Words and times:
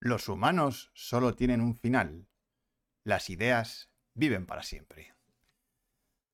Los 0.00 0.28
humanos 0.28 0.92
solo 0.94 1.34
tienen 1.34 1.60
un 1.60 1.76
final. 1.76 2.28
Las 3.04 3.30
ideas 3.30 3.90
viven 4.14 4.46
para 4.46 4.62
siempre. 4.62 5.12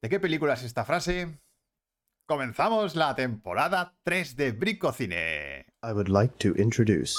¿De 0.02 0.10
qué 0.10 0.20
película 0.20 0.52
es 0.52 0.64
esta 0.64 0.84
frase? 0.84 1.40
Comenzamos 2.26 2.94
la 2.94 3.14
temporada 3.14 3.96
3 4.02 4.36
de 4.36 4.52
Bricocine. 4.52 5.66
I 5.82 5.92
would 5.92 6.08
like 6.08 6.34
to 6.38 6.54
introduce. 6.60 7.14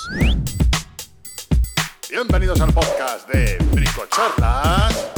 Bienvenidos 2.12 2.62
al 2.62 2.72
podcast 2.74 3.28
de 3.28 3.58
Bricochorlas. 3.74 5.15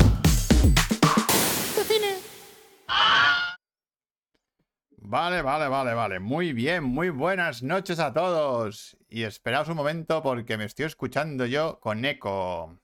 Vale, 5.10 5.42
vale, 5.42 5.70
vale, 5.70 5.94
vale. 5.94 6.20
Muy 6.20 6.52
bien, 6.52 6.84
muy 6.84 7.10
buenas 7.10 7.64
noches 7.64 7.98
a 8.00 8.12
todos. 8.12 8.98
Y 9.08 9.24
esperaos 9.24 9.70
un 9.70 9.78
momento 9.78 10.22
porque 10.22 10.58
me 10.58 10.66
estoy 10.66 10.86
escuchando 10.86 11.46
yo 11.46 11.80
con 11.80 12.04
eco. 12.04 12.78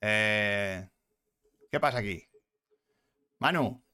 Eh, 0.00 0.88
¿Qué 1.70 1.78
pasa 1.78 1.98
aquí? 1.98 2.24
Manu, 3.38 3.84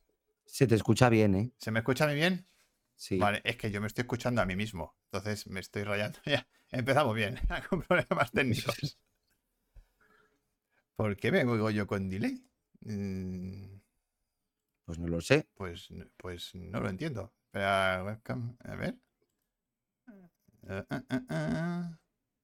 Se 0.47 0.67
te 0.67 0.75
escucha 0.75 1.11
bien, 1.11 1.35
¿eh? 1.35 1.53
¿se 1.59 1.71
me 1.71 1.81
escucha 1.81 2.07
mí 2.07 2.15
bien? 2.15 2.47
Sí. 2.97 3.19
Vale, 3.19 3.43
es 3.45 3.57
que 3.57 3.71
yo 3.71 3.83
me 3.83 3.89
estoy 3.89 4.03
escuchando 4.03 4.41
a 4.41 4.47
mí 4.47 4.57
mismo. 4.57 4.97
Entonces 5.13 5.47
me 5.47 5.61
estoy 5.61 5.85
rayando. 5.85 6.19
Ya, 6.25 6.47
empezamos 6.71 7.15
bien. 7.15 7.39
Con 7.69 7.83
problemas 7.83 8.33
técnicos. 8.33 8.99
¿Por 10.97 11.15
qué 11.19 11.31
me 11.31 11.45
oigo 11.45 11.69
yo 11.69 11.87
con 11.87 12.09
delay? 12.09 12.43
Mm, 12.81 13.81
Pues 14.87 14.99
no 14.99 15.09
lo 15.09 15.21
sé. 15.21 15.47
Pues, 15.55 15.89
pues 16.17 16.55
no 16.55 16.81
lo 16.81 16.89
entiendo. 16.89 17.33
Espera, 17.59 18.03
webcam, 18.03 18.57
a 18.65 18.75
ver. 18.75 18.97
Eh, 20.67 20.85
eh, 20.91 21.01
eh, 21.09 21.21
eh. 21.31 21.83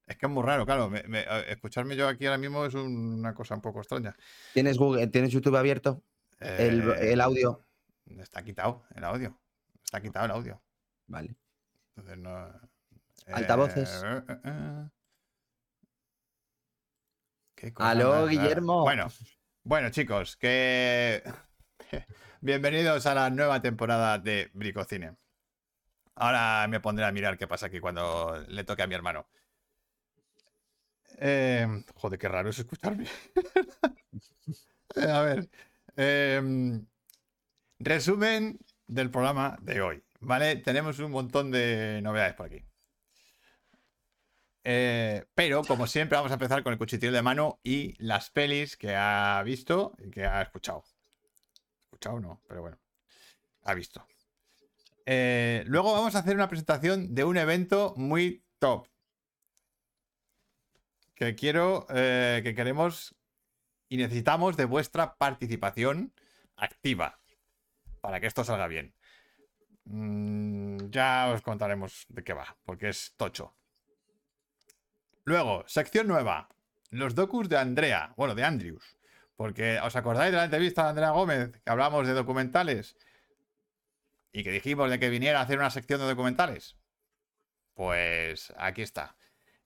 Es 0.07 0.17
que 0.17 0.27
es 0.27 0.31
muy 0.31 0.45
raro, 0.45 0.65
claro. 0.65 0.89
me- 0.89 1.03
me- 1.03 1.25
escucharme 1.51 1.97
yo 1.97 2.07
aquí 2.07 2.27
ahora 2.27 2.39
mismo 2.39 2.65
es 2.65 2.75
un- 2.75 3.19
una 3.19 3.35
cosa 3.35 3.57
un 3.57 3.61
poco 3.61 3.81
extraña. 3.81 4.15
¿Tienes 4.55 4.79
Google, 4.79 5.09
tienes 5.09 5.33
YouTube 5.33 5.57
abierto? 5.57 6.05
El, 6.39 6.89
Eh, 6.93 7.13
el 7.15 7.21
audio. 7.21 7.61
Está 8.07 8.45
quitado 8.45 8.85
el 8.95 9.03
audio. 9.03 9.37
Está 9.85 10.01
quitado 10.01 10.27
el 10.27 10.31
audio. 10.31 10.63
Vale. 11.09 11.35
Entonces 11.97 12.19
no. 12.19 12.61
Altavoces. 13.33 14.03
eh. 14.05 14.89
Qué 17.57 17.73
cosa 17.75 17.91
Aló. 17.91 18.27
Guillermo. 18.29 18.83
Bueno, 18.83 19.09
bueno, 19.65 19.91
chicos, 19.91 20.37
que. 20.37 21.25
Bienvenidos 22.43 23.05
a 23.05 23.15
la 23.15 23.29
nueva 23.29 23.61
temporada 23.61 24.19
de 24.19 24.51
Bricocine. 24.55 25.15
Ahora 26.15 26.67
me 26.69 26.81
pondré 26.81 27.05
a 27.05 27.13
mirar 27.13 27.37
qué 27.37 27.47
pasa 27.47 27.67
aquí 27.67 27.81
cuando 27.81 28.43
le 28.49 28.65
toque 28.65 28.83
a 28.83 28.87
mi 28.87 28.95
hermano. 28.95 29.27
Eh, 31.19 31.67
joder, 31.95 32.19
qué 32.19 32.29
raro 32.29 32.49
es 32.49 32.59
escucharme. 32.59 33.07
A 34.97 35.21
ver. 35.21 35.51
em, 35.97 36.87
resumen 37.79 38.59
del 38.87 39.11
programa 39.11 39.59
de 39.61 39.83
hoy. 39.83 40.03
¿Vale? 40.21 40.57
Tenemos 40.57 40.99
un 40.99 41.11
montón 41.11 41.51
de 41.51 42.01
novedades 42.03 42.35
por 42.35 42.47
aquí. 42.47 42.65
Eh, 44.65 45.25
pero, 45.35 45.63
como 45.63 45.87
siempre, 45.87 46.17
vamos 46.17 46.31
a 46.31 46.35
empezar 46.35 46.63
con 46.63 46.73
el 46.73 46.79
cuchitril 46.79 47.13
de 47.13 47.23
mano 47.23 47.61
y 47.63 47.95
las 48.03 48.31
pelis 48.31 48.77
que 48.79 48.95
ha 48.97 49.43
visto 49.45 49.95
y 49.99 50.11
que 50.11 50.25
ha 50.25 50.41
escuchado. 50.43 50.85
Escuchado 52.01 52.21
no, 52.21 52.41
pero 52.49 52.63
bueno. 52.63 52.79
Ha 53.65 53.75
visto. 53.75 54.07
Eh, 55.05 55.65
luego 55.67 55.93
vamos 55.93 56.15
a 56.15 56.21
hacer 56.21 56.35
una 56.35 56.49
presentación 56.49 57.15
de 57.15 57.25
un 57.25 57.37
evento 57.37 57.93
muy 57.99 58.43
top. 58.59 58.89
Que 61.15 61.35
quiero, 61.35 61.87
eh, 61.91 62.41
que 62.43 62.55
queremos 62.55 63.15
y 63.91 63.99
necesitamos 63.99 64.57
de 64.57 64.65
vuestra 64.65 65.17
participación 65.17 66.15
activa 66.57 67.21
para 68.01 68.19
que 68.19 68.29
esto 68.29 68.45
salga 68.45 68.67
bien. 68.67 68.95
Mm, 69.85 70.89
ya 70.89 71.31
os 71.35 71.43
contaremos 71.43 72.07
de 72.09 72.25
qué 72.25 72.33
va, 72.33 72.57
porque 72.65 72.89
es 72.89 73.13
tocho. 73.19 73.55
Luego, 75.25 75.65
sección 75.67 76.09
nueva. 76.09 76.49
Los 76.89 77.15
docus 77.15 77.51
de 77.51 77.59
Andrea, 77.59 78.15
bueno, 78.17 78.35
de 78.35 78.45
Andrews. 78.45 78.97
Porque 79.41 79.81
os 79.81 79.97
acordáis 79.97 80.33
de 80.33 80.37
la 80.37 80.45
entrevista 80.45 80.83
de 80.83 80.89
Andrea 80.91 81.13
Gómez, 81.13 81.51
que 81.65 81.71
hablamos 81.71 82.07
de 82.07 82.13
documentales 82.13 82.95
y 84.33 84.45
que 84.45 84.51
dijimos 84.51 84.91
de 84.91 84.99
que 85.01 85.09
viniera 85.09 85.41
a 85.41 85.45
hacer 85.45 85.57
una 85.57 85.71
sección 85.71 85.99
de 85.99 86.05
documentales. 86.09 86.77
Pues 87.73 88.53
aquí 88.59 88.83
está. 88.83 89.17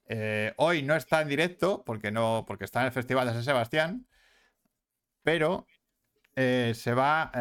Eh, 0.06 0.54
hoy 0.58 0.84
no 0.84 0.94
está 0.94 1.22
en 1.22 1.28
directo 1.28 1.82
porque 1.84 2.12
no, 2.12 2.44
porque 2.46 2.62
está 2.66 2.82
en 2.82 2.86
el 2.86 2.92
Festival 2.92 3.26
de 3.26 3.32
San 3.32 3.42
Sebastián, 3.42 4.06
pero 5.24 5.66
eh, 6.36 6.70
se 6.76 6.90
eh, 6.90 6.94
va- 6.94 7.32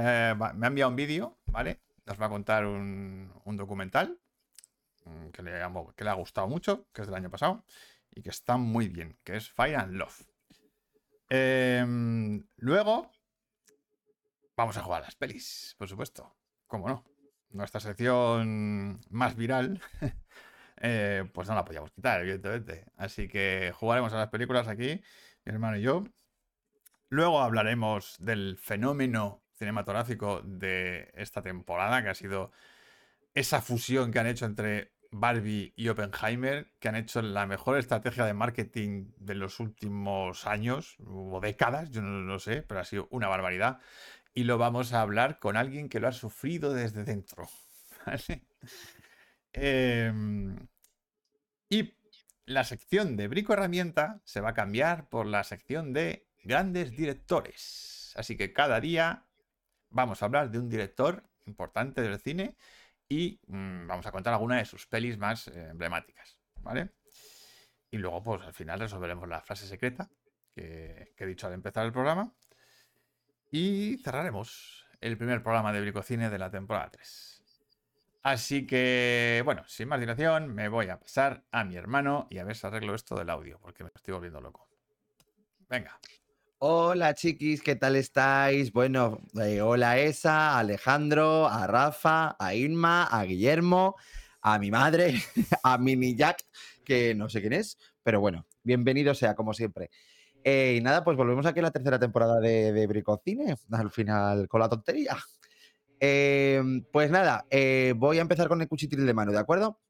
me 0.55 0.65
ha 0.65 0.69
enviado 0.69 0.89
un 0.89 0.95
vídeo, 0.95 1.37
¿vale? 1.45 1.81
Nos 2.07 2.19
va 2.19 2.25
a 2.25 2.29
contar 2.29 2.65
un, 2.65 3.31
documental 3.45 4.17
mm, 5.05 5.27
que 5.27 5.43
le, 5.43 5.51
que 5.95 6.03
le 6.03 6.09
ha 6.09 6.13
gustado 6.13 6.47
mucho, 6.47 6.87
que 6.93 7.01
es 7.03 7.07
del 7.07 7.15
año 7.15 7.29
pasado 7.29 7.63
y 8.09 8.23
que 8.23 8.31
está 8.31 8.57
muy 8.57 8.89
bien, 8.89 9.19
que 9.23 9.37
es 9.37 9.51
Fire 9.51 9.75
and 9.75 9.93
Love. 9.93 10.32
Em, 11.35 12.45
luego 12.57 13.09
vamos 14.55 14.77
a 14.77 14.83
jugar 14.83 15.01
a 15.01 15.05
las 15.05 15.15
pelis, 15.15 15.73
por 15.79 15.89
supuesto, 15.89 16.31
cómo 16.67 16.87
no. 16.87 17.03
Nuestra 17.49 17.79
sección 17.79 19.01
más 19.09 19.35
viral, 19.35 19.81
eh, 20.77 21.27
pues 21.33 21.47
no 21.47 21.55
la 21.55 21.65
podíamos 21.65 21.89
quitar, 21.89 22.21
evidentemente. 22.21 22.85
Así 22.97 23.27
que 23.27 23.73
jugaremos 23.75 24.13
a 24.13 24.17
las 24.17 24.29
películas 24.29 24.67
aquí, 24.67 25.01
mi 25.43 25.53
hermano 25.53 25.77
y 25.77 25.81
yo. 25.81 26.03
Luego 27.09 27.41
hablaremos 27.41 28.15
del 28.19 28.59
fenómeno 28.59 29.41
cinematográfico 29.53 30.43
de 30.43 31.09
esta 31.15 31.41
temporada, 31.41 32.03
que 32.03 32.09
ha 32.09 32.15
sido 32.15 32.51
esa 33.33 33.59
fusión 33.59 34.11
que 34.11 34.19
han 34.19 34.27
hecho 34.27 34.45
entre 34.45 34.91
Barbie 35.13 35.73
y 35.75 35.89
Oppenheimer, 35.89 36.71
que 36.79 36.89
han 36.89 36.95
hecho 36.95 37.21
la 37.21 37.45
mejor 37.45 37.77
estrategia 37.77 38.25
de 38.25 38.33
marketing 38.33 39.11
de 39.17 39.35
los 39.35 39.59
últimos 39.59 40.47
años 40.47 40.97
o 41.05 41.39
décadas, 41.39 41.91
yo 41.91 42.01
no 42.01 42.21
lo 42.21 42.39
sé, 42.39 42.63
pero 42.63 42.81
ha 42.81 42.85
sido 42.85 43.07
una 43.11 43.27
barbaridad. 43.27 43.79
Y 44.33 44.45
lo 44.45 44.57
vamos 44.57 44.93
a 44.93 45.01
hablar 45.01 45.39
con 45.39 45.55
alguien 45.55 45.87
que 45.87 45.99
lo 45.99 46.07
ha 46.07 46.11
sufrido 46.11 46.73
desde 46.73 47.03
dentro. 47.03 47.47
Em, 49.55 50.67
y 51.69 51.93
la 52.47 52.63
sección 52.63 53.15
de 53.15 53.27
Brico 53.27 53.53
Herramienta 53.53 54.19
se 54.23 54.41
va 54.41 54.49
a 54.49 54.53
cambiar 54.55 55.09
por 55.09 55.27
la 55.27 55.43
sección 55.43 55.93
de 55.93 56.27
grandes 56.43 56.97
directores. 56.97 58.13
Así 58.15 58.35
que 58.35 58.51
cada 58.51 58.81
día 58.81 59.27
vamos 59.91 60.23
a 60.23 60.25
hablar 60.25 60.49
de 60.49 60.57
un 60.57 60.69
director 60.69 61.23
importante 61.45 62.01
del 62.01 62.19
cine 62.19 62.55
y 63.13 63.39
mm, 63.45 63.85
vamos 63.85 64.05
a 64.07 64.11
contar 64.11 64.33
alguna 64.33 64.57
de 64.57 64.65
sus 64.65 64.87
pelis 64.87 65.19
más 65.19 65.47
eh, 65.47 65.69
emblemáticas, 65.69 66.39
¿vale? 66.61 66.89
Y 67.91 67.97
luego, 67.97 68.23
pues 68.23 68.41
al 68.41 68.53
final 68.53 68.79
resolveremos 68.79 69.29
la 69.29 69.41
frase 69.41 69.67
secreta 69.67 70.09
que, 70.51 71.13
que 71.15 71.23
he 71.23 71.27
dicho 71.27 71.45
al 71.45 71.53
empezar 71.53 71.85
el 71.85 71.91
programa 71.91 72.33
y 73.51 73.99
cerraremos 74.03 74.87
el 74.99 75.15
primer 75.15 75.43
programa 75.43 75.71
de 75.71 75.81
Bricocine 75.81 76.31
de 76.31 76.39
la 76.39 76.49
temporada 76.49 76.89
3. 76.89 77.43
Así 78.23 78.65
que, 78.65 79.43
bueno, 79.45 79.63
sin 79.67 79.89
más 79.89 79.99
dilación, 79.99 80.47
me 80.55 80.69
voy 80.69 80.89
a 80.89 80.99
pasar 80.99 81.43
a 81.51 81.63
mi 81.63 81.75
hermano 81.75 82.25
y 82.31 82.39
a 82.39 82.45
ver 82.45 82.55
si 82.55 82.65
arreglo 82.65 82.95
esto 82.95 83.15
del 83.15 83.29
audio, 83.29 83.59
porque 83.59 83.83
me 83.83 83.91
estoy 83.93 84.13
volviendo 84.13 84.41
loco. 84.41 84.67
Venga. 85.69 85.99
Hola, 86.65 87.13
chiquis, 87.13 87.61
¿qué 87.61 87.75
tal 87.75 87.97
estáis? 87.97 88.71
Bueno, 88.71 89.19
eh, 89.37 89.59
hola 89.59 89.99
Esa, 89.99 90.51
a 90.51 90.59
Alejandro, 90.59 91.45
a 91.45 91.67
Rafa, 91.67 92.37
a 92.39 92.55
Irma, 92.55 93.03
a 93.03 93.25
Guillermo, 93.25 93.97
a 94.41 94.57
mi 94.59 94.71
madre, 94.71 95.13
a 95.63 95.77
Mini 95.77 96.15
Jack, 96.15 96.45
que 96.85 97.15
no 97.15 97.27
sé 97.27 97.41
quién 97.41 97.51
es, 97.51 97.77
pero 98.01 98.21
bueno, 98.21 98.45
bienvenido 98.63 99.13
sea, 99.13 99.35
como 99.35 99.53
siempre. 99.53 99.89
Eh, 100.41 100.75
y 100.77 100.81
nada, 100.81 101.03
pues 101.03 101.17
volvemos 101.17 101.45
aquí 101.45 101.59
a 101.59 101.63
la 101.63 101.71
tercera 101.71 101.99
temporada 101.99 102.39
de, 102.39 102.71
de 102.71 102.87
Bricocine, 102.87 103.57
al 103.73 103.91
final 103.91 104.47
con 104.47 104.61
la 104.61 104.69
tontería. 104.69 105.17
Eh, 105.99 106.63
pues 106.93 107.11
nada, 107.11 107.45
voy 107.97 108.19
a 108.19 108.21
empezar 108.21 108.47
con 108.47 108.61
el 108.61 108.69
cuchitril 108.69 109.05
de 109.05 109.13
mano, 109.13 109.33
¿de 109.33 109.39
acuerdo? 109.39 109.81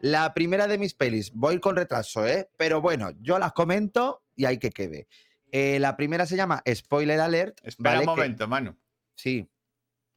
La 0.00 0.34
primera 0.34 0.66
de 0.66 0.76
mis 0.76 0.92
pelis, 0.92 1.32
voy 1.32 1.58
con 1.58 1.74
retraso, 1.74 2.26
¿eh? 2.26 2.50
Pero 2.58 2.82
bueno, 2.82 3.12
yo 3.22 3.38
las 3.38 3.54
comento 3.54 4.24
y 4.36 4.44
hay 4.44 4.58
que 4.58 4.72
quede. 4.72 5.08
Eh, 5.50 5.78
la 5.78 5.96
primera 5.96 6.26
se 6.26 6.36
llama 6.36 6.62
Spoiler 6.74 7.20
Alert. 7.20 7.58
Espera 7.62 7.90
¿vale? 7.90 8.00
un 8.00 8.04
Que- 8.14 8.20
momento, 8.20 8.48
Manu. 8.48 8.76
sí. 9.14 9.48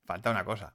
Falta 0.05 0.31
una 0.31 0.43
cosa. 0.43 0.73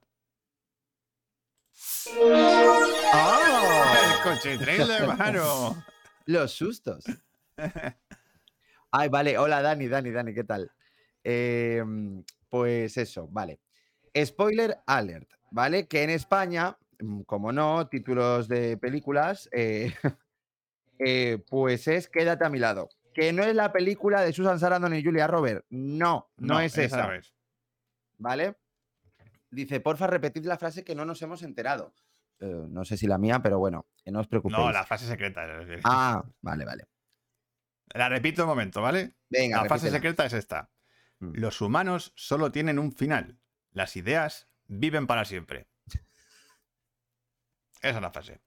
¡Ah! 3.13 3.95
El 4.15 4.23
cochitril 4.23 4.87
de 4.87 5.07
mano. 5.07 5.83
Los 6.25 6.51
sustos. 6.53 7.05
Ay, 8.91 9.09
vale. 9.09 9.37
Hola, 9.37 9.61
Dani, 9.61 9.87
Dani, 9.87 10.11
Dani, 10.11 10.33
¿qué 10.33 10.43
tal? 10.43 10.71
Em, 11.23 12.23
pues 12.49 12.97
eso, 12.97 13.27
vale. 13.27 13.59
Spoiler 14.25 14.79
alert, 14.87 15.29
¿vale? 15.51 15.87
Que 15.87 16.03
en 16.03 16.09
España, 16.09 16.77
mm, 16.99 17.21
como 17.21 17.51
no, 17.51 17.87
títulos 17.87 18.47
de 18.47 18.77
películas, 18.77 19.47
eh, 19.51 19.93
eh, 20.99 21.43
pues 21.49 21.87
es 21.87 22.09
Quédate 22.09 22.45
a 22.45 22.49
mi 22.49 22.59
lado. 22.59 22.89
Que 23.17 23.33
no 23.33 23.41
es 23.41 23.55
la 23.55 23.71
película 23.71 24.21
de 24.21 24.31
Susan 24.31 24.59
Sarandon 24.59 24.93
y 24.93 25.03
Julia 25.03 25.25
Robert. 25.25 25.65
No, 25.71 26.29
no, 26.37 26.59
es 26.59 26.77
esa. 26.77 27.09
¿Vale? 28.19 28.57
Dice, 29.49 29.79
porfa, 29.79 30.05
repetid 30.05 30.45
la 30.45 30.55
frase 30.55 30.83
que 30.83 30.93
no 30.93 31.03
nos 31.03 31.19
hemos 31.23 31.41
enterado. 31.41 31.95
Eh, 32.39 32.65
no 32.69 32.85
sé 32.85 32.95
si 32.95 33.07
la 33.07 33.17
mía, 33.17 33.39
pero 33.41 33.57
bueno, 33.57 33.87
que 34.03 34.11
no 34.11 34.19
os 34.19 34.27
preocupéis. 34.27 34.59
No, 34.59 34.71
la 34.71 34.85
frase 34.85 35.07
secreta. 35.07 35.47
Ah, 35.83 36.23
vale, 36.41 36.63
vale. 36.63 36.83
La 37.95 38.07
repito 38.07 38.43
un 38.43 38.49
momento, 38.49 38.83
¿vale? 38.83 39.15
Venga, 39.29 39.63
la 39.63 39.67
frase 39.67 39.89
secreta 39.89 40.23
es 40.23 40.33
esta. 40.33 40.69
Mm. 41.17 41.39
Los 41.39 41.59
humanos 41.59 42.13
solo 42.15 42.51
tienen 42.51 42.77
un 42.77 42.91
final. 42.91 43.39
Las 43.71 43.95
ideas 43.95 44.47
viven 44.67 45.07
para 45.07 45.25
siempre. 45.25 45.67
Esa 47.81 47.95
es 47.95 48.01
la 48.01 48.11
frase. 48.11 48.41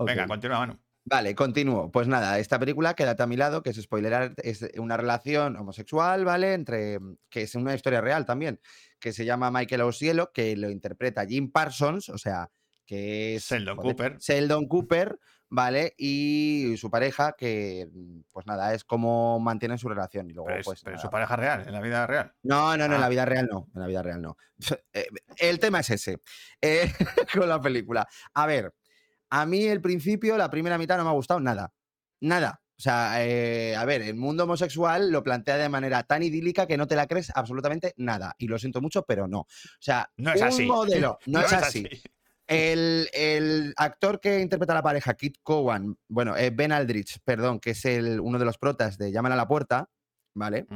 Venga, 0.00 0.26
continúa, 0.26 0.58
Manu. 0.58 0.83
Vale, 1.06 1.34
continúo. 1.34 1.90
Pues 1.92 2.08
nada, 2.08 2.38
esta 2.38 2.58
película, 2.58 2.94
Quédate 2.94 3.22
a 3.22 3.26
mi 3.26 3.36
lado, 3.36 3.62
que 3.62 3.70
es 3.70 3.76
spoiler, 3.82 4.32
es 4.38 4.66
una 4.78 4.96
relación 4.96 5.56
homosexual, 5.56 6.24
¿vale? 6.24 6.54
Entre, 6.54 6.98
que 7.28 7.42
es 7.42 7.54
una 7.54 7.74
historia 7.74 8.00
real 8.00 8.24
también, 8.24 8.58
que 8.98 9.12
se 9.12 9.24
llama 9.26 9.50
Michael 9.50 9.82
Osielo, 9.82 10.32
que 10.32 10.56
lo 10.56 10.70
interpreta 10.70 11.26
Jim 11.26 11.50
Parsons, 11.52 12.08
o 12.08 12.16
sea, 12.16 12.50
que 12.86 13.34
es... 13.36 13.44
Sheldon 13.44 13.76
Cooper. 13.76 14.16
Sheldon 14.18 14.66
Cooper, 14.66 15.18
¿vale? 15.50 15.94
Y 15.98 16.74
su 16.78 16.90
pareja, 16.90 17.34
que, 17.36 17.86
pues 18.32 18.46
nada, 18.46 18.72
es 18.72 18.84
como 18.84 19.38
mantienen 19.40 19.76
su 19.76 19.90
relación. 19.90 20.30
Y 20.30 20.32
luego, 20.32 20.46
Pero 20.48 20.60
es, 20.60 20.64
pues, 20.64 20.80
pero 20.82 20.96
es 20.96 21.02
su 21.02 21.10
pareja 21.10 21.36
real, 21.36 21.64
en 21.66 21.72
la 21.74 21.80
vida 21.82 22.06
real. 22.06 22.32
no, 22.44 22.78
no, 22.78 22.88
no, 22.88 22.94
en 22.94 23.00
la 23.00 23.06
Ah. 23.06 23.10
vida 23.10 23.26
real 23.26 23.46
no. 23.50 23.68
En 23.74 23.80
la 23.82 23.86
vida 23.86 24.02
real 24.02 24.22
no. 24.22 24.38
Eh, 24.94 25.06
El 25.36 25.58
tema 25.58 25.80
es 25.80 25.90
ese. 25.90 26.20
eh, 26.62 26.90
con 27.34 27.46
la 27.48 27.60
película. 27.60 28.06
A 28.32 28.46
ver, 28.46 28.72
a 29.40 29.46
mí 29.46 29.64
el 29.64 29.80
principio, 29.80 30.36
la 30.36 30.48
primera 30.50 30.78
mitad 30.78 30.96
no 30.96 31.04
me 31.04 31.10
ha 31.10 31.14
gustado 31.14 31.40
nada. 31.40 31.72
Nada. 32.20 32.60
O 32.76 32.80
sea, 32.80 33.24
eh, 33.24 33.74
a 33.76 33.84
ver, 33.84 34.02
el 34.02 34.14
mundo 34.14 34.44
homosexual 34.44 35.10
lo 35.10 35.22
plantea 35.22 35.56
de 35.56 35.68
manera 35.68 36.02
tan 36.04 36.22
idílica 36.22 36.66
que 36.66 36.76
no 36.76 36.86
te 36.86 36.96
la 36.96 37.06
crees 37.06 37.30
absolutamente 37.34 37.94
nada. 37.96 38.34
Y 38.38 38.46
lo 38.48 38.58
siento 38.58 38.80
mucho, 38.80 39.02
pero 39.04 39.26
no. 39.26 39.40
O 39.40 39.46
sea, 39.80 40.08
No 40.16 40.32
es 40.32 40.40
un 40.40 40.46
así. 40.48 40.66
modelo. 40.66 41.18
No, 41.26 41.40
es 41.40 41.52
así. 41.52 41.86
El, 42.46 43.08
el 43.12 43.72
actor 43.76 44.20
que 44.20 44.40
interpreta 44.40 44.72
a 44.72 44.76
la 44.76 44.82
pareja, 44.82 45.14
Kit 45.14 45.38
Cowan, 45.42 45.96
bueno, 46.08 46.36
eh, 46.36 46.50
Ben 46.50 46.72
Aldrich, 46.72 47.18
perdón, 47.24 47.58
que 47.58 47.70
es 47.70 47.84
el, 47.86 48.20
uno 48.20 48.38
de 48.38 48.44
los 48.44 48.58
protas 48.58 48.98
de 48.98 49.10
Llaman 49.10 49.32
a 49.32 49.36
la 49.36 49.48
puerta, 49.48 49.88
¿vale? 50.34 50.66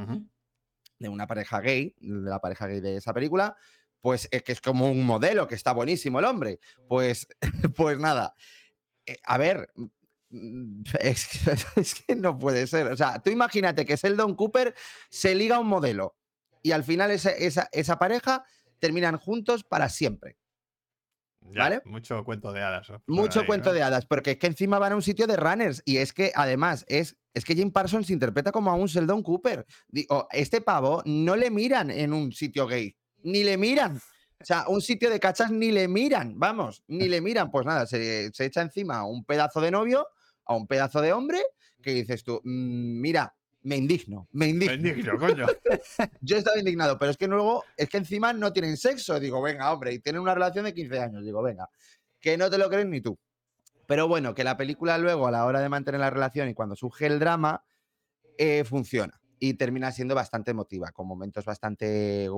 De 0.97 1.07
una 1.09 1.27
pareja 1.27 1.61
gay, 1.61 1.95
de 1.99 2.29
la 2.29 2.39
pareja 2.39 2.67
gay 2.67 2.79
de 2.81 2.97
esa 2.97 3.13
película, 3.13 3.55
pues 4.01 4.27
es 4.31 4.43
que 4.43 4.51
es 4.51 4.61
como 4.61 4.89
un 4.89 5.05
modelo, 5.05 5.47
que 5.47 5.55
está 5.55 5.73
buenísimo 5.73 6.19
el 6.19 6.25
hombre. 6.25 6.59
Pues, 6.87 7.27
pues 7.75 7.97
nada. 7.99 8.33
Eh, 9.05 9.17
a 9.23 9.37
ver, 9.37 9.69
mm, 10.29 10.81
es 10.99 11.27
que, 11.27 11.51
es 11.81 11.95
que 11.95 12.15
no 12.15 12.37
puede 12.37 12.67
ser. 12.67 12.87
O 12.87 12.97
sea, 12.97 13.19
tú 13.19 13.29
imagínate 13.29 13.85
que 13.85 13.95
Sheldon 13.95 14.35
Cooper 14.35 14.73
se 15.09 15.35
liga 15.35 15.57
a 15.57 15.59
un 15.59 15.67
modelo 15.67 16.15
y 16.61 16.71
al 16.71 16.83
final 16.83 17.11
esa, 17.11 17.31
esa, 17.31 17.69
esa 17.71 17.97
pareja 17.97 18.43
terminan 18.79 19.17
juntos 19.17 19.63
para 19.63 19.89
siempre. 19.89 20.37
Ya, 21.41 21.63
¿Vale? 21.63 21.81
Mucho 21.85 22.23
cuento 22.23 22.51
de 22.51 22.61
hadas. 22.61 22.89
¿no? 22.89 23.01
Mucho 23.07 23.41
ahí, 23.41 23.45
cuento 23.45 23.69
¿no? 23.69 23.75
de 23.75 23.81
hadas, 23.81 24.05
porque 24.05 24.31
es 24.31 24.37
que 24.37 24.47
encima 24.47 24.77
van 24.77 24.91
a 24.91 24.95
un 24.95 25.01
sitio 25.01 25.25
de 25.25 25.37
runners 25.37 25.81
y 25.85 25.97
es 25.97 26.13
que 26.13 26.31
además 26.35 26.85
es, 26.87 27.17
es 27.33 27.45
que 27.45 27.55
Jim 27.55 27.71
Parsons 27.71 28.07
se 28.07 28.13
interpreta 28.13 28.51
como 28.51 28.69
a 28.69 28.75
un 28.75 28.87
Sheldon 28.87 29.23
Cooper. 29.23 29.65
Digo, 29.87 30.27
este 30.31 30.61
pavo 30.61 31.01
no 31.05 31.35
le 31.35 31.49
miran 31.49 31.91
en 31.91 32.13
un 32.13 32.31
sitio 32.33 32.67
gay, 32.67 32.95
ni 33.23 33.43
le 33.43 33.57
miran. 33.57 33.97
O 34.41 34.45
sea, 34.45 34.65
un 34.67 34.81
sitio 34.81 35.09
de 35.09 35.19
cachas 35.19 35.51
ni 35.51 35.71
le 35.71 35.87
miran, 35.87 36.39
vamos, 36.39 36.83
ni 36.87 37.09
le 37.09 37.19
miran. 37.21 37.51
Pues 37.51 37.65
nada, 37.65 37.85
se, 37.85 38.31
se 38.33 38.45
echa 38.45 38.61
encima 38.61 38.99
a 38.99 39.05
un 39.05 39.25
pedazo 39.25 39.59
de 39.59 39.71
novio, 39.71 40.07
a 40.45 40.55
un 40.55 40.65
pedazo 40.65 41.01
de 41.01 41.11
hombre, 41.11 41.41
que 41.81 41.93
dices 41.93 42.23
tú, 42.23 42.39
"Mm, 42.43 43.01
mira, 43.01 43.33
me 43.63 43.75
indigno, 43.75 44.27
me 44.31 44.47
indigno. 44.47 44.71
Bendigno, 44.81 45.17
coño. 45.17 45.45
Yo 46.21 46.37
estaba 46.37 46.57
indignado, 46.57 46.97
pero 46.97 47.11
es 47.11 47.17
que 47.17 47.27
luego, 47.27 47.63
es 47.75 47.89
que 47.89 47.97
encima 47.97 48.31
no 48.31 48.53
tienen 48.53 48.77
sexo. 48.77 49.19
Digo, 49.19 49.41
venga, 49.41 49.71
hombre, 49.73 49.93
y 49.93 49.99
tienen 49.99 50.21
una 50.21 50.33
relación 50.33 50.65
de 50.65 50.73
15 50.73 50.99
años. 50.99 51.25
Digo, 51.25 51.41
venga, 51.41 51.69
que 52.19 52.37
no 52.37 52.49
te 52.49 52.57
lo 52.57 52.69
crees 52.69 52.87
ni 52.87 53.01
tú. 53.01 53.17
Pero 53.85 54.07
bueno, 54.07 54.33
que 54.33 54.43
la 54.43 54.55
película 54.55 54.97
luego, 54.97 55.27
a 55.27 55.31
la 55.31 55.45
hora 55.45 55.59
de 55.59 55.67
mantener 55.67 55.99
la 55.99 56.09
relación 56.09 56.47
y 56.47 56.53
cuando 56.53 56.75
surge 56.75 57.07
el 57.07 57.19
drama, 57.19 57.63
eh, 58.37 58.63
funciona. 58.63 59.19
Y 59.39 59.55
termina 59.55 59.91
siendo 59.91 60.15
bastante 60.15 60.51
emotiva, 60.51 60.91
con 60.91 61.07
momentos 61.07 61.43
bastante, 61.43 62.29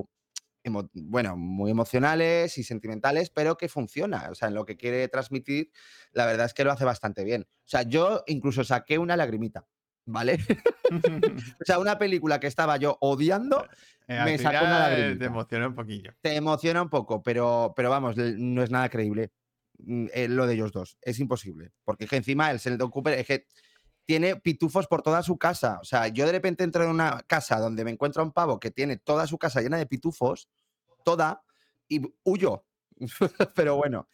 bueno, 0.94 1.36
muy 1.36 1.70
emocionales 1.70 2.58
y 2.58 2.64
sentimentales, 2.64 3.30
pero 3.30 3.56
que 3.56 3.68
funciona. 3.68 4.28
O 4.30 4.34
sea, 4.34 4.48
en 4.48 4.54
lo 4.54 4.64
que 4.64 4.76
quiere 4.76 5.08
transmitir, 5.08 5.70
la 6.12 6.26
verdad 6.26 6.46
es 6.46 6.54
que 6.54 6.64
lo 6.64 6.72
hace 6.72 6.84
bastante 6.84 7.24
bien. 7.24 7.42
O 7.42 7.68
sea, 7.68 7.82
yo 7.82 8.22
incluso 8.26 8.64
saqué 8.64 8.98
una 8.98 9.16
lagrimita, 9.16 9.66
¿vale? 10.04 10.38
o 11.60 11.64
sea, 11.64 11.78
una 11.78 11.98
película 11.98 12.40
que 12.40 12.46
estaba 12.46 12.76
yo 12.76 12.98
odiando, 13.00 13.66
Eh, 14.08 14.20
Me 14.24 14.38
sacó 14.38 14.64
una 14.64 14.88
lagrimita. 14.88 15.18
Te 15.18 15.24
emocionó 15.26 15.68
un 15.68 15.74
poquillo. 15.74 16.12
te 16.20 16.34
emociona 16.34 16.82
un 16.82 16.90
poco, 16.90 17.22
pero, 17.22 17.72
pero 17.76 17.90
vamos, 17.90 18.16
no 18.16 18.62
es 18.62 18.70
nada 18.70 18.88
creíble 18.88 19.32
mm, 19.78 20.06
eh, 20.12 20.28
lo 20.28 20.46
de 20.46 20.54
ellos 20.54 20.72
dos. 20.72 20.98
Es 21.02 21.18
imposible. 21.20 21.72
Porque 21.84 22.04
es 22.04 22.10
que 22.10 22.16
encima 22.16 22.50
el 22.50 22.58
Sheldon 22.58 22.90
Cooper 22.90 23.18
es 23.18 23.26
que 23.26 23.46
tiene 24.06 24.36
pitufos 24.36 24.86
por 24.86 25.02
toda 25.02 25.22
su 25.22 25.38
casa. 25.38 25.78
O 25.80 25.84
sea, 25.84 26.08
yo 26.08 26.26
de 26.26 26.32
repente 26.32 26.64
entro 26.64 26.84
en 26.84 26.90
una 26.90 27.22
casa 27.26 27.58
donde 27.58 27.84
me 27.84 27.90
encuentro 27.90 28.22
a 28.22 28.24
un 28.24 28.32
pavo 28.32 28.58
que 28.58 28.70
tiene 28.70 28.96
toda 28.96 29.26
su 29.26 29.38
casa 29.38 29.60
llena 29.60 29.78
de 29.78 29.86
pitufos, 29.86 30.48
toda, 31.04 31.42
y 31.88 32.02
huyo. 32.24 32.64
pero 33.54 33.76
bueno. 33.76 34.08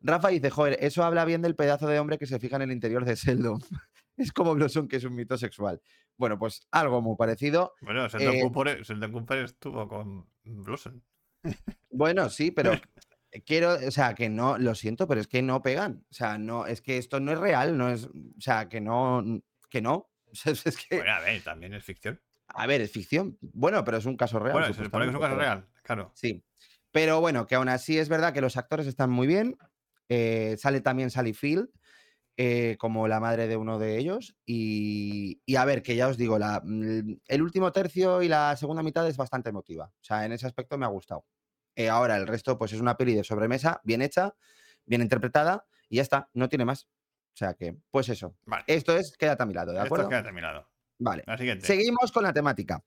Rafa 0.00 0.28
dice, 0.28 0.50
joder, 0.50 0.76
eso 0.80 1.02
habla 1.02 1.24
bien 1.24 1.40
del 1.40 1.56
pedazo 1.56 1.86
de 1.86 1.98
hombre 1.98 2.18
que 2.18 2.26
se 2.26 2.38
fija 2.38 2.56
en 2.56 2.62
el 2.62 2.72
interior 2.72 3.06
de 3.06 3.14
Sheldon. 3.14 3.58
es 4.18 4.32
como 4.32 4.54
Blossom, 4.54 4.86
que 4.86 4.96
es 4.96 5.04
un 5.04 5.14
mito 5.14 5.38
sexual. 5.38 5.80
Bueno, 6.18 6.38
pues 6.38 6.66
algo 6.70 7.00
muy 7.00 7.16
parecido. 7.16 7.72
Bueno, 7.80 8.06
Sheldon, 8.08 8.34
Eh, 8.34 9.10
Cooper 9.10 9.38
estuvo 9.38 9.88
con 9.88 10.28
Blossom. 10.44 11.00
Bueno, 11.90 12.28
sí, 12.28 12.50
pero 12.50 12.72
quiero, 13.46 13.74
o 13.74 13.90
sea, 13.90 14.14
que 14.14 14.28
no, 14.28 14.58
lo 14.58 14.74
siento, 14.74 15.06
pero 15.06 15.20
es 15.20 15.26
que 15.28 15.42
no 15.42 15.62
pegan. 15.62 16.04
O 16.10 16.14
sea, 16.14 16.38
no, 16.38 16.66
es 16.66 16.80
que 16.80 16.98
esto 16.98 17.20
no 17.20 17.32
es 17.32 17.38
real, 17.38 17.76
no 17.76 17.90
es, 17.90 18.06
o 18.06 18.10
sea, 18.40 18.68
que 18.68 18.80
no, 18.80 19.22
que 19.70 19.82
no. 19.82 20.10
O 20.32 20.36
sea, 20.36 20.52
es 20.52 20.76
que, 20.76 20.96
Bueno, 20.96 21.12
a 21.12 21.20
ver, 21.20 21.42
también 21.42 21.74
es 21.74 21.84
ficción. 21.84 22.20
a 22.48 22.66
ver, 22.66 22.80
es 22.80 22.90
ficción. 22.90 23.38
Bueno, 23.40 23.84
pero 23.84 23.98
es 23.98 24.04
un 24.04 24.16
caso 24.16 24.40
real. 24.40 24.54
Bueno, 24.54 24.74
se 24.74 24.82
supone 24.84 25.04
que 25.04 25.10
es 25.10 25.14
un 25.14 25.20
caso 25.20 25.36
real, 25.36 25.68
claro. 25.84 26.12
Sí. 26.14 26.44
Pero 26.90 27.20
bueno, 27.20 27.46
que 27.46 27.54
aún 27.54 27.68
así 27.68 27.98
es 27.98 28.08
verdad 28.08 28.32
que 28.32 28.40
los 28.40 28.56
actores 28.56 28.86
están 28.88 29.10
muy 29.10 29.26
bien. 29.28 29.56
eh, 30.08 30.56
sale 30.58 30.80
también 30.80 31.10
Sally 31.10 31.32
Field 31.34 31.68
eh, 32.36 32.76
como 32.80 33.06
la 33.06 33.20
madre 33.20 33.46
de 33.46 33.56
uno 33.56 33.78
de 33.78 33.96
ellos. 33.98 34.36
Y, 34.44 35.40
y 35.46 35.54
a 35.56 35.64
ver, 35.64 35.82
que 35.82 35.94
ya 35.94 36.08
os 36.08 36.16
digo, 36.16 36.36
la, 36.38 36.60
mm, 36.64 37.18
el 37.28 37.42
último 37.42 37.70
tercio 37.72 38.22
y 38.22 38.28
la 38.28 38.56
segunda 38.56 38.82
mitad 38.82 39.06
es 39.08 39.16
bastante 39.16 39.50
emotiva. 39.50 39.86
O 39.86 40.04
sea, 40.04 40.24
en 40.24 40.32
ese 40.32 40.46
aspecto 40.46 40.76
me 40.76 40.84
ha 40.84 40.88
gustado. 40.88 41.24
Eh, 41.76 41.88
ahora, 41.88 42.16
el 42.16 42.26
resto, 42.26 42.56
pues 42.58 42.72
es 42.72 42.80
una 42.80 42.96
peli 42.96 43.14
de 43.14 43.24
sobremesa, 43.24 43.80
bien 43.84 44.02
hecha, 44.02 44.34
bien 44.84 45.02
interpretada, 45.02 45.66
y 45.88 45.96
ya 45.96 46.02
está, 46.02 46.28
no 46.34 46.48
tiene 46.48 46.64
más. 46.64 46.84
O 47.32 47.36
sea 47.36 47.54
que, 47.54 47.76
pues 47.90 48.08
eso. 48.08 48.36
Vale. 48.46 48.64
Esto 48.66 48.96
es 48.96 49.16
Quédate 49.18 49.42
a 49.42 49.46
mi 49.46 49.54
lado, 49.54 49.72
¿de 49.72 49.78
Esto 49.78 49.86
acuerdo? 49.86 50.08
queda 50.08 50.22
terminado. 50.22 50.68
Vale. 50.98 51.24
La 51.26 51.36
siguiente. 51.36 51.66
Seguimos 51.66 52.12
con 52.12 52.22
la 52.22 52.32
temática. 52.32 52.82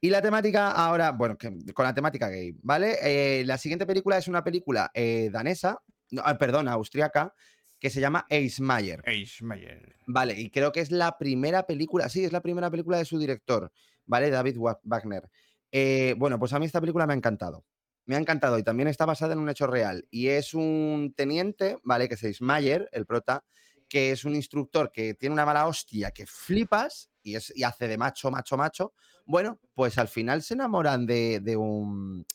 Y 0.00 0.08
la 0.08 0.22
temática 0.22 0.70
ahora, 0.72 1.10
bueno, 1.12 1.36
que- 1.36 1.54
con 1.74 1.84
la 1.84 1.92
temática 1.92 2.28
gay, 2.28 2.56
¿vale? 2.62 2.96
Eh, 3.02 3.44
la 3.44 3.58
siguiente 3.58 3.84
película 3.84 4.16
es 4.16 4.26
una 4.28 4.42
película 4.42 4.90
eh, 4.94 5.28
danesa, 5.30 5.78
no, 6.10 6.22
ah, 6.24 6.38
perdón, 6.38 6.68
austriaca, 6.68 7.34
que 7.78 7.90
se 7.90 8.00
llama 8.00 8.24
Eismayer. 8.30 9.02
Eichmeyer. 9.04 9.96
Vale, 10.06 10.40
y 10.40 10.50
creo 10.50 10.72
que 10.72 10.80
es 10.80 10.90
la 10.90 11.18
primera 11.18 11.66
película, 11.66 12.08
sí, 12.08 12.24
es 12.24 12.32
la 12.32 12.40
primera 12.40 12.70
película 12.70 12.96
de 12.96 13.04
su 13.04 13.18
director, 13.18 13.70
¿vale? 14.06 14.30
David 14.30 14.56
Wa- 14.56 14.80
Wagner. 14.82 15.28
Eh, 15.70 16.14
bueno, 16.18 16.38
pues 16.38 16.52
a 16.54 16.58
mí 16.58 16.64
esta 16.66 16.80
película 16.80 17.06
me 17.06 17.12
ha 17.12 17.16
encantado. 17.16 17.64
Me 18.10 18.16
ha 18.16 18.18
encantado 18.18 18.58
y 18.58 18.64
también 18.64 18.88
está 18.88 19.06
basada 19.06 19.34
en 19.34 19.38
un 19.38 19.48
hecho 19.48 19.68
real. 19.68 20.04
Y 20.10 20.28
es 20.28 20.52
un 20.54 21.14
teniente, 21.16 21.78
¿vale? 21.84 22.08
Que 22.08 22.14
es 22.14 22.24
Eismayer, 22.24 22.88
el 22.92 23.06
prota, 23.06 23.44
que 23.88 24.10
es 24.10 24.24
un 24.24 24.34
instructor 24.34 24.90
que 24.92 25.14
tiene 25.14 25.32
una 25.32 25.46
mala 25.46 25.66
hostia 25.68 26.10
que 26.10 26.26
flipas 26.26 27.10
y, 27.22 27.36
es, 27.36 27.52
y 27.54 27.62
hace 27.62 27.86
de 27.86 27.98
macho, 27.98 28.30
macho, 28.32 28.56
macho. 28.56 28.94
Bueno, 29.26 29.60
pues 29.74 29.96
al 29.98 30.08
final 30.08 30.42
se 30.42 30.54
enamoran 30.54 31.06
de, 31.06 31.40
de 31.40 31.56
un 31.56 32.26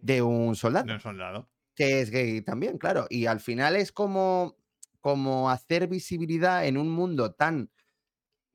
de 0.00 0.22
un 0.22 0.54
soldado 0.56 0.86
De 0.86 0.92
un 0.94 1.00
soldado. 1.00 1.48
que 1.74 2.00
es 2.00 2.10
gay 2.10 2.42
también, 2.42 2.78
claro. 2.78 3.06
Y 3.10 3.26
al 3.26 3.40
final 3.40 3.76
es 3.76 3.92
como, 3.92 4.56
como 5.00 5.50
hacer 5.50 5.88
visibilidad 5.88 6.66
en 6.66 6.76
un 6.76 6.90
mundo 6.90 7.32
tan 7.34 7.70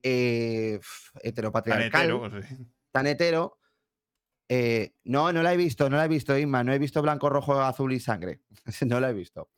eh, 0.03 0.75
f- 0.81 1.11
Tan 1.19 1.27
heteropatriarcal, 1.29 2.05
hetero, 2.09 2.19
tan 2.91 3.07
hetero. 3.07 3.59
Eh, 4.55 4.93
no, 5.05 5.31
no 5.33 5.41
la 5.43 5.53
he 5.53 5.57
visto, 5.57 5.89
no 5.89 5.97
la 5.97 6.05
he 6.05 6.07
visto, 6.07 6.37
Inma. 6.37 6.63
No 6.63 6.73
he 6.73 6.79
visto 6.79 7.01
blanco, 7.01 7.29
rojo, 7.29 7.59
azul 7.61 7.93
y 7.93 7.99
sangre. 7.99 8.41
no 8.87 8.99
la 8.99 9.09
he 9.09 9.13
visto. 9.13 9.49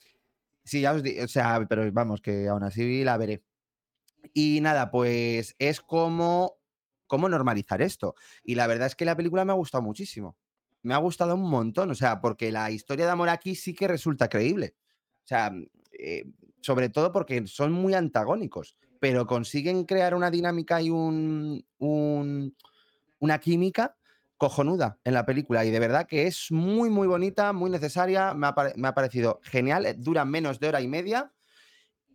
Sí, 0.63 0.81
ya 0.81 0.93
os 0.93 1.03
digo, 1.03 1.23
o 1.23 1.27
sea, 1.27 1.65
pero 1.69 1.91
vamos, 1.91 2.21
que 2.21 2.47
aún 2.47 2.63
así 2.63 3.03
la 3.03 3.17
veré. 3.17 3.43
Y 4.33 4.61
nada, 4.61 4.91
pues 4.91 5.55
es 5.59 5.81
como, 5.81 6.57
como 7.07 7.29
normalizar 7.29 7.81
esto. 7.81 8.15
Y 8.43 8.55
la 8.55 8.67
verdad 8.67 8.87
es 8.87 8.95
que 8.95 9.05
la 9.05 9.15
película 9.15 9.45
me 9.45 9.51
ha 9.53 9.55
gustado 9.55 9.83
muchísimo. 9.83 10.37
Me 10.83 10.93
ha 10.93 10.97
gustado 10.97 11.35
un 11.35 11.49
montón, 11.49 11.91
o 11.91 11.95
sea, 11.95 12.21
porque 12.21 12.51
la 12.51 12.71
historia 12.71 13.05
de 13.05 13.11
amor 13.11 13.29
aquí 13.29 13.55
sí 13.55 13.73
que 13.73 13.87
resulta 13.87 14.29
creíble. 14.29 14.75
O 15.23 15.27
sea, 15.27 15.51
eh, 15.91 16.25
sobre 16.61 16.89
todo 16.89 17.11
porque 17.11 17.45
son 17.47 17.71
muy 17.71 17.93
antagónicos, 17.93 18.77
pero 18.99 19.25
consiguen 19.27 19.85
crear 19.85 20.15
una 20.15 20.31
dinámica 20.31 20.81
y 20.81 20.89
un, 20.89 21.65
un- 21.79 22.55
una 23.19 23.39
química 23.39 23.97
cojonuda 24.38 25.00
en 25.04 25.13
la 25.13 25.25
película 25.25 25.65
y 25.65 25.72
de 25.72 25.80
verdad 25.80 26.08
que 26.08 26.27
es 26.27 26.51
muy 26.51 26.89
muy 26.89 27.08
bonita, 27.08 27.54
muy 27.54 27.70
necesaria, 27.70 28.34
me 28.34 28.48
ha, 28.48 28.56
me 28.75 28.88
ha 28.88 28.94
parecido 28.94 29.39
genial, 29.44 29.86
eh, 29.86 29.96
dura 29.98 30.25
menos 30.25 30.60
de 30.60 30.68
hora 30.70 30.82
y 30.82 30.88
media 30.88 31.32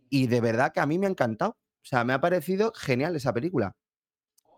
y 0.09 0.27
de 0.27 0.41
verdad 0.41 0.71
que 0.73 0.79
a 0.81 0.85
mí 0.85 0.99
me 0.99 1.07
ha 1.07 1.09
encantado, 1.09 1.51
o 1.51 1.85
sea, 1.85 2.03
me 2.03 2.13
ha 2.13 2.21
parecido 2.21 2.73
genial 2.75 3.15
esa 3.15 3.33
película. 3.33 3.75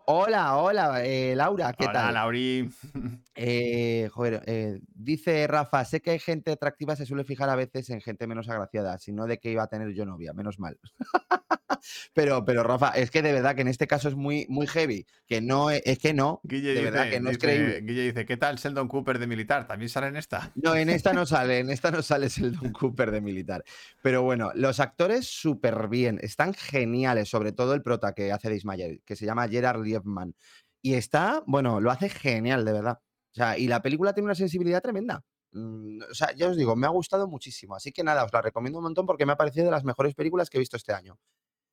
Hola, 0.06 0.56
hola, 0.58 1.02
eh, 1.02 1.34
Laura, 1.34 1.72
¿qué 1.72 1.84
Hola, 1.84 1.92
tal? 1.94 2.14
Lauri. 2.14 2.68
Eh, 3.34 4.08
joder, 4.12 4.42
eh, 4.46 4.78
dice 4.94 5.46
Rafa, 5.46 5.82
sé 5.86 6.02
que 6.02 6.10
hay 6.10 6.18
gente 6.18 6.52
atractiva, 6.52 6.94
se 6.94 7.06
suele 7.06 7.24
fijar 7.24 7.48
a 7.48 7.56
veces 7.56 7.88
en 7.88 8.02
gente 8.02 8.26
menos 8.26 8.48
agraciada, 8.50 8.98
sino 8.98 9.26
de 9.26 9.38
que 9.38 9.50
iba 9.50 9.62
a 9.62 9.66
tener 9.68 9.94
yo 9.94 10.04
novia, 10.04 10.34
menos 10.34 10.58
mal. 10.58 10.78
pero, 12.12 12.44
pero 12.44 12.62
Rafa, 12.62 12.90
es 12.90 13.10
que 13.10 13.22
de 13.22 13.32
verdad 13.32 13.54
que 13.54 13.62
en 13.62 13.68
este 13.68 13.86
caso 13.86 14.08
es 14.08 14.14
muy, 14.14 14.44
muy 14.50 14.66
heavy, 14.66 15.06
que 15.26 15.40
no, 15.40 15.70
es 15.70 15.98
que 15.98 16.12
no, 16.12 16.40
Guille 16.44 16.68
de 16.68 16.80
dice, 16.80 16.90
verdad 16.90 17.10
que 17.10 17.20
no 17.20 17.30
es 17.30 17.38
dice- 17.38 17.46
creíble. 17.46 17.80
Guille 17.80 18.02
dice, 18.02 18.26
¿qué 18.26 18.36
tal 18.36 18.56
Sheldon 18.56 18.88
Cooper 18.88 19.18
de 19.18 19.26
militar? 19.26 19.66
¿También 19.66 19.88
sale 19.88 20.08
en 20.08 20.16
esta? 20.16 20.52
No, 20.54 20.74
en 20.76 20.90
esta 20.90 21.14
no 21.14 21.24
sale, 21.26 21.60
en 21.60 21.70
esta 21.70 21.90
no 21.90 22.02
sale 22.02 22.28
Sheldon 22.28 22.72
Cooper 22.72 23.10
de 23.10 23.22
militar. 23.22 23.64
Pero 24.02 24.22
bueno, 24.22 24.52
los 24.54 24.80
actores 24.80 25.26
súper 25.26 25.88
bien, 25.88 26.18
están 26.22 26.52
geniales, 26.52 27.30
sobre 27.30 27.52
todo 27.52 27.72
el 27.72 27.80
prota 27.82 28.12
que 28.12 28.32
hace 28.32 28.50
de 28.50 28.56
Ismael, 28.56 29.00
que 29.06 29.16
se 29.16 29.24
llama 29.24 29.48
Gerard 29.48 29.82
Y 30.82 30.94
está, 30.94 31.42
bueno, 31.46 31.80
lo 31.80 31.90
hace 31.90 32.08
genial, 32.08 32.64
de 32.64 32.72
verdad. 32.72 32.98
O 33.00 33.34
sea, 33.34 33.58
y 33.58 33.66
la 33.68 33.80
película 33.82 34.12
tiene 34.12 34.26
una 34.26 34.34
sensibilidad 34.34 34.82
tremenda. 34.82 35.24
Mm, 35.52 36.02
O 36.10 36.14
sea, 36.14 36.32
ya 36.34 36.48
os 36.48 36.56
digo, 36.56 36.76
me 36.76 36.86
ha 36.86 36.90
gustado 36.90 37.26
muchísimo. 37.28 37.74
Así 37.74 37.90
que 37.92 38.04
nada, 38.04 38.24
os 38.24 38.32
la 38.32 38.42
recomiendo 38.42 38.78
un 38.78 38.84
montón 38.84 39.06
porque 39.06 39.24
me 39.26 39.32
ha 39.32 39.36
parecido 39.36 39.64
de 39.66 39.70
las 39.72 39.84
mejores 39.84 40.14
películas 40.14 40.50
que 40.50 40.58
he 40.58 40.60
visto 40.60 40.76
este 40.76 40.92
año. 40.92 41.18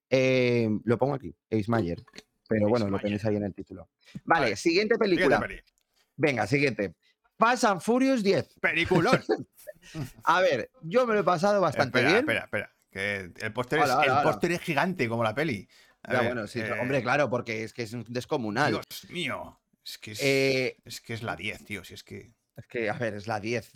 Eh, 0.10 0.70
lo 0.84 0.98
pongo 0.98 1.14
aquí, 1.16 1.36
Ace 1.52 1.66
Mayer. 1.70 2.02
Pero 2.48 2.68
bueno, 2.68 2.86
lo 2.86 2.92
Mayer. 2.92 3.04
tenéis 3.04 3.26
ahí 3.26 3.36
en 3.36 3.44
el 3.44 3.54
título. 3.54 3.90
Vale, 4.26 4.46
Vale, 4.46 4.56
siguiente 4.56 4.98
película. 4.98 5.46
Venga, 6.16 6.48
siguiente. 6.48 6.96
Fast 7.38 7.64
and 7.64 7.82
Furious 7.82 8.24
10. 8.24 8.60
Peliculón. 8.62 9.20
A 10.24 10.42
ver, 10.42 10.70
yo 10.82 11.08
me 11.08 11.14
lo 11.14 11.22
he 11.22 11.24
pasado 11.24 11.60
bastante 11.62 12.00
espera, 12.00 12.08
bien. 12.10 12.20
espera, 12.20 12.44
espera. 12.44 12.76
Que 12.92 13.16
el 13.20 13.34
es, 13.38 13.52
póster 14.24 14.52
es 14.52 14.60
gigante 14.62 15.08
como 15.08 15.24
la 15.24 15.34
peli. 15.34 15.68
Ya, 16.08 16.20
ver, 16.20 16.26
bueno, 16.34 16.48
sí, 16.48 16.60
eh, 16.60 16.72
hombre, 16.80 17.02
claro, 17.04 17.30
porque 17.30 17.64
es 17.64 17.74
que 17.74 17.84
es 17.84 17.94
un 17.94 18.04
descomunal. 18.08 18.72
Dios 18.72 18.86
mío. 19.10 19.60
Es 19.86 19.98
que 19.98 20.12
es, 20.12 20.20
Eh, 20.22 20.78
es 20.86 21.02
que 21.02 21.14
es 21.14 21.24
la 21.24 21.36
10, 21.36 21.66
tío. 21.66 21.84
Si 21.84 21.94
es 21.94 22.04
que 22.04 22.34
es 22.56 22.68
que, 22.68 22.90
a 22.90 22.94
ver, 22.94 23.16
es 23.16 23.28
la 23.28 23.40
10. 23.40 23.72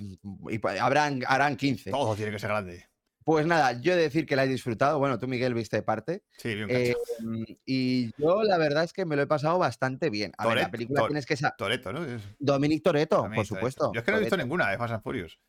Y 0.50 0.60
pa- 0.60 0.74
habrán, 0.82 1.24
harán 1.27 1.55
15. 1.55 1.91
todo 1.91 2.15
tiene 2.15 2.32
que 2.32 2.39
ser 2.39 2.50
grande. 2.50 2.86
Pues 3.24 3.48
nada, 3.48 3.72
yo 3.82 3.94
he 3.94 3.96
de 3.96 4.03
decir 4.03 4.27
que 4.27 4.36
la 4.36 4.44
he 4.44 4.48
disfrutado. 4.48 5.00
Bueno, 5.00 5.17
tú, 5.17 5.27
Miguel, 5.27 5.55
viste 5.55 5.82
parte. 5.82 6.24
Sí, 6.38 6.53
bien 6.53 6.67
Eh, 6.70 6.94
mm, 7.22 7.44
y 7.65 8.12
yo 8.22 8.44
la 8.44 8.58
verdad 8.60 8.84
es 8.84 8.94
que 8.94 9.03
me 9.05 9.15
lo 9.15 9.24
he 9.24 9.27
pasado 9.27 9.58
bastante 9.58 10.12
bien. 10.12 10.32
A 10.38 10.46
ver, 10.48 10.58
la 10.58 10.62
Toret- 10.67 10.72
película 10.72 11.00
Tor- 11.01 11.08
tienes 11.08 11.25
que 11.25 11.36
sa- 11.36 11.55
Toreto, 11.58 11.91
¿no? 11.91 12.05
Es- 12.05 12.22
Dominic 12.38 12.84
Toretto, 12.84 13.22
también 13.24 13.38
por 13.41 13.48
Toretto. 13.48 13.55
supuesto. 13.55 13.91
Yo 13.96 14.00
es 14.00 14.05
que 14.05 14.12
no 14.12 14.17
he 14.17 14.20
visto 14.20 14.36
Toretto. 14.36 14.46
ninguna 14.46 14.70
de 14.70 14.77
Fast 14.77 14.94
and 14.94 15.01
Furious. 15.03 15.39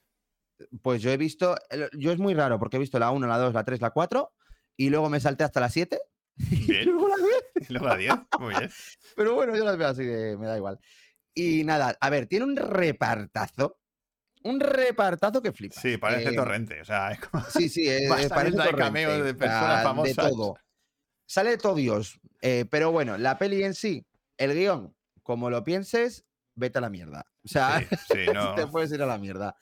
Pues 0.80 1.02
yo 1.02 1.11
he 1.11 1.18
visto, 1.18 1.54
yo 1.99 2.12
es 2.12 2.18
muy 2.18 2.33
raro 2.33 2.59
porque 2.59 2.76
he 2.76 2.80
visto 2.80 2.99
la 2.99 3.11
1, 3.11 3.26
la 3.26 3.37
2, 3.37 3.52
la 3.52 3.64
3, 3.64 3.83
la 3.83 3.90
4 3.90 4.33
y 4.78 4.88
luego 4.88 5.11
me 5.11 5.21
salté 5.21 5.45
hasta 5.45 5.61
la 5.61 5.68
7 5.68 6.00
y 6.00 6.16
Bien. 6.66 6.85
luego 6.90 7.09
la 7.09 7.16
10. 7.16 7.69
Y 7.69 7.73
luego 7.73 7.88
la 7.88 7.97
10. 7.97 8.12
Muy 8.40 8.55
bien. 8.55 8.71
Pero 9.16 9.35
bueno, 9.35 9.57
yo 9.57 9.64
las 9.64 9.76
veo 9.78 9.88
así 9.88 10.02
que 10.02 10.37
me 10.38 10.47
da 10.47 10.57
igual. 10.57 10.78
Y 11.35 11.64
nada, 11.64 11.97
a 12.00 12.11
ver, 12.11 12.26
tiene 12.26 12.45
un 12.45 12.57
repartazo. 12.57 13.78
Un 14.43 14.61
repartazo 14.61 15.43
que 15.43 15.52
flipa. 15.52 15.81
Sí, 15.81 15.97
parece 15.97 16.33
torrente. 16.33 16.81
O 16.81 16.85
sea, 16.85 17.11
es 17.12 17.21
como- 17.21 17.45
Sí, 17.50 17.69
sí, 17.69 17.88
eh, 17.90 18.09
Bastante 18.09 18.35
parece 18.35 18.57
torrente, 18.57 18.78
cameos 18.78 19.25
de 19.25 19.35
personas 19.35 19.83
famosas. 19.83 20.16
De 20.16 20.31
todo. 20.31 20.57
Sale 21.26 21.50
de 21.50 21.59
todo 21.59 21.75
Dios. 21.75 22.21
eh, 22.43 22.64
pero 22.71 22.93
bueno, 22.93 23.19
la 23.19 23.38
peli 23.38 23.64
en 23.64 23.75
sí, 23.75 24.07
el 24.37 24.55
guion, 24.55 24.95
como 25.23 25.50
lo 25.50 25.64
pienses, 25.64 26.25
vete 26.55 26.78
a 26.78 26.83
la 26.83 26.90
mierda. 26.90 27.26
O 27.45 27.49
sea, 27.49 27.81
sí, 27.81 27.87
sí, 28.12 28.26
no. 28.35 28.55
te 28.55 28.66
puedes 28.69 28.93
ir 28.93 29.02
a 29.02 29.07
la 29.07 29.19
mierda. 29.19 29.57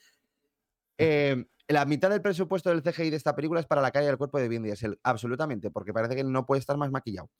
Eh, 0.98 1.44
la 1.68 1.84
mitad 1.86 2.10
del 2.10 2.20
presupuesto 2.22 2.70
del 2.70 2.82
CGI 2.82 3.10
de 3.10 3.16
esta 3.16 3.34
película 3.34 3.60
es 3.60 3.66
para 3.66 3.80
la 3.82 3.90
cara 3.90 4.04
y 4.06 4.08
el 4.08 4.18
cuerpo 4.18 4.38
de 4.38 4.48
Vin 4.48 4.62
Diesel. 4.62 4.98
Absolutamente, 5.02 5.70
porque 5.70 5.92
parece 5.92 6.14
que 6.16 6.24
no 6.24 6.44
puede 6.46 6.60
estar 6.60 6.76
más 6.76 6.90
maquillado. 6.90 7.30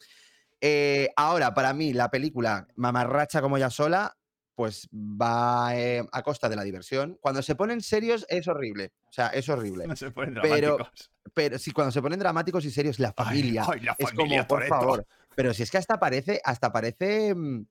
Eh, 0.61 1.11
ahora, 1.17 1.53
para 1.53 1.75
mí, 1.75 1.93
la 1.93 2.11
película 2.11 2.67
mamarracha 2.77 3.43
como 3.43 3.59
ya 3.59 3.69
sola, 3.71 4.17
pues 4.55 4.89
va 4.93 5.77
eh, 5.77 6.07
a 6.13 6.23
costa 6.23 6.49
de 6.49 6.57
la 6.57 6.63
diversión. 6.63 7.19
Cuando 7.21 7.43
se 7.43 7.55
ponen 7.55 7.81
serios 7.83 8.25
es 8.29 8.47
horrible. 8.49 8.93
O 9.09 9.13
sea, 9.13 9.27
es 9.29 9.49
horrible. 9.49 9.87
No 9.87 9.97
se 9.97 10.11
ponen 10.11 10.39
Pero- 10.41 10.77
dramáticos. 10.77 11.11
Pero 11.35 11.59
si 11.59 11.73
cuando 11.73 11.91
se 11.91 12.01
ponen 12.01 12.19
dramáticos 12.21 12.65
y 12.65 12.71
serios, 12.71 12.99
la 13.01 13.13
familia. 13.13 13.65
ay, 13.69 13.81
la 13.81 13.97
es 13.99 14.11
familia 14.11 14.47
como, 14.47 14.61
por 14.61 14.69
favor. 14.69 15.07
Pero 15.35 15.53
si 15.53 15.65
es 15.65 15.71
que 15.71 15.79
hasta 15.79 15.99
parece, 15.99 16.41
hasta 16.45 16.73
parece. 16.73 17.35
mm, 17.35 17.67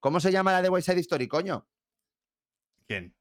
¿Cómo 0.00 0.20
se 0.20 0.30
llama 0.30 0.52
la 0.52 0.62
de 0.62 0.68
West 0.68 0.88
Side 0.88 1.00
Story, 1.00 1.26
coño? 1.26 1.66
¿Quién? 2.86 3.12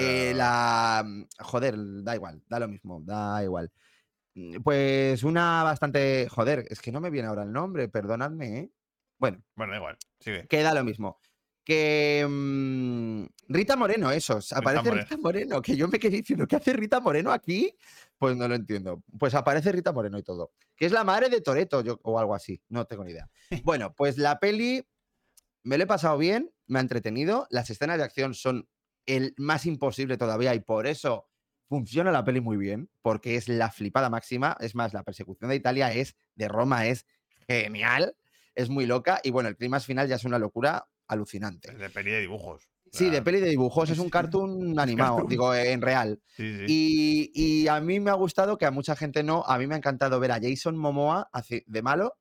Eh, 0.00 0.34
la. 0.34 1.02
mm, 1.06 1.24
Joder, 1.40 1.74
da 2.02 2.14
igual, 2.14 2.42
da 2.48 2.58
lo 2.60 2.68
mismo, 2.68 3.00
da 3.04 3.42
igual. 3.44 3.70
Mm, 4.34 4.56
Pues 4.62 5.22
una 5.24 5.62
bastante. 5.62 6.28
Joder, 6.28 6.64
es 6.70 6.80
que 6.80 6.92
no 6.92 7.00
me 7.00 7.10
viene 7.10 7.28
ahora 7.28 7.42
el 7.42 7.52
nombre, 7.52 7.88
perdonadme, 7.88 8.58
¿eh? 8.58 8.70
Bueno, 9.18 9.42
Bueno, 9.54 9.72
da 9.72 9.78
igual. 9.78 9.98
Sigue. 10.20 10.46
que 10.48 10.62
da 10.62 10.72
lo 10.74 10.84
mismo. 10.84 11.18
Que. 11.64 12.26
mm, 12.28 13.24
Rita 13.48 13.76
Moreno, 13.76 14.10
eso. 14.10 14.38
Aparece 14.54 14.84
Moreno. 14.88 15.02
Rita 15.02 15.16
Moreno, 15.18 15.62
que 15.62 15.76
yo 15.76 15.88
me 15.88 15.98
quedé 15.98 16.18
diciendo, 16.18 16.46
¿qué 16.46 16.56
hace 16.56 16.72
Rita 16.72 17.00
Moreno 17.00 17.32
aquí? 17.32 17.76
Pues 18.16 18.36
no 18.36 18.46
lo 18.48 18.54
entiendo. 18.54 19.02
Pues 19.18 19.34
aparece 19.34 19.72
Rita 19.72 19.92
Moreno 19.92 20.18
y 20.18 20.22
todo. 20.22 20.52
Que 20.76 20.86
es 20.86 20.92
la 20.92 21.04
madre 21.04 21.28
de 21.28 21.40
Toreto 21.40 21.82
o 22.02 22.18
algo 22.18 22.34
así. 22.34 22.62
No 22.68 22.86
tengo 22.86 23.04
ni 23.04 23.10
idea. 23.12 23.28
Bueno, 23.64 23.92
pues 23.94 24.16
la 24.18 24.38
peli 24.38 24.86
me 25.64 25.76
lo 25.76 25.84
he 25.84 25.86
pasado 25.86 26.16
bien, 26.16 26.50
me 26.66 26.78
ha 26.78 26.82
entretenido. 26.82 27.46
Las 27.50 27.68
escenas 27.68 27.98
de 27.98 28.04
acción 28.04 28.32
son 28.34 28.66
el 29.06 29.34
más 29.36 29.66
imposible 29.66 30.16
todavía 30.16 30.54
y 30.54 30.60
por 30.60 30.86
eso 30.86 31.28
funciona 31.68 32.10
la 32.10 32.24
peli 32.24 32.40
muy 32.40 32.56
bien, 32.56 32.90
porque 33.00 33.36
es 33.36 33.48
la 33.48 33.70
flipada 33.70 34.10
máxima. 34.10 34.56
Es 34.60 34.74
más, 34.74 34.92
la 34.92 35.04
persecución 35.04 35.50
de 35.50 35.56
Italia 35.56 35.92
es, 35.92 36.16
de 36.34 36.48
Roma 36.48 36.86
es 36.86 37.06
genial, 37.46 38.16
es 38.54 38.68
muy 38.68 38.86
loca 38.86 39.20
y 39.22 39.30
bueno, 39.30 39.48
el 39.48 39.56
clima 39.56 39.78
final 39.80 40.08
ya 40.08 40.16
es 40.16 40.24
una 40.24 40.38
locura 40.38 40.86
alucinante. 41.06 41.72
De 41.72 41.90
peli 41.90 42.10
de 42.10 42.20
dibujos. 42.20 42.68
Sí, 42.92 43.08
de 43.08 43.22
peli 43.22 43.38
de 43.38 43.50
dibujos, 43.50 43.88
es 43.90 44.00
un 44.00 44.10
cartoon 44.10 44.78
animado, 44.80 45.16
cartoon. 45.16 45.28
digo, 45.28 45.54
en 45.54 45.80
real. 45.80 46.20
Sí, 46.36 46.56
sí. 46.58 46.64
Y, 46.66 47.30
y 47.34 47.68
a 47.68 47.80
mí 47.80 48.00
me 48.00 48.10
ha 48.10 48.14
gustado, 48.14 48.58
que 48.58 48.66
a 48.66 48.72
mucha 48.72 48.96
gente 48.96 49.22
no, 49.22 49.44
a 49.46 49.58
mí 49.58 49.66
me 49.68 49.74
ha 49.74 49.78
encantado 49.78 50.18
ver 50.18 50.32
a 50.32 50.40
Jason 50.42 50.76
Momoa 50.76 51.30
de 51.66 51.82
malo, 51.82 52.16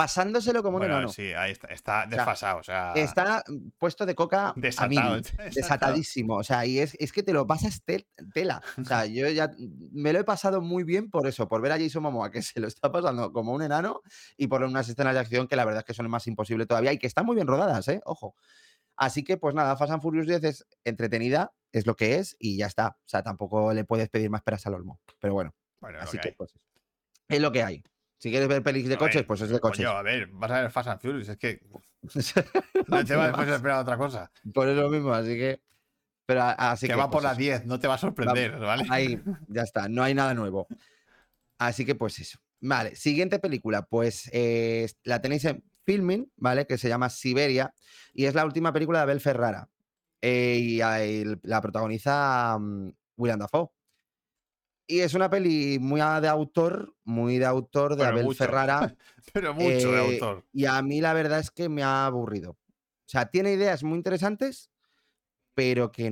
pasándoselo 0.00 0.62
como 0.62 0.76
un 0.76 0.80
Bueno, 0.80 0.94
enano. 0.96 1.08
sí, 1.12 1.32
ahí 1.34 1.52
está, 1.52 1.68
está 1.68 2.06
desfasado. 2.06 2.58
O 2.60 2.62
sea, 2.62 2.92
Está 2.94 3.44
puesto 3.76 4.06
de 4.06 4.14
coca 4.14 4.48
a 4.48 4.54
desatado. 4.56 5.14
mil, 5.14 5.22
desatadísimo. 5.54 6.36
O 6.36 6.42
sea, 6.42 6.64
y 6.64 6.78
es, 6.78 6.96
es 6.98 7.12
que 7.12 7.22
te 7.22 7.34
lo 7.34 7.46
pasas 7.46 7.82
tel- 7.84 8.06
tela. 8.32 8.62
O 8.80 8.84
sea, 8.84 9.04
yo 9.04 9.28
ya 9.28 9.50
me 9.92 10.12
lo 10.14 10.20
he 10.20 10.24
pasado 10.24 10.62
muy 10.62 10.84
bien 10.84 11.10
por 11.10 11.26
eso, 11.26 11.48
por 11.48 11.60
ver 11.60 11.72
a 11.72 11.78
Jason 11.78 12.02
Momoa 12.02 12.30
que 12.30 12.40
se 12.40 12.60
lo 12.60 12.66
está 12.66 12.90
pasando 12.90 13.30
como 13.32 13.52
un 13.52 13.62
enano 13.62 14.00
y 14.38 14.46
por 14.46 14.62
unas 14.62 14.88
escenas 14.88 15.12
de 15.12 15.20
acción 15.20 15.46
que 15.48 15.56
la 15.56 15.64
verdad 15.66 15.80
es 15.80 15.84
que 15.84 15.94
son 15.94 16.08
más 16.08 16.26
imposible 16.26 16.64
todavía 16.64 16.92
y 16.94 16.98
que 16.98 17.06
están 17.06 17.26
muy 17.26 17.34
bien 17.34 17.46
rodadas, 17.46 17.86
¿eh? 17.88 18.00
Ojo. 18.06 18.34
Así 18.96 19.22
que, 19.22 19.36
pues 19.36 19.54
nada, 19.54 19.76
Fast 19.76 19.92
and 19.92 20.02
Furious 20.02 20.26
10 20.26 20.44
es 20.44 20.66
entretenida, 20.84 21.52
es 21.72 21.86
lo 21.86 21.94
que 21.96 22.16
es 22.16 22.36
y 22.38 22.56
ya 22.58 22.66
está. 22.66 22.96
O 23.04 23.08
sea, 23.08 23.22
tampoco 23.22 23.72
le 23.74 23.84
puedes 23.84 24.08
pedir 24.08 24.30
más 24.30 24.42
peras 24.42 24.66
al 24.66 24.74
olmo. 24.74 24.98
Pero 25.20 25.34
bueno, 25.34 25.54
así 26.00 26.18
que 26.18 26.32
pues 26.32 26.52
es 27.28 27.40
lo 27.40 27.52
que 27.52 27.62
hay. 27.62 27.82
Si 28.20 28.30
quieres 28.30 28.48
ver 28.48 28.62
pelis 28.62 28.86
de 28.86 28.96
A 28.96 28.98
coches, 28.98 29.16
ver, 29.16 29.26
pues 29.26 29.40
es 29.40 29.48
de 29.48 29.58
coches. 29.58 29.86
Coño, 29.86 29.96
a 29.96 30.02
ver, 30.02 30.26
vas 30.26 30.50
a 30.50 30.60
ver 30.60 30.70
Fast 30.70 30.90
and 30.90 31.00
Furious. 31.00 31.30
Es 31.30 31.38
que 31.38 31.62
no 32.86 33.02
te 33.02 33.16
vas 33.16 33.28
después 33.28 33.48
a 33.48 33.56
esperar 33.56 33.80
otra 33.80 33.96
cosa. 33.96 34.30
por 34.52 34.68
eso 34.68 34.90
mismo, 34.90 35.14
así 35.14 35.30
que. 35.38 35.62
Pero 36.26 36.42
así 36.42 36.86
que 36.86 36.92
que, 36.92 36.98
va 36.98 37.06
por 37.06 37.22
pues 37.22 37.24
las 37.24 37.32
eso. 37.32 37.40
10, 37.40 37.66
no 37.66 37.80
te 37.80 37.88
va 37.88 37.94
a 37.94 37.98
sorprender, 37.98 38.58
¿vale? 38.58 38.84
Ahí, 38.90 39.18
ya 39.48 39.62
está, 39.62 39.88
no 39.88 40.02
hay 40.02 40.12
nada 40.12 40.34
nuevo. 40.34 40.68
Así 41.56 41.86
que 41.86 41.94
pues 41.94 42.18
eso. 42.18 42.38
Vale, 42.60 42.94
siguiente 42.94 43.38
película, 43.38 43.86
pues 43.86 44.28
eh, 44.34 44.86
la 45.02 45.22
tenéis 45.22 45.46
en 45.46 45.64
Filming, 45.86 46.30
¿vale? 46.36 46.66
Que 46.66 46.76
se 46.76 46.90
llama 46.90 47.08
Siberia 47.08 47.74
y 48.12 48.26
es 48.26 48.34
la 48.34 48.44
última 48.44 48.70
película 48.70 48.98
de 48.98 49.02
Abel 49.04 49.20
Ferrara. 49.20 49.66
Eh, 50.20 50.58
y 50.60 50.78
la 51.48 51.62
protagoniza 51.62 52.58
mm, 52.60 52.90
Willem 53.16 53.38
Dafoe. 53.38 53.70
Y 54.90 55.00
es 55.00 55.14
una 55.14 55.30
peli 55.30 55.78
muy 55.78 56.00
de 56.00 56.28
autor, 56.28 56.94
muy 57.04 57.38
de 57.38 57.46
autor 57.46 57.92
de 57.92 57.98
Pero 57.98 58.08
Abel 58.10 58.24
mucho. 58.24 58.38
Ferrara. 58.44 58.94
Pero 59.32 59.54
mucho 59.54 59.92
de 59.92 59.98
Eh, 59.98 60.12
autor. 60.14 60.44
Y 60.52 60.64
a 60.66 60.82
mí 60.82 61.00
la 61.00 61.12
verdad 61.12 61.38
es 61.38 61.50
que 61.50 61.68
me 61.68 61.82
ha 61.82 62.06
aburrido. 62.06 62.52
O 62.52 62.56
sea, 63.06 63.26
tiene 63.26 63.52
ideas 63.52 63.82
muy 63.82 63.96
interesantes, 63.96 64.70
pero 65.54 65.90
que 65.90 66.04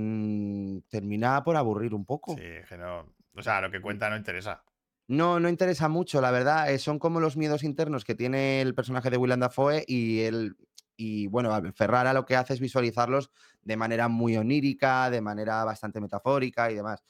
termina 0.89 1.43
por 1.45 1.57
aburrir 1.57 1.95
un 1.95 2.05
poco. 2.05 2.35
Sí, 2.37 2.43
que 2.69 2.77
no. 2.77 3.07
O 3.37 3.43
sea, 3.43 3.61
lo 3.61 3.71
que 3.71 3.81
cuenta 3.81 4.11
no 4.11 4.17
interesa. 4.17 4.65
No, 5.07 5.41
no 5.41 5.49
interesa 5.49 5.89
mucho, 5.89 6.21
la 6.21 6.31
verdad. 6.31 6.71
eh, 6.71 6.79
son 6.79 6.99
como 6.99 7.19
los 7.21 7.37
miedos 7.37 7.63
internos 7.65 8.05
que 8.05 8.15
tiene 8.15 8.61
el 8.61 8.75
personaje 8.75 9.11
de 9.11 9.17
Willem 9.17 9.41
Dafoe 9.41 9.85
y 9.87 10.21
el. 10.21 10.57
Y 10.97 11.29
bueno, 11.29 11.53
Ferrara 11.73 12.13
lo 12.13 12.27
que 12.27 12.35
hace 12.37 12.55
es 12.55 12.61
visualizarlos 12.61 13.31
de 13.63 13.77
manera 13.77 14.09
muy 14.09 14.37
onírica, 14.37 15.09
de 15.11 15.21
manera 15.21 15.65
bastante 15.65 16.01
metafórica 16.01 16.71
y 16.71 16.75
demás. 16.75 17.05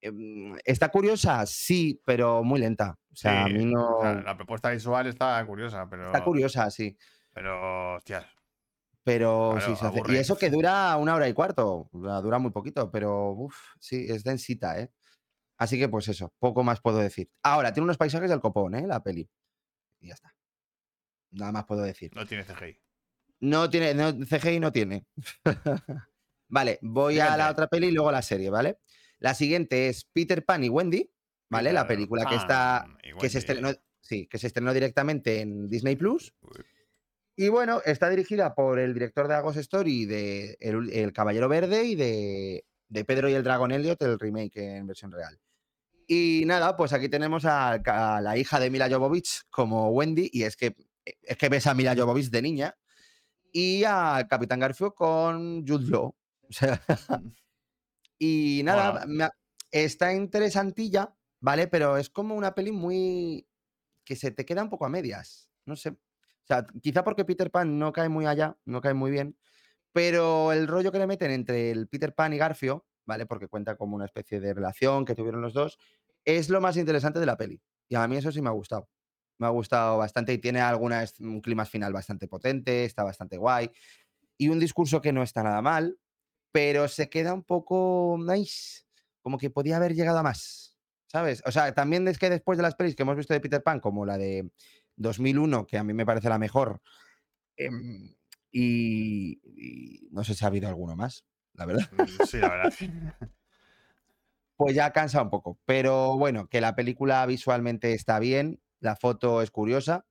Em, 0.00 0.56
¿Está 0.64 0.88
curiosa? 0.90 1.44
Sí, 1.46 2.00
pero 2.04 2.42
muy 2.42 2.60
lenta. 2.60 2.98
O 3.12 3.16
sea, 3.16 3.44
a 3.44 3.48
mí 3.48 3.64
no. 3.64 4.02
la 4.02 4.36
propuesta 4.36 4.70
visual 4.70 5.06
está 5.06 5.44
curiosa, 5.46 5.88
pero. 5.88 6.06
Está 6.06 6.24
curiosa, 6.24 6.70
sí. 6.70 6.96
Pero, 7.32 7.96
hostias. 7.96 8.26
Pero 9.04 9.54
Claro, 9.56 9.74
sí 9.74 9.80
se 9.80 9.86
hace. 9.86 10.02
Y 10.08 10.16
eso 10.16 10.36
que 10.36 10.50
dura 10.50 10.96
una 10.96 11.14
hora 11.14 11.28
y 11.28 11.32
cuarto. 11.32 11.88
dura 11.92 12.38
muy 12.38 12.50
poquito, 12.50 12.90
pero 12.90 13.30
uf, 13.30 13.56
sí, 13.80 14.06
es 14.08 14.22
densita, 14.22 14.78
¿eh? 14.78 14.90
Así 15.56 15.78
que, 15.78 15.88
pues 15.88 16.08
eso, 16.08 16.32
poco 16.38 16.62
más 16.62 16.80
puedo 16.80 16.98
decir. 16.98 17.30
Ahora, 17.42 17.72
tiene 17.72 17.84
unos 17.84 17.96
paisajes 17.96 18.30
del 18.30 18.40
copón, 18.40 18.74
¿eh? 18.74 18.86
La 18.86 19.02
peli. 19.02 19.28
Y 20.00 20.08
ya 20.08 20.14
está. 20.14 20.34
Nada 21.30 21.52
más 21.52 21.64
puedo 21.64 21.82
decir. 21.82 22.10
No 22.14 22.26
tiene 22.26 22.44
CGI. 22.44 22.80
No 23.40 23.68
tiene, 23.70 23.94
no, 23.94 24.12
CGI 24.12 24.60
no 24.60 24.72
tiene. 24.72 25.06
vale, 26.48 26.78
voy 26.82 27.18
a 27.18 27.36
la 27.36 27.50
otra 27.50 27.66
peli 27.66 27.88
y 27.88 27.92
luego 27.92 28.12
la 28.12 28.22
serie, 28.22 28.50
¿vale? 28.50 28.78
La 29.18 29.34
siguiente 29.34 29.88
es 29.88 30.04
Peter 30.04 30.44
Pan 30.44 30.64
y 30.64 30.68
Wendy, 30.68 31.10
¿vale? 31.48 31.72
la 31.72 31.86
película 31.86 32.24
que 32.26 32.36
está. 32.36 32.86
Que 33.18 33.28
se 33.28 33.38
estrenó, 33.38 33.72
sí, 34.00 34.26
que 34.26 34.38
se 34.38 34.46
estrenó 34.46 34.72
directamente 34.72 35.40
en 35.40 35.68
Disney 35.68 35.96
Plus. 35.96 36.34
Y 37.36 37.48
bueno, 37.48 37.80
está 37.84 38.10
dirigida 38.10 38.54
por 38.54 38.78
el 38.78 38.94
director 38.94 39.28
de 39.28 39.34
Agos 39.34 39.56
Story 39.56 40.06
de 40.06 40.56
El, 40.60 41.12
Caballero 41.12 41.48
Verde 41.48 41.84
y 41.84 41.94
de, 41.94 42.64
de 42.88 43.04
Pedro 43.04 43.28
y 43.28 43.34
el 43.34 43.44
Dragón 43.44 43.70
Elliot, 43.70 44.02
el 44.02 44.18
remake 44.18 44.56
en 44.56 44.86
versión 44.86 45.12
real. 45.12 45.38
Y 46.08 46.44
nada, 46.46 46.76
pues 46.76 46.92
aquí 46.92 47.08
tenemos 47.08 47.44
a, 47.44 47.72
a 47.74 48.20
la 48.20 48.36
hija 48.36 48.58
de 48.58 48.70
Mila 48.70 48.88
Jovovich 48.90 49.42
como 49.50 49.90
Wendy, 49.90 50.30
y 50.32 50.44
es 50.44 50.56
que, 50.56 50.74
es 51.04 51.36
que 51.36 51.48
ves 51.48 51.66
a 51.66 51.74
Mila 51.74 51.94
Jovovich 51.94 52.30
de 52.30 52.42
niña, 52.42 52.74
y 53.52 53.84
a 53.84 54.26
Capitán 54.28 54.60
Garfio 54.60 54.94
con 54.94 55.66
Jude 55.66 55.90
Law. 55.90 56.14
O 56.50 56.52
sea, 56.54 56.80
y 58.18 58.62
nada, 58.64 59.04
me 59.06 59.28
está 59.70 60.14
interesantilla, 60.14 61.14
¿vale? 61.40 61.68
Pero 61.68 61.96
es 61.96 62.10
como 62.10 62.34
una 62.36 62.54
peli 62.54 62.72
muy. 62.72 63.48
que 64.04 64.16
se 64.16 64.30
te 64.32 64.44
queda 64.46 64.62
un 64.64 64.70
poco 64.70 64.86
a 64.86 64.88
medias. 64.90 65.50
No 65.66 65.76
sé. 65.76 65.90
O 65.90 65.96
sea, 66.48 66.66
quizá 66.82 67.04
porque 67.04 67.24
Peter 67.26 67.50
Pan 67.50 67.78
no 67.78 67.92
cae 67.92 68.08
muy 68.08 68.26
allá, 68.26 68.58
no 68.64 68.80
cae 68.80 68.94
muy 68.94 69.10
bien. 69.10 69.38
Pero 69.92 70.52
el 70.52 70.68
rollo 70.68 70.92
que 70.92 70.98
le 70.98 71.06
meten 71.06 71.30
entre 71.30 71.70
el 71.70 71.88
Peter 71.88 72.14
Pan 72.14 72.32
y 72.32 72.38
Garfio, 72.38 72.86
¿vale? 73.06 73.26
Porque 73.26 73.48
cuenta 73.48 73.76
como 73.76 73.96
una 73.96 74.04
especie 74.06 74.40
de 74.40 74.54
relación 74.54 75.04
que 75.04 75.14
tuvieron 75.14 75.42
los 75.42 75.54
dos, 75.54 75.78
es 76.24 76.48
lo 76.50 76.60
más 76.60 76.76
interesante 76.76 77.18
de 77.20 77.26
la 77.26 77.36
peli. 77.36 77.60
Y 77.88 77.96
a 77.96 78.06
mí 78.08 78.16
eso 78.16 78.30
sí 78.32 78.42
me 78.42 78.48
ha 78.48 78.52
gustado. 78.52 78.88
Me 79.38 79.46
ha 79.46 79.50
gustado 79.50 79.98
bastante 79.98 80.32
y 80.32 80.38
tiene 80.38 80.60
alguna, 80.60 81.02
es- 81.02 81.18
un 81.20 81.40
clima 81.40 81.64
final 81.64 81.92
bastante 81.92 82.28
potente, 82.28 82.84
está 82.84 83.04
bastante 83.04 83.36
guay. 83.38 83.70
Y 84.36 84.48
un 84.48 84.58
discurso 84.60 85.00
que 85.00 85.12
no 85.12 85.22
está 85.22 85.42
nada 85.42 85.62
mal, 85.62 85.98
pero 86.52 86.88
se 86.88 87.08
queda 87.08 87.34
un 87.34 87.42
poco 87.44 88.16
nice, 88.18 88.82
como 89.20 89.38
que 89.38 89.50
podía 89.50 89.76
haber 89.76 89.94
llegado 89.94 90.18
a 90.18 90.22
más, 90.22 90.76
¿sabes? 91.06 91.42
O 91.46 91.52
sea, 91.52 91.72
también 91.74 92.06
es 92.08 92.18
que 92.18 92.30
después 92.30 92.56
de 92.58 92.62
las 92.62 92.74
pelis 92.74 92.94
que 92.96 93.02
hemos 93.02 93.16
visto 93.16 93.34
de 93.34 93.40
Peter 93.40 93.62
Pan, 93.62 93.80
como 93.80 94.06
la 94.06 94.18
de 94.18 94.50
2001, 94.96 95.66
que 95.66 95.78
a 95.78 95.84
mí 95.84 95.92
me 95.92 96.06
parece 96.06 96.28
la 96.28 96.38
mejor, 96.38 96.80
em, 97.56 98.14
y, 98.50 99.40
y 99.44 100.08
no 100.10 100.24
sé 100.24 100.34
si 100.34 100.44
ha 100.44 100.48
habido 100.48 100.68
alguno 100.68 100.96
más, 100.96 101.24
la 101.54 101.66
verdad, 101.66 101.88
Mm, 101.92 102.24
Sí, 102.26 102.38
la 102.38 102.48
verdad. 102.48 102.72
pues 104.56 104.74
ya 104.74 104.92
cansa 104.92 105.22
un 105.22 105.30
poco. 105.30 105.58
Pero 105.64 106.16
bueno, 106.18 106.48
que 106.48 106.60
la 106.60 106.74
película 106.74 107.24
visualmente 107.26 107.92
está 107.92 108.18
bien, 108.18 108.60
la 108.80 108.96
foto 108.96 109.42
es 109.42 109.50
curiosa, 109.50 110.06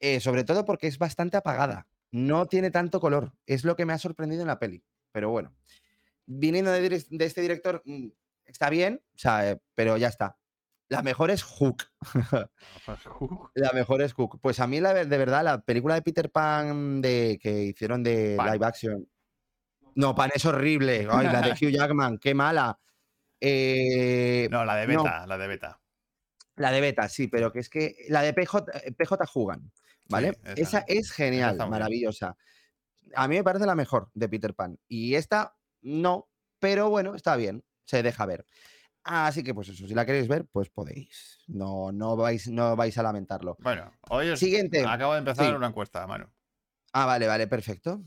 eh, 0.00 0.20
sobre 0.20 0.44
todo 0.44 0.64
porque 0.64 0.86
es 0.86 0.98
bastante 0.98 1.36
apagada, 1.36 1.88
no 2.10 2.46
tiene 2.46 2.70
tanto 2.70 3.00
color, 3.00 3.34
es 3.46 3.64
lo 3.64 3.76
que 3.76 3.86
me 3.86 3.92
ha 3.92 3.98
sorprendido 3.98 4.42
en 4.42 4.48
la 4.48 4.58
peli, 4.58 4.84
pero 5.12 5.30
bueno. 5.30 5.54
Viniendo 6.26 6.70
de, 6.70 7.04
este 7.20 7.40
director, 7.40 7.82
mm, 7.84 8.08
está 8.44 8.70
bien, 8.70 9.02
o 9.14 9.18
sea, 9.18 9.50
eh, 9.50 9.60
pero 9.74 9.96
ya 9.96 10.08
está. 10.08 10.36
La 10.88 11.02
mejor 11.02 11.30
es 11.30 11.42
Hook. 11.44 11.84
La 13.54 13.72
mejor 13.72 14.02
es 14.02 14.12
Hook. 14.12 14.40
Pues 14.40 14.58
a 14.60 14.66
mí, 14.66 14.80
la, 14.80 14.92
de 14.92 15.18
verdad, 15.18 15.44
la 15.44 15.60
película 15.60 15.94
de 15.94 16.02
Peter 16.02 16.30
Pan 16.30 17.00
de, 17.00 17.38
que 17.40 17.62
hicieron 17.64 18.02
de 18.02 18.34
Pan. 18.36 18.52
live 18.52 18.66
action. 18.66 19.08
No, 19.94 20.14
Pan 20.14 20.30
es 20.34 20.44
horrible. 20.44 21.06
Ay, 21.10 21.26
la 21.26 21.42
de 21.42 21.50
Hugh 21.52 21.70
Jackman, 21.70 22.18
qué 22.18 22.34
mala. 22.34 22.78
Eh, 23.40 24.48
No, 24.50 24.64
la 24.64 24.76
de 24.76 24.86
no. 24.88 25.04
beta, 25.04 25.26
la 25.26 25.38
de 25.38 25.46
beta. 25.46 25.80
La 26.56 26.70
de 26.72 26.80
Beta, 26.82 27.08
sí, 27.08 27.26
pero 27.28 27.50
que 27.52 27.60
es 27.60 27.70
que 27.70 27.94
la 28.08 28.20
de 28.20 28.34
PJ, 28.34 28.66
PJ 28.96 29.26
Jugan, 29.26 29.72
¿vale? 30.10 30.36
esa. 30.44 30.80
esa. 30.80 30.84
es 30.88 31.10
genial, 31.10 31.56
bien. 31.56 32.36
A 33.14 33.28
mí 33.28 33.36
me 33.36 33.44
parece 33.44 33.66
la 33.66 33.74
mejor 33.74 34.10
de 34.14 34.28
Peter 34.28 34.54
Pan. 34.54 34.78
Y 34.88 35.14
esta 35.14 35.56
no, 35.82 36.28
pero 36.58 36.90
bueno, 36.90 37.14
está 37.14 37.36
bien, 37.36 37.64
se 37.84 38.02
deja 38.02 38.26
ver. 38.26 38.44
Así 39.02 39.42
que 39.42 39.54
pues 39.54 39.68
eso, 39.68 39.86
si 39.86 39.94
la 39.94 40.04
queréis 40.04 40.28
ver, 40.28 40.46
pues 40.52 40.68
podéis. 40.68 41.38
No, 41.48 41.90
no, 41.90 42.16
vais, 42.16 42.48
no 42.48 42.76
vais 42.76 42.96
a 42.98 43.02
lamentarlo. 43.02 43.56
Bueno, 43.60 43.90
hoy 44.10 44.28
os- 44.30 44.38
Siguiente. 44.38 44.84
acabo 44.86 45.14
de 45.14 45.20
empezar 45.20 45.46
Sí. 45.46 45.52
una 45.52 45.68
encuesta, 45.68 46.06
Manu. 46.06 46.26
Ah, 46.92 47.06
vale, 47.06 47.26
vale, 47.26 47.46
perfecto. 47.46 48.02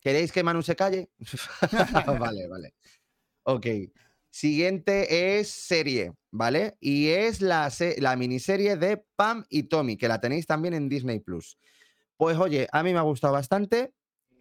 ¿Queréis 0.00 0.32
que 0.32 0.42
Manu 0.42 0.62
se 0.62 0.76
calle? 0.76 1.10
vale, 2.18 2.48
vale. 2.48 2.74
Ok. 3.44 3.66
Siguiente 4.30 5.38
es 5.40 5.50
serie, 5.50 6.12
¿vale? 6.30 6.76
Y 6.80 7.08
es 7.08 7.40
la, 7.40 7.70
la 7.98 8.14
miniserie 8.16 8.76
de 8.76 9.04
Pam 9.16 9.44
y 9.48 9.64
Tommy, 9.64 9.96
que 9.96 10.06
la 10.08 10.20
tenéis 10.20 10.46
también 10.46 10.74
en 10.74 10.88
Disney 10.88 11.18
Plus. 11.20 11.58
Pues 12.16 12.36
oye, 12.38 12.68
a 12.72 12.82
mí 12.82 12.92
me 12.92 12.98
ha 12.98 13.02
gustado 13.02 13.32
bastante, 13.32 13.92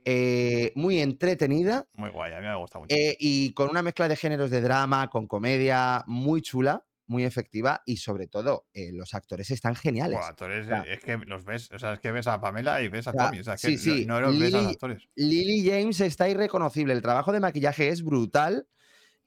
eh, 0.10 0.72
muy 0.76 1.00
entretenida 1.02 1.86
Muy 1.96 2.10
guay, 2.12 2.32
a 2.34 2.40
mí 2.40 2.48
me 2.48 2.56
gusta 2.56 2.80
mucho. 2.80 2.96
eh, 2.96 3.18
y 3.20 3.52
con 3.54 3.70
una 3.70 3.82
mezcla 3.82 4.08
de 4.08 4.16
géneros 4.16 4.50
de 4.50 4.62
drama, 4.62 5.10
con 5.10 5.28
comedia, 5.28 6.04
muy 6.08 6.42
chula, 6.42 6.86
muy 7.08 7.26
efectiva 7.26 7.82
y 7.86 7.98
sobre 7.98 8.28
todo, 8.28 8.68
eh, 8.74 8.92
los 8.94 9.14
actores 9.14 9.52
están 9.52 9.76
geniales. 9.76 10.18
Buah, 10.18 10.28
actores, 10.30 10.66
sea, 10.68 10.84
es 10.84 11.00
que 11.02 11.18
los 11.18 11.44
ves, 11.44 11.70
o 11.74 11.80
sea, 11.80 11.94
es 11.94 12.00
que 12.00 12.12
ves 12.12 12.28
a 12.28 12.40
Pamela 12.40 12.82
y 12.82 12.88
ves 12.88 13.08
a 13.08 13.12
o 13.12 13.14
sea, 13.14 13.26
Tommy, 13.26 13.40
o 13.40 13.44
sea, 13.44 13.56
es 13.56 13.62
que 13.62 13.78
sí, 13.78 13.90
no- 13.90 13.96
sí, 13.98 14.06
no, 14.06 14.22
los 14.22 14.40
ves 14.40 14.54
a 14.54 14.58
los 14.58 14.64
Lily- 14.66 14.74
actores. 14.74 15.04
Lily 15.16 15.70
James 15.70 16.00
está 16.02 16.30
irreconocible. 16.30 16.94
El 16.94 17.02
trabajo 17.02 17.32
de 17.34 17.40
maquillaje 17.42 17.90
es 17.90 18.02
brutal. 18.04 18.66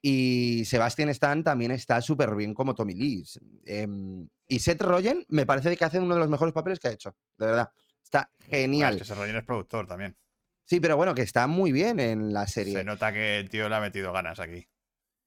Y 0.03 0.65
Sebastian 0.65 1.11
Stan 1.11 1.45
también 1.45 1.73
está 1.73 2.01
súper 2.01 2.35
bien 2.35 2.55
como 2.55 2.75
Tommy 2.75 2.95
Lee. 2.95 3.23
Em, 3.67 4.27
y 4.49 4.59
Seth 4.59 4.81
Rogen 4.81 5.27
me 5.29 5.45
parece 5.45 5.77
que 5.77 5.85
hace 5.85 5.99
uno 5.99 6.15
de 6.15 6.21
los 6.21 6.31
mejores 6.31 6.55
papeles 6.55 6.81
que 6.81 6.89
ha 6.89 6.93
hecho. 6.93 7.15
De 7.37 7.45
verdad. 7.47 7.71
Está 8.03 8.31
Bueno, 8.39 8.47
es 8.55 8.61
genial. 8.63 8.97
que 8.97 9.03
ese 9.03 9.15
Rogen 9.15 9.37
es 9.37 9.45
productor 9.45 9.87
también. 9.87 10.17
Sí, 10.71 10.79
pero 10.79 10.97
bueno, 10.97 11.17
que 11.17 11.23
está 11.23 11.49
muy 11.49 11.73
bien 11.73 11.99
en 11.99 12.33
la 12.33 12.47
Se 12.47 12.63
serie. 12.63 12.85
nota 12.85 13.13
que 13.13 13.41
el 13.41 13.51
tío 13.51 13.69
le 13.69 13.75
ha 13.75 13.81
metido 13.81 14.13
ganas 14.13 14.39
aquí. 14.39 14.69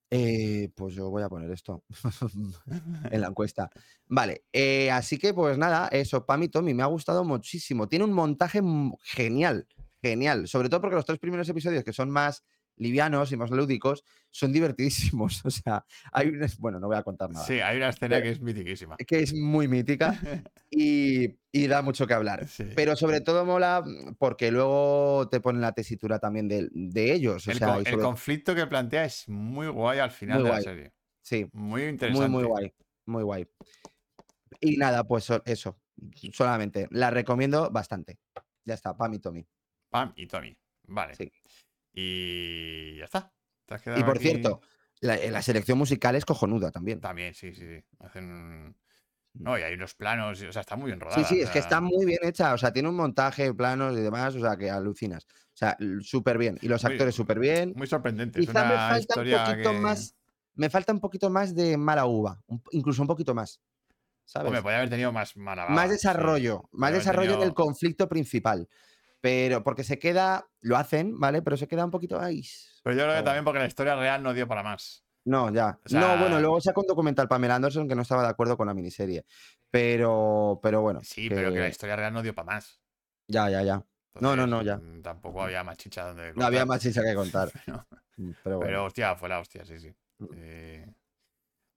Eh, 0.10 0.70
pues 0.74 0.96
yo 0.96 1.10
voy 1.10 1.22
a 1.22 1.28
poner 1.28 1.52
esto 1.52 1.84
en 3.12 3.20
la 3.20 3.28
encuesta. 3.28 3.70
Vale, 4.08 4.46
eh, 4.54 4.90
así 4.90 5.18
que 5.18 5.34
pues 5.34 5.58
nada, 5.58 5.90
eso, 5.90 6.26
Pam 6.26 6.44
y 6.44 6.48
Tommy, 6.48 6.74
me 6.74 6.82
ha 6.84 6.86
gustado 6.86 7.26
muchísimo. 7.26 7.90
Tiene 7.90 8.06
un 8.06 8.14
montaje 8.14 8.62
genial, 9.02 9.68
genial. 10.02 10.48
Sobre 10.48 10.70
todo 10.70 10.80
porque 10.80 10.96
los 10.96 11.06
tres 11.06 11.20
primeros 11.20 11.50
episodios, 11.50 11.84
que 11.84 11.92
son 11.92 12.10
más 12.10 12.46
livianos 12.78 13.32
y 13.32 13.38
más 13.38 13.52
lúdicos, 13.52 14.04
son 14.32 14.52
divertidísimos. 14.52 15.42
O 15.46 15.50
sea, 15.52 15.86
hay 16.12 16.30
un... 16.30 16.46
Bueno, 16.60 16.80
no 16.80 16.88
voy 16.88 16.96
a 16.98 17.04
contar 17.04 17.30
nada. 17.30 17.46
Sí, 17.46 17.60
hay 17.60 17.78
una 17.78 17.90
escena 17.90 18.22
que 18.22 18.30
es 18.32 18.42
mitiquísima. 18.42 18.98
Que 18.98 19.20
es 19.20 19.34
muy 19.34 19.68
mítica 19.68 20.20
y, 20.72 21.38
y 21.52 21.68
da 21.68 21.82
mucho 21.82 22.08
que 22.08 22.14
hablar. 22.14 22.48
Sí. 22.48 22.66
Pero 22.76 22.96
sobre 22.96 23.22
todo 23.22 23.46
mola 23.46 23.84
porque 24.18 24.52
luego 24.52 25.28
te 25.30 25.40
ponen 25.40 25.62
la 25.62 25.74
tesitura 25.74 26.20
también 26.20 26.48
de, 26.48 26.70
de 26.72 27.14
ellos. 27.14 27.48
O 27.48 27.52
el, 27.52 27.58
sea, 27.58 27.76
co- 27.76 27.82
el 27.86 27.98
conflicto 28.00 28.56
que 28.56 28.66
plantea 28.68 29.06
es 29.06 29.28
muy 29.30 29.68
guay 29.68 30.00
al 30.00 30.12
final 30.12 30.38
Muy 30.40 30.44
de 30.46 30.50
guay. 30.50 30.64
la 30.66 30.72
serie. 30.72 30.92
sí, 31.22 31.48
Muy 31.54 31.82
Muy, 31.82 31.90
interesante. 31.90 32.30
muy 32.30 32.44
guay. 32.44 32.74
Muy 33.06 33.24
guay. 33.24 33.48
Y 34.62 34.78
nada, 34.78 35.04
pues 35.04 35.26
so- 35.26 35.44
eso. 35.46 35.78
Solamente. 36.32 36.88
La 36.92 37.10
recomiendo 37.12 37.70
bastante. 37.70 38.18
Ya 38.66 38.74
está, 38.74 38.96
Pam 38.98 39.14
y 39.14 39.20
Tommy. 39.20 39.46
Pam 39.90 40.14
y 40.16 40.26
Tommy. 40.26 40.58
Vale. 40.88 41.16
Sí. 41.16 41.32
Y 41.94 42.98
ya 42.98 43.06
está. 43.06 43.32
Te 43.66 43.76
has 43.76 43.82
Y 43.86 44.04
por 44.04 44.18
aquí- 44.18 44.30
cierto, 44.30 44.62
la, 45.02 45.16
la 45.18 45.42
selección 45.42 45.78
musical 45.78 46.16
es 46.16 46.26
cojonuda 46.26 46.72
también. 46.72 47.00
También, 47.00 47.34
sí, 47.34 47.54
sí, 47.54 47.62
sí. 47.66 47.84
Hacen. 48.00 48.76
No, 49.36 49.58
y 49.58 49.64
hay 49.64 49.74
unos 49.74 49.96
planos, 49.96 50.42
o 50.44 50.52
sea, 50.52 50.62
está 50.62 50.76
muy 50.76 50.88
bien 50.88 51.00
rodada. 51.00 51.20
Mm. 51.22 51.26
Sí, 51.26 51.36
sí, 51.36 51.42
es 51.42 51.50
que 51.50 51.58
está 51.60 51.82
muy 51.82 52.06
bien 52.06 52.20
hecha. 52.22 52.54
O 52.54 52.58
sea, 52.58 52.72
tiene 52.72 52.90
un 52.90 52.96
montaje, 52.96 53.52
planos 53.54 53.98
y 53.98 54.02
demás, 54.02 54.36
o 54.36 54.40
sea, 54.40 54.56
que 54.58 54.70
alucinas. 54.70 55.26
O 55.26 55.56
sea, 55.56 55.76
súper 56.02 56.38
bien. 56.38 56.58
Y 56.62 56.68
los 56.68 56.84
Muy- 56.84 56.94
actores 56.94 57.16
súper 57.16 57.40
bien. 57.40 57.74
Muy 57.76 57.88
sorprendente. 57.88 58.40
Es 58.40 58.46
Quizá 58.48 58.64
me 58.66 58.76
falta 58.76 59.20
un 59.20 59.26
poquito 59.56 59.72
que... 59.72 59.80
más. 59.80 60.16
Me 60.56 60.70
falta 60.70 60.94
un 60.94 61.00
poquito 61.00 61.30
más 61.32 61.56
de 61.56 61.78
mala 61.78 62.06
uva. 62.06 62.40
un- 62.46 62.62
incluso 62.72 63.02
un 63.02 63.08
poquito 63.08 63.34
más. 63.34 63.60
¿Sabes? 64.26 64.48
Hombre, 64.48 64.62
podría 64.62 64.78
haber 64.78 64.90
tenido 64.90 65.12
más 65.12 65.36
mala 65.36 65.68
más 65.68 65.88
sí. 65.88 65.94
desarrollo, 65.94 66.70
más 66.72 66.94
desarrollo 66.94 67.32
en 67.32 67.36
el 67.36 67.40
tenido- 67.40 67.56
conflicto 67.56 68.08
principal. 68.08 68.70
Pero 69.24 69.64
porque 69.64 69.86
se 69.86 70.00
queda, 70.00 70.50
lo 70.60 70.76
hacen, 70.76 71.18
¿vale? 71.18 71.42
Pero 71.42 71.56
se 71.56 71.66
queda 71.66 71.86
un 71.86 71.92
poquito 71.92 72.20
ahí. 72.20 72.44
Pero 72.84 72.94
yo 72.98 73.04
creo 73.04 73.08
que 73.08 73.14
Pero- 73.14 73.24
también 73.24 73.46
porque 73.46 73.60
la 73.60 73.68
historia 73.68 73.96
real 73.96 74.22
no 74.22 74.34
dio 74.34 74.46
para 74.50 74.64
más. 74.64 75.06
No, 75.24 75.50
ya. 75.50 75.80
O 75.86 75.88
sea- 75.88 76.02
no, 76.02 76.18
bueno, 76.18 76.42
luego 76.42 76.60
saca 76.60 76.82
un 76.82 76.88
documental 76.88 77.30
Pamela 77.30 77.56
Anderson 77.56 77.88
que 77.88 77.96
no 77.96 78.02
estaba 78.02 78.24
de 78.24 78.28
acuerdo 78.28 78.58
con 78.58 78.68
la 78.68 78.74
miniserie. 78.74 79.24
Pero, 79.72 80.60
pero 80.62 80.82
bueno. 80.82 81.00
Sí, 81.04 81.30
pero 81.30 81.54
que 81.54 81.60
la 81.60 81.70
historia 81.70 81.96
real 81.96 82.12
no 82.12 82.22
dio 82.22 82.36
para 82.36 82.54
más. 82.56 82.82
Ya, 83.30 83.50
ya, 83.50 83.62
ya. 83.64 83.82
No, 84.20 84.36
no, 84.36 84.46
no, 84.46 84.62
ya. 84.62 84.76
mm, 84.76 85.02
Tampoco 85.02 85.42
había 85.42 85.64
más 85.64 85.78
chicha 85.78 86.04
donde. 86.06 86.34
No 86.34 86.46
había 86.46 86.66
más 86.66 86.82
chicha 86.82 87.02
que 87.02 87.16
contar. 87.16 87.50
Pero, 87.66 87.86
Mm, 88.18 88.32
Pero 88.44 88.58
bueno. 88.58 88.68
pero, 88.70 88.86
hostia, 88.86 89.16
fue 89.16 89.28
la 89.30 89.40
hostia, 89.40 89.66
sí, 89.66 89.80
sí. 89.80 89.92
Eh, 90.36 90.86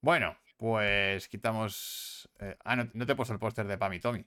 bueno, 0.02 0.36
pues 0.58 1.28
quitamos. 1.28 2.28
eh, 2.40 2.56
ah, 2.64 2.76
no, 2.76 2.90
no 2.92 3.06
te 3.06 3.12
he 3.12 3.16
puesto 3.16 3.32
el 3.32 3.38
póster 3.38 3.66
de 3.66 3.78
Pam 3.78 3.92
y 3.94 4.00
Tommy. 4.00 4.26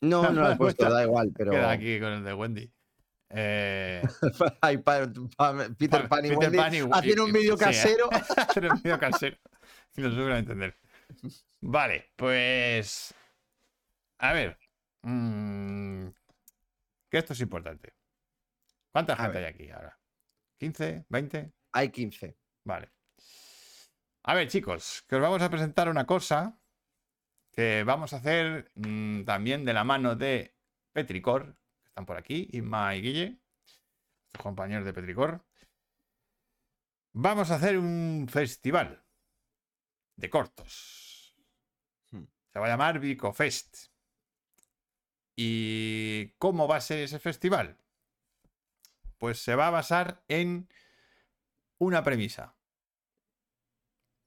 No, 0.00 0.22
no 0.30 0.42
lo 0.42 0.50
he 0.52 0.56
puesto, 0.56 0.88
da 0.90 1.02
igual, 1.04 1.32
pero. 1.36 1.50
Queda 1.52 1.70
aquí 1.70 1.98
con 2.00 2.12
el 2.12 2.24
de 2.24 2.34
Wendy. 2.34 2.72
Eh, 3.30 4.02
Ay, 4.62 4.78
pa- 4.78 5.06
pa- 5.36 5.68
Peter 5.76 6.02
Pa- 6.02 6.08
Pan 6.08 6.24
y 6.24 6.28
Peter 6.30 6.38
Wendy 6.50 6.56
Pan 6.88 7.04
y- 7.04 7.12
un 7.18 7.32
vídeo 7.32 7.56
sí, 7.56 7.64
¿eh? 7.64 7.66
casero. 7.66 8.08
hacer 8.36 8.72
un 8.72 8.82
vídeo 8.82 8.98
casero. 8.98 9.36
Y 9.96 10.00
lo 10.00 10.10
suben 10.10 10.32
a 10.32 10.38
entender. 10.38 10.76
Vale, 11.60 12.12
pues. 12.16 13.14
A 14.18 14.32
ver. 14.32 14.58
mm, 15.02 16.08
que 17.10 17.18
esto 17.18 17.32
es 17.34 17.40
importante. 17.40 17.94
¿Cuánta 18.92 19.12
A 19.14 19.16
gente 19.16 19.38
ver. 19.38 19.44
hay 19.46 19.52
aquí 19.54 19.70
ahora? 19.70 19.98
¿15? 20.60 21.06
¿20? 21.08 21.52
Hay 21.72 21.90
15. 21.90 22.36
Vale. 22.64 22.90
A 24.24 24.34
ver, 24.34 24.48
chicos, 24.48 25.04
que 25.08 25.16
os 25.16 25.22
vamos 25.22 25.40
a 25.42 25.48
presentar 25.50 25.88
una 25.88 26.04
cosa 26.06 26.58
que 27.58 27.82
vamos 27.82 28.12
a 28.12 28.18
hacer 28.18 28.70
mm, 28.76 29.24
también 29.24 29.64
de 29.64 29.72
la 29.72 29.82
mano 29.82 30.14
de 30.14 30.54
Petricor, 30.92 31.56
que 31.82 31.88
están 31.88 32.06
por 32.06 32.16
aquí, 32.16 32.48
Inma 32.52 32.94
y 32.94 33.02
Guille, 33.02 33.40
los 34.32 34.40
compañeros 34.44 34.84
de 34.84 34.92
Petricor. 34.92 35.44
Vamos 37.14 37.50
a 37.50 37.56
hacer 37.56 37.76
un 37.76 38.28
festival 38.30 39.02
de 40.14 40.30
cortos. 40.30 41.36
Hmm. 42.12 42.26
Se 42.52 42.60
va 42.60 42.66
a 42.66 42.68
llamar 42.68 43.00
Vicofest. 43.00 43.88
¿Y 45.34 46.28
cómo 46.38 46.68
va 46.68 46.76
a 46.76 46.80
ser 46.80 47.00
ese 47.00 47.18
festival? 47.18 47.76
Pues 49.18 49.40
se 49.40 49.56
va 49.56 49.66
a 49.66 49.70
basar 49.70 50.22
en 50.28 50.68
una 51.78 52.04
premisa. 52.04 52.54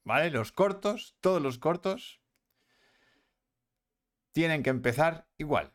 ¿Vale? 0.03 0.31
Los 0.31 0.51
cortos, 0.51 1.15
todos 1.21 1.41
los 1.41 1.59
cortos, 1.59 2.20
tienen 4.31 4.63
que 4.63 4.69
empezar 4.69 5.27
igual. 5.37 5.73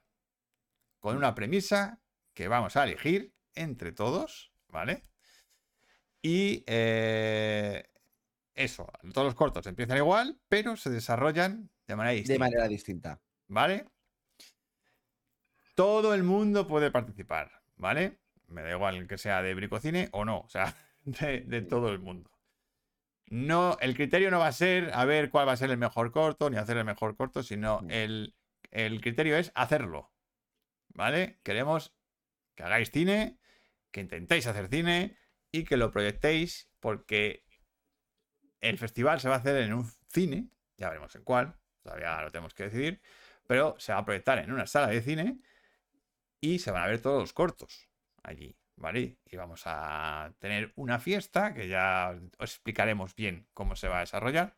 Con 1.00 1.16
una 1.16 1.34
premisa 1.34 2.00
que 2.34 2.48
vamos 2.48 2.76
a 2.76 2.84
elegir 2.84 3.32
entre 3.54 3.92
todos, 3.92 4.52
¿vale? 4.68 5.02
Y 6.22 6.64
eh, 6.66 7.84
eso, 8.54 8.90
todos 9.12 9.26
los 9.26 9.34
cortos 9.34 9.66
empiezan 9.66 9.98
igual, 9.98 10.38
pero 10.48 10.76
se 10.76 10.90
desarrollan 10.90 11.70
de 11.86 11.96
manera 11.96 12.14
distinta. 12.14 12.32
De 12.32 12.38
manera 12.38 12.68
distinta. 12.68 13.20
¿Vale? 13.48 13.86
Todo 15.74 16.14
el 16.14 16.22
mundo 16.22 16.66
puede 16.66 16.90
participar, 16.90 17.62
¿vale? 17.76 18.18
Me 18.48 18.62
da 18.62 18.70
igual 18.72 19.06
que 19.06 19.18
sea 19.18 19.42
de 19.42 19.54
bricocine 19.54 20.08
o 20.12 20.24
no, 20.24 20.40
o 20.40 20.48
sea, 20.48 20.74
de, 21.04 21.40
de 21.42 21.62
todo 21.62 21.90
el 21.90 21.98
mundo. 21.98 22.30
No, 23.28 23.76
el 23.80 23.94
criterio 23.94 24.30
no 24.30 24.38
va 24.38 24.46
a 24.48 24.52
ser 24.52 24.90
a 24.94 25.04
ver 25.04 25.30
cuál 25.30 25.48
va 25.48 25.52
a 25.52 25.56
ser 25.56 25.70
el 25.70 25.78
mejor 25.78 26.12
corto, 26.12 26.48
ni 26.48 26.56
hacer 26.56 26.76
el 26.76 26.84
mejor 26.84 27.16
corto, 27.16 27.42
sino 27.42 27.80
Mm. 27.82 27.90
el, 27.90 28.34
el 28.76 29.00
criterio 29.00 29.38
es 29.38 29.52
hacerlo. 29.54 30.12
¿Vale? 30.88 31.40
Queremos 31.42 31.94
que 32.54 32.62
hagáis 32.62 32.90
cine, 32.90 33.38
que 33.90 34.00
intentéis 34.00 34.46
hacer 34.46 34.68
cine 34.68 35.16
y 35.50 35.64
que 35.64 35.76
lo 35.76 35.90
proyectéis 35.90 36.70
porque 36.80 37.46
el 38.60 38.78
festival 38.78 39.20
se 39.20 39.28
va 39.28 39.36
a 39.36 39.38
hacer 39.38 39.56
en 39.56 39.72
un 39.72 39.90
cine, 40.08 40.50
ya 40.76 40.88
veremos 40.88 41.14
en 41.14 41.24
cuál, 41.24 41.58
todavía 41.82 42.20
lo 42.20 42.30
tenemos 42.30 42.54
que 42.54 42.64
decidir, 42.64 43.00
pero 43.46 43.76
se 43.78 43.92
va 43.92 44.00
a 44.00 44.04
proyectar 44.04 44.38
en 44.38 44.52
una 44.52 44.66
sala 44.66 44.88
de 44.88 45.00
cine 45.00 45.38
y 46.40 46.58
se 46.58 46.70
van 46.70 46.82
a 46.82 46.86
ver 46.86 47.00
todos 47.00 47.20
los 47.20 47.32
cortos 47.32 47.88
allí, 48.22 48.58
¿vale? 48.76 49.18
Y 49.24 49.36
vamos 49.36 49.62
a 49.66 50.34
tener 50.38 50.72
una 50.76 50.98
fiesta 50.98 51.54
que 51.54 51.68
ya 51.68 52.18
os 52.38 52.50
explicaremos 52.50 53.14
bien 53.14 53.48
cómo 53.54 53.76
se 53.76 53.88
va 53.88 53.98
a 53.98 54.00
desarrollar. 54.00 54.56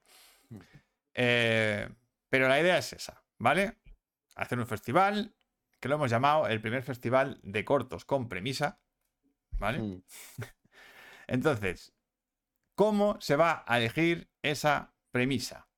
Eh, 1.14 1.88
pero 2.28 2.48
la 2.48 2.60
idea 2.60 2.78
es 2.78 2.92
esa, 2.92 3.24
¿vale? 3.38 3.76
Hacer 4.38 4.58
un 4.58 4.66
festival 4.66 5.34
que 5.80 5.88
lo 5.88 5.96
hemos 5.96 6.10
llamado 6.10 6.46
el 6.46 6.60
primer 6.60 6.82
festival 6.82 7.40
de 7.42 7.64
cortos 7.64 8.04
con 8.04 8.28
premisa, 8.28 8.80
¿vale? 9.58 9.80
Mm. 9.80 10.02
Entonces, 11.26 11.92
¿cómo 12.74 13.20
se 13.20 13.36
va 13.36 13.64
a 13.66 13.78
elegir 13.78 14.30
esa 14.42 14.94
premisa? 15.10 15.68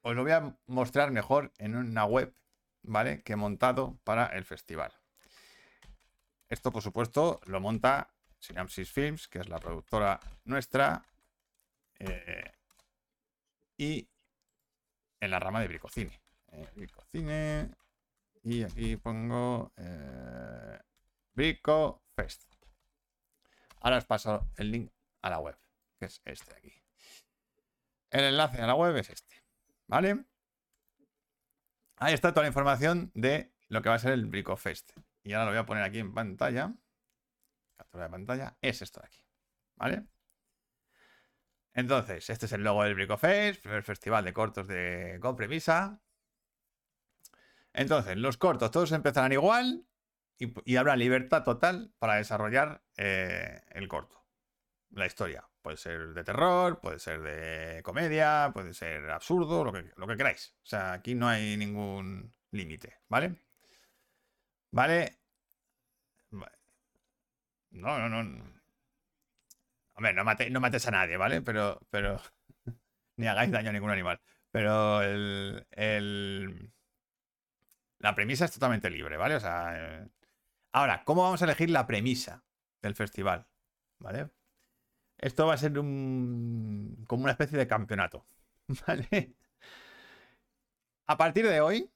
Os 0.00 0.16
lo 0.16 0.22
voy 0.22 0.32
a 0.32 0.58
mostrar 0.66 1.10
mejor 1.10 1.52
en 1.58 1.76
una 1.76 2.06
web, 2.06 2.34
¿vale? 2.82 3.22
Que 3.22 3.34
he 3.34 3.36
montado 3.36 3.98
para 4.04 4.26
el 4.26 4.44
festival. 4.44 4.92
Esto, 6.48 6.72
por 6.72 6.82
supuesto, 6.82 7.40
lo 7.44 7.60
monta 7.60 8.14
Synapsis 8.38 8.90
Films, 8.90 9.28
que 9.28 9.38
es 9.38 9.48
la 9.48 9.58
productora 9.58 10.18
nuestra, 10.44 11.04
eh, 11.98 12.52
y 13.76 14.08
en 15.20 15.30
la 15.30 15.38
rama 15.38 15.60
de 15.60 15.68
Bricocine. 15.68 16.23
Eh, 16.54 16.68
Bricocine, 16.76 17.74
y 18.42 18.62
aquí 18.62 18.96
pongo 18.96 19.72
eh, 19.76 20.78
Brico 21.32 22.04
Fest. 22.14 22.44
Ahora 23.80 23.98
os 23.98 24.04
paso 24.04 24.48
el 24.56 24.70
link 24.70 24.92
a 25.22 25.30
la 25.30 25.40
web, 25.40 25.58
que 25.98 26.06
es 26.06 26.22
este 26.24 26.52
de 26.52 26.56
aquí. 26.58 26.72
El 28.10 28.24
enlace 28.24 28.62
a 28.62 28.66
la 28.68 28.74
web 28.74 28.96
es 28.96 29.10
este, 29.10 29.44
¿vale? 29.88 30.24
Ahí 31.96 32.14
está 32.14 32.30
toda 32.30 32.42
la 32.42 32.48
información 32.48 33.10
de 33.14 33.52
lo 33.68 33.82
que 33.82 33.88
va 33.88 33.96
a 33.96 33.98
ser 33.98 34.12
el 34.12 34.26
Brico 34.26 34.56
Fest. 34.56 34.92
Y 35.24 35.32
ahora 35.32 35.46
lo 35.46 35.50
voy 35.50 35.58
a 35.58 35.66
poner 35.66 35.82
aquí 35.82 35.98
en 35.98 36.14
pantalla. 36.14 36.72
Captura 37.76 38.04
de 38.04 38.10
pantalla. 38.10 38.56
Es 38.60 38.80
esto 38.82 39.00
de 39.00 39.06
aquí, 39.06 39.24
¿vale? 39.74 40.06
Entonces, 41.72 42.30
este 42.30 42.46
es 42.46 42.52
el 42.52 42.62
logo 42.62 42.84
del 42.84 42.94
Brico 42.94 43.18
Fest, 43.18 43.60
primer 43.60 43.82
festival 43.82 44.24
de 44.24 44.32
cortos 44.32 44.68
de 44.68 45.18
con 45.20 45.34
premisa. 45.34 46.03
Entonces, 47.74 48.16
los 48.16 48.36
cortos 48.38 48.70
todos 48.70 48.92
empezarán 48.92 49.32
igual 49.32 49.86
y, 50.38 50.76
habrá 50.76 50.96
libertad 50.96 51.44
total 51.44 51.92
para 51.98 52.16
desarrollar 52.16 52.82
eh, 52.96 53.62
el 53.70 53.88
corto. 53.88 54.24
La 54.90 55.06
historia. 55.06 55.48
Puede 55.62 55.76
ser 55.78 56.14
de 56.14 56.24
terror, 56.24 56.80
puede 56.80 56.98
ser 57.00 57.22
de 57.22 57.82
comedia, 57.82 58.50
puede 58.54 58.74
ser 58.74 59.10
absurdo, 59.10 59.64
lo 59.64 59.72
que, 59.72 59.92
lo 59.96 60.06
que 60.06 60.16
queráis. 60.16 60.56
O 60.62 60.66
sea, 60.66 60.92
aquí 60.94 61.14
no 61.14 61.28
hay 61.28 61.56
ningún 61.56 62.32
límite, 62.52 62.98
¿vale? 63.08 63.36
¿Vale? 64.72 65.18
Va- 66.40 66.50
No, 67.72 67.98
no, 67.98 68.08
no. 68.22 68.42
Hombre, 69.96 70.12
no, 70.12 70.24
mate- 70.24 70.50
no 70.50 70.60
mates 70.60 70.86
a 70.88 70.90
nadie, 70.90 71.16
¿vale? 71.16 71.42
Pero, 71.42 71.80
pero. 71.90 72.20
Ni 73.16 73.26
hagáis 73.26 73.50
daño 73.52 73.70
a 73.70 73.72
ningún 73.72 73.90
animal. 73.90 74.20
Pero 74.50 75.02
el, 75.02 75.66
el- 75.72 76.72
La 77.98 78.14
premisa 78.14 78.44
es 78.44 78.52
totalmente 78.52 78.90
libre, 78.90 79.16
¿vale? 79.16 79.36
O 79.36 79.40
sea. 79.40 79.74
eh, 80.02 80.08
Ahora, 80.72 81.04
¿cómo 81.04 81.22
vamos 81.22 81.42
a 81.42 81.46
elegir 81.46 81.70
la 81.70 81.86
premisa 81.86 82.44
del 82.82 82.94
festival? 82.96 83.46
¿Vale? 84.00 84.30
Esto 85.18 85.46
va 85.46 85.54
a 85.54 85.58
ser 85.58 85.78
un. 85.78 87.04
como 87.08 87.24
una 87.24 87.32
especie 87.32 87.58
de 87.58 87.68
campeonato. 87.68 88.26
¿Vale? 88.86 89.34
A 91.06 91.16
partir 91.16 91.46
de 91.48 91.60
hoy. 91.62 91.90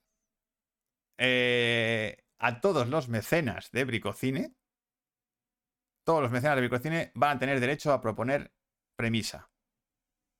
eh, 1.17 2.17
a 2.39 2.61
todos 2.61 2.87
los 2.87 3.09
mecenas 3.09 3.71
de 3.71 3.83
Bricocine. 3.85 4.55
Todos 6.03 6.21
los 6.21 6.31
mecenas 6.31 6.55
de 6.55 6.61
Bricocine 6.61 7.11
van 7.15 7.37
a 7.37 7.39
tener 7.39 7.59
derecho 7.59 7.93
a 7.93 8.01
proponer 8.01 8.51
premisa. 8.97 9.49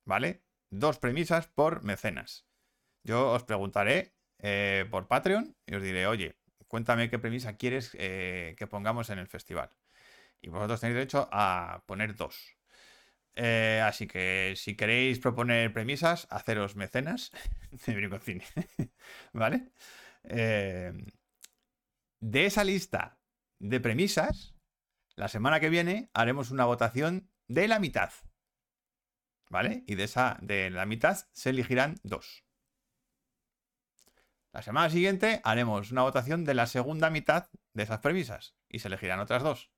¿Vale? 0.06 0.44
Dos 0.72 1.00
premisas 1.00 1.48
por 1.48 1.84
mecenas. 1.84 2.48
Yo 3.04 3.32
os 3.32 3.44
preguntaré 3.44 4.16
eh, 4.40 4.86
por 4.90 5.08
Patreon 5.08 5.56
y 5.66 5.76
os 5.76 5.84
diré, 5.84 6.08
oye, 6.08 6.38
cuéntame 6.68 7.10
qué 7.10 7.20
premisa 7.20 7.58
quieres 7.58 7.92
eh, 8.00 8.56
que 8.58 8.68
pongamos 8.68 9.10
en 9.10 9.20
el 9.20 9.28
festival. 9.28 9.70
Y 10.42 10.50
vosotros 10.50 10.80
tenéis 10.80 10.96
derecho 10.96 11.28
a 11.32 11.84
poner 11.86 12.16
dos. 12.16 12.58
Eh, 13.36 13.82
así 13.84 14.08
que 14.08 14.54
si 14.56 14.76
queréis 14.76 15.20
proponer 15.20 15.72
premisas, 15.74 16.28
haceros 16.30 16.76
mecenas 16.76 17.32
de 17.86 17.94
Bricocine. 17.94 18.44
¿Vale? 19.34 19.72
De 22.22 22.46
esa 22.46 22.64
lista 22.64 23.20
de 23.60 23.80
premisas, 23.80 24.56
la 25.16 25.28
semana 25.28 25.60
que 25.60 25.70
viene 25.70 26.10
haremos 26.14 26.52
una 26.52 26.66
votación 26.66 27.30
de 27.48 27.68
la 27.68 27.80
mitad. 27.80 28.12
¿Vale? 29.50 29.84
Y 29.88 29.96
de 29.96 30.04
esa, 30.04 30.38
de 30.42 30.70
la 30.70 30.86
mitad 30.86 31.28
se 31.34 31.50
elegirán 31.50 31.96
dos. 32.04 32.46
La 34.52 34.62
semana 34.64 34.90
siguiente 34.90 35.42
haremos 35.44 35.92
una 35.92 36.02
votación 36.02 36.44
de 36.44 36.56
la 36.56 36.66
segunda 36.66 37.10
mitad 37.10 37.50
de 37.74 37.84
esas 37.84 38.00
premisas 38.00 38.56
y 38.68 38.80
se 38.80 38.88
elegirán 38.88 39.20
otras 39.20 39.44
dos. 39.44 39.72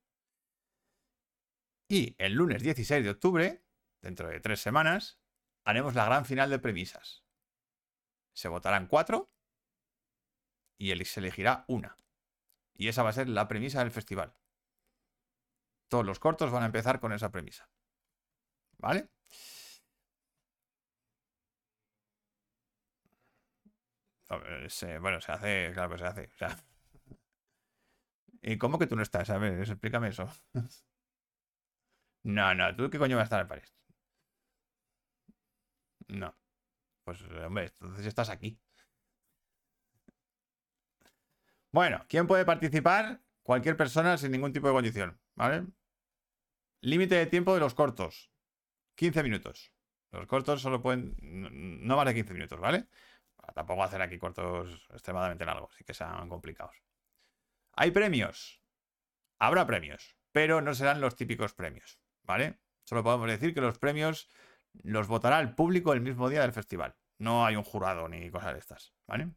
Y 1.90 2.16
el 2.18 2.34
lunes 2.34 2.64
16 2.64 3.04
de 3.04 3.10
octubre, 3.10 3.66
dentro 4.02 4.30
de 4.30 4.40
tres 4.40 4.62
semanas, 4.62 5.20
haremos 5.66 5.94
la 5.94 6.06
gran 6.06 6.26
final 6.26 6.50
de 6.50 6.60
premisas. 6.60 7.26
Se 8.34 8.48
votarán 8.48 8.88
cuatro 8.88 9.30
y 10.78 10.96
se 11.04 11.20
elegirá 11.20 11.66
una. 11.68 11.98
Y 12.74 12.88
esa 12.88 13.04
va 13.04 13.10
a 13.10 13.14
ser 13.14 13.28
la 13.28 13.50
premisa 13.50 13.80
del 13.80 13.92
festival. 13.92 14.36
Todos 15.90 16.06
los 16.06 16.20
cortos 16.20 16.50
van 16.50 16.64
a 16.64 16.68
empezar 16.68 17.02
con 17.02 17.12
esa 17.12 17.30
premisa. 17.30 17.70
¿vale? 18.82 19.00
A 19.00 19.04
ver, 19.04 19.10
bueno, 25.00 25.22
se 25.22 25.32
hace, 25.32 25.72
claro 25.74 25.90
que 25.92 25.98
se 25.98 26.06
hace. 26.06 26.30
¿Y 28.42 28.58
cómo 28.58 28.80
que 28.80 28.88
tú 28.88 28.96
no 28.96 29.04
estás? 29.04 29.30
A 29.30 29.38
ver, 29.38 29.60
explícame 29.60 30.10
eso. 30.10 30.30
No, 32.24 32.54
no, 32.54 32.76
¿tú 32.76 32.90
qué 32.90 33.00
coño 33.00 33.18
vas 33.18 33.24
a 33.24 33.26
estar 33.26 33.42
en 33.42 33.48
París? 33.48 33.76
No. 36.08 36.36
Pues, 37.04 37.22
hombre, 37.46 37.66
entonces 37.66 38.06
estás 38.06 38.30
aquí. 38.30 38.60
Bueno, 41.72 42.06
¿quién 42.08 42.28
puede 42.28 42.46
participar? 42.46 43.22
Cualquier 43.44 43.78
persona 43.78 44.18
sin 44.18 44.32
ningún 44.32 44.54
tipo 44.54 44.68
de 44.68 44.74
condición, 44.74 45.20
¿vale? 45.36 45.66
Límite 46.82 47.16
de 47.16 47.26
tiempo 47.28 47.54
de 47.54 47.60
los 47.60 47.74
cortos. 47.74 48.32
15 48.96 49.24
minutos. 49.24 49.72
Los 50.12 50.28
cortos 50.28 50.62
solo 50.62 50.82
pueden... 50.82 51.16
No 51.22 51.50
no 51.50 51.96
más 51.96 52.06
de 52.06 52.14
15 52.14 52.34
minutos, 52.34 52.60
¿vale? 52.60 52.88
Tampoco 53.54 53.84
hacer 53.84 54.02
aquí 54.02 54.18
cortos 54.18 54.88
extremadamente 54.92 55.46
largos 55.46 55.76
y 55.80 55.84
que 55.84 55.94
sean 55.94 56.30
complicados. 56.30 56.76
Hay 57.74 57.92
premios. 57.92 58.62
Habrá 59.40 59.66
premios, 59.66 60.16
pero 60.32 60.62
no 60.62 60.74
serán 60.76 61.02
los 61.02 61.16
típicos 61.16 61.54
premios, 61.54 62.00
¿vale? 62.24 62.60
Solo 62.84 63.04
podemos 63.04 63.28
decir 63.28 63.54
que 63.54 63.62
los 63.62 63.80
premios 63.80 64.30
los 64.84 65.08
votará 65.08 65.40
el 65.40 65.56
público 65.56 65.94
el 65.94 66.02
mismo 66.02 66.30
día 66.30 66.42
del 66.42 66.54
festival. 66.54 66.96
No 67.18 67.46
hay 67.46 67.56
un 67.56 67.64
jurado 67.64 68.08
ni 68.08 68.30
cosas 68.30 68.54
de 68.54 68.60
estas, 68.60 68.94
¿vale? 69.08 69.34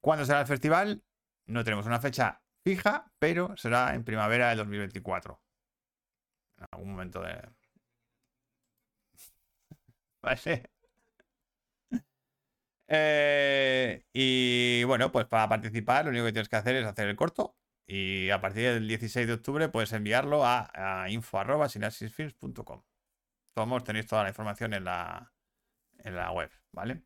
¿Cuándo 0.00 0.24
será 0.24 0.40
el 0.40 0.46
festival? 0.46 1.04
No 1.46 1.64
tenemos 1.64 1.86
una 1.86 2.00
fecha 2.00 2.42
fija, 2.64 3.12
pero 3.18 3.56
será 3.56 3.94
en 3.94 4.04
primavera 4.04 4.48
del 4.48 4.58
2024. 4.58 5.42
En 6.58 6.66
algún 6.72 6.90
momento 6.90 7.20
de... 7.20 7.48
¿Vale? 10.22 10.70
Eh, 12.92 14.04
y 14.12 14.82
bueno, 14.82 15.12
pues 15.12 15.26
para 15.26 15.48
participar 15.48 16.04
lo 16.04 16.10
único 16.10 16.24
que 16.26 16.32
tienes 16.32 16.48
que 16.48 16.56
hacer 16.56 16.74
es 16.74 16.84
hacer 16.84 17.08
el 17.08 17.14
corto 17.14 17.56
y 17.86 18.30
a 18.30 18.40
partir 18.40 18.64
del 18.64 18.88
16 18.88 19.28
de 19.28 19.32
octubre 19.34 19.68
puedes 19.68 19.92
enviarlo 19.92 20.44
a, 20.44 21.02
a 21.02 21.08
info.sinapsisfilms.com. 21.08 22.82
Todos 23.54 23.84
tenéis 23.84 24.06
toda 24.06 24.24
la 24.24 24.30
información 24.30 24.74
en 24.74 24.84
la, 24.84 25.32
en 25.98 26.16
la 26.16 26.32
web, 26.32 26.50
¿vale? 26.72 27.04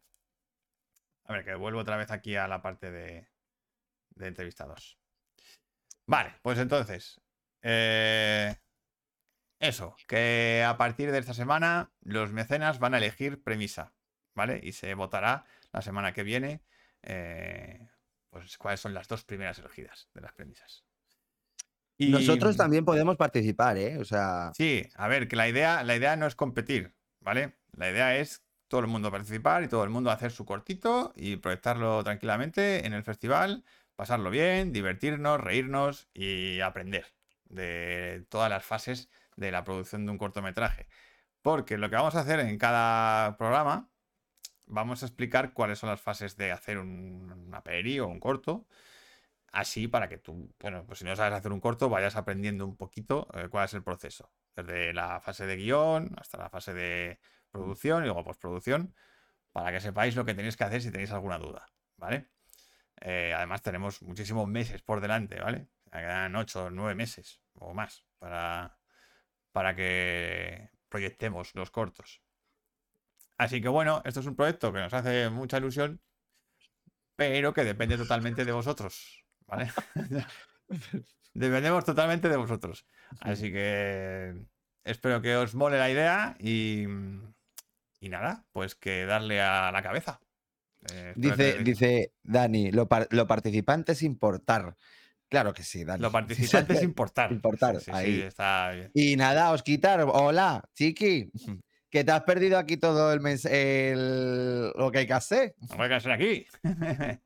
A 1.27 1.35
ver, 1.35 1.45
que 1.45 1.55
vuelvo 1.55 1.81
otra 1.81 1.99
vez 1.99 2.11
aquí 2.11 2.37
a 2.37 2.49
la 2.49 2.63
parte 2.63 2.91
de, 2.91 3.29
de 4.15 4.27
entrevistados. 4.27 4.99
Vale, 6.07 6.35
pues 6.43 6.59
entonces, 6.59 7.21
eh, 7.63 8.57
eso, 9.59 9.97
que 10.07 10.65
a 10.67 10.77
partir 10.77 11.13
de 11.13 11.19
esta 11.19 11.35
semana 11.35 11.93
los 12.01 12.33
mecenas 12.33 12.79
van 12.79 12.95
a 12.95 12.99
elegir 12.99 13.43
premisa, 13.43 13.95
¿vale? 14.35 14.61
Y 14.63 14.73
se 14.73 14.95
votará 14.95 15.47
la 15.75 15.83
semana 15.83 16.13
que 16.13 16.23
viene, 16.23 16.63
eh, 17.03 17.89
pues 18.31 18.57
cuáles 18.57 18.81
son 18.81 18.95
las 18.95 19.09
dos 19.09 19.25
primeras 19.25 19.59
elegidas 19.59 20.09
de 20.15 20.21
las 20.21 20.33
premisas. 20.33 20.85
Y- 21.99 22.11
Nosotros 22.11 22.57
también 22.57 22.85
podemos 22.85 23.17
participar, 23.17 23.77
¿eh? 23.77 23.99
O 23.99 24.05
sea, 24.05 24.53
Sí, 24.55 24.89
a 24.95 25.09
ver, 25.09 25.29
que 25.29 25.37
la 25.37 25.49
idea, 25.49 25.83
la 25.83 25.97
idea 25.97 26.17
no 26.17 26.27
es 26.27 26.37
competir, 26.37 26.95
¿vale? 27.21 27.57
La 27.73 27.91
idea 27.91 28.17
es 28.17 28.45
todo 28.69 28.81
el 28.81 28.87
mundo 28.87 29.11
participar 29.11 29.63
y 29.65 29.69
todo 29.69 29.85
el 29.85 29.91
mundo 29.91 30.11
hacer 30.11 30.31
su 30.31 30.45
cortito 30.45 31.13
y 31.17 31.37
proyectarlo 31.37 32.03
tranquilamente 32.05 32.87
en 32.87 32.93
el 32.93 33.03
festival, 33.03 33.65
pasarlo 33.97 34.31
bien, 34.31 34.73
divertirnos, 34.73 35.41
reírnos 35.41 36.09
y 36.15 36.61
aprender 36.61 37.15
de 37.47 38.25
todas 38.29 38.49
las 38.51 38.65
fases 38.65 39.09
de 39.37 39.51
la 39.51 39.65
producción 39.65 40.07
de 40.07 40.13
un 40.13 40.19
cortometraje. 40.19 40.87
Porque 41.43 41.79
lo 41.79 41.91
que 41.91 41.97
vamos 41.97 42.15
a 42.15 42.21
hacer 42.21 42.41
en 42.41 42.59
cada 42.59 43.37
programa, 43.37 43.91
vamos 44.67 45.03
a 45.03 45.07
explicar 45.07 45.53
cuáles 45.53 45.79
son 45.79 45.91
las 45.91 46.01
fases 46.01 46.37
de 46.37 46.53
hacer 46.53 46.79
un, 46.79 47.33
una 47.47 47.63
peli 47.63 48.01
o 48.01 48.07
un 48.09 48.21
corto. 48.21 48.67
Así 49.53 49.87
para 49.89 50.09
que 50.09 50.19
tú, 50.19 50.53
bueno, 50.61 50.85
pues 50.87 50.99
si 50.99 51.05
no 51.05 51.15
sabes 51.15 51.33
hacer 51.35 51.53
un 51.53 51.61
corto, 51.61 51.89
vayas 51.89 52.17
aprendiendo 52.17 52.67
un 52.67 52.77
poquito 52.77 53.29
eh, 53.35 53.49
cuál 53.49 53.67
es 53.67 53.75
el 53.75 53.85
proceso. 53.85 54.33
Desde 54.57 54.93
la 54.93 55.21
fase 55.21 55.47
de 55.47 55.57
guion 55.57 56.13
hasta 56.19 56.39
la 56.39 56.51
fase 56.51 56.75
de 56.75 57.21
producción 57.53 58.03
y 58.03 58.07
luego 58.07 58.25
postproducción, 58.25 58.95
para 59.53 59.71
que 59.73 59.81
sepáis 59.81 60.17
lo 60.17 60.25
que 60.25 60.35
tenéis 60.35 60.57
que 60.57 60.65
hacer 60.65 60.83
si 60.83 60.91
tenéis 60.91 61.13
alguna 61.13 61.39
duda, 61.39 61.67
¿vale? 61.97 62.31
Eh, 63.01 63.33
además 63.37 63.63
tenemos 63.63 64.03
muchísimos 64.03 64.49
meses 64.49 64.83
por 64.83 65.01
delante, 65.01 65.41
¿vale? 65.41 65.69
Quedan 65.93 66.35
8 66.35 66.65
o 66.65 66.71
9 66.71 66.97
meses 66.97 67.41
o 67.55 67.75
más 67.75 68.05
para, 68.19 68.77
para 69.53 69.77
que 69.77 70.71
proyectemos 70.89 71.55
los 71.55 71.71
cortos. 71.71 72.24
Así 73.39 73.61
que 73.61 73.69
bueno, 73.69 74.01
esto 74.05 74.21
es 74.21 74.27
un 74.27 74.37
proyecto 74.37 74.73
que 74.73 74.81
nos 74.81 74.93
hace 74.95 75.29
mucha 75.31 75.59
ilusión, 75.59 76.01
pero 77.17 77.53
que 77.55 77.65
depende 77.65 77.97
totalmente 77.97 78.45
de 78.45 78.53
vosotros, 78.53 79.25
¿vale? 79.47 79.71
Dependemos 81.35 81.85
totalmente 81.85 82.29
de 82.29 82.37
vosotros. 82.37 82.87
Así 83.21 83.51
que 83.53 84.35
espero 84.85 85.21
que 85.21 85.35
os 85.37 85.55
mole 85.55 85.79
la 85.79 85.91
idea 85.91 86.37
y, 86.39 86.85
y 88.01 88.09
nada, 88.09 88.45
pues 88.53 88.75
que 88.77 89.05
darle 89.05 89.41
a 89.43 89.73
la 89.73 89.83
cabeza. 89.83 90.21
Eh, 90.93 91.13
dice, 91.17 91.57
que- 91.57 91.63
dice 91.65 92.13
Dani, 92.23 92.71
lo, 92.71 92.87
par- 92.89 93.09
lo 93.11 93.27
participante 93.27 93.93
es 93.93 94.03
importar. 94.03 94.77
Claro 95.29 95.53
que 95.53 95.65
sí, 95.65 95.85
Dani. 95.85 96.03
Lo 96.03 96.13
participante 96.13 96.75
es 96.75 96.83
importar. 96.85 97.33
Importar, 97.33 97.77
Sí, 97.81 97.87
sí, 97.87 97.91
ahí. 97.93 98.15
sí, 98.17 98.23
está 98.23 98.71
bien. 98.71 98.91
Y 98.95 99.17
nada, 99.17 99.51
Osquitar, 99.53 100.03
hola, 100.07 100.63
chiqui. 100.75 101.31
Que 101.95 102.03
te 102.03 102.11
has 102.11 102.23
perdido 102.25 102.59
aquí 102.59 102.77
todo 102.77 103.13
el, 103.13 103.21
el- 103.49 104.73
lo 104.75 104.91
que 104.91 104.99
hay 104.99 105.07
que 105.07 105.13
hacer. 105.13 105.55
No 105.71 105.77
voy 105.77 105.93
a 105.93 106.01
ser 106.01 106.11
aquí. 106.11 106.45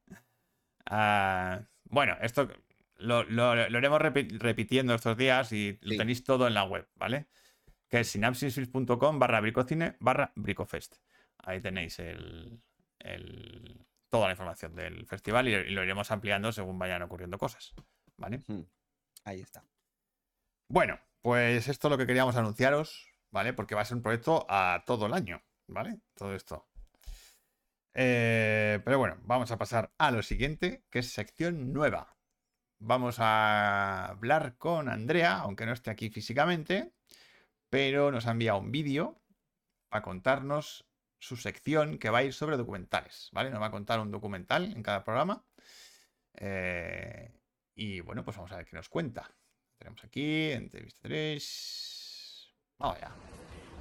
Ah, 0.90 1.62
bueno, 1.84 2.16
esto 2.22 2.48
lo, 2.96 3.22
lo- 3.24 3.54
lo 3.68 3.78
iremos 3.78 4.00
repi- 4.00 4.38
repitiendo 4.38 4.94
estos 4.94 5.16
días 5.16 5.52
y 5.52 5.78
lo 5.82 5.96
tenéis 5.96 6.22
todo 6.24 6.46
en 6.46 6.54
la 6.54 6.64
web, 6.64 6.86
¿vale? 6.96 7.26
Que 7.88 8.00
es 8.00 8.08
sinapsisfilms.com 8.08 9.18
barra 9.18 9.40
bricocine 9.40 9.96
barra 10.00 10.32
bricofest. 10.34 10.96
Ahí 11.38 11.60
tenéis 11.60 11.98
el, 11.98 12.60
el- 13.00 13.86
toda 14.10 14.26
la 14.26 14.32
información 14.32 14.74
del 14.74 15.06
festival 15.06 15.48
y, 15.48 15.54
y 15.54 15.70
lo 15.70 15.82
iremos 15.84 16.10
ampliando 16.10 16.52
según 16.52 16.78
vayan 16.78 17.02
ocurriendo 17.02 17.36
cosas, 17.38 17.74
¿vale? 18.16 18.42
Ahí 19.24 19.40
está. 19.40 19.64
Bueno, 20.68 20.98
pues 21.22 21.68
esto 21.68 21.88
es 21.88 21.90
lo 21.90 21.98
que 21.98 22.06
queríamos 22.06 22.36
anunciaros, 22.36 23.08
¿vale? 23.30 23.52
Porque 23.52 23.74
va 23.74 23.82
a 23.82 23.84
ser 23.84 23.96
un 23.96 24.02
proyecto 24.02 24.46
a 24.48 24.82
todo 24.86 25.06
el 25.06 25.14
año, 25.14 25.42
¿vale? 25.66 26.00
Todo 26.14 26.34
esto. 26.34 26.68
Eh, 27.94 28.80
pero 28.84 28.98
bueno, 28.98 29.16
vamos 29.22 29.50
a 29.50 29.58
pasar 29.58 29.92
a 29.98 30.10
lo 30.10 30.22
siguiente, 30.22 30.84
que 30.90 31.00
es 31.00 31.10
sección 31.10 31.72
nueva. 31.72 32.16
Vamos 32.80 33.16
a 33.18 34.06
hablar 34.06 34.56
con 34.56 34.88
Andrea, 34.88 35.38
aunque 35.38 35.66
no 35.66 35.72
esté 35.72 35.90
aquí 35.90 36.10
físicamente, 36.10 36.92
pero 37.70 38.12
nos 38.12 38.26
ha 38.26 38.32
enviado 38.32 38.60
un 38.60 38.70
vídeo 38.70 39.20
a 39.90 40.02
contarnos 40.02 40.86
su 41.18 41.36
sección 41.36 41.98
que 41.98 42.10
va 42.10 42.18
a 42.18 42.24
ir 42.24 42.32
sobre 42.32 42.56
documentales, 42.56 43.30
¿vale? 43.32 43.50
Nos 43.50 43.60
va 43.60 43.66
a 43.66 43.70
contar 43.72 44.00
un 44.00 44.12
documental 44.12 44.72
en 44.72 44.82
cada 44.82 45.04
programa. 45.04 45.44
Eh, 46.34 47.32
y 47.74 48.00
bueno, 48.00 48.24
pues 48.24 48.36
vamos 48.36 48.52
a 48.52 48.56
ver 48.58 48.66
qué 48.66 48.76
nos 48.76 48.88
cuenta. 48.88 49.28
Tenemos 49.76 50.04
aquí, 50.04 50.52
entrevista 50.52 51.00
3. 51.02 51.97
Ahí 52.80 52.94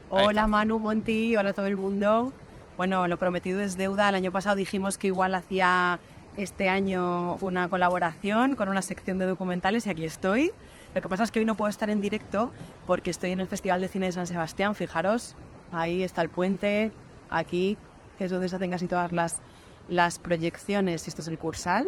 Hola. 0.10 0.48
Manu, 0.48 0.80
Monty, 0.80 1.36
hola 1.36 1.52
a 1.52 1.54
todo 1.54 1.68
el 1.68 1.78
mundo. 1.78 2.34
Bueno, 2.78 3.08
lo 3.08 3.20
prometido 3.20 3.60
es 3.60 3.78
deuda. 3.78 4.10
El 4.10 4.16
año 4.16 4.32
pasado 4.32 4.56
dijimos 4.56 4.98
que 4.98 5.06
igual 5.06 5.36
hacía 5.36 6.00
este 6.36 6.68
año 6.68 7.36
una 7.42 7.70
colaboración 7.70 8.56
con 8.56 8.70
una 8.70 8.82
sección 8.82 9.20
de 9.20 9.28
documentales 9.28 9.86
y 9.86 9.92
aquí 9.92 10.04
estoy. 10.04 10.52
Lo 10.96 11.02
que 11.04 11.10
pasa 11.10 11.22
es 11.22 11.30
que 11.30 11.38
hoy 11.38 11.46
no 11.46 11.54
puedo 11.54 11.70
estar 11.70 11.92
en 11.92 12.02
directo 12.02 12.52
porque 12.88 13.12
estoy 13.12 13.30
en 13.30 13.40
el 13.40 13.48
Festival 13.48 13.82
de 13.82 13.88
Cine 13.88 14.08
de 14.08 14.14
San 14.14 14.26
Sebastián. 14.26 14.74
Fijaros, 14.74 15.36
ahí 15.72 16.02
está 16.02 16.24
el 16.24 16.30
puente, 16.30 16.92
aquí, 17.30 17.78
que 18.18 18.26
es 18.26 18.32
donde 18.32 18.50
se 18.50 18.56
hacen 18.56 18.72
casi 18.72 18.88
todas 18.88 19.12
las, 19.12 19.42
las 19.90 20.18
proyecciones. 20.18 21.08
Esto 21.08 21.22
es 21.22 21.28
el 21.28 21.38
Cursal. 21.38 21.86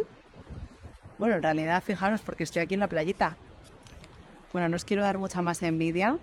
Bueno, 1.18 1.38
en 1.38 1.42
realidad, 1.42 1.82
fijaros, 1.82 2.22
porque 2.22 2.44
estoy 2.44 2.62
aquí 2.62 2.76
en 2.76 2.82
la 2.82 2.88
playita. 2.88 3.36
Bueno, 4.54 4.70
no 4.70 4.76
os 4.76 4.86
quiero 4.86 5.02
dar 5.02 5.18
mucha 5.18 5.42
más 5.42 5.64
envidia, 5.64 6.20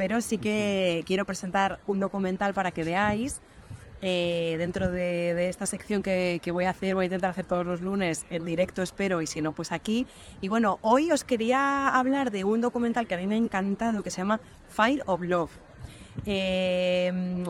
pero 0.00 0.22
sí 0.22 0.38
que 0.38 1.04
quiero 1.04 1.26
presentar 1.26 1.78
un 1.86 2.00
documental 2.00 2.54
para 2.54 2.70
que 2.70 2.84
veáis. 2.84 3.42
eh, 4.02 4.56
dentro 4.58 4.90
de, 4.90 5.34
de 5.34 5.48
esta 5.48 5.66
sección 5.66 6.02
que, 6.02 6.40
que 6.42 6.50
voy 6.52 6.64
a 6.64 6.70
hacer, 6.70 6.94
voy 6.94 7.04
a 7.04 7.06
intentar 7.06 7.30
hacer 7.30 7.44
todos 7.44 7.66
los 7.66 7.80
lunes 7.82 8.24
en 8.30 8.44
directo, 8.44 8.82
espero, 8.82 9.20
y 9.20 9.26
si 9.26 9.42
no, 9.42 9.52
pues 9.52 9.72
aquí. 9.72 10.06
Y 10.40 10.48
bueno, 10.48 10.78
hoy 10.82 11.12
os 11.12 11.24
quería 11.24 11.88
hablar 11.88 12.30
de 12.30 12.44
un 12.44 12.60
documental 12.60 13.06
que 13.06 13.14
a 13.14 13.18
mí 13.18 13.26
me 13.26 13.34
ha 13.34 13.38
encantado, 13.38 14.02
que 14.02 14.10
se 14.10 14.18
llama 14.18 14.40
Fire 14.70 15.02
of 15.06 15.20
Love. 15.20 15.50
Eh, 16.24 17.44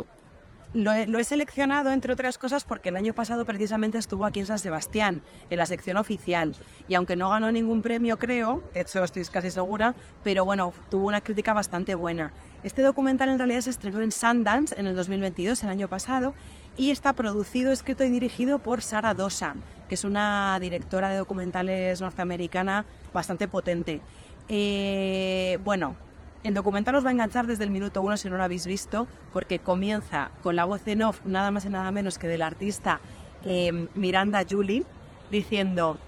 lo 0.72 0.92
he, 0.92 1.24
seleccionado, 1.24 1.90
entre 1.90 2.12
otras 2.12 2.38
cosas, 2.38 2.64
porque 2.64 2.90
el 2.90 2.96
año 2.96 3.12
pasado 3.12 3.44
precisamente 3.44 3.98
estuvo 3.98 4.24
aquí 4.24 4.40
en 4.40 4.46
San 4.46 4.59
Sebastián, 4.59 5.22
en 5.50 5.59
la 5.59 5.66
sección 5.66 5.96
oficial. 5.96 6.54
Y 6.88 6.94
aunque 6.94 7.16
no 7.16 7.30
ganó 7.30 7.50
ningún 7.50 7.83
premio, 7.83 8.18
creo, 8.18 8.62
de 8.72 8.83
hecho 8.83 9.02
estoy 9.02 9.24
casi 9.24 9.50
segura, 9.50 9.94
pero 10.22 10.44
bueno, 10.44 10.72
tuvo 10.90 11.09
una 11.09 11.20
crítica 11.20 11.52
bastante 11.52 11.94
buena. 11.94 12.33
Este 12.62 12.83
documental 12.83 13.30
en 13.30 13.38
realidad 13.38 13.62
se 13.62 13.70
estrenó 13.70 14.00
en 14.00 14.12
Sundance 14.12 14.78
en 14.78 14.87
el 14.87 14.94
2022, 14.94 15.62
el 15.64 15.70
año 15.70 15.88
pasado, 15.88 16.35
y 16.76 16.90
está 16.90 17.14
producido, 17.14 17.72
escrito 17.72 18.04
y 18.04 18.11
dirigido 18.11 18.61
por 18.61 18.83
Sarah 18.83 19.14
Dosa, 19.14 19.56
que 19.88 19.96
es 19.96 20.04
una 20.04 20.56
directora 20.61 21.09
de 21.09 21.16
documentales 21.16 22.00
norteamericana 22.00 22.85
bastante 23.12 23.48
potente. 23.48 24.00
Eh, 24.48 25.59
bueno, 25.64 25.96
el 26.42 26.55
documental 26.55 26.94
os 26.94 27.05
va 27.05 27.11
a 27.11 27.12
enganchar 27.12 27.46
desde 27.46 27.64
el 27.64 27.70
minuto 27.70 28.00
uno 28.03 28.16
si 28.16 28.31
no 28.31 28.37
lo 28.37 28.44
habéis 28.44 28.66
visto, 28.66 29.07
porque 29.33 29.59
comienza 29.59 30.31
con 30.42 30.57
la 30.57 30.64
voz 30.64 30.87
en 30.87 31.03
off, 31.03 31.20
nada 31.24 31.50
más 31.50 31.64
y 31.64 31.68
nada 31.68 31.90
menos 31.90 32.18
que 32.18 32.29
del 32.29 32.42
artista 32.42 33.00
eh, 33.44 33.88
Miranda 33.94 34.44
Julie, 34.48 34.85
diciendo, 35.31 35.98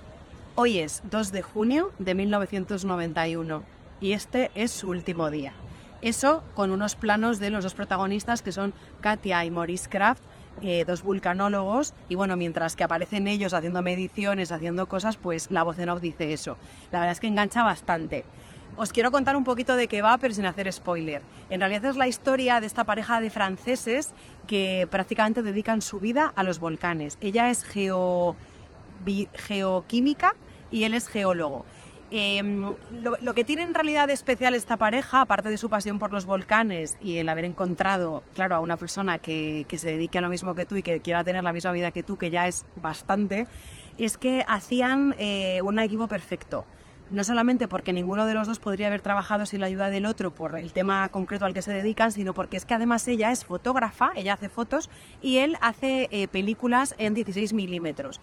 hoy 0.54 0.78
es 0.78 1.02
2 1.10 1.32
de 1.32 1.42
junio 1.42 1.92
de 1.98 2.14
1991 2.14 3.62
y 4.00 4.12
este 4.12 4.50
es 4.54 4.70
su 4.70 4.88
último 4.88 5.30
día. 5.30 5.52
Eso 6.00 6.42
con 6.54 6.72
unos 6.72 6.96
planos 6.96 7.38
de 7.38 7.50
los 7.50 7.62
dos 7.62 7.74
protagonistas 7.74 8.42
que 8.42 8.52
son 8.52 8.74
Katia 9.00 9.44
y 9.44 9.50
Maurice 9.50 9.88
Kraft, 9.88 10.22
eh, 10.60 10.84
dos 10.86 11.02
vulcanólogos, 11.02 11.94
y 12.08 12.14
bueno, 12.14 12.36
mientras 12.36 12.74
que 12.76 12.84
aparecen 12.84 13.28
ellos 13.28 13.54
haciendo 13.54 13.82
mediciones, 13.82 14.52
haciendo 14.52 14.86
cosas, 14.86 15.16
pues 15.16 15.50
la 15.50 15.62
voz 15.62 15.78
en 15.78 15.88
off 15.88 16.00
dice 16.00 16.32
eso. 16.32 16.56
La 16.90 16.98
verdad 16.98 17.12
es 17.12 17.20
que 17.20 17.28
engancha 17.28 17.62
bastante. 17.62 18.24
Os 18.76 18.92
quiero 18.92 19.10
contar 19.10 19.36
un 19.36 19.44
poquito 19.44 19.76
de 19.76 19.86
qué 19.86 20.00
va, 20.00 20.16
pero 20.18 20.32
sin 20.32 20.46
hacer 20.46 20.72
spoiler. 20.72 21.22
En 21.50 21.60
realidad 21.60 21.84
es 21.86 21.96
la 21.96 22.08
historia 22.08 22.60
de 22.60 22.66
esta 22.66 22.84
pareja 22.84 23.20
de 23.20 23.28
franceses 23.28 24.12
que 24.46 24.88
prácticamente 24.90 25.42
dedican 25.42 25.82
su 25.82 26.00
vida 26.00 26.32
a 26.34 26.42
los 26.42 26.58
volcanes. 26.58 27.18
Ella 27.20 27.50
es 27.50 27.64
geo, 27.64 28.34
geoquímica 29.34 30.34
y 30.70 30.84
él 30.84 30.94
es 30.94 31.08
geólogo. 31.08 31.66
Eh, 32.14 32.42
lo, 33.22 33.34
que 33.34 33.42
tiene 33.42 33.62
en 33.62 33.72
realidad 33.72 34.06
de 34.06 34.12
especial 34.12 34.54
esta 34.54 34.76
pareja, 34.76 35.22
aparte 35.22 35.48
de 35.48 35.56
su 35.56 35.70
pasión 35.70 35.98
por 35.98 36.12
los 36.12 36.26
volcanes 36.26 36.98
y 37.00 37.16
el 37.16 37.28
haber 37.30 37.46
encontrado, 37.46 38.22
claro, 38.34 38.56
a 38.56 38.60
una 38.60 38.76
persona 38.76 39.18
que, 39.18 39.64
que 39.66 39.78
se 39.78 39.92
dedique 39.92 40.18
a 40.18 40.20
lo 40.20 40.28
mismo 40.28 40.54
que 40.54 40.66
tú 40.66 40.76
y 40.76 40.82
que 40.82 41.00
quiera 41.00 41.24
tener 41.24 41.42
la 41.42 41.54
misma 41.54 41.72
vida 41.72 41.90
que 41.90 42.02
tú, 42.02 42.18
que 42.18 42.30
ya 42.30 42.48
es 42.48 42.66
bastante, 42.76 43.46
es 43.96 44.18
que 44.18 44.44
hacían 44.46 45.14
eh, 45.18 45.60
un 45.62 45.78
equipo 45.78 46.06
perfecto. 46.06 46.66
No 47.12 47.24
solamente 47.24 47.68
porque 47.68 47.92
ninguno 47.92 48.24
de 48.24 48.32
los 48.32 48.46
dos 48.46 48.58
podría 48.58 48.86
haber 48.86 49.02
trabajado 49.02 49.44
sin 49.44 49.60
la 49.60 49.66
ayuda 49.66 49.90
del 49.90 50.06
otro 50.06 50.30
por 50.30 50.58
el 50.58 50.72
tema 50.72 51.06
concreto 51.10 51.44
al 51.44 51.52
que 51.52 51.60
se 51.60 51.70
dedican, 51.70 52.10
sino 52.10 52.32
porque 52.32 52.56
es 52.56 52.64
que 52.64 52.72
además 52.72 53.06
ella 53.06 53.30
es 53.30 53.44
fotógrafa, 53.44 54.12
ella 54.16 54.32
hace 54.32 54.48
fotos 54.48 54.88
y 55.20 55.36
él 55.36 55.58
hace 55.60 56.08
eh, 56.10 56.26
películas 56.26 56.94
en 56.96 57.12
16 57.12 57.52
milímetros. 57.52 58.18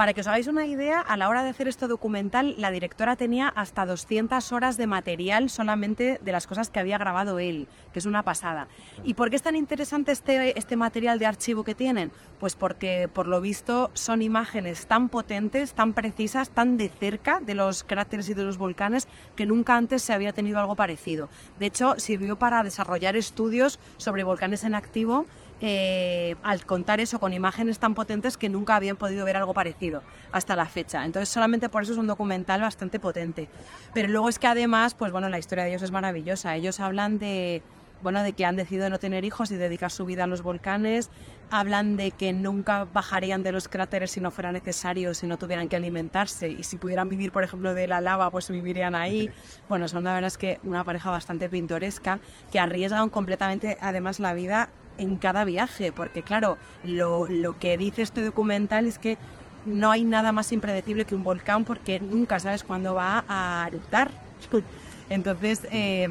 Para 0.00 0.14
que 0.14 0.22
os 0.22 0.26
hagáis 0.28 0.46
una 0.46 0.64
idea, 0.64 0.98
a 0.98 1.18
la 1.18 1.28
hora 1.28 1.42
de 1.42 1.50
hacer 1.50 1.68
este 1.68 1.86
documental, 1.86 2.54
la 2.56 2.70
directora 2.70 3.16
tenía 3.16 3.48
hasta 3.48 3.84
200 3.84 4.50
horas 4.50 4.78
de 4.78 4.86
material 4.86 5.50
solamente 5.50 6.18
de 6.24 6.32
las 6.32 6.46
cosas 6.46 6.70
que 6.70 6.80
había 6.80 6.96
grabado 6.96 7.38
él, 7.38 7.68
que 7.92 7.98
es 7.98 8.06
una 8.06 8.22
pasada. 8.22 8.66
¿Y 9.04 9.12
por 9.12 9.28
qué 9.28 9.36
es 9.36 9.42
tan 9.42 9.56
interesante 9.56 10.12
este, 10.12 10.58
este 10.58 10.76
material 10.76 11.18
de 11.18 11.26
archivo 11.26 11.64
que 11.64 11.74
tienen? 11.74 12.12
Pues 12.38 12.56
porque, 12.56 13.10
por 13.12 13.26
lo 13.26 13.42
visto, 13.42 13.90
son 13.92 14.22
imágenes 14.22 14.86
tan 14.86 15.10
potentes, 15.10 15.74
tan 15.74 15.92
precisas, 15.92 16.48
tan 16.48 16.78
de 16.78 16.88
cerca 16.88 17.40
de 17.40 17.54
los 17.54 17.84
cráteres 17.84 18.30
y 18.30 18.32
de 18.32 18.44
los 18.44 18.56
volcanes, 18.56 19.06
que 19.36 19.44
nunca 19.44 19.76
antes 19.76 20.00
se 20.00 20.14
había 20.14 20.32
tenido 20.32 20.58
algo 20.60 20.76
parecido. 20.76 21.28
De 21.58 21.66
hecho, 21.66 21.96
sirvió 21.98 22.38
para 22.38 22.62
desarrollar 22.62 23.16
estudios 23.16 23.78
sobre 23.98 24.24
volcanes 24.24 24.64
en 24.64 24.74
activo 24.74 25.26
eh, 25.62 26.36
al 26.42 26.64
contar 26.64 27.00
eso 27.00 27.20
con 27.20 27.34
imágenes 27.34 27.78
tan 27.78 27.94
potentes 27.94 28.36
que 28.36 28.48
nunca 28.48 28.76
habían 28.76 28.96
podido 28.96 29.24
ver 29.26 29.36
algo 29.36 29.52
parecido 29.52 30.02
hasta 30.32 30.56
la 30.56 30.66
fecha. 30.66 31.04
Entonces 31.04 31.28
solamente 31.28 31.68
por 31.68 31.82
eso 31.82 31.92
es 31.92 31.98
un 31.98 32.06
documental 32.06 32.62
bastante 32.62 32.98
potente. 32.98 33.48
Pero 33.92 34.08
luego 34.08 34.28
es 34.28 34.38
que 34.38 34.46
además, 34.46 34.94
pues 34.94 35.12
bueno, 35.12 35.28
la 35.28 35.38
historia 35.38 35.64
de 35.64 35.70
ellos 35.70 35.82
es 35.82 35.90
maravillosa. 35.90 36.56
Ellos 36.56 36.80
hablan 36.80 37.18
de, 37.18 37.62
bueno, 38.02 38.22
de 38.22 38.32
que 38.32 38.46
han 38.46 38.56
decidido 38.56 38.88
no 38.88 38.98
tener 38.98 39.24
hijos 39.24 39.50
y 39.50 39.56
dedicar 39.56 39.90
su 39.90 40.06
vida 40.06 40.24
a 40.24 40.26
los 40.26 40.42
volcanes. 40.42 41.10
Hablan 41.50 41.96
de 41.96 42.12
que 42.12 42.32
nunca 42.32 42.84
bajarían 42.84 43.42
de 43.42 43.52
los 43.52 43.68
cráteres 43.68 44.12
si 44.12 44.20
no 44.20 44.30
fuera 44.30 44.52
necesario, 44.52 45.12
si 45.12 45.26
no 45.26 45.36
tuvieran 45.36 45.68
que 45.68 45.76
alimentarse. 45.76 46.48
Y 46.48 46.62
si 46.62 46.78
pudieran 46.78 47.08
vivir, 47.08 47.32
por 47.32 47.44
ejemplo, 47.44 47.74
de 47.74 47.86
la 47.86 48.00
lava, 48.00 48.30
pues 48.30 48.48
vivirían 48.48 48.94
ahí. 48.94 49.30
Bueno, 49.68 49.88
son 49.88 50.04
la 50.04 50.14
verdad 50.14 50.28
es 50.28 50.38
que 50.38 50.58
una 50.62 50.84
pareja 50.84 51.10
bastante 51.10 51.50
pintoresca 51.50 52.20
que 52.50 52.58
arriesgan 52.58 53.10
completamente, 53.10 53.76
además, 53.80 54.20
la 54.20 54.32
vida 54.32 54.70
en 54.98 55.16
cada 55.16 55.44
viaje. 55.44 55.92
Porque, 55.92 56.22
claro, 56.22 56.58
lo, 56.84 57.26
lo 57.26 57.58
que 57.58 57.76
dice 57.76 58.02
este 58.02 58.24
documental 58.24 58.86
es 58.86 58.98
que 58.98 59.18
no 59.66 59.90
hay 59.90 60.04
nada 60.04 60.32
más 60.32 60.52
impredecible 60.52 61.04
que 61.04 61.14
un 61.14 61.22
volcán 61.22 61.64
porque 61.64 62.00
nunca 62.00 62.38
sabes 62.40 62.64
cuándo 62.64 62.94
va 62.94 63.24
a 63.28 63.66
eruptar. 63.68 64.10
Entonces, 65.10 65.66
eh, 65.70 66.08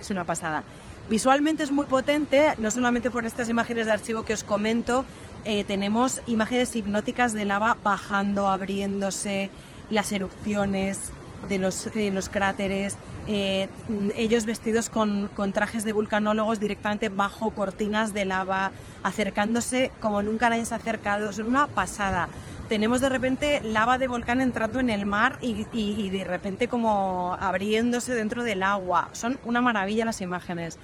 es 0.00 0.10
una 0.10 0.24
pasada. 0.24 0.62
Visualmente 1.08 1.62
es 1.62 1.72
muy 1.72 1.86
potente, 1.86 2.54
no 2.58 2.70
solamente 2.70 3.10
por 3.10 3.24
estas 3.26 3.48
imágenes 3.48 3.86
de 3.86 3.92
archivo 3.92 4.24
que 4.24 4.34
os 4.34 4.44
comento, 4.44 5.04
eh, 5.44 5.64
tenemos 5.64 6.22
imágenes 6.26 6.76
hipnóticas 6.76 7.32
de 7.32 7.44
lava 7.44 7.76
bajando, 7.82 8.48
abriéndose, 8.48 9.50
las 9.90 10.12
erupciones 10.12 11.10
de 11.48 11.58
los, 11.58 11.92
de 11.92 12.10
los 12.10 12.28
cráteres, 12.28 12.96
eh, 13.26 13.68
ellos 14.16 14.46
vestidos 14.46 14.88
con, 14.90 15.28
con 15.34 15.52
trajes 15.52 15.84
de 15.84 15.92
vulcanólogos 15.92 16.60
directamente 16.60 17.08
bajo 17.08 17.50
cortinas 17.50 18.14
de 18.14 18.24
lava, 18.24 18.72
acercándose 19.02 19.90
como 20.00 20.22
nunca 20.22 20.48
nadie 20.50 20.64
se 20.64 20.74
ha 20.74 20.78
acercado, 20.78 21.30
es 21.30 21.38
una 21.38 21.66
pasada 21.66 22.28
tenemos 22.68 23.02
de 23.02 23.10
repente 23.10 23.60
lava 23.62 23.98
de 23.98 24.08
volcán 24.08 24.40
entrando 24.40 24.80
en 24.80 24.88
el 24.88 25.04
mar 25.04 25.36
y, 25.42 25.66
y- 25.74 26.08
de 26.08 26.24
repente 26.24 26.68
como 26.68 27.36
abriéndose 27.38 28.14
dentro 28.14 28.44
del 28.44 28.62
agua. 28.62 29.10
Son 29.12 29.38
una 29.44 29.60
maravilla 29.60 30.06
las 30.06 30.22
imágenes. 30.22 30.78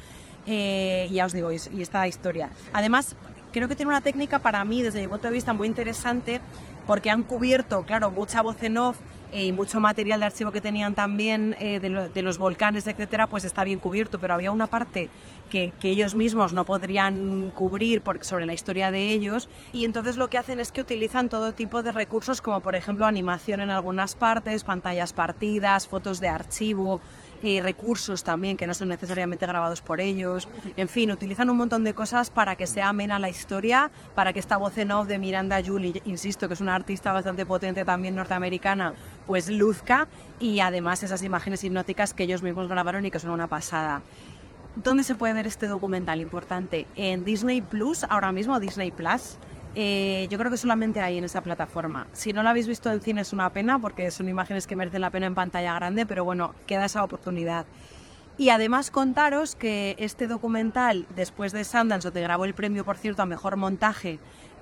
Eh, 0.47 1.09
ya 1.11 1.25
os 1.25 1.33
digo, 1.33 1.51
y, 1.51 1.59
y 1.73 1.81
esta 1.81 2.07
historia. 2.07 2.51
Además, 2.75 3.17
creo 3.53 3.69
que 3.69 3.77
tiene 3.77 3.89
una 3.89 4.03
técnica 4.03 4.39
para 4.41 4.63
mí, 4.67 4.83
desde 4.83 5.01
mi 5.01 5.09
punto 5.09 5.29
de 5.29 5.33
vista, 5.33 5.55
muy 5.55 5.67
interesante, 5.67 6.43
porque 6.89 7.11
han 7.11 7.23
cubierto, 7.23 7.83
claro, 7.83 8.11
mucha 8.11 8.41
voz 8.41 8.63
en 8.63 8.79
off 8.79 8.97
eh, 9.31 9.45
y 9.45 9.53
mucho 9.53 9.79
material 9.79 10.21
de 10.21 10.27
archivo 10.27 10.53
que 10.53 10.63
tenían 10.63 10.95
también 10.95 11.55
eh, 11.61 11.81
de, 11.81 11.91
lo- 11.91 12.09
de 12.09 12.23
los 12.23 12.39
volcanes, 12.39 12.87
etcétera, 12.87 13.27
pues 13.27 13.45
está 13.45 13.63
bien 13.63 13.79
cubierto, 13.79 14.19
pero 14.19 14.33
había 14.33 14.51
una 14.53 14.69
parte 14.69 15.11
que, 15.51 15.75
ellos 15.83 16.15
mismos 16.15 16.55
no 16.55 16.65
podrían 16.65 17.51
cubrir 17.51 18.03
sobre 18.23 18.47
la 18.47 18.55
historia 18.55 18.91
de 18.91 19.11
ellos 19.11 19.51
y 19.75 19.85
entonces 19.85 20.17
lo 20.17 20.29
que 20.29 20.39
hacen 20.39 20.61
es 20.61 20.73
que 20.73 20.81
utilizan 20.81 21.29
todo 21.29 21.53
tipo 21.53 21.83
de 21.83 21.93
recursos 21.93 22.41
como 22.41 22.61
por 22.61 22.75
ejemplo 22.75 23.05
animación 23.05 23.61
en 23.61 23.69
algunas 23.71 24.15
partes, 24.15 24.65
pantallas 24.65 25.13
partidas, 25.13 25.89
fotos 25.89 26.21
de 26.21 26.29
archivo, 26.29 27.01
eh, 27.43 27.61
recursos 27.63 28.25
también 28.25 28.57
que 28.57 28.67
no 28.67 28.75
son 28.75 28.89
necesariamente 28.89 29.47
grabados 29.47 29.81
por 29.81 30.01
ellos. 30.01 30.49
En 30.77 30.89
fin, 30.89 31.11
utilizan 31.11 31.51
un 31.51 31.57
montón 31.57 31.85
de 31.85 31.95
cosas 31.95 32.31
para 32.31 32.57
que 32.57 32.67
sea 32.67 32.89
amena 32.89 33.19
la 33.19 33.29
historia, 33.29 33.91
para 34.15 34.33
que 34.33 34.41
esta 34.41 34.57
voz 34.57 34.77
en 34.79 34.91
off 34.91 35.07
de 35.07 35.19
Miranda 35.19 35.63
Julie, 35.65 36.03
insisto, 36.05 36.49
que 36.49 36.55
es 36.55 36.61
una 36.61 36.75
artista 36.75 37.13
bastante 37.13 37.47
potente 37.47 37.85
también 37.85 38.15
norteamericana, 38.15 38.95
pues 39.27 39.49
luzca 39.49 40.09
y 40.41 40.61
además 40.61 41.03
esas 41.03 41.23
imágenes 41.23 41.63
hipnóticas 41.65 42.15
que 42.15 42.25
ellos 42.25 42.43
mismos 42.43 42.69
grabaron 42.69 43.07
y 43.07 43.11
que 43.11 43.19
son 43.19 43.31
una 43.31 43.47
pasada. 43.47 44.03
¿Dónde 44.77 45.03
se 45.03 45.17
puede 45.17 45.35
ver 45.35 45.47
este 45.47 45.67
documental 45.67 46.21
importante? 46.21 46.87
En 46.95 47.25
Disney 47.25 47.63
Plus, 47.63 48.05
ahora 48.05 48.31
mismo 48.31 48.61
Disney 48.61 48.93
Plus. 48.93 49.37
Eh, 49.81 50.27
yo 50.29 50.39
creo 50.39 50.51
que 50.51 50.57
solamente 50.57 51.01
hay 51.01 51.19
en 51.19 51.25
esa 51.25 51.41
plataforma. 51.41 52.09
Si 52.13 52.33
no 52.33 52.43
lo 52.43 52.49
habéis 52.49 52.67
visto 52.67 52.91
en 52.91 53.01
cine 53.01 53.21
es 53.21 53.33
una 53.33 53.53
pena 53.53 53.79
porque 53.79 54.11
son 54.11 54.29
imágenes 54.29 54.67
que 54.67 54.75
merecen 54.75 55.03
la 55.03 55.11
pena 55.11 55.27
en 55.27 55.37
pantalla 55.37 55.73
grande, 55.75 56.05
pero 56.05 56.25
bueno, 56.25 56.53
queda 56.67 56.87
esa 56.87 57.05
oportunidad. 57.05 57.65
Y 58.39 58.49
además 58.49 58.91
contaros 58.91 59.55
que 59.55 59.95
este 60.01 60.27
documental, 60.27 61.07
después 61.15 61.53
de 61.53 61.63
Sundance, 61.63 62.09
donde 62.09 62.23
grabó 62.23 62.45
el 62.45 62.55
premio, 62.55 62.85
por 62.85 62.97
cierto, 62.97 63.23
a 63.23 63.27
Mejor 63.27 63.57
Montaje, 63.57 64.19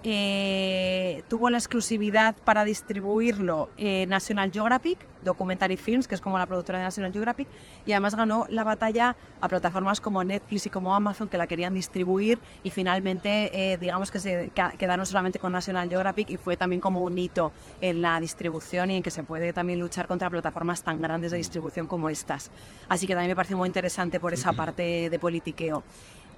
eh, 0.09 1.25
tuvo 1.27 1.51
la 1.51 1.59
exclusividad 1.59 2.37
para 2.45 2.65
distribuirlo 2.65 3.71
eh, 3.77 4.07
National 4.07 4.53
Geographic, 4.53 5.01
Documentary 5.25 5.77
Films, 5.77 6.07
que 6.07 6.15
es 6.15 6.21
como 6.21 6.39
la 6.39 6.47
productora 6.47 6.79
de 6.79 6.85
National 6.85 7.13
Geographic, 7.13 7.49
y 7.85 7.91
además 7.91 8.15
ganó 8.15 8.47
la 8.49 8.63
batalla 8.63 9.17
a 9.41 9.49
plataformas 9.49 10.01
como 10.01 10.23
Netflix 10.23 10.67
y 10.67 10.71
como 10.71 10.95
Amazon, 10.95 11.29
que 11.29 11.37
la 11.37 11.49
querían 11.49 11.75
distribuir, 11.75 12.39
y 12.63 12.71
finalmente, 12.71 13.73
eh, 13.73 13.79
digamos 13.79 14.13
que 14.13 14.21
se 14.21 14.53
quedaron 14.79 15.05
solamente 15.07 15.41
con 15.41 15.51
National 15.51 15.89
Geographic, 15.89 16.31
y 16.31 16.37
fue 16.37 16.57
también 16.57 16.81
como 16.81 17.01
un 17.01 17.19
hito 17.19 17.51
en 17.81 18.01
la 18.01 18.21
distribución 18.21 18.93
y 18.93 18.99
en 18.99 19.03
que 19.03 19.11
se 19.11 19.25
puede 19.25 19.53
también 19.53 19.81
luchar 19.81 20.07
contra 20.07 20.31
plataformas 20.31 20.85
tan 20.85 21.03
grandes 21.03 21.33
de 21.33 21.39
distribución 21.39 21.89
como 21.89 22.09
estas. 22.11 22.53
Así 22.89 23.09
que 23.09 23.15
también 23.15 23.33
me 23.33 23.37
parece 23.37 23.57
muy 23.57 23.67
interesante 23.67 24.21
por 24.21 24.33
esa 24.33 24.53
parte 24.53 25.11
de 25.11 25.19
politiqueo. 25.19 25.83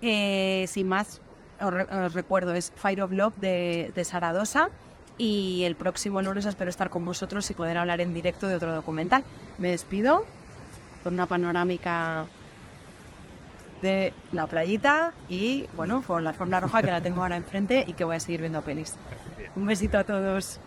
Eh, 0.01 0.65
sin 0.69 0.89
más, 0.89 1.21
os, 1.61 1.73
re- 1.73 1.85
os 2.05 2.15
recuerdo, 2.15 2.55
es 2.55 2.73
Fire 2.77 3.03
of 3.03 3.13
Love 3.13 3.37
de, 3.37 3.93
de 3.95 4.05
Saradosa. 4.05 4.71
Y 5.17 5.65
el 5.65 5.75
próximo 5.75 6.23
lunes 6.23 6.47
espero 6.47 6.71
estar 6.71 6.91
con 6.91 7.05
vosotros 7.05 7.51
y 7.51 7.55
poder 7.55 7.77
hablar 7.79 8.01
en 8.01 8.15
directo 8.15 8.47
de 8.47 8.55
otro 8.55 8.73
documental. 8.73 9.25
Me 9.59 9.71
despido 9.71 10.25
con 11.03 11.15
una 11.15 11.27
panorámica 11.27 12.27
de 13.83 14.13
la 14.33 14.47
playita 14.47 15.13
y, 15.29 15.67
bueno, 15.75 16.03
con 16.07 16.23
la 16.25 16.31
alfombra 16.31 16.61
roja 16.61 16.83
que 16.83 16.91
la 16.91 17.01
tengo 17.01 17.23
ahora 17.23 17.37
enfrente 17.37 17.85
y 17.87 17.93
que 17.95 18.05
voy 18.05 18.17
a 18.17 18.21
seguir 18.21 18.41
viendo 18.41 18.63
pelis. 18.63 18.95
Bien. 19.37 19.51
Un 19.57 19.67
besito 19.67 19.99
a 19.99 20.05
todos. 20.05 20.61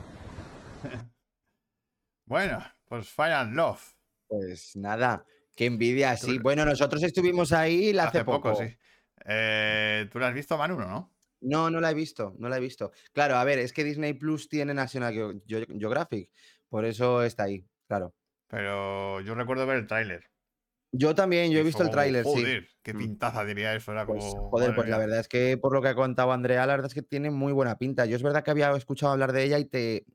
Bueno, 2.26 2.64
pues 2.88 3.10
Fire 3.10 3.34
and 3.34 3.56
Love. 3.56 3.82
Pues 4.28 4.76
nada, 4.78 5.26
qué 5.56 5.66
envidia, 5.66 6.16
sí. 6.16 6.39
Bueno, 6.39 6.64
nosotros 6.64 7.04
estuvimos 7.04 7.52
ahí 7.52 7.89
hace, 7.89 8.20
Hace 8.20 8.24
poco, 8.24 8.56
sí. 8.56 8.74
Eh, 9.26 10.08
¿Tú 10.12 10.20
lo 10.20 10.26
has 10.26 10.34
visto, 10.34 10.58
Manu, 10.58 10.78
no? 10.78 11.12
No, 11.42 11.70
no 11.72 11.80
la 11.80 11.92
he 11.92 11.94
visto, 11.94 12.36
no 12.38 12.50
la 12.50 12.58
he 12.58 12.60
visto. 12.60 12.92
Claro, 13.14 13.36
a 13.36 13.44
ver, 13.44 13.60
es 13.60 13.74
que 13.74 13.84
Disney 13.84 14.14
Plus 14.14 14.48
tiene 14.48 14.74
National 14.74 15.14
Geo- 15.14 15.42
Geographic, 15.48 16.30
por 16.70 16.86
eso 16.86 17.24
está 17.24 17.44
ahí, 17.44 17.66
claro. 17.88 18.14
Pero 18.48 19.22
yo 19.22 19.34
recuerdo 19.34 19.66
ver 19.66 19.78
el 19.78 19.88
tráiler. 19.88 20.26
Yo 20.92 21.16
también, 21.16 21.52
yo 21.52 21.60
he 21.60 21.64
visto 21.64 21.84
el 21.84 21.90
tráiler, 21.90 22.26
sí. 22.26 22.32
Joder, 22.32 22.68
qué 22.84 22.94
Mm. 22.94 22.98
pintaza 22.98 23.46
diría 23.46 23.74
eso. 23.74 23.94
Era 23.94 24.06
Pues, 24.06 24.24
como. 24.26 24.50
joder, 24.50 24.76
pues 24.76 24.90
la 24.90 24.98
verdad 24.98 25.20
es 25.20 25.28
que 25.30 25.58
por 25.58 25.74
lo 25.74 25.82
que 25.82 25.88
ha 25.88 25.96
contado 25.96 26.34
Andrea, 26.34 26.66
la 26.66 26.74
verdad 26.74 26.88
es 26.88 26.94
que 26.94 27.02
tiene 27.02 27.32
muy 27.32 27.54
buena 27.54 27.78
pinta. 27.78 28.06
Yo 28.06 28.18
es 28.18 28.24
verdad 28.24 28.44
que 28.44 28.52
había 28.52 28.72
escuchado 28.76 29.14
hablar 29.14 29.32
de 29.32 29.44
ella 29.44 29.58
y 29.58 29.66
te 29.66 30.06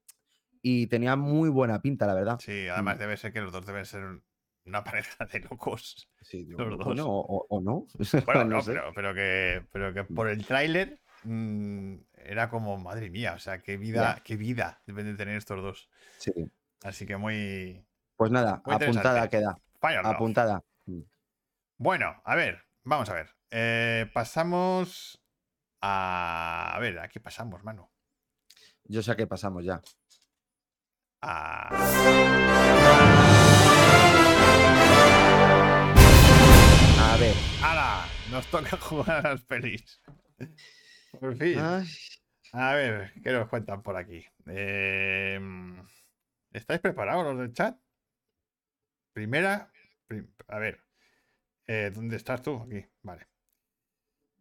y 0.62 0.86
tenía 0.88 1.16
muy 1.16 1.48
buena 1.48 1.80
pinta, 1.80 2.06
la 2.06 2.14
verdad. 2.14 2.38
Sí, 2.40 2.68
además 2.68 2.96
Mm. 2.96 3.00
debe 3.00 3.16
ser 3.16 3.32
que 3.32 3.40
los 3.40 3.52
dos 3.52 3.64
deben 3.64 3.86
ser 3.86 4.20
una 4.66 4.82
pareja 4.84 5.24
de 5.26 5.40
locos. 5.40 6.08
Sí, 6.22 6.44
los 6.48 6.78
dos. 6.78 6.84
bueno, 6.86 7.06
o, 7.08 7.46
o- 7.48 7.60
no. 7.60 7.86
Bueno, 8.26 8.44
no 8.44 8.56
no, 8.56 8.62
sé. 8.62 8.72
pero, 8.72 8.92
pero 8.94 9.14
que, 9.14 9.66
pero 9.72 9.94
que 9.94 10.04
por 10.04 10.28
el 10.28 10.44
tráiler 10.46 11.00
mm, 11.24 11.94
era 12.14 12.48
como, 12.50 12.78
madre 12.78 13.10
mía, 13.10 13.34
o 13.34 13.38
sea, 13.38 13.62
qué 13.62 13.76
vida, 13.76 14.16
Ya. 14.16 14.22
qué 14.22 14.36
vida 14.36 14.82
deben 14.86 15.06
de 15.06 15.14
tener 15.14 15.36
estos 15.36 15.62
dos. 15.62 15.88
Sí. 16.18 16.32
Así 16.82 17.06
que 17.06 17.16
muy. 17.16 17.84
Pues 18.16 18.30
nada, 18.30 18.62
Muy 18.64 18.74
apuntada 18.74 19.28
queda. 19.28 19.56
Fire. 19.80 20.00
Apuntada. 20.04 20.62
Mm. 20.86 21.00
Bueno, 21.78 22.20
a 22.24 22.34
ver, 22.34 22.62
vamos 22.84 23.08
a 23.10 23.14
ver. 23.14 23.30
Eh, 23.50 24.10
pasamos 24.12 25.22
a. 25.80 26.72
A 26.74 26.78
ver, 26.80 26.98
¿a 26.98 27.08
qué 27.08 27.20
pasamos, 27.20 27.62
mano? 27.62 27.90
Yo 28.84 29.02
sé 29.02 29.14
que 29.16 29.26
pasamos 29.26 29.64
ya. 29.64 29.80
A. 31.22 33.34
ver. 37.26 37.34
¡Hala! 37.62 38.06
Nos 38.30 38.46
toca 38.46 38.76
jugar 38.80 39.26
a 39.26 39.30
las 39.30 39.42
pelis. 39.44 40.00
Por 41.20 41.36
fin. 41.36 41.58
Ay, 41.58 41.86
A 42.52 42.74
ver, 42.74 43.12
¿qué 43.22 43.32
nos 43.32 43.48
cuentan 43.48 43.82
por 43.82 43.96
aquí? 43.96 44.24
Eh, 44.46 45.40
¿Estáis 46.52 46.80
preparados 46.80 47.24
los 47.24 47.38
del 47.38 47.52
chat? 47.52 47.76
Primera. 49.12 49.70
prim- 50.06 50.30
a 50.48 50.58
ver. 50.58 50.80
eh, 51.66 51.90
¿Dónde 51.92 52.16
estás 52.16 52.42
tú? 52.42 52.62
Aquí. 52.62 52.84
Vale. 53.02 53.26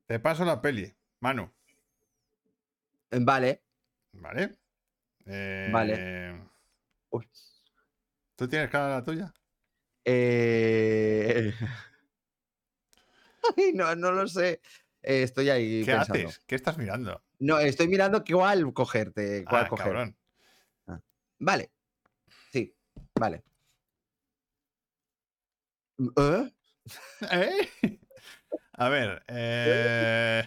Te 0.05 0.19
paso 0.19 0.45
la 0.45 0.61
peli. 0.61 0.93
Manu. 1.21 1.51
Vale. 3.11 3.63
¿Vale? 4.11 4.51
Eh, 5.25 5.69
Vale. 5.73 6.39
Uy. 7.09 7.27
¿Tú 8.35 8.47
tienes 8.47 8.69
cara 8.69 8.89
la 8.89 9.03
tuya? 9.03 9.33
Eh... 10.03 11.51
No, 13.73 13.95
no 13.95 14.11
lo 14.11 14.27
sé. 14.27 14.61
Eh, 15.01 15.23
estoy 15.23 15.49
ahí 15.49 15.83
¿Qué 15.85 15.91
pensando. 15.91 16.29
haces? 16.29 16.41
¿Qué 16.47 16.55
estás 16.55 16.77
mirando? 16.77 17.21
No, 17.39 17.59
estoy 17.59 17.87
mirando 17.87 18.23
cuál 18.23 18.73
cogerte. 18.73 19.45
Cuál 19.45 19.65
Ah, 19.65 19.69
coger. 19.69 19.85
cabrón. 19.85 20.17
Vale. 21.39 21.69
Sí, 22.51 22.73
vale. 23.19 23.43
¿Eh? 26.17 26.51
¿Eh? 27.31 27.69
A 28.77 28.89
ver. 28.89 29.23
eh, 29.29 30.43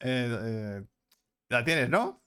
eh, 0.00 0.82
la 1.48 1.64
tienes, 1.64 1.88
¿no? 1.88 2.22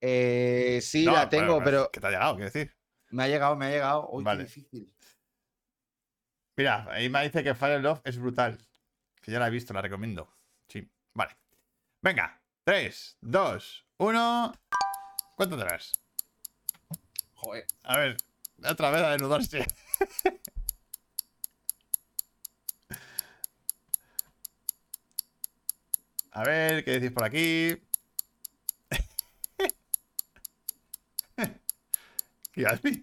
Eh, 0.00 0.80
sí, 0.82 1.04
No, 1.04 1.12
la 1.12 1.28
tengo, 1.28 1.62
pero 1.62 1.90
Que 1.90 2.00
te 2.00 2.06
ha 2.06 2.10
llegado, 2.10 2.34
quiero 2.36 2.50
decir. 2.50 2.72
me 3.10 3.24
ha 3.24 3.28
llegado, 3.28 3.56
me 3.56 3.66
ha 3.66 3.70
llegado. 3.70 4.08
Uy, 4.10 4.24
Vale. 4.24 4.44
qué 4.44 4.44
difícil. 4.46 4.94
Mira, 6.58 6.86
ahí 6.90 7.08
me 7.08 7.22
dice 7.22 7.44
que 7.44 7.54
Fire 7.54 7.80
Love 7.80 8.00
es 8.02 8.18
brutal. 8.18 8.58
Que 9.22 9.30
ya 9.30 9.38
la 9.38 9.46
he 9.46 9.50
visto, 9.50 9.72
la 9.72 9.80
recomiendo. 9.80 10.28
Sí, 10.66 10.90
vale. 11.14 11.36
Venga, 12.02 12.42
3, 12.64 13.16
2, 13.20 13.86
1. 13.98 14.52
¿Cuánto 15.36 15.56
tendrás? 15.56 15.92
Joder. 17.34 17.64
A 17.84 17.98
ver, 17.98 18.16
otra 18.68 18.90
vez 18.90 19.02
a 19.02 19.10
desnudarse. 19.10 19.64
A 26.32 26.42
ver, 26.42 26.84
¿qué 26.84 26.90
decís 26.98 27.12
por 27.12 27.22
aquí? 27.22 27.80
¿Qué 32.52 32.66
haces? 32.66 32.98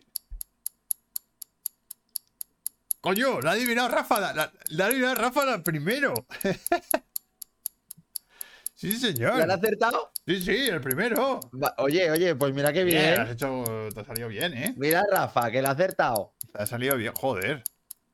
Coño, 3.06 3.40
la 3.40 3.52
ha 3.52 3.54
adivinado 3.54 3.88
Rafa, 3.88 4.20
la, 4.20 4.34
la- 4.34 4.52
la 4.70 4.86
ha 4.86 4.88
adivinado 4.88 5.14
Rafa 5.14 5.46
la 5.46 5.62
primero. 5.62 6.26
sí, 8.74 8.94
señor. 8.98 9.38
¿La 9.38 9.44
han 9.44 9.52
acertado? 9.52 10.12
Sí, 10.26 10.42
sí, 10.42 10.56
el 10.70 10.82
primero. 10.82 11.40
Va- 11.54 11.76
Oye, 11.78 12.10
oye, 12.10 12.34
pues 12.36 12.52
mira 12.56 12.74
qué 12.74 12.84
Bien, 12.84 13.04
bien. 13.04 13.20
has 13.22 13.30
hecho, 13.30 13.64
te 13.94 14.00
ha 14.00 14.06
salido 14.06 14.28
bien, 14.28 14.56
¿eh? 14.56 14.74
Mira, 14.76 15.04
Rafa, 15.08 15.52
que 15.52 15.62
la 15.62 15.70
ha 15.70 15.74
acertado. 15.74 16.34
Te 16.52 16.64
ha 16.64 16.66
salido 16.66 16.98
bien, 16.98 17.14
joder. 17.14 17.64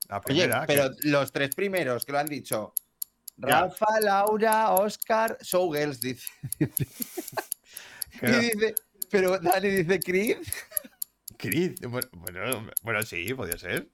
La 0.10 0.18
Oye, 0.18 0.26
primera. 0.26 0.66
que- 0.68 0.74
pero 0.74 0.90
los 1.04 1.32
tres 1.32 1.56
primeros 1.56 2.04
que 2.06 2.12
lo 2.12 2.20
han 2.20 2.28
dicho. 2.28 2.74
Ya. 3.38 3.62
Rafa, 3.62 4.02
Laura, 4.02 4.72
Oscar, 4.72 5.38
Showgirls, 5.42 6.02
dice. 6.02 6.28
Y 8.24 8.30
dice, 8.30 8.76
pero 9.10 9.40
Dani 9.40 9.70
dice 9.70 10.02
Creed. 10.02 10.40
Creed, 11.38 11.76
Bueno, 11.88 12.10
bueno, 12.12 12.68
bueno, 12.84 13.02
sí, 13.04 13.34
podía 13.34 13.58
ser. 13.58 13.88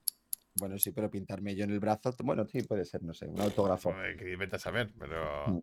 Bueno, 0.59 0.77
sí, 0.77 0.91
pero 0.91 1.09
pintarme 1.09 1.55
yo 1.55 1.63
en 1.63 1.71
el 1.71 1.79
brazo. 1.79 2.13
Bueno, 2.23 2.45
sí, 2.45 2.61
puede 2.63 2.85
ser, 2.85 3.03
no 3.03 3.13
sé, 3.13 3.27
un 3.27 3.39
autógrafo. 3.39 3.93
Creed, 4.17 4.37
vete 4.37 4.55
a 4.55 4.59
saber, 4.59 4.91
pero. 4.97 5.47
Mm. 5.47 5.59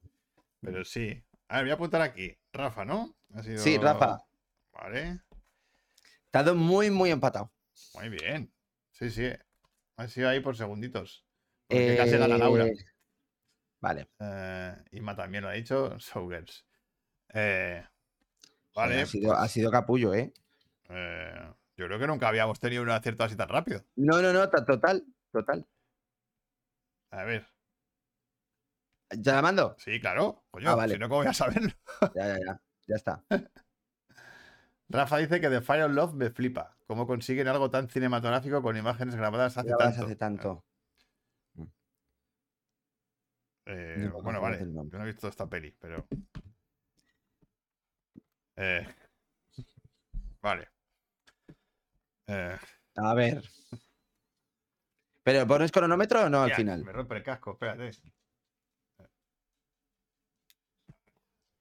Pero 0.60 0.84
sí. 0.84 1.22
A 1.48 1.56
ver, 1.56 1.64
voy 1.64 1.70
a 1.72 1.74
apuntar 1.74 2.00
aquí. 2.00 2.36
Rafa, 2.52 2.84
¿no? 2.84 3.14
Ha 3.34 3.42
sido- 3.42 3.58
Sí, 3.58 3.76
Rafa. 3.78 4.24
Vale. 4.72 5.20
Estado 6.26 6.54
muy, 6.54 6.90
muy 6.90 7.10
empatado. 7.10 7.52
Muy 7.94 8.08
bien. 8.08 8.52
Sí, 8.90 9.10
sí. 9.10 9.30
Ha 9.96 10.08
sido 10.08 10.28
ahí 10.28 10.40
por 10.40 10.56
segunditos. 10.56 11.24
Porque 11.68 11.96
casi 11.96 12.16
gana 12.16 12.38
Laura. 12.38 12.66
Eh, 12.66 12.74
Vale. 13.80 14.08
Eh, 14.18 14.74
también 15.16 15.44
lo 15.44 15.50
ha 15.50 15.52
dicho. 15.52 15.96
Showgirls. 15.98 16.64
Eh, 17.34 17.84
vale. 18.74 19.02
ha, 19.02 19.06
sido, 19.06 19.34
ha 19.34 19.46
sido 19.48 19.70
capullo, 19.70 20.14
¿eh? 20.14 20.32
eh, 20.88 21.52
yo 21.76 21.86
creo 21.86 21.98
que 21.98 22.06
nunca 22.06 22.28
habíamos 22.28 22.60
tenido 22.60 22.82
un 22.82 22.90
acierto 22.90 23.24
así 23.24 23.36
tan 23.36 23.48
rápido. 23.48 23.84
No, 23.96 24.20
no, 24.22 24.32
no, 24.32 24.48
ta- 24.48 24.64
total, 24.64 25.04
total. 25.32 25.66
A 27.10 27.24
ver. 27.24 27.46
¿Ya 29.18 29.34
la 29.34 29.42
mando? 29.42 29.76
Sí, 29.78 30.00
claro. 30.00 30.44
Coño, 30.50 30.70
Ah, 30.70 30.74
vale. 30.76 30.94
si 30.94 30.98
no, 31.00 31.08
¿cómo 31.08 31.20
voy 31.20 31.28
a 31.28 31.32
saberlo? 31.34 31.70
Ya, 32.14 32.26
ya, 32.26 32.38
ya. 32.44 32.60
Ya 32.86 32.96
está. 32.96 33.24
Rafa 34.88 35.18
dice 35.18 35.40
que 35.40 35.48
The 35.48 35.60
Fire 35.62 35.84
of 35.84 35.92
Love 35.92 36.14
me 36.14 36.30
flipa. 36.30 36.76
¿Cómo 36.86 37.06
consiguen 37.06 37.48
algo 37.48 37.70
tan 37.70 37.88
cinematográfico 37.88 38.60
con 38.62 38.76
imágenes 38.76 39.14
grabadas 39.16 39.56
hace 39.56 39.68
Grabadas 39.68 39.94
tanto? 39.94 40.06
hace 40.06 40.16
tanto. 40.16 40.64
Eh, 43.66 43.94
Ni 43.98 44.04
lo 44.08 44.20
bueno, 44.22 44.40
vale. 44.42 44.58
Yo 44.58 44.66
no 44.98 45.02
he 45.04 45.06
visto 45.06 45.26
esta 45.28 45.48
peli, 45.48 45.74
pero. 45.80 46.06
Eh, 48.56 48.86
vale. 50.42 50.68
Eh, 52.26 52.56
A 52.96 53.14
ver. 53.14 53.42
¿Pero 55.22 55.46
pones 55.46 55.72
cronómetro 55.72 56.24
o 56.24 56.28
no 56.28 56.42
al 56.42 56.54
final? 56.54 56.84
Me 56.84 56.92
rompe 56.92 57.16
el 57.16 57.22
casco, 57.22 57.52
espérate. 57.52 57.90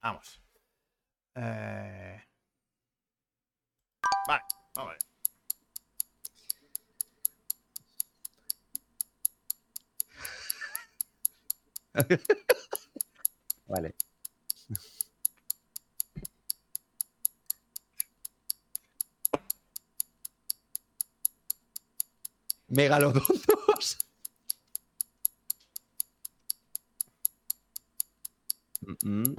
Vamos. 0.02 0.40
Eh, 1.34 2.22
Vale, 4.28 4.42
vamos 4.74 4.90
a 4.90 4.96
ver. 11.94 12.20
Vale. 13.66 13.94
Megalodon 22.68 23.22
2. 23.68 23.98
Mm. 29.04 29.34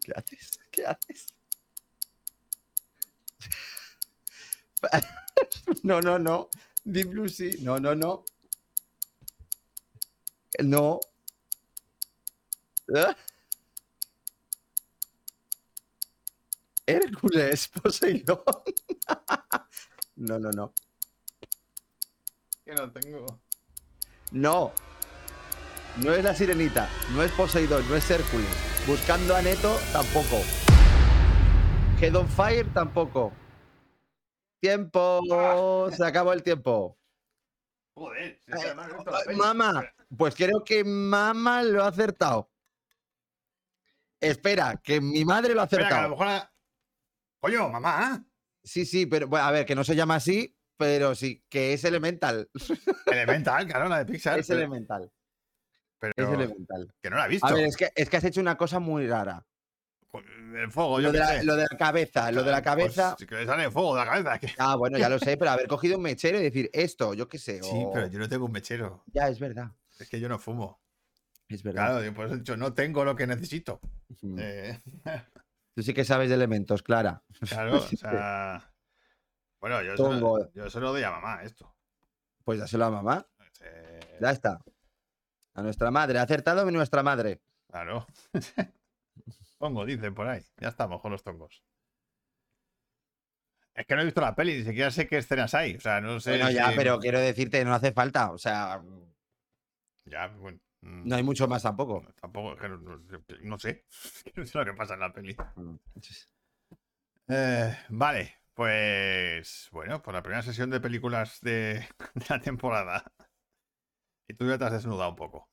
¿Qué 0.00 0.12
haces? 0.14 0.58
¿Qué 0.70 0.86
haces? 0.86 1.26
No, 5.82 6.00
no, 6.00 6.18
no. 6.18 6.48
Deep 6.84 7.08
Blue 7.08 7.28
Sea. 7.28 7.52
No, 7.60 7.78
no, 7.78 7.94
no. 7.94 8.24
No. 10.62 11.00
¿Eh? 12.94 13.14
Hércules, 16.86 17.68
Poseidón. 17.68 18.42
no, 20.16 20.38
no, 20.38 20.50
no. 20.50 20.72
Que 22.64 22.74
no 22.74 22.90
tengo. 22.92 23.40
No. 24.32 24.72
No 26.02 26.12
es 26.12 26.22
la 26.22 26.34
sirenita, 26.34 26.90
no 27.12 27.22
es 27.22 27.32
Poseidón, 27.32 27.88
no 27.88 27.96
es 27.96 28.10
Hércules. 28.10 28.48
Buscando 28.86 29.34
a 29.34 29.40
Neto, 29.40 29.78
tampoco. 29.92 30.42
Head 32.00 32.14
on 32.16 32.28
Fire, 32.28 32.70
tampoco. 32.74 33.32
Tiempo. 34.60 35.88
Se 35.92 36.04
acabó 36.04 36.32
el 36.34 36.42
tiempo. 36.42 36.98
Joder, 37.94 38.38
si 38.44 38.52
Eh, 38.52 38.74
peli. 39.26 39.36
Mamá, 39.38 39.90
pues 40.16 40.34
creo 40.34 40.62
que 40.64 40.84
mamá 40.84 41.62
lo 41.62 41.82
ha 41.82 41.88
acertado. 41.88 42.50
Espera, 44.20 44.76
que 44.82 45.00
mi 45.00 45.24
madre 45.24 45.54
lo 45.54 45.62
ha 45.62 45.64
Espera, 45.64 45.88
que 45.88 45.94
a 45.94 46.08
lo 46.08 46.14
acertado. 46.14 46.26
mejor. 46.26 46.26
la- 46.26 46.52
Coño, 47.40 47.68
mamá. 47.70 48.22
Sí, 48.66 48.84
sí, 48.84 49.06
pero 49.06 49.28
bueno, 49.28 49.46
a 49.46 49.50
ver, 49.52 49.64
que 49.64 49.76
no 49.76 49.84
se 49.84 49.94
llama 49.94 50.16
así, 50.16 50.56
pero 50.76 51.14
sí, 51.14 51.44
que 51.48 51.72
es 51.72 51.84
elemental. 51.84 52.50
Elemental, 53.06 53.64
claro, 53.66 53.88
la 53.88 53.98
de 54.04 54.06
Pixar. 54.12 54.40
Es 54.40 54.48
pero, 54.48 54.58
elemental. 54.58 55.10
pero 56.00 56.12
Es 56.16 56.28
elemental. 56.34 56.92
que 57.00 57.08
no 57.10 57.16
la 57.16 57.26
he 57.26 57.28
visto. 57.28 57.46
A 57.46 57.52
ver, 57.52 57.64
es 57.66 57.76
que, 57.76 57.90
es 57.94 58.10
que 58.10 58.16
has 58.16 58.24
hecho 58.24 58.40
una 58.40 58.56
cosa 58.56 58.80
muy 58.80 59.06
rara. 59.06 59.46
El 60.54 60.70
fuego, 60.72 60.98
yo 61.00 61.08
Lo 61.08 61.12
de, 61.12 61.18
la, 61.18 61.42
lo 61.42 61.56
de 61.56 61.66
la 61.70 61.76
cabeza, 61.76 62.32
lo 62.32 62.42
de 62.42 62.50
la 62.50 62.62
Pues, 62.62 62.64
cabeza. 62.64 63.16
sí 63.18 63.26
que 63.26 63.34
le 63.34 63.44
sale 63.46 63.70
fuego 63.70 63.94
de 63.94 64.04
la 64.04 64.10
cabeza. 64.10 64.54
Ah, 64.58 64.74
bueno, 64.74 64.96
ya 64.98 65.08
lo 65.10 65.18
sé, 65.18 65.36
pero 65.36 65.50
haber 65.50 65.66
cogido 65.68 65.96
un 65.98 66.02
mechero 66.02 66.40
y 66.40 66.42
decir 66.42 66.70
esto, 66.72 67.12
yo 67.14 67.28
qué 67.28 67.38
sé. 67.38 67.62
Sí, 67.62 67.86
pero 67.92 68.06
yo 68.08 68.18
no 68.18 68.28
tengo 68.28 68.46
un 68.46 68.52
mechero. 68.52 69.04
Ya, 69.12 69.28
es 69.28 69.38
verdad. 69.38 69.70
Es 69.98 70.08
que 70.08 70.18
yo 70.18 70.28
no 70.28 70.38
fumo. 70.38 70.80
Es 71.48 71.62
verdad. 71.62 72.00
Claro, 72.00 72.02
yo 72.02 72.34
he 72.34 72.36
dicho, 72.38 72.56
no 72.56 72.72
tengo 72.72 73.04
lo 73.04 73.14
que 73.14 73.26
necesito. 73.26 73.78
Ujú. 74.08 74.36
Eh, 74.38 74.80
Tú 75.76 75.82
sí 75.82 75.92
que 75.92 76.04
sabes 76.06 76.30
de 76.30 76.36
elementos, 76.36 76.82
Clara. 76.82 77.22
claro, 77.50 77.76
o 77.76 77.80
sea. 77.80 78.72
Bueno, 79.60 79.82
yo 79.82 79.94
se, 79.94 80.02
lo, 80.02 80.08
Tongo. 80.08 80.52
yo 80.54 80.70
se 80.70 80.80
lo 80.80 80.90
doy 80.92 81.02
a 81.02 81.10
mamá 81.10 81.42
esto. 81.42 81.76
Pues 82.44 82.58
dáselo 82.58 82.86
a 82.86 82.90
mamá. 82.90 83.26
Ya 84.20 84.30
está. 84.30 84.58
A 85.52 85.60
nuestra 85.62 85.90
madre. 85.90 86.18
Ha 86.18 86.22
acertado 86.22 86.70
nuestra 86.70 87.02
madre. 87.02 87.42
Claro. 87.70 88.06
Tongo, 89.58 89.84
dicen 89.84 90.14
por 90.14 90.26
ahí. 90.28 90.42
Ya 90.58 90.68
estamos 90.68 91.02
con 91.02 91.12
los 91.12 91.22
tongos. 91.22 91.62
Es 93.74 93.84
que 93.86 93.94
no 93.94 94.00
he 94.00 94.04
visto 94.06 94.22
la 94.22 94.34
peli, 94.34 94.56
ni 94.58 94.64
siquiera 94.64 94.90
sé 94.90 95.06
qué 95.06 95.18
escenas 95.18 95.52
hay. 95.52 95.76
O 95.76 95.80
sea, 95.80 96.00
no 96.00 96.18
sé. 96.20 96.30
Bueno, 96.30 96.50
ya, 96.50 96.70
si- 96.70 96.76
pero 96.76 96.98
quiero 96.98 97.20
decirte, 97.20 97.62
no 97.66 97.74
hace 97.74 97.92
falta. 97.92 98.30
O 98.32 98.38
sea, 98.38 98.82
Ya, 100.06 100.28
bueno. 100.28 100.58
No 100.86 101.16
hay 101.16 101.22
mucho 101.22 101.48
más 101.48 101.62
tampoco. 101.62 102.04
Tampoco, 102.20 102.56
no, 102.68 102.78
no- 102.78 103.58
sé. 103.58 103.84
No 104.36 104.46
sé 104.46 104.58
lo 104.58 104.64
que 104.64 104.72
pasa 104.74 104.94
en 104.94 105.00
la 105.00 105.12
peli. 105.12 105.36
Mm. 105.56 105.76
Eh, 107.28 107.76
vale, 107.88 108.34
pues. 108.54 109.68
Bueno, 109.72 110.02
pues 110.02 110.14
la 110.14 110.22
primera 110.22 110.42
sesión 110.42 110.70
de 110.70 110.80
películas 110.80 111.40
de, 111.40 111.86
de 112.14 112.26
la 112.28 112.40
temporada. 112.40 113.04
Y 114.28 114.34
tú 114.34 114.48
ya 114.48 114.58
te 114.58 114.64
has 114.64 114.72
desnudado 114.72 115.10
un 115.10 115.16
poco. 115.16 115.48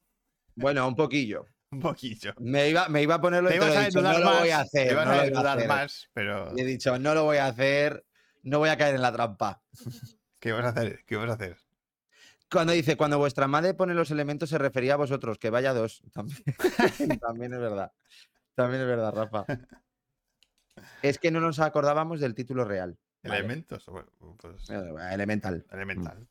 Bueno, 0.55 0.87
un 0.87 0.95
poquillo. 0.95 1.45
Un 1.71 1.79
poquillo. 1.79 2.33
Me 2.39 2.69
iba, 2.69 2.87
me 2.89 3.01
iba 3.01 3.15
a 3.15 3.21
ponerlo 3.21 3.49
dicho, 3.49 3.65
no 3.65 3.73
desnudar 3.73 4.19
lo 4.19 4.25
más. 4.25 4.39
voy 4.39 4.49
a 4.51 4.59
hacer. 4.59 4.87
Te 4.87 4.93
ibas 4.93 5.07
no 5.07 5.13
a 5.13 5.23
desnudar 5.23 5.67
más, 5.67 6.09
pero. 6.13 6.53
Y 6.55 6.61
he 6.61 6.65
dicho, 6.65 6.99
no 6.99 7.15
lo 7.15 7.23
voy 7.23 7.37
a 7.37 7.47
hacer. 7.47 8.05
No 8.43 8.59
voy 8.59 8.69
a 8.69 8.77
caer 8.77 8.95
en 8.95 9.01
la 9.01 9.11
trampa. 9.11 9.63
¿Qué 10.39 10.51
vas 10.51 10.65
a 10.65 10.69
hacer? 10.69 11.03
¿Qué 11.05 11.15
vas 11.15 11.29
a 11.29 11.33
hacer? 11.33 11.57
Cuando 12.53 12.73
dice, 12.73 12.95
cuando 12.95 13.17
vuestra 13.17 13.47
madre 13.47 13.73
pone 13.73 13.95
los 13.95 14.11
elementos, 14.11 14.51
se 14.51 14.59
refería 14.59 14.93
a 14.93 14.97
vosotros, 14.97 15.39
que 15.39 15.49
vaya 15.49 15.73
dos. 15.73 16.03
También, 16.13 16.43
también 17.19 17.53
es 17.53 17.59
verdad. 17.59 17.91
También 18.53 18.81
es 18.81 18.87
verdad, 18.87 19.11
Rafa. 19.11 19.45
Es 21.01 21.17
que 21.17 21.31
no 21.31 21.39
nos 21.39 21.59
acordábamos 21.59 22.19
del 22.19 22.35
título 22.35 22.63
real. 22.63 22.99
Vale. 23.23 23.39
¿Elementos? 23.39 23.87
Bueno, 23.87 24.11
pues. 24.37 24.69
Eh, 24.69 24.93
Elemental. 25.11 25.65
Elemental. 25.71 26.27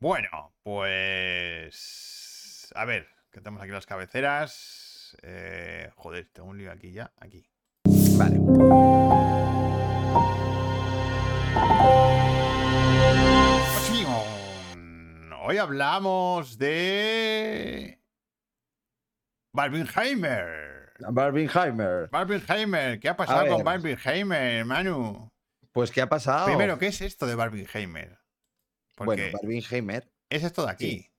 Bueno, 0.00 0.52
pues. 0.64 2.72
A 2.74 2.84
ver, 2.84 3.06
que 3.30 3.40
tenemos 3.40 3.62
aquí 3.62 3.70
las 3.70 3.86
cabeceras. 3.86 5.16
Eh, 5.22 5.92
joder, 5.94 6.28
tengo 6.32 6.48
un 6.48 6.58
lío 6.58 6.72
aquí 6.72 6.90
ya. 6.90 7.12
Aquí. 7.18 7.48
Vale. 8.16 8.40
Hoy 15.50 15.56
hablamos 15.56 16.58
de. 16.58 17.98
Barbenheimer. 19.54 20.92
Barbenheimer. 21.10 22.10
Barbenheimer. 22.10 23.00
¿Qué 23.00 23.08
ha 23.08 23.16
pasado 23.16 23.46
con. 23.46 23.64
Barbenheimer, 23.64 24.66
Manu? 24.66 25.32
Pues, 25.72 25.90
¿qué 25.90 26.02
ha 26.02 26.08
pasado? 26.10 26.44
Primero, 26.44 26.78
¿qué 26.78 26.88
es 26.88 27.00
esto 27.00 27.26
de 27.26 27.34
Barbenheimer? 27.34 28.18
Porque 28.94 29.06
Bueno, 29.30 29.38
Barbenheimer. 29.40 30.12
es 30.28 30.44
esto 30.44 30.66
de 30.66 30.70
aquí. 30.70 31.10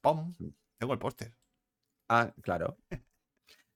¡Pum! 0.00 0.32
Tengo 0.78 0.92
el 0.92 1.00
póster. 1.00 1.34
Ah, 2.08 2.32
claro. 2.40 2.78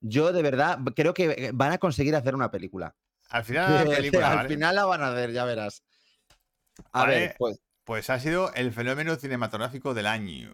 Yo, 0.00 0.32
de 0.32 0.42
verdad, 0.42 0.78
creo 0.94 1.14
que 1.14 1.50
van 1.52 1.72
a 1.72 1.78
conseguir 1.78 2.14
hacer 2.14 2.36
una 2.36 2.52
película. 2.52 2.94
Al 3.30 3.44
final 3.44 3.88
la 3.88 3.96
película, 3.96 4.30
Al 4.30 4.36
¿vale? 4.36 4.48
final 4.50 4.76
la 4.76 4.84
van 4.84 5.02
a 5.02 5.08
hacer, 5.08 5.32
ya 5.32 5.44
verás. 5.44 5.82
A 6.92 7.00
Vale. 7.00 7.12
ver, 7.18 7.34
pues. 7.36 7.60
Pues 7.86 8.10
ha 8.10 8.18
sido 8.18 8.52
el 8.54 8.72
fenómeno 8.72 9.14
cinematográfico 9.14 9.94
del 9.94 10.08
año. 10.08 10.50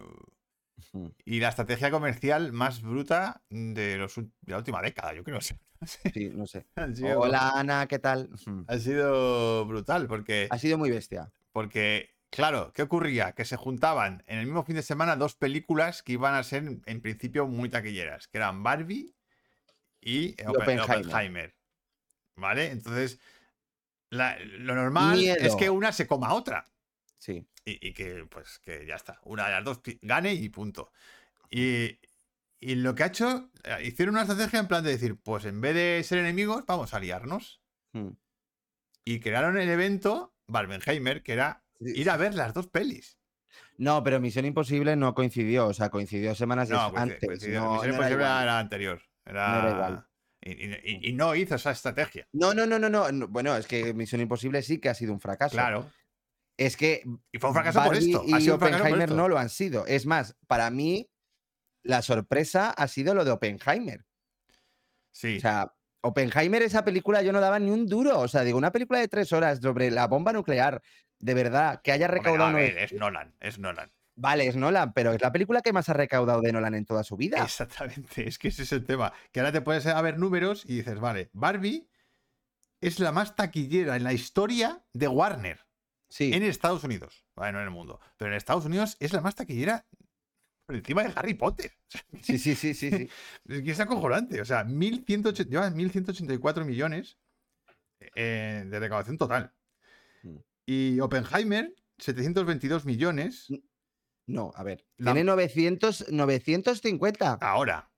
Y 1.25 1.39
la 1.39 1.49
estrategia 1.49 1.89
comercial 1.89 2.51
más 2.53 2.83
bruta 2.83 3.41
de, 3.49 3.97
los, 3.97 4.17
ul- 4.19 4.31
de 4.41 4.51
la 4.51 4.59
última 4.59 4.81
década, 4.81 5.13
yo 5.13 5.23
creo. 5.23 5.39
Sí, 6.13 6.29
no 6.33 6.45
sé. 6.47 6.65
Sido, 6.95 7.19
Hola, 7.19 7.49
Ana, 7.59 7.87
¿qué 7.87 7.99
tal? 7.99 8.29
Ha 8.67 8.77
sido 8.77 9.65
brutal 9.65 10.07
porque, 10.07 10.47
Ha 10.49 10.57
sido 10.57 10.77
muy 10.77 10.89
bestia. 10.91 11.33
porque, 11.51 12.15
claro, 12.29 12.71
¿qué 12.73 12.83
ocurría? 12.83 13.33
Que 13.33 13.43
se 13.43 13.57
juntaban 13.57 14.23
en 14.27 14.39
el 14.39 14.45
mismo 14.45 14.63
fin 14.63 14.75
de 14.77 14.81
semana 14.83 15.17
dos 15.17 15.35
películas 15.35 16.01
que 16.01 16.13
iban 16.13 16.35
a 16.35 16.43
ser 16.43 16.63
en 16.85 17.01
principio 17.01 17.47
muy 17.47 17.67
taquilleras, 17.67 18.29
que 18.29 18.37
eran 18.37 18.63
Barbie 18.63 19.13
y, 19.99 20.35
Oppen- 20.35 20.51
Oppenheimer. 20.59 20.99
Oppenheimer. 21.05 21.55
¿Vale? 22.37 22.71
Entonces, 22.71 23.19
la- 24.09 24.37
lo 24.39 24.75
normal 24.75 25.19
es 25.47 25.55
que 25.57 25.69
una 25.69 25.91
se 25.91 26.07
coma 26.07 26.27
a 26.27 26.33
otra. 26.35 26.65
Sí. 27.23 27.47
y, 27.63 27.87
y 27.87 27.93
que 27.93 28.25
pues 28.29 28.59
que 28.59 28.85
ya 28.85 28.95
está, 28.95 29.21
una 29.23 29.45
de 29.45 29.51
las 29.51 29.63
dos 29.63 29.79
gane 30.01 30.33
y 30.33 30.49
punto. 30.49 30.91
Y, 31.49 31.97
y 32.59 32.75
lo 32.75 32.95
que 32.95 33.03
ha 33.03 33.07
hecho, 33.07 33.49
eh, 33.63 33.77
hicieron 33.85 34.15
una 34.15 34.23
estrategia 34.23 34.59
en 34.59 34.67
plan 34.67 34.83
de 34.83 34.91
decir, 34.91 35.15
pues 35.23 35.45
en 35.45 35.61
vez 35.61 35.73
de 35.73 36.01
ser 36.03 36.17
enemigos, 36.17 36.65
vamos 36.67 36.93
a 36.93 36.97
aliarnos. 36.97 37.61
Mm. 37.93 38.09
Y 39.05 39.19
crearon 39.21 39.57
el 39.57 39.69
evento 39.69 40.33
Barbenheimer, 40.47 41.23
que 41.23 41.31
era 41.33 41.63
ir 41.79 42.09
a 42.09 42.17
ver 42.17 42.33
las 42.35 42.53
dos 42.53 42.67
pelis. 42.67 43.17
No, 43.77 44.03
pero 44.03 44.19
Misión 44.19 44.45
Imposible 44.45 44.95
no 44.97 45.13
coincidió, 45.13 45.67
o 45.67 45.73
sea, 45.73 45.89
coincidió 45.89 46.35
semanas 46.35 46.69
No, 46.69 46.91
antes. 46.95 47.21
coincide- 47.21 47.53
no, 47.53 47.73
Misión 47.73 47.75
no 47.75 47.83
era 47.83 47.93
Imposible 47.93 48.23
igual. 48.23 48.43
era 48.43 48.59
anterior. 48.59 49.01
Era... 49.25 49.47
No 49.53 49.59
era 49.61 49.71
igual. 49.71 50.07
Y, 50.41 50.51
y- 50.51 51.09
y- 51.09 51.13
no 51.13 51.35
hizo 51.35 51.55
esa 51.55 51.71
estrategia. 51.71 52.27
No, 52.33 52.53
no, 52.53 52.65
no, 52.65 52.77
no, 52.79 52.89
no, 52.89 53.09
no. 53.13 53.27
Bueno, 53.29 53.55
es 53.55 53.65
que 53.65 53.93
Misión 53.93 54.19
Imposible 54.19 54.61
sí 54.61 54.79
que 54.79 54.89
ha 54.89 54.93
sido 54.93 55.13
un 55.13 55.21
fracaso. 55.21 55.53
Claro. 55.55 55.89
Es 56.57 56.77
que 56.77 57.03
Y 57.31 57.39
fue 57.39 57.49
un 57.49 57.55
fracaso 57.55 57.83
por 57.83 57.95
esto. 57.95 58.23
Ha 58.33 58.39
y 58.39 58.41
sido 58.43 58.55
Oppenheimer 58.55 59.01
esto. 59.03 59.15
no 59.15 59.27
lo 59.27 59.37
han 59.39 59.49
sido. 59.49 59.85
Es 59.87 60.05
más, 60.05 60.35
para 60.47 60.69
mí, 60.69 61.09
la 61.83 62.01
sorpresa 62.01 62.69
ha 62.69 62.87
sido 62.87 63.13
lo 63.15 63.25
de 63.25 63.31
Oppenheimer. 63.31 64.05
Sí. 65.11 65.37
O 65.37 65.39
sea, 65.41 65.73
Oppenheimer, 66.01 66.61
esa 66.61 66.83
película 66.85 67.21
yo 67.21 67.31
no 67.31 67.39
daba 67.39 67.59
ni 67.59 67.71
un 67.71 67.87
duro. 67.87 68.19
O 68.19 68.27
sea, 68.27 68.41
digo, 68.43 68.57
una 68.57 68.71
película 68.71 68.99
de 68.99 69.07
tres 69.07 69.31
horas 69.33 69.59
sobre 69.61 69.89
la 69.91 70.07
bomba 70.07 70.33
nuclear, 70.33 70.81
de 71.19 71.33
verdad, 71.33 71.81
que 71.83 71.91
haya 71.91 72.05
Hombre, 72.05 72.17
no, 72.19 72.23
recaudado. 72.23 72.49
a 72.49 72.51
nueve- 72.51 72.73
ver, 72.73 72.83
es 72.83 72.93
Nolan, 72.93 73.35
es 73.39 73.57
Nolan. 73.59 73.91
Vale, 74.15 74.45
es 74.47 74.55
Nolan, 74.55 74.93
pero 74.93 75.11
es 75.13 75.21
la 75.21 75.31
película 75.31 75.61
que 75.61 75.73
más 75.73 75.89
ha 75.89 75.93
recaudado 75.93 76.41
de 76.41 76.51
Nolan 76.51 76.75
en 76.75 76.85
toda 76.85 77.03
su 77.03 77.17
vida. 77.17 77.41
Exactamente, 77.43 78.27
es 78.27 78.37
que 78.37 78.49
ese 78.49 78.61
es 78.63 78.71
el 78.71 78.85
tema. 78.85 79.11
Que 79.31 79.39
ahora 79.39 79.51
te 79.51 79.61
puedes 79.61 79.87
a 79.87 79.99
ver 80.03 80.19
números 80.19 80.65
y 80.67 80.75
dices, 80.77 80.99
vale, 80.99 81.29
Barbie 81.33 81.89
es 82.79 82.99
la 82.99 83.11
más 83.11 83.35
taquillera 83.35 83.95
en 83.95 84.03
la 84.03 84.13
historia 84.13 84.83
de 84.93 85.07
Warner 85.07 85.65
Sí. 86.15 86.31
en 86.31 86.43
Estados 86.43 86.83
Unidos. 86.83 87.25
Vale, 87.35 87.53
no 87.53 87.57
en 87.59 87.63
el 87.65 87.71
mundo. 87.71 87.99
Pero 88.17 88.29
en 88.29 88.37
Estados 88.37 88.65
Unidos 88.65 88.97
es 88.99 89.13
la 89.13 89.21
más 89.21 89.33
taquillera 89.33 89.87
por 90.67 90.75
encima 90.75 91.01
de 91.03 91.11
Harry 91.15 91.33
Potter. 91.33 91.71
Sí, 92.21 92.37
sí, 92.37 92.53
sí, 92.55 92.75
sí, 92.75 92.91
sí. 92.91 93.09
es 93.49 93.63
que 93.63 93.71
es 93.71 93.79
acojonante. 93.79 94.39
O 94.39 94.45
sea, 94.45 94.63
1180 94.63 95.49
lleva 95.49 95.69
1.184 95.71 96.65
millones 96.65 97.17
eh, 98.15 98.63
de 98.67 98.79
recaudación 98.79 99.17
total. 99.17 99.53
Mm. 100.21 100.37
Y 100.67 100.99
Oppenheimer, 100.99 101.73
722 101.97 102.85
millones 102.85 103.47
No, 104.27 104.51
a 104.55 104.61
ver. 104.63 104.85
La- 104.97 105.13
Tiene 105.13 105.23
900, 105.25 106.11
950 106.11 107.39
ahora. 107.41 107.91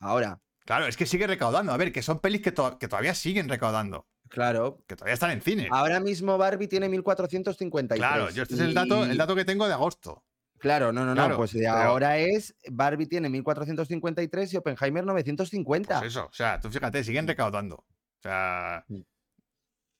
ahora. 0.00 0.42
Claro, 0.66 0.86
es 0.86 0.96
que 0.96 1.06
sigue 1.06 1.28
recaudando. 1.28 1.72
A 1.72 1.76
ver, 1.76 1.92
que 1.92 2.02
son 2.02 2.18
pelis 2.18 2.42
que, 2.42 2.50
to- 2.50 2.78
que 2.80 2.88
todavía 2.88 3.14
siguen 3.14 3.48
recaudando. 3.48 4.08
Claro. 4.30 4.82
que 4.86 4.96
todavía 4.96 5.14
están 5.14 5.32
en 5.32 5.42
cine. 5.42 5.68
Ahora 5.70 6.00
mismo 6.00 6.38
Barbie 6.38 6.68
tiene 6.68 6.88
1453. 6.88 7.98
Claro, 7.98 8.30
yo 8.30 8.44
este 8.44 8.54
es 8.54 8.60
el 8.60 8.72
dato, 8.72 9.04
el 9.04 9.16
dato 9.18 9.34
que 9.36 9.44
tengo 9.44 9.66
de 9.66 9.74
agosto. 9.74 10.24
Claro, 10.58 10.92
no, 10.92 11.04
no, 11.04 11.14
no. 11.14 11.36
Pues 11.36 11.52
de 11.52 11.60
pero- 11.60 11.72
ahora 11.74 12.18
es 12.18 12.54
Barbie 12.70 13.06
tiene 13.06 13.28
1453 13.28 14.52
y 14.54 14.56
Oppenheimer 14.56 15.04
950. 15.04 15.98
Pues 16.00 16.12
eso, 16.12 16.26
o 16.26 16.32
sea, 16.32 16.60
tú 16.60 16.70
fíjate, 16.70 17.02
siguen 17.04 17.26
recaudando. 17.26 17.76
O 17.76 18.22
sea, 18.22 18.84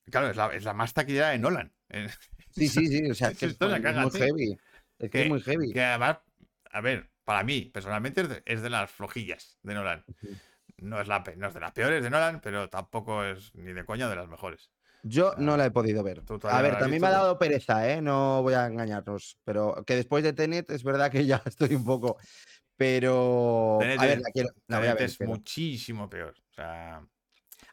claro, 0.09 0.29
es 0.29 0.35
la, 0.37 0.47
es 0.53 0.63
la 0.63 0.73
más 0.73 0.93
taquillera 0.93 1.29
de 1.29 1.39
Nolan. 1.39 1.73
Eh, 1.89 2.07
Sí, 2.51 2.67
sí, 2.67 2.85
sí. 2.87 3.09
O 3.09 3.15
sea, 3.15 3.29
es 3.29 3.37
que 3.37 3.45
es, 3.47 3.59
muy- 3.59 3.81
caga, 3.81 4.09
heavy. 4.11 4.57
Es 4.99 5.09
que 5.09 5.21
es 5.23 5.29
muy 5.29 5.41
heavy. 5.41 5.71
Que 5.71 5.81
además, 5.83 6.17
a 6.71 6.81
ver, 6.81 7.09
para 7.23 7.43
mí, 7.43 7.71
personalmente, 7.73 8.21
es 8.21 8.29
de, 8.29 8.43
es 8.45 8.61
de 8.61 8.69
las 8.69 8.91
flojillas 8.91 9.57
de 9.63 9.73
Nolan. 9.73 10.03
No 10.81 10.99
es, 10.99 11.07
la, 11.07 11.23
no 11.37 11.47
es 11.47 11.53
de 11.53 11.59
las 11.59 11.71
peores 11.71 12.03
de 12.03 12.09
Nolan, 12.09 12.41
pero 12.41 12.69
tampoco 12.69 13.23
es 13.23 13.53
ni 13.55 13.71
de 13.71 13.85
coña 13.85 14.09
de 14.09 14.15
las 14.15 14.27
mejores. 14.27 14.69
Yo 15.03 15.33
no 15.37 15.57
la 15.57 15.65
he 15.65 15.71
podido 15.71 16.03
ver. 16.03 16.21
¿Tú 16.21 16.37
todavía 16.37 16.59
A 16.59 16.61
ver, 16.61 16.77
también 16.79 17.01
me 17.01 17.07
ha 17.07 17.11
dado 17.11 17.39
pereza, 17.39 17.89
¿eh? 17.89 18.01
No 18.01 18.41
voy 18.43 18.53
a 18.53 18.65
engañarnos. 18.67 19.37
Pero 19.43 19.83
que 19.85 19.95
después 19.95 20.23
de 20.23 20.33
Tenet 20.33 20.69
es 20.69 20.83
verdad 20.83 21.09
que 21.11 21.25
ya 21.25 21.41
estoy 21.45 21.73
un 21.75 21.85
poco. 21.85 22.17
Pero. 22.77 23.77
Tenet 23.79 23.99
a 23.99 24.05
ver, 24.05 24.21
la, 24.21 24.29
quiero, 24.31 24.49
la 24.67 24.77
voy 24.79 24.87
a 24.87 24.89
Tenet 24.91 24.99
ver. 24.99 25.09
es 25.09 25.17
pero- 25.17 25.29
muchísimo 25.29 26.09
peor. 26.09 26.33
O 26.49 26.53
sea, 26.53 27.05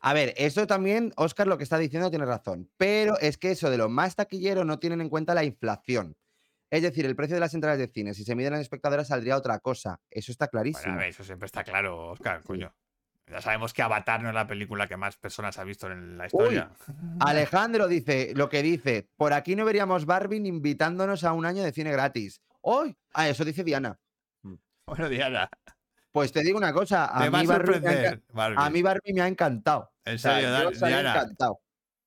A 0.01 0.13
ver, 0.15 0.33
eso 0.37 0.67
también, 0.67 1.13
Oscar, 1.17 1.47
lo 1.47 1.57
que 1.59 1.65
está 1.65 1.79
diciendo 1.79 2.11
tiene 2.11 2.25
razón. 2.27 2.71
Pero 2.77 3.19
es 3.19 3.37
que 3.39 3.51
eso 3.53 3.71
de 3.71 3.79
lo 3.79 3.89
más 3.89 4.17
taquillero 4.17 4.65
no 4.65 4.79
tienen 4.79 5.01
en 5.01 5.09
cuenta 5.09 5.35
la 5.35 5.45
inflación. 5.45 6.15
Es 6.71 6.83
decir, 6.83 7.07
el 7.07 7.17
precio 7.17 7.35
de 7.37 7.41
las 7.41 7.55
entradas 7.55 7.79
de 7.79 7.89
cine, 7.89 8.13
si 8.13 8.25
se 8.25 8.35
miden 8.35 8.53
en 8.55 8.61
espectadoras, 8.61 9.09
saldría 9.09 9.37
otra 9.39 9.59
cosa. 9.61 9.99
Eso 10.11 10.31
está 10.33 10.47
bueno, 10.53 10.63
clarísimo. 10.71 10.95
a 10.95 10.97
ver, 10.99 11.09
eso 11.09 11.25
siempre 11.25 11.47
está 11.47 11.65
claro, 11.65 12.09
Oscar, 12.11 12.41
Sí. 12.43 12.47
coño. 12.47 12.75
Ya 13.31 13.41
sabemos 13.43 13.73
que 13.73 13.83
Avatar 13.83 14.23
no 14.23 14.29
es 14.29 14.35
la 14.35 14.47
película 14.47 14.87
que 14.87 14.97
más 14.97 15.17
personas 15.17 15.59
ha 15.59 15.65
visto 15.65 15.91
en 15.91 16.17
la 16.17 16.27
historia. 16.27 16.71
Alejandro 17.21 17.87
dice 17.89 18.33
lo 18.35 18.49
que 18.49 18.63
dice: 18.63 19.09
por 19.17 19.33
aquí 19.33 19.55
no 19.57 19.65
veríamos 19.65 20.07
Barbie 20.07 20.47
invitándonos 20.47 21.25
a 21.25 21.33
un 21.33 21.45
año 21.47 21.63
de 21.63 21.73
cine 21.73 21.93
gratis. 21.93 22.41
¡Hoy! 22.61 22.97
Ah, 23.13 23.29
eso 23.29 23.45
dice 23.45 23.65
Diana. 23.65 23.99
Bueno, 24.87 25.09
Diana, 25.11 25.51
Pues 26.13 26.33
te 26.33 26.43
digo 26.43 26.57
una 26.57 26.73
cosa, 26.73 27.15
a 27.15 27.25
te 27.25 27.31
mí, 27.31 27.47
Barbie 27.47 27.81
me 27.81 28.23
Barbie. 28.33 28.57
a 28.59 28.71
mí 28.71 28.83
Barbie 28.83 29.13
me 29.13 29.21
ha 29.21 29.29
encantado. 29.29 29.93
En 30.07 30.15
O 30.15 30.19
sea, 30.19 30.35
serio, 30.35 30.71
Diana, 30.89 31.11
encantado. 31.11 31.61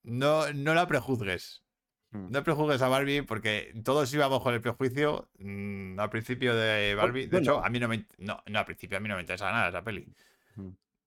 no, 0.03 0.51
no 0.53 0.73
la 0.73 0.87
prejuzgues. 0.87 1.63
Mm. 2.09 2.31
No 2.31 2.43
prejuzgues 2.43 2.81
a 2.81 2.87
Barbie 2.87 3.21
porque 3.21 3.71
todos 3.85 4.11
íbamos 4.13 4.41
con 4.41 4.53
el 4.55 4.61
prejuicio 4.61 5.29
mm, 5.37 5.99
al 5.99 6.09
principio 6.09 6.55
de 6.55 6.95
Barbie. 6.95 7.27
De 7.27 7.37
hecho, 7.37 7.63
a 7.63 7.69
mí 7.69 7.79
no 7.79 7.87
me. 7.87 8.07
No, 8.17 8.41
no, 8.47 8.59
al 8.59 8.65
principio 8.65 8.97
a 8.97 8.99
mí 8.99 9.07
no 9.07 9.15
me 9.15 9.21
interesaba 9.21 9.51
nada 9.51 9.69
esa 9.69 9.83
peli. 9.83 10.11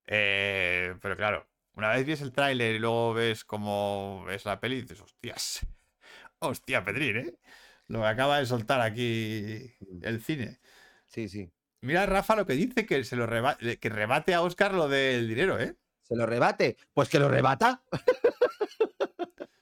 Mm. 0.06 0.08
Eh, 0.08 0.94
pero 1.00 1.16
claro, 1.16 1.46
una 1.74 1.90
vez 1.90 2.06
ves 2.06 2.20
el 2.20 2.32
tráiler 2.32 2.74
y 2.74 2.78
luego 2.78 3.14
ves 3.14 3.44
cómo 3.44 4.26
es 4.30 4.44
la 4.44 4.60
peli, 4.60 4.82
dices, 4.82 5.00
hostias. 5.00 5.66
Hostia, 6.38 6.84
Pedrín, 6.84 7.16
¿eh? 7.16 7.34
Lo 7.86 8.00
que 8.00 8.06
acaba 8.06 8.38
de 8.38 8.46
soltar 8.46 8.80
aquí 8.80 9.72
el 10.02 10.22
cine. 10.22 10.58
Sí, 11.06 11.28
sí. 11.28 11.50
Mira, 11.80 12.06
Rafa, 12.06 12.34
lo 12.36 12.46
que 12.46 12.54
dice 12.54 12.86
que 12.86 13.04
se 13.04 13.16
lo 13.16 13.26
reba- 13.26 13.58
que 13.58 13.88
rebate 13.88 14.34
a 14.34 14.40
Oscar 14.42 14.72
lo 14.72 14.88
del 14.88 15.28
dinero, 15.28 15.58
¿eh? 15.60 15.76
¿Se 16.02 16.16
lo 16.16 16.24
rebate? 16.26 16.76
Pues 16.92 17.08
que 17.08 17.18
lo 17.18 17.28
rebata. 17.28 17.82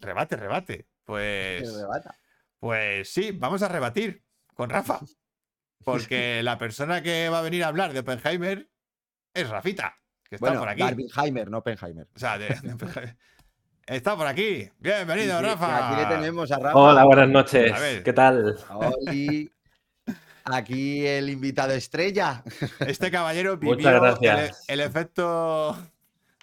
Rebate, 0.00 0.36
rebate. 0.36 0.86
Pues. 1.04 1.74
rebata. 1.74 2.18
Pues 2.60 3.10
sí, 3.12 3.32
vamos 3.32 3.62
a 3.62 3.68
rebatir 3.68 4.22
con 4.54 4.70
Rafa. 4.70 5.00
Porque 5.84 6.42
la 6.42 6.58
persona 6.58 7.02
que 7.02 7.28
va 7.28 7.38
a 7.40 7.42
venir 7.42 7.64
a 7.64 7.68
hablar 7.68 7.92
de 7.92 8.00
Oppenheimer 8.00 8.68
es 9.34 9.48
Rafita, 9.48 9.94
que 10.28 10.36
está 10.36 10.46
Bueno, 10.46 10.60
por 10.60 10.68
aquí. 10.68 10.82
Barbenheimer, 10.82 11.50
no 11.50 11.58
Oppenheimer. 11.58 12.08
O 12.14 12.18
sea, 12.18 12.38
de- 12.38 12.48
de 12.62 12.72
Oppenheimer. 12.74 13.16
está 13.86 14.16
por 14.16 14.26
aquí. 14.26 14.68
Bienvenido, 14.78 15.38
Sí, 15.38 15.44
sí, 15.44 15.50
Rafa. 15.50 15.88
Aquí 15.92 16.02
le 16.02 16.16
tenemos 16.16 16.50
a 16.52 16.58
Rafa. 16.58 16.78
Hola, 16.78 17.04
buenas 17.04 17.28
noches. 17.28 17.72
¿Qué 18.04 18.12
tal? 18.12 18.58
Oli. 18.70 19.50
Aquí 20.44 21.06
el 21.06 21.28
invitado 21.28 21.72
estrella. 21.74 22.42
Este 22.80 23.10
caballero 23.10 23.58
Muchas 23.60 23.76
vivió 23.76 23.90
el, 23.90 24.00
gracias. 24.00 24.64
el 24.68 24.80
efecto. 24.80 25.76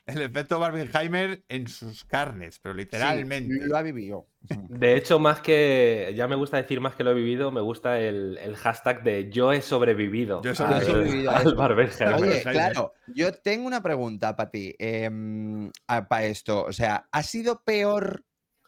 El 0.05 0.21
efecto 0.21 0.59
Barbenheimer 0.59 1.43
en 1.49 1.67
sus 1.67 2.05
carnes, 2.05 2.59
pero 2.59 2.75
Sí, 2.75 2.81
literalmente. 2.81 3.65
lo 3.65 3.75
ha 3.75 3.81
vivido. 3.81 4.27
De 4.69 4.95
hecho, 4.95 5.19
más 5.19 5.41
que, 5.41 6.13
ya 6.15 6.27
me 6.27 6.35
gusta 6.35 6.57
decir 6.57 6.79
más 6.81 6.95
que 6.95 7.03
lo 7.03 7.11
he 7.11 7.13
vivido, 7.13 7.51
me 7.51 7.61
gusta 7.61 7.99
el, 7.99 8.37
el 8.37 8.55
hashtag 8.55 9.03
de 9.03 9.29
yo 9.31 9.51
he 9.51 9.61
sobrevivido. 9.61 10.41
Yo 10.43 10.51
he 10.51 10.55
al- 10.63 10.83
sobrevivido 10.85 11.31
a 11.31 11.37
al. 11.37 11.47
Oye, 11.47 11.55
Barbenheimer. 11.55 12.41
claro, 12.43 12.93
yo 13.07 13.31
tengo 13.33 13.67
una 13.67 13.81
pregunta 13.81 14.35
para 14.35 14.49
ti. 14.49 14.75
para 16.07 16.25
esto, 16.25 16.63
o 16.65 16.73
sea, 16.73 17.07
¿ha 17.11 17.23
sido 17.23 17.61
peor 17.63 18.23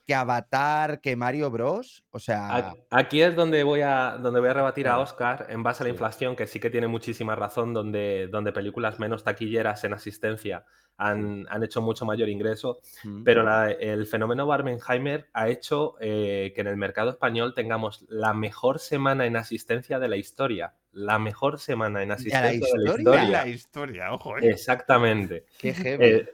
que 0.05 0.15
Avatar, 0.15 1.01
que 1.01 1.15
Mario 1.17 1.51
Bros? 1.51 2.03
O 2.11 2.19
sea, 2.19 2.73
Aquí 2.89 3.21
es 3.21 3.35
donde 3.35 3.63
voy 3.63 3.81
a, 3.81 4.17
donde 4.21 4.39
voy 4.39 4.49
a 4.49 4.53
rebatir 4.53 4.87
a. 4.87 4.99
Oscar 4.99 5.47
en 5.49 5.63
base 5.63 5.83
a 5.83 5.85
la 5.85 5.89
Sí. 5.89 5.93
inflación, 5.95 6.35
que 6.35 6.47
sí 6.47 6.59
que 6.59 6.69
tiene 6.69 6.87
muchísima 6.87 7.35
razón, 7.35 7.73
donde, 7.73 8.27
donde 8.31 8.53
películas 8.53 8.99
menos 8.99 9.23
taquilleras 9.23 9.83
en 9.83 9.93
asistencia 9.93 10.63
han, 10.97 11.45
han 11.49 11.63
hecho 11.63 11.81
mucho 11.81 12.05
mayor 12.05 12.27
ingreso. 12.29 12.79
mm, 13.03 13.23
Pero 13.23 13.43
la- 13.43 13.71
el 13.71 14.05
fenómeno 14.07 14.45
Barbenheimer 14.47 15.27
ha 15.33 15.47
hecho 15.49 15.95
eh, 15.99 16.51
que 16.55 16.61
en 16.61 16.67
el 16.67 16.77
mercado 16.77 17.11
español 17.11 17.53
tengamos 17.53 18.03
la 18.09 18.33
mejor 18.33 18.79
semana 18.79 19.25
en 19.25 19.37
asistencia 19.37 19.99
de 19.99 20.07
la 20.07 20.17
historia. 20.17 20.73
La 20.93 21.19
mejor 21.19 21.59
semana 21.59 22.01
en 22.01 22.11
asistencia 22.11 22.41
de 22.51 22.57
la 22.57 22.65
historia? 22.65 22.95
historia. 22.97 23.29
La 23.43 23.47
historia, 23.47 24.13
ojo, 24.13 24.37
¿eh? 24.39 24.49
Exactamente. 24.49 25.45
qué 25.59 25.73
heavy. 25.73 26.03
Eh, 26.05 26.25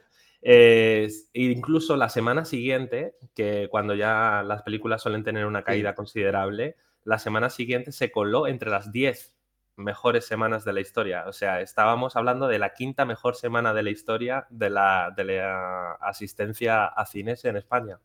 eh, 0.46 1.08
incluso 1.34 1.96
la 1.96 2.08
semana 2.08 2.44
siguiente, 2.44 3.16
que 3.34 3.68
cuando 3.70 3.94
ya 3.94 4.42
las 4.44 4.62
películas 4.62 5.02
suelen 5.02 5.24
tener 5.24 5.46
una 5.46 5.62
caída 5.62 5.94
considerable, 5.94 6.76
la 7.04 7.18
semana 7.18 7.50
siguiente 7.50 7.92
se 7.92 8.10
coló 8.10 8.46
entre 8.46 8.70
las 8.70 8.92
10 8.92 9.34
mejores 9.76 10.26
semanas 10.26 10.64
de 10.64 10.72
la 10.72 10.80
historia. 10.80 11.24
O 11.26 11.32
sea, 11.32 11.60
estábamos 11.60 12.16
hablando 12.16 12.46
de 12.48 12.58
la 12.58 12.74
quinta 12.74 13.04
mejor 13.04 13.36
semana 13.36 13.74
de 13.74 13.82
la 13.82 13.90
historia 13.90 14.46
de 14.50 14.70
la, 14.70 15.12
de 15.16 15.24
la 15.24 15.92
asistencia 16.00 16.86
a 16.86 17.06
cines 17.06 17.44
en 17.44 17.56
España. 17.56 17.98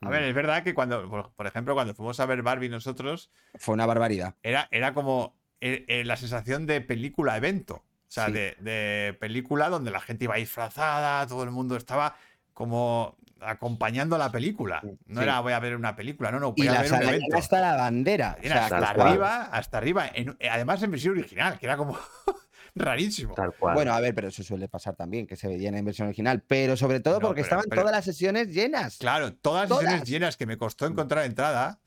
A 0.00 0.08
ver, 0.10 0.24
es 0.24 0.34
verdad 0.34 0.64
que 0.64 0.74
cuando, 0.74 1.08
por, 1.36 1.46
ejemplo, 1.46 1.74
cuando 1.74 1.94
fuimos 1.94 2.18
a 2.18 2.26
ver 2.26 2.42
Barbie 2.42 2.68
nosotros, 2.68 3.30
Fue 3.54 3.72
una 3.74 3.86
barbaridad. 3.86 4.34
era, 4.42 4.66
era 4.72 4.94
como 4.94 5.36
eh, 5.60 5.84
eh, 5.86 6.04
la 6.04 6.16
sensación 6.16 6.66
de 6.66 6.80
película 6.80 7.36
evento. 7.36 7.74
O 7.74 7.84
sea, 8.14 8.26
Sí. 8.26 8.32
de, 8.32 8.56
de 8.58 9.14
película 9.20 9.68
donde 9.68 9.90
la 9.92 10.00
gente 10.00 10.24
iba 10.24 10.34
disfrazada, 10.36 11.26
todo 11.28 11.44
el 11.44 11.50
mundo 11.52 11.76
estaba 11.76 12.16
como 12.54 13.16
acompañando 13.40 14.16
la 14.18 14.30
película. 14.30 14.80
No 15.06 15.20
Sí. 15.20 15.24
era 15.24 15.40
voy 15.40 15.52
a 15.52 15.58
ver 15.58 15.74
una 15.74 15.96
película, 15.96 16.30
no, 16.30 16.38
no, 16.38 16.52
voy 16.52 16.64
Y 16.64 16.68
a 16.68 16.72
la 16.74 16.82
ver 16.82 16.92
un 16.92 17.02
evento. 17.02 17.36
hasta 17.36 17.60
la 17.60 17.74
bandera. 17.74 18.36
O 18.38 18.42
sea, 18.46 18.64
hasta 18.66 18.90
arriba, 18.90 19.42
hasta 19.52 19.78
arriba. 19.78 20.10
en- 20.14 20.36
además 20.50 20.82
en 20.82 20.90
versión 20.92 21.18
original, 21.18 21.58
que 21.58 21.66
era 21.66 21.76
como 21.76 21.98
rarísimo. 22.74 23.34
Tal 23.34 23.52
cual. 23.54 23.74
Bueno, 23.74 23.92
a 23.92 24.00
ver, 24.00 24.14
pero 24.14 24.28
eso 24.28 24.42
suele 24.42 24.68
pasar 24.68 24.94
también, 24.94 25.26
que 25.26 25.36
se 25.36 25.48
veían 25.48 25.74
en 25.74 25.84
versión 25.84 26.08
original. 26.08 26.42
Pero 26.46 26.76
sobre 26.76 27.00
todo 27.00 27.14
No, 27.14 27.20
porque 27.28 27.40
pero- 27.42 27.46
estaban 27.46 27.64
pero- 27.68 27.82
todas 27.82 27.96
las 27.96 28.04
sesiones 28.04 28.48
llenas. 28.54 28.98
Claro, 28.98 29.32
todas 29.34 29.68
las 29.68 29.78
sesiones 29.78 30.08
llenas 30.08 30.36
que 30.36 30.46
me 30.46 30.56
costó 30.56 30.86
encontrar 30.86 31.24
entrada. 31.24 31.78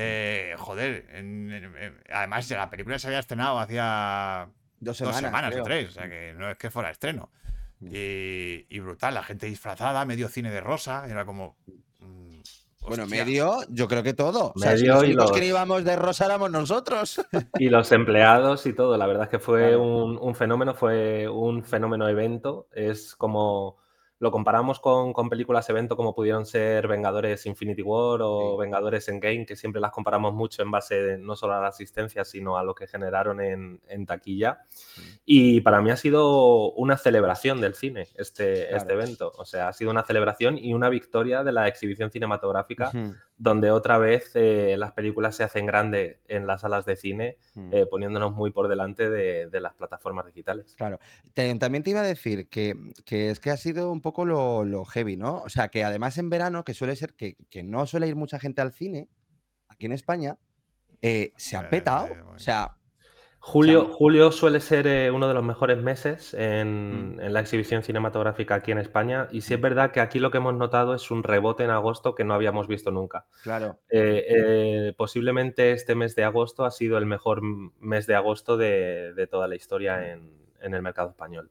eh, 0.00 0.54
joder, 0.58 1.06
en- 1.14 1.50
en- 1.50 1.76
en- 1.76 2.00
además 2.12 2.48
la 2.50 2.68
película 2.70 2.98
se 2.98 3.06
había 3.08 3.18
estrenado 3.18 3.58
hacía 3.58 4.48
Dos 4.78 4.98
dos 4.98 5.16
semanas. 5.16 5.54
o 5.56 5.62
tres, 5.62 5.88
o 5.88 5.92
sea 5.92 6.08
que 6.08 6.34
no 6.36 6.50
es 6.50 6.56
que 6.58 6.70
fuera 6.70 6.90
estreno. 6.90 7.32
Mm. 7.80 7.88
Y, 7.92 8.66
y 8.68 8.80
brutal, 8.80 9.14
la 9.14 9.22
gente 9.22 9.46
disfrazada, 9.46 10.04
medio 10.04 10.28
cine 10.28 10.50
de 10.50 10.60
rosa, 10.60 11.06
era 11.08 11.24
como. 11.24 11.56
mm, 12.00 12.38
Bueno, 12.88 13.06
medio, 13.06 13.58
yo 13.68 13.86
creo 13.86 14.02
que 14.02 14.14
todo. 14.14 14.52
O 14.54 14.58
sea, 14.58 14.76
si 14.76 14.86
los 14.86 15.04
y 15.04 15.12
los- 15.12 15.30
que 15.32 15.44
íbamos 15.44 15.84
de 15.84 15.94
rosa 15.96 16.24
éramos 16.26 16.50
nosotros. 16.50 17.20
Y 17.60 17.68
los 17.68 17.92
empleados 17.92 18.64
y 18.66 18.72
todo, 18.72 18.96
la 18.96 19.06
verdad 19.06 19.24
es 19.24 19.28
que 19.30 19.38
fue 19.38 19.68
Claro. 19.68 19.82
un, 19.82 20.18
un 20.20 20.34
fenómeno, 20.34 20.74
fue 20.74 21.28
un 21.28 21.62
fenómeno 21.64 22.08
evento. 22.08 22.66
Es 22.72 23.14
como 23.14 23.76
lo 24.20 24.30
comparamos 24.32 24.80
con, 24.80 25.12
con 25.12 25.28
películas 25.28 25.68
evento 25.70 25.96
como 25.96 26.14
pudieron 26.14 26.44
ser 26.44 26.88
Vengadores 26.88 27.46
Infinity 27.46 27.82
War 27.82 28.20
o 28.22 28.52
Sí. 28.52 28.60
Vengadores 28.60 29.08
Endgame, 29.08 29.46
que 29.46 29.54
siempre 29.54 29.80
las 29.80 29.92
comparamos 29.92 30.34
mucho 30.34 30.62
en 30.62 30.70
base 30.72 31.00
de- 31.00 31.18
no 31.18 31.36
solo 31.36 31.54
a 31.54 31.60
la 31.60 31.68
asistencia, 31.68 32.24
sino 32.24 32.58
a 32.58 32.64
lo 32.64 32.74
que 32.74 32.86
generaron 32.88 33.40
en, 33.40 33.80
en 33.88 34.06
taquilla. 34.06 34.64
Y 35.24 35.60
para 35.60 35.80
mí 35.80 35.90
ha 35.90 35.96
sido 35.96 36.72
una 36.72 36.96
celebración 36.96 37.60
del 37.60 37.74
cine 37.74 38.08
este, 38.16 38.62
Claro. 38.66 38.76
este 38.76 38.92
evento. 38.94 39.32
O 39.38 39.44
sea, 39.44 39.68
ha 39.68 39.72
sido 39.72 39.90
una 39.90 40.02
celebración 40.04 40.58
y 40.58 40.74
una 40.74 40.88
victoria 40.88 41.44
de 41.44 41.52
la 41.52 41.68
exhibición 41.68 42.10
cinematográfica. 42.10 42.90
Donde 43.40 43.70
otra 43.70 43.98
vez 43.98 44.32
eh, 44.34 44.74
las 44.76 44.92
películas 44.92 45.36
se 45.36 45.44
hacen 45.44 45.64
grandes 45.64 46.18
en 46.26 46.46
las 46.46 46.62
salas 46.62 46.84
de 46.84 46.96
cine, 46.96 47.36
Mm. 47.54 47.70
eh, 47.72 47.86
poniéndonos 47.86 48.34
muy 48.34 48.50
por 48.50 48.68
delante 48.68 49.08
de, 49.10 49.46
de 49.48 49.60
las 49.60 49.74
plataformas 49.74 50.26
digitales. 50.26 50.74
Claro. 50.76 50.98
Te- 51.34 51.54
también 51.56 51.82
te 51.84 51.90
iba 51.90 52.00
a 52.00 52.04
decir 52.04 52.48
que, 52.48 52.74
que 53.04 53.30
es 53.30 53.38
que 53.40 53.50
ha 53.50 53.56
sido 53.56 53.90
un 53.92 54.00
poco 54.00 54.24
lo, 54.24 54.64
lo 54.64 54.84
heavy, 54.84 55.16
¿no? 55.16 55.36
O 55.42 55.48
sea, 55.48 55.68
que 55.68 55.84
además 55.84 56.18
en 56.18 56.30
verano, 56.30 56.64
que 56.64 56.74
suele 56.74 56.96
ser 56.96 57.14
que, 57.14 57.36
que 57.50 57.62
no 57.62 57.86
suele 57.86 58.08
ir 58.08 58.16
mucha 58.16 58.38
gente 58.40 58.60
al 58.60 58.72
cine, 58.72 59.08
aquí 59.68 59.86
en 59.86 59.92
España, 59.92 60.36
eh, 61.02 61.32
se 61.36 61.56
ha 61.56 61.68
petado. 61.70 62.06
eh, 62.06 62.10
bueno. 62.10 62.30
O 62.34 62.38
sea, 62.40 62.76
Julio, 63.40 63.86
julio 63.92 64.30
suele 64.32 64.60
ser 64.60 64.86
eh, 64.86 65.10
uno 65.10 65.26
de 65.28 65.32
los 65.34 65.44
mejores 65.44 65.78
meses 65.82 66.34
en, 66.34 67.18
en 67.22 67.32
la 67.32 67.40
exhibición 67.40 67.82
cinematográfica 67.82 68.56
aquí 68.56 68.72
en 68.72 68.78
España 68.78 69.28
y 69.30 69.40
sí 69.42 69.54
es 69.54 69.60
verdad 69.60 69.90
que 69.92 70.00
aquí 70.00 70.18
lo 70.18 70.30
que 70.30 70.38
hemos 70.38 70.54
notado 70.54 70.94
es 70.94 71.10
un 71.10 71.22
rebote 71.22 71.62
en 71.64 71.70
agosto 71.70 72.14
que 72.14 72.24
no 72.24 72.34
habíamos 72.34 72.66
visto 72.66 72.90
nunca. 72.90 73.26
Claro. 73.42 73.78
Eh, 73.88 74.24
eh, 74.28 74.94
posiblemente 74.96 75.72
este 75.72 75.94
mes 75.94 76.14
de 76.16 76.24
agosto 76.24 76.64
ha 76.64 76.70
sido 76.70 76.98
el 76.98 77.06
mejor 77.06 77.40
mes 77.80 78.06
de 78.06 78.16
agosto 78.16 78.56
de, 78.56 79.14
de 79.14 79.26
toda 79.28 79.48
la 79.48 79.54
historia 79.56 80.12
en, 80.12 80.30
en 80.60 80.74
el 80.74 80.82
mercado 80.82 81.10
español. 81.10 81.50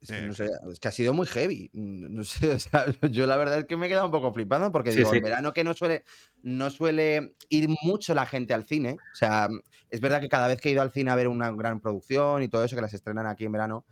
Es 0.00 0.08
que, 0.10 0.16
Sí. 0.20 0.26
no 0.26 0.34
sé, 0.34 0.50
es 0.72 0.80
que 0.80 0.88
ha 0.88 0.92
sido 0.92 1.12
muy 1.14 1.26
heavy. 1.26 1.70
mm, 1.72 2.14
No 2.16 2.24
sé, 2.24 2.50
o 2.54 2.58
sea, 2.58 2.86
yo 3.10 3.26
la 3.26 3.36
verdad 3.36 3.58
es 3.58 3.64
que 3.66 3.76
me 3.76 3.86
he 3.86 3.88
quedado 3.88 4.06
un 4.06 4.12
poco 4.12 4.32
flipando 4.32 4.72
porque 4.72 4.90
Sí, 4.92 4.98
digo, 4.98 5.10
sí. 5.10 5.18
en 5.18 5.22
verano 5.24 5.52
que 5.52 5.62
no 5.62 5.72
suele, 5.74 6.04
no 6.42 6.70
suele 6.70 7.34
ir 7.48 7.68
mucho 7.82 8.14
la 8.14 8.26
gente 8.26 8.54
al 8.54 8.64
cine. 8.66 8.96
O 9.12 9.14
sea, 9.16 9.48
es 9.90 10.00
verdad 10.00 10.20
que 10.20 10.28
cada 10.28 10.48
vez 10.48 10.60
que 10.60 10.68
he 10.68 10.72
ido 10.72 10.82
al 10.82 10.92
cine 10.92 11.10
a 11.10 11.14
ver 11.14 11.28
una 11.28 11.50
gran 11.52 11.80
producción 11.80 12.42
y 12.42 12.48
todo 12.48 12.64
eso, 12.64 12.76
que 12.76 12.82
las 12.82 12.94
estrenan 12.94 13.26
aquí 13.26 13.44
en 13.44 13.52
verano, 13.52 13.84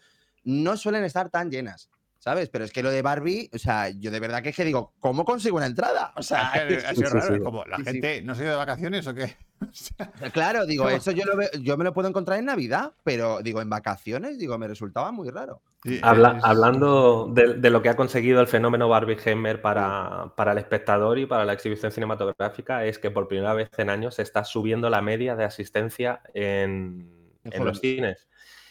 no 0.45 0.77
suelen 0.77 1.05
estar 1.05 1.31
tan 1.31 1.51
llenas. 1.51 1.91
¿Sabes? 2.19 2.49
Pero 2.49 2.65
es 2.65 2.73
que 2.73 2.83
lo 2.83 2.91
de 2.91 3.03
Barbie, 3.03 3.51
o 3.53 3.59
sea, 3.59 3.91
yo 3.91 4.11
de 4.11 4.19
verdad 4.19 4.43
que 4.43 4.49
es 4.49 4.57
que 4.57 4.65
digo, 4.65 4.95
¿cómo 4.99 5.27
consigo 5.27 5.59
una 5.59 5.67
entrada? 5.67 6.11
O 6.17 6.23
sea, 6.23 6.53
ha 6.53 6.55
sido 6.95 7.09
sí, 7.11 7.15
raro, 7.19 7.35
es 7.35 7.43
como, 7.43 7.67
¿la 7.67 7.77
Sí, 7.77 7.83
sí. 7.85 7.91
gente 7.91 8.23
no 8.23 8.35
se 8.35 8.41
ha 8.41 8.45
ido 8.45 8.53
de 8.53 8.57
vacaciones 8.59 9.07
o 9.07 9.15
qué? 9.15 9.37
O 9.61 9.67
sea, 9.73 10.11
claro, 10.33 10.65
digo, 10.65 10.85
¿Cómo? 10.85 10.97
eso 10.97 11.11
yo, 11.11 11.25
lo 11.27 11.37
veo- 11.37 11.51
yo 11.61 11.77
me 11.77 11.85
lo 11.85 11.93
puedo 11.93 12.09
encontrar 12.09 12.39
en 12.39 12.47
Navidad, 12.47 12.93
pero 13.03 13.41
digo, 13.43 13.61
en 13.61 13.69
vacaciones, 13.69 14.39
digo, 14.39 14.57
me 14.59 14.69
resultaba 14.69 15.13
muy 15.13 15.29
raro. 15.29 15.61
Sí, 15.85 16.01
Habla- 16.03 16.37
es- 16.39 16.45
Hablando 16.45 17.29
de, 17.33 17.55
de 17.55 17.71
lo 17.71 17.83
que 17.83 17.89
ha 17.91 17.97
conseguido 17.97 18.41
el 18.41 18.47
fenómeno 18.47 18.89
Barbieheimer 18.89 19.61
para, 19.61 20.33
para 20.37 20.53
el 20.53 20.59
espectador 20.59 21.19
y 21.19 21.27
para 21.27 21.45
la 21.45 21.53
exhibición 21.53 21.93
cinematográfica, 21.93 22.85
es 22.87 22.99
que 22.99 23.11
por 23.11 23.29
primera 23.29 23.55
vez 23.55 23.71
en 23.79 23.91
años 23.91 24.15
se 24.17 24.23
está 24.23 24.45
subiendo 24.45 24.91
la 24.91 25.03
media 25.03 25.37
de 25.37 25.45
asistencia 25.45 26.23
en, 26.35 27.11
En 27.45 27.53
en 27.53 27.65
los 27.65 27.79
cines. 27.81 28.29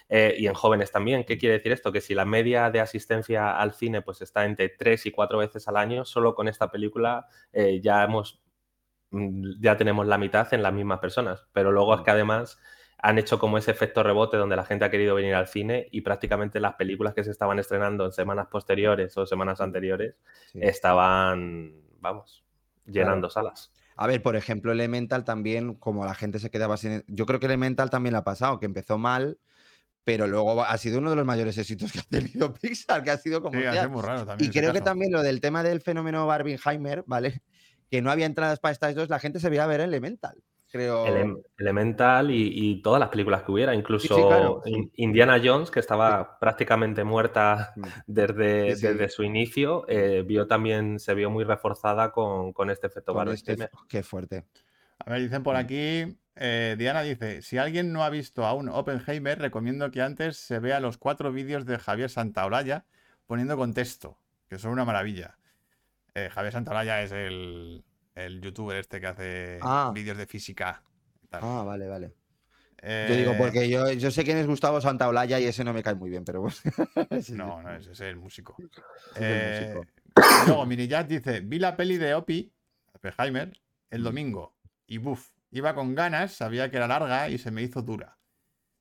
Eh, 0.09 0.35
y 0.37 0.47
en 0.47 0.53
jóvenes 0.53 0.91
también. 0.91 1.23
¿Qué 1.23 1.37
quiere 1.37 1.55
decir 1.57 1.71
esto? 1.71 1.91
Que 1.91 2.01
si 2.01 2.13
la 2.13 2.25
media 2.25 2.69
de 2.69 2.81
asistencia 2.81 3.57
al 3.57 3.73
cine 3.73 4.01
pues, 4.01 4.21
está 4.21 4.45
entre 4.45 4.69
tres 4.69 5.05
y 5.05 5.11
cuatro 5.11 5.39
veces 5.39 5.67
al 5.67 5.77
año, 5.77 6.05
solo 6.05 6.35
con 6.35 6.47
esta 6.47 6.69
película 6.69 7.25
eh, 7.53 7.79
ya 7.81 8.03
hemos 8.03 8.41
mm, 9.11 9.61
ya 9.61 9.77
tenemos 9.77 10.07
la 10.07 10.17
mitad 10.17 10.53
en 10.53 10.63
las 10.63 10.73
mismas 10.73 10.99
personas. 10.99 11.47
Pero 11.53 11.71
luego 11.71 11.95
es 11.95 12.01
que 12.01 12.11
además 12.11 12.59
han 13.05 13.17
hecho 13.19 13.37
como 13.37 13.57
ese 13.57 13.69
efecto 13.69 14.01
rebote 14.01 14.37
donde 14.37 14.55
la 14.55 14.63
gente 14.63 14.85
ha 14.85 14.89
querido 14.89 15.13
venir 15.13 15.35
al 15.35 15.47
cine 15.47 15.89
y 15.91 16.01
prácticamente 16.01 16.61
las 16.61 16.75
películas 16.75 17.13
que 17.13 17.23
se 17.25 17.31
estaban 17.31 17.59
estrenando 17.59 18.05
en 18.05 18.13
semanas 18.13 18.47
posteriores 18.49 19.17
o 19.17 19.25
semanas 19.25 19.59
anteriores 19.59 20.15
Sí. 20.53 20.59
estaban, 20.61 21.73
vamos, 21.99 22.45
llenando 22.85 23.29
salas. 23.29 23.71
A 23.97 24.07
ver, 24.07 24.21
por 24.23 24.37
ejemplo, 24.37 24.71
Elemental 24.71 25.25
también, 25.25 25.75
como 25.75 26.05
la 26.05 26.15
gente 26.15 26.39
se 26.39 26.49
quedaba 26.49 26.77
sin. 26.77 27.03
Yo 27.07 27.25
creo 27.25 27.39
que 27.41 27.45
Elemental 27.47 27.89
también 27.89 28.13
le 28.13 28.19
ha 28.19 28.23
pasado, 28.23 28.57
que 28.57 28.65
empezó 28.65 28.97
mal, 28.97 29.37
pero 30.05 30.25
luego 30.25 30.63
ha 30.63 30.77
sido 30.77 30.99
uno 30.99 31.09
de 31.09 31.17
los 31.17 31.25
mayores 31.25 31.57
éxitos 31.57 31.91
que 31.91 31.99
ha 31.99 32.03
tenido 32.03 32.53
Pixar, 32.61 33.03
que 33.03 33.11
ha 33.11 33.17
sido 33.17 33.41
como. 33.41 33.59
Sí, 33.59 33.65
ha 33.65 33.69
hostia. 33.69 33.81
sido 33.83 33.93
muy 33.93 34.01
raro 34.01 34.25
también. 34.25 34.49
Y 34.49 34.53
creo 34.53 34.71
que 34.71 34.81
también 34.81 35.11
lo 35.11 35.21
del 35.21 35.41
tema 35.41 35.61
del 35.61 35.81
fenómeno 35.81 36.25
Barbenheimer, 36.25 37.03
¿vale? 37.05 37.41
Que 37.91 38.01
no 38.01 38.09
había 38.11 38.25
entradas 38.25 38.59
para 38.59 38.71
estas 38.71 38.95
dos, 38.95 39.09
la 39.09 39.19
gente 39.19 39.39
se 39.41 39.49
veía 39.49 39.65
a 39.65 39.67
ver 39.67 39.81
Elemental. 39.81 40.41
Creo. 40.73 41.05
Ele- 41.05 41.35
Elemental 41.59 42.31
y, 42.31 42.49
y 42.51 42.81
todas 42.81 42.99
las 42.99 43.09
películas 43.09 43.43
que 43.43 43.51
hubiera, 43.51 43.75
incluso 43.75 44.27
claro. 44.27 44.63
In- 44.65 44.91
Indiana 44.95 45.39
Jones, 45.41 45.69
que 45.69 45.79
estaba 45.79 46.39
prácticamente 46.39 47.03
muerta 47.03 47.73
Mm. 47.75 47.83
desde, 48.07 48.75
desde 48.75 49.07
su 49.09 49.21
inicio, 49.23 49.85
eh, 49.87 50.23
vio 50.25 50.47
también, 50.47 50.97
se 50.99 51.13
vio 51.13 51.29
muy 51.29 51.43
reforzada 51.43 52.11
con, 52.11 52.53
con 52.53 52.71
este 52.71 52.87
efecto 52.87 53.13
con 53.13 53.27
este- 53.29 53.51
Barbenheimer. 53.51 53.69
Qué 53.87 54.01
fuerte. 54.01 54.45
A 55.05 55.11
ver, 55.11 55.21
dicen 55.21 55.43
por 55.43 55.53
Mm. 55.53 55.57
aquí, 55.59 56.17
eh, 56.37 56.75
Diana 56.75 57.03
dice, 57.03 57.43
si 57.43 57.59
alguien 57.59 57.93
no 57.93 58.03
ha 58.03 58.09
visto 58.09 58.43
aún 58.43 58.67
Oppenheimer, 58.67 59.37
recomiendo 59.37 59.91
que 59.91 60.01
antes 60.01 60.37
se 60.37 60.57
vea 60.57 60.79
los 60.79 60.97
cuatro 60.97 61.31
vídeos 61.31 61.67
de 61.67 61.77
Javier 61.77 62.09
Santaolalla 62.09 62.85
poniendo 63.27 63.55
contexto, 63.57 64.17
que 64.49 64.57
son 64.57 64.71
una 64.71 64.85
maravilla. 64.85 65.37
Eh, 66.15 66.29
Javier 66.31 66.51
Santaolalla 66.53 67.03
es 67.03 67.11
el, 67.11 67.83
el 68.15 68.41
youtuber 68.41 68.77
este 68.77 68.99
que 69.01 69.07
hace 69.07 69.59
Ah. 69.61 69.91
vídeos 69.93 70.17
de 70.17 70.25
física. 70.27 70.83
tal. 71.29 71.41
Ah, 71.43 71.63
vale, 71.63 71.87
vale. 71.87 72.13
Yo 72.85 73.15
digo, 73.15 73.31
Eh, 73.31 73.35
porque 73.37 73.69
yo, 73.69 73.91
yo 73.93 74.11
sé 74.11 74.23
quién 74.25 74.37
es 74.37 74.45
Gustavo 74.45 74.81
Santaolalla 74.81 75.39
y 75.39 75.45
ese 75.45 75.63
no 75.63 75.73
me 75.73 75.81
cae 75.81 75.95
muy 75.95 76.09
bien, 76.09 76.25
pero 76.25 76.41
bueno. 76.41 76.55
No, 77.33 77.61
no, 77.63 77.73
ese 77.75 77.93
es 77.93 77.99
el 78.01 78.17
músico. 78.17 78.55
El 78.59 78.69
Eh, 79.19 79.73
músico. 79.75 79.91
luego, 80.47 80.65
Minijat 80.65 81.07
dice, 81.07 81.39
vi 81.39 81.59
la 81.59 81.75
peli 81.77 81.97
de 81.97 82.13
Opie, 82.13 82.51
Oppenheimer, 82.93 83.47
Mm. 83.49 83.95
el 83.95 84.03
domingo. 84.03 84.55
Y 84.85 84.97
buf, 84.97 85.29
iba 85.51 85.73
con 85.73 85.95
ganas, 85.95 86.33
sabía 86.33 86.69
que 86.69 86.77
era 86.77 86.87
larga 86.87 87.29
y 87.29 87.37
se 87.37 87.51
me 87.51 87.61
hizo 87.63 87.81
dura. 87.81 88.17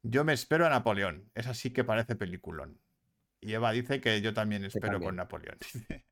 Yo 0.03 0.25
me 0.25 0.33
espero 0.33 0.67
a 0.67 0.69
Napoleón. 0.71 1.31
Esa 1.35 1.55
sí 1.55 1.71
que 1.71 1.85
parece 1.85 2.17
peliculón. 2.17 2.81
Y 3.41 3.53
Eva 3.55 3.71
dice 3.73 4.01
que 4.01 4.21
yo 4.21 4.35
también 4.35 4.65
espero 4.65 5.01
con 5.01 5.15
Napoleón. 5.17 5.59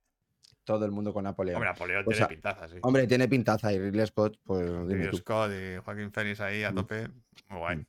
Todo 0.70 0.84
el 0.84 0.92
mundo 0.92 1.12
con 1.12 1.24
Napoleón. 1.24 1.56
Hombre, 1.56 1.70
Napoleón 1.70 2.04
O 2.06 2.10
tiene 2.10 2.26
pintaza, 2.28 2.68
sí. 2.68 2.76
Hombre, 2.82 3.06
tiene 3.08 3.26
pintaza 3.26 3.72
y 3.72 3.78
Ridley 3.80 4.06
Scott, 4.06 4.38
pues 4.44 4.66
dime 4.66 4.84
Ridley 4.94 5.10
tú. 5.10 5.16
Scott 5.16 5.50
y 5.50 5.78
Joaquín 5.84 6.12
Phoenix 6.12 6.40
ahí 6.40 6.62
a 6.62 6.70
Mm. 6.70 6.74
tope. 6.76 7.08
Muy 7.48 7.58
guay. 7.58 7.76
Mm. 7.78 7.86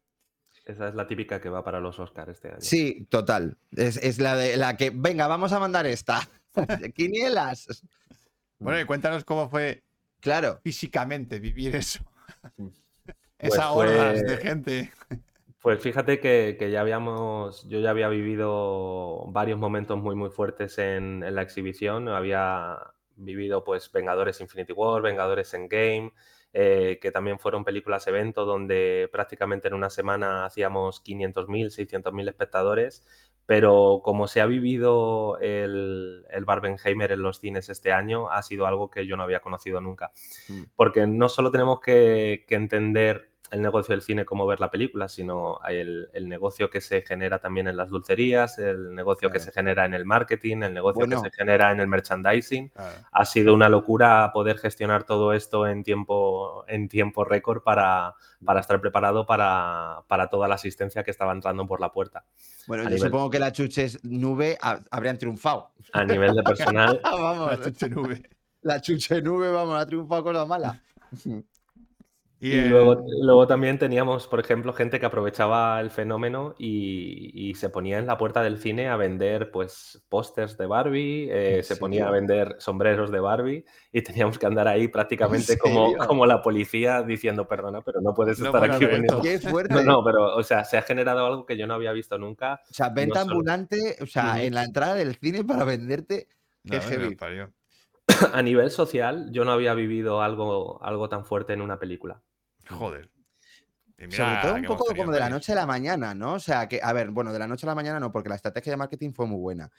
Esa 0.66 0.88
es 0.90 0.96
la 0.96 1.06
típica 1.08 1.40
que 1.40 1.50
va 1.50 1.64
para 1.64 1.80
los 1.80 2.00
Oscars 2.00 2.30
este 2.30 2.48
año. 2.50 2.58
Sí, 2.62 3.06
total. 3.10 3.58
Es, 3.76 3.98
es 3.98 4.18
la 4.20 4.36
de 4.36 4.58
la 4.58 4.78
que, 4.78 4.90
venga, 4.90 5.28
vamos 5.28 5.52
a 5.54 5.60
mandar 5.60 5.86
esta. 5.86 6.28
Quinielas. 6.96 7.84
Bueno, 8.58 8.80
y 8.80 8.86
cuéntanos 8.86 9.24
cómo 9.26 9.48
fue 9.50 9.84
Claro. 10.20 10.60
físicamente 10.64 11.40
vivir 11.40 11.76
eso. 11.76 12.04
Mm. 12.58 12.68
Esa 13.38 13.72
Pues 13.74 13.90
hordas 13.92 14.20
fue- 14.22 14.28
de 14.30 14.38
gente. 14.38 14.92
Pues 15.62 15.80
fíjate 15.80 16.20
que, 16.20 16.56
que 16.58 16.72
ya 16.72 16.82
habíamos, 16.82 17.68
yo 17.70 17.80
ya 17.80 17.92
había 17.92 18.10
vivido 18.10 19.26
varios 19.28 19.60
momentos 19.60 19.96
muy 20.00 20.16
muy 20.16 20.32
fuertes 20.32 20.80
en, 20.80 21.22
en 21.24 21.36
la 21.36 21.44
exhibición. 21.44 22.08
Había 22.10 22.80
vivido 23.16 23.64
pues 23.64 23.92
Vengadores 23.92 24.42
Infinity 24.42 24.74
War, 24.74 25.04
Vengadores 25.04 25.54
Endgame, 25.54 26.14
eh, 26.54 26.98
que 27.00 27.12
también 27.12 27.38
fueron 27.38 27.64
películas 27.64 28.08
evento 28.08 28.44
donde 28.44 29.08
prácticamente 29.12 29.68
en 29.68 29.76
una 29.76 29.92
semana 29.92 30.46
hacíamos 30.46 31.04
500.000, 31.04 31.70
600.000 31.70 32.28
espectadores. 32.30 33.06
Pero 33.46 34.02
como 34.04 34.28
se 34.28 34.42
ha 34.42 34.48
vivido 34.48 35.38
el, 35.42 36.26
el 36.32 36.46
Barbenheimer 36.46 37.12
en 37.12 37.22
los 37.22 37.40
cines 37.40 37.70
este 37.70 37.92
año, 37.92 38.32
ha 38.32 38.42
sido 38.42 38.66
algo 38.66 38.90
que 38.90 39.06
yo 39.06 39.16
no 39.16 39.24
había 39.24 39.42
conocido 39.42 39.80
nunca. 39.80 40.12
Mm. 40.48 40.64
Porque 40.76 41.06
no 41.06 41.30
solo 41.30 41.52
tenemos 41.52 41.82
que, 41.82 42.46
que 42.48 42.56
entender 42.56 43.31
el 43.52 43.62
negocio 43.62 43.94
del 43.94 44.02
cine 44.02 44.24
como 44.26 44.48
ver 44.48 44.60
la 44.62 44.72
película, 44.72 45.10
sino 45.10 45.60
el, 45.68 46.10
el 46.14 46.30
negocio 46.30 46.70
que 46.70 46.80
se 46.82 47.02
genera 47.02 47.40
también 47.40 47.68
en 47.68 47.76
las 47.78 47.90
dulcerías, 47.90 48.58
el 48.60 48.96
negocio 48.96 49.30
que 49.30 49.40
se 49.40 49.52
genera 49.52 49.86
en 49.86 49.94
el 49.94 50.06
marketing, 50.06 50.64
el 50.64 50.74
negocio 50.74 51.06
Bueno. 51.06 51.22
que 51.22 51.30
se 51.30 51.36
genera 51.36 51.72
en 51.72 51.82
el 51.82 51.88
merchandising. 51.88 52.70
Claro. 52.70 52.96
Ha 53.12 53.26
sido 53.26 53.54
una 53.54 53.68
locura 53.68 54.32
poder 54.34 54.58
gestionar 54.58 55.04
todo 55.04 55.34
esto 55.34 55.68
en 55.68 55.84
tiempo, 55.84 56.64
en 56.68 56.88
tiempo 56.88 57.26
récord 57.26 57.62
para, 57.62 58.16
para 58.46 58.62
estar 58.62 58.80
preparado 58.80 59.26
para, 59.26 60.02
para 60.08 60.28
toda 60.30 60.48
la 60.48 60.56
asistencia 60.56 61.04
que 61.04 61.12
estaba 61.12 61.34
entrando 61.34 61.68
por 61.68 61.82
la 61.82 61.92
puerta. 61.92 62.24
Bueno, 62.68 62.84
A 62.84 62.86
yo 62.86 62.96
nivel- 62.96 63.04
supongo 63.10 63.30
que 63.30 63.40
las 63.40 63.52
chuches 63.52 64.04
nube 64.06 64.58
ha- 64.62 64.80
habrían 64.92 65.18
triunfado. 65.18 65.72
A 65.92 66.06
nivel 66.06 66.34
de 66.36 66.44
personal, 66.44 67.02
vamos. 67.04 67.52
La 67.60 67.66
chuche 67.66 67.90
nube. 67.90 68.30
La 68.62 68.80
chuche 68.80 69.22
nube, 69.22 69.52
vamos, 69.52 69.76
ha 69.82 69.86
triunfado 69.86 70.24
con 70.24 70.34
la 70.36 70.46
mala. 70.46 70.82
Y, 72.44 72.54
Y 72.54 72.62
luego, 72.70 73.06
luego 73.22 73.46
también 73.46 73.78
teníamos, 73.78 74.28
por 74.28 74.40
ejemplo, 74.40 74.74
gente 74.74 75.00
que 75.00 75.06
aprovechaba 75.06 75.80
el 75.80 75.92
fenómeno 75.92 76.56
y, 76.58 77.30
y 77.36 77.54
se 77.54 77.70
ponía 77.70 78.00
en 78.00 78.08
la 78.08 78.18
puerta 78.18 78.42
del 78.42 78.58
cine 78.58 78.90
a 78.90 78.96
vender 78.98 79.52
pues 79.52 80.04
pósters 80.10 80.58
de 80.58 80.66
Barbie, 80.66 81.30
eh, 81.30 81.58
¿En 81.58 81.64
se 81.64 81.76
ponía 81.76 82.08
a 82.08 82.12
vender 82.12 82.56
sombreros 82.58 83.12
de 83.12 83.20
Barbie 83.20 83.64
y 83.92 84.02
teníamos 84.02 84.40
que 84.40 84.48
andar 84.48 84.68
ahí 84.68 84.88
prácticamente 84.88 85.60
como, 85.60 85.96
como 86.08 86.26
la 86.26 86.42
policía 86.42 87.04
diciendo, 87.04 87.48
perdona, 87.48 87.82
pero 87.82 88.02
no 88.02 88.12
puedes 88.16 88.40
No 88.40 88.48
estar 88.48 88.64
aquí 88.64 88.86
hacer 88.86 88.90
esto". 88.90 89.22
vendiendo. 89.22 89.22
Qué 89.22 89.40
fuerte. 89.52 89.76
No, 89.76 89.84
no, 89.84 90.04
pero 90.04 90.36
o 90.36 90.42
sea, 90.42 90.64
se 90.64 90.78
ha 90.80 90.82
generado 90.82 91.24
algo 91.28 91.46
que 91.46 91.58
yo 91.58 91.68
no 91.68 91.76
había 91.76 91.92
visto 91.92 92.18
nunca. 92.18 92.60
O 92.72 92.74
sea, 92.74 92.90
venta 92.90 93.20
no 93.20 93.26
solo- 93.26 93.32
ambulante, 93.36 93.98
o 94.02 94.08
sea, 94.08 94.42
en 94.44 94.56
la 94.56 94.64
entrada 94.64 94.96
del 94.96 95.14
cine 95.16 95.44
para 95.44 95.64
venderte. 95.64 96.28
Qué 96.68 96.78
no, 96.78 96.82
heavy. 96.82 97.16
parió. 97.16 97.52
A 98.34 98.42
nivel 98.42 98.72
social, 98.72 99.30
yo 99.32 99.46
no 99.46 99.52
había 99.52 99.76
vivido 99.76 100.22
algo, 100.24 100.84
algo 100.84 101.08
tan 101.08 101.24
fuerte 101.24 101.54
en 101.54 101.62
una 101.62 101.78
película. 101.80 102.22
Joder. 102.70 103.10
Sobre 104.10 104.42
todo 104.42 104.56
un 104.56 104.64
poco 104.64 104.96
como 104.96 105.12
de 105.12 105.20
la 105.20 105.30
noche 105.30 105.52
a 105.52 105.56
la 105.56 105.68
mañana, 105.68 106.16
¿no? 106.16 106.34
O 106.34 106.40
sea, 106.40 106.68
que, 106.68 106.80
a 106.82 106.92
ver, 106.92 107.12
bueno, 107.12 107.32
de 107.32 107.38
la 107.38 107.48
noche 107.48 107.68
a 107.68 107.70
la 107.70 107.76
mañana 107.76 108.00
no, 108.00 108.12
porque 108.12 108.30
la 108.30 108.36
estrategia 108.36 108.72
de 108.72 108.78
marketing 108.78 109.12
fue 109.12 109.28
muy 109.28 109.40
buena. 109.40 109.70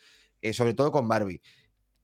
Eh, 0.40 0.52
sobre 0.52 0.74
todo 0.74 0.92
con 0.92 1.08
Barbie. 1.08 1.40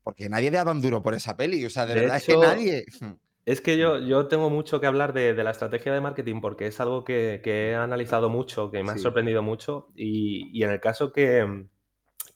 Porque 0.02 0.28
nadie 0.28 0.50
daba 0.50 0.72
un 0.72 0.80
duro 0.80 1.02
por 1.02 1.14
esa 1.14 1.36
peli. 1.36 1.64
O 1.64 1.70
sea, 1.70 1.86
de, 1.86 1.94
De 1.94 2.00
verdad 2.00 2.16
hecho, 2.16 2.32
es 2.32 2.38
que 2.38 2.46
nadie. 2.46 2.84
Es 3.48 3.62
que 3.62 3.78
yo, 3.78 3.98
yo 3.98 4.28
tengo 4.28 4.50
mucho 4.50 4.78
que 4.78 4.86
hablar 4.86 5.14
de, 5.14 5.32
de 5.32 5.42
la 5.42 5.52
estrategia 5.52 5.90
de 5.94 6.02
marketing 6.02 6.42
porque 6.42 6.66
es 6.66 6.80
algo 6.80 7.02
que, 7.02 7.40
que 7.42 7.70
he 7.70 7.74
analizado 7.74 8.28
mucho, 8.28 8.70
que 8.70 8.82
me 8.82 8.92
ha 8.92 8.98
sorprendido 8.98 9.42
mucho 9.42 9.88
y, 9.96 10.50
y 10.52 10.64
en 10.64 10.70
el 10.70 10.80
caso 10.80 11.14
que, 11.14 11.66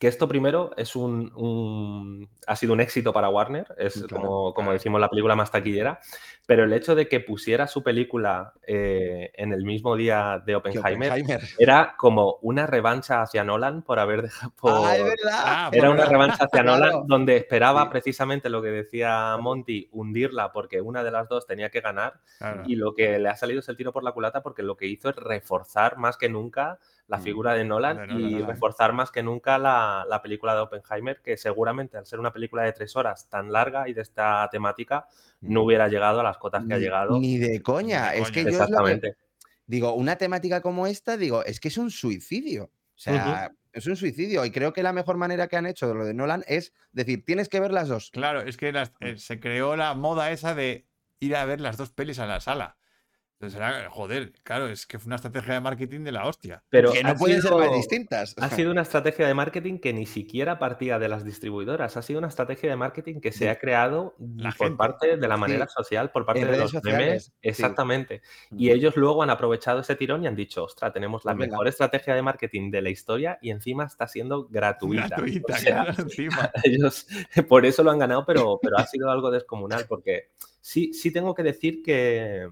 que 0.02 0.08
esto 0.08 0.26
primero 0.26 0.72
es 0.76 0.96
un, 0.96 1.32
un- 1.36 2.28
ha 2.48 2.56
sido 2.56 2.72
un 2.72 2.80
éxito 2.80 3.12
para 3.12 3.28
Warner, 3.28 3.72
es 3.78 3.94
Claro, 3.94 4.08
como, 4.16 4.28
como 4.52 4.54
claro. 4.66 4.72
decimos 4.72 5.00
la 5.00 5.08
película 5.08 5.36
más 5.36 5.52
taquillera, 5.52 6.00
pero 6.44 6.64
el 6.64 6.72
hecho 6.72 6.96
de 6.96 7.06
que 7.06 7.20
pusiera 7.20 7.68
su 7.68 7.84
película 7.84 8.52
eh, 8.66 9.30
en 9.34 9.52
el 9.52 9.62
mismo 9.62 9.94
día 9.94 10.42
de 10.44 10.56
Oppenheimer, 10.56 11.12
Oppenheimer. 11.12 11.40
era 11.60 11.94
como 11.96 12.38
una 12.42 12.66
revancha 12.66 13.22
hacia 13.22 13.44
Nolan 13.44 13.82
por 13.82 14.00
haber 14.00 14.22
dejado... 14.22 14.52
por- 14.56 14.72
Ah, 14.74 14.96
es 14.96 15.04
verdad. 15.04 15.32
Ah, 15.44 15.70
era 15.72 15.88
una 15.92 16.04
revancha 16.04 16.46
hacia 16.46 16.48
Claro. 16.64 16.78
Nolan 16.78 17.06
donde 17.06 17.36
esperaba 17.36 17.84
Sí. 17.84 17.88
precisamente 17.92 18.50
lo 18.50 18.60
que 18.60 18.70
decía 18.70 19.36
Monty, 19.40 19.88
hundirla 19.92 20.50
porque 20.50 20.80
una 20.80 21.04
de 21.04 21.12
las 21.12 21.28
dos 21.28 21.46
tenía 21.46 21.70
que 21.70 21.80
ganar 21.80 22.14
claro. 22.38 22.64
y 22.66 22.74
lo 22.74 22.92
que 22.92 23.20
le 23.20 23.28
ha 23.28 23.36
salido 23.36 23.60
es 23.60 23.68
el 23.68 23.76
tiro 23.76 23.92
por 23.92 24.02
la 24.02 24.10
culata 24.10 24.42
porque 24.42 24.64
lo 24.64 24.76
que 24.76 24.86
hizo 24.88 25.10
es 25.10 25.14
reforzar 25.16 25.96
más 25.96 26.16
que 26.16 26.28
nunca 26.28 26.80
la 27.12 27.18
Mm. 27.18 27.22
figura 27.22 27.52
de 27.52 27.64
Nolan, 27.64 28.18
y 28.18 28.40
reforzar 28.40 28.94
más 28.94 29.10
que 29.10 29.22
nunca 29.22 29.58
la, 29.58 30.06
la 30.08 30.22
película 30.22 30.54
de 30.54 30.60
Oppenheimer, 30.62 31.20
que 31.20 31.36
seguramente 31.36 31.98
al 31.98 32.06
ser 32.06 32.18
una 32.18 32.32
película 32.32 32.62
de 32.62 32.72
tres 32.72 32.96
horas 32.96 33.28
tan 33.28 33.52
larga 33.52 33.86
y 33.86 33.92
de 33.92 34.00
esta 34.00 34.48
temática, 34.50 35.06
no 35.42 35.62
hubiera 35.64 35.88
llegado 35.88 36.20
a 36.20 36.22
las 36.22 36.38
cotas 36.38 36.64
que 36.66 36.72
ha 36.72 36.78
llegado. 36.78 37.20
Ni 37.20 37.36
de 37.36 37.60
coña. 37.62 38.12
Ni 38.12 38.16
de 38.16 38.22
es 38.22 38.30
que 38.30 38.42
yo 38.44 38.48
es 38.48 38.54
lo 38.54 38.58
que- 38.60 38.64
Exactamente. 38.64 39.16
digo, 39.66 39.92
una 39.92 40.16
temática 40.16 40.62
como 40.62 40.86
esta, 40.86 41.18
digo, 41.18 41.44
es 41.44 41.60
que 41.60 41.68
es 41.68 41.76
un 41.76 41.90
suicidio. 41.90 42.64
O 42.64 42.98
sea, 43.02 43.50
es 43.74 43.86
un 43.86 43.96
suicidio. 43.96 44.44
Y 44.46 44.50
creo 44.50 44.72
que 44.72 44.82
la 44.82 44.92
mejor 44.94 45.18
manera 45.18 45.48
que 45.48 45.56
han 45.58 45.66
hecho 45.66 45.86
de 45.88 45.94
lo 45.94 46.04
de 46.06 46.14
Nolan 46.14 46.44
es 46.46 46.72
decir, 46.92 47.24
tienes 47.26 47.50
que 47.50 47.60
ver 47.60 47.72
las 47.72 47.88
dos. 47.88 48.10
Claro, 48.10 48.40
es 48.40 48.56
que 48.56 48.72
las- 48.72 48.92
eh, 49.00 49.18
se 49.18 49.38
creó 49.38 49.76
la 49.76 49.92
moda 49.94 50.30
esa 50.30 50.54
de 50.54 50.86
ir 51.20 51.36
a 51.36 51.44
ver 51.44 51.60
las 51.60 51.76
dos 51.76 51.90
pelis 51.92 52.18
a 52.20 52.26
la 52.26 52.40
sala. 52.40 52.76
Entonces 53.42 53.58
era, 53.58 53.90
joder, 53.90 54.32
claro, 54.44 54.68
es 54.68 54.86
que 54.86 55.00
fue 55.00 55.08
una 55.08 55.16
estrategia 55.16 55.54
de 55.54 55.60
marketing 55.60 56.04
de 56.04 56.12
la 56.12 56.26
hostia. 56.28 56.62
Pero 56.70 56.92
que 56.92 57.02
no 57.02 57.16
pueden 57.16 57.42
ser 57.42 57.50
más 57.52 57.72
distintas. 57.72 58.36
Ha 58.38 58.48
sido 58.50 58.70
una 58.70 58.82
estrategia 58.82 59.26
de 59.26 59.34
marketing 59.34 59.78
que 59.80 59.92
ni 59.92 60.06
siquiera 60.06 60.60
partía 60.60 61.00
de 61.00 61.08
las 61.08 61.24
distribuidoras. 61.24 61.96
Ha 61.96 62.02
sido 62.02 62.20
una 62.20 62.28
estrategia 62.28 62.70
de 62.70 62.76
marketing 62.76 63.20
que 63.20 63.32
se 63.32 63.50
ha 63.50 63.58
creado 63.58 64.14
la 64.36 64.50
por 64.52 64.66
gente. 64.68 64.76
parte 64.78 65.16
de 65.16 65.26
la 65.28 65.34
Sí. 65.34 65.40
manera 65.40 65.66
social, 65.66 66.12
por 66.12 66.24
parte 66.24 66.42
En 66.42 66.52
de 66.52 66.56
los 66.56 66.70
sociales, 66.70 67.00
memes. 67.04 67.24
sí. 67.24 67.32
Exactamente. 67.42 68.22
Y 68.52 68.68
Mm. 68.68 68.74
ellos 68.74 68.96
luego 68.96 69.24
han 69.24 69.30
aprovechado 69.30 69.80
ese 69.80 69.96
tirón 69.96 70.22
y 70.22 70.28
han 70.28 70.36
dicho, 70.36 70.62
ostras, 70.62 70.92
tenemos 70.92 71.24
la 71.24 71.32
Pues 71.32 71.40
venga. 71.40 71.54
mejor 71.54 71.66
estrategia 71.66 72.14
de 72.14 72.22
marketing 72.22 72.70
de 72.70 72.80
la 72.82 72.90
historia 72.90 73.38
y 73.42 73.50
encima 73.50 73.86
está 73.86 74.06
siendo 74.06 74.46
gratuita. 74.46 75.08
Gratuita, 75.08 75.54
O 75.54 75.56
sea, 75.56 75.82
claro, 75.84 76.02
encima. 76.04 76.50
ellos 76.64 77.08
por 77.48 77.66
eso 77.66 77.82
lo 77.82 77.90
han 77.90 77.98
ganado, 77.98 78.24
pero, 78.24 78.60
pero 78.62 78.78
ha 78.78 78.86
sido 78.86 79.10
algo 79.10 79.32
descomunal, 79.32 79.86
porque 79.88 80.30
sí, 80.60 80.92
sí 80.92 81.10
tengo 81.10 81.34
que 81.34 81.42
decir 81.42 81.82
que, 81.82 82.48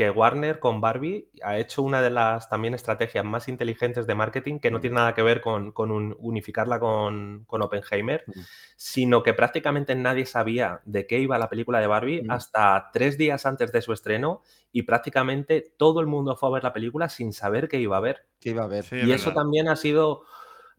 que 0.00 0.08
Warner 0.10 0.60
con 0.60 0.80
Barbie 0.80 1.28
ha 1.42 1.58
hecho 1.58 1.82
una 1.82 2.00
de 2.00 2.08
las 2.08 2.48
también 2.48 2.72
estrategias 2.72 3.22
más 3.22 3.48
inteligentes 3.48 4.06
de 4.06 4.14
marketing, 4.14 4.58
que 4.58 4.70
no 4.70 4.80
tiene 4.80 4.96
nada 4.96 5.14
que 5.14 5.22
ver 5.22 5.42
con, 5.42 5.72
con 5.72 5.90
un- 5.90 6.16
unificarla 6.18 6.80
con, 6.80 7.44
con 7.46 7.60
Oppenheimer, 7.60 8.24
Mm. 8.26 8.40
sino 8.76 9.22
que 9.22 9.34
prácticamente 9.34 9.94
nadie 9.94 10.24
sabía 10.24 10.80
de 10.86 11.06
qué 11.06 11.18
iba 11.18 11.36
la 11.38 11.50
película 11.50 11.80
de 11.80 11.86
Barbie 11.86 12.22
Mm. 12.22 12.30
hasta 12.30 12.88
tres 12.94 13.18
días 13.18 13.44
antes 13.44 13.72
de 13.72 13.82
su 13.82 13.92
estreno 13.92 14.40
y 14.72 14.82
prácticamente 14.84 15.74
todo 15.76 16.00
el 16.00 16.06
mundo 16.06 16.34
fue 16.34 16.48
a 16.48 16.52
ver 16.52 16.64
la 16.64 16.72
película 16.72 17.10
sin 17.10 17.34
saber 17.34 17.68
qué 17.68 17.78
iba 17.78 17.98
a 17.98 18.00
ver. 18.00 18.24
que 18.40 18.50
iba 18.50 18.62
a 18.64 18.68
ver. 18.68 18.84
Sí, 18.84 18.96
es 18.96 19.06
Y 19.06 19.12
eso 19.12 19.26
verdad. 19.26 19.42
también 19.42 19.68
ha 19.68 19.76
sido, 19.76 20.22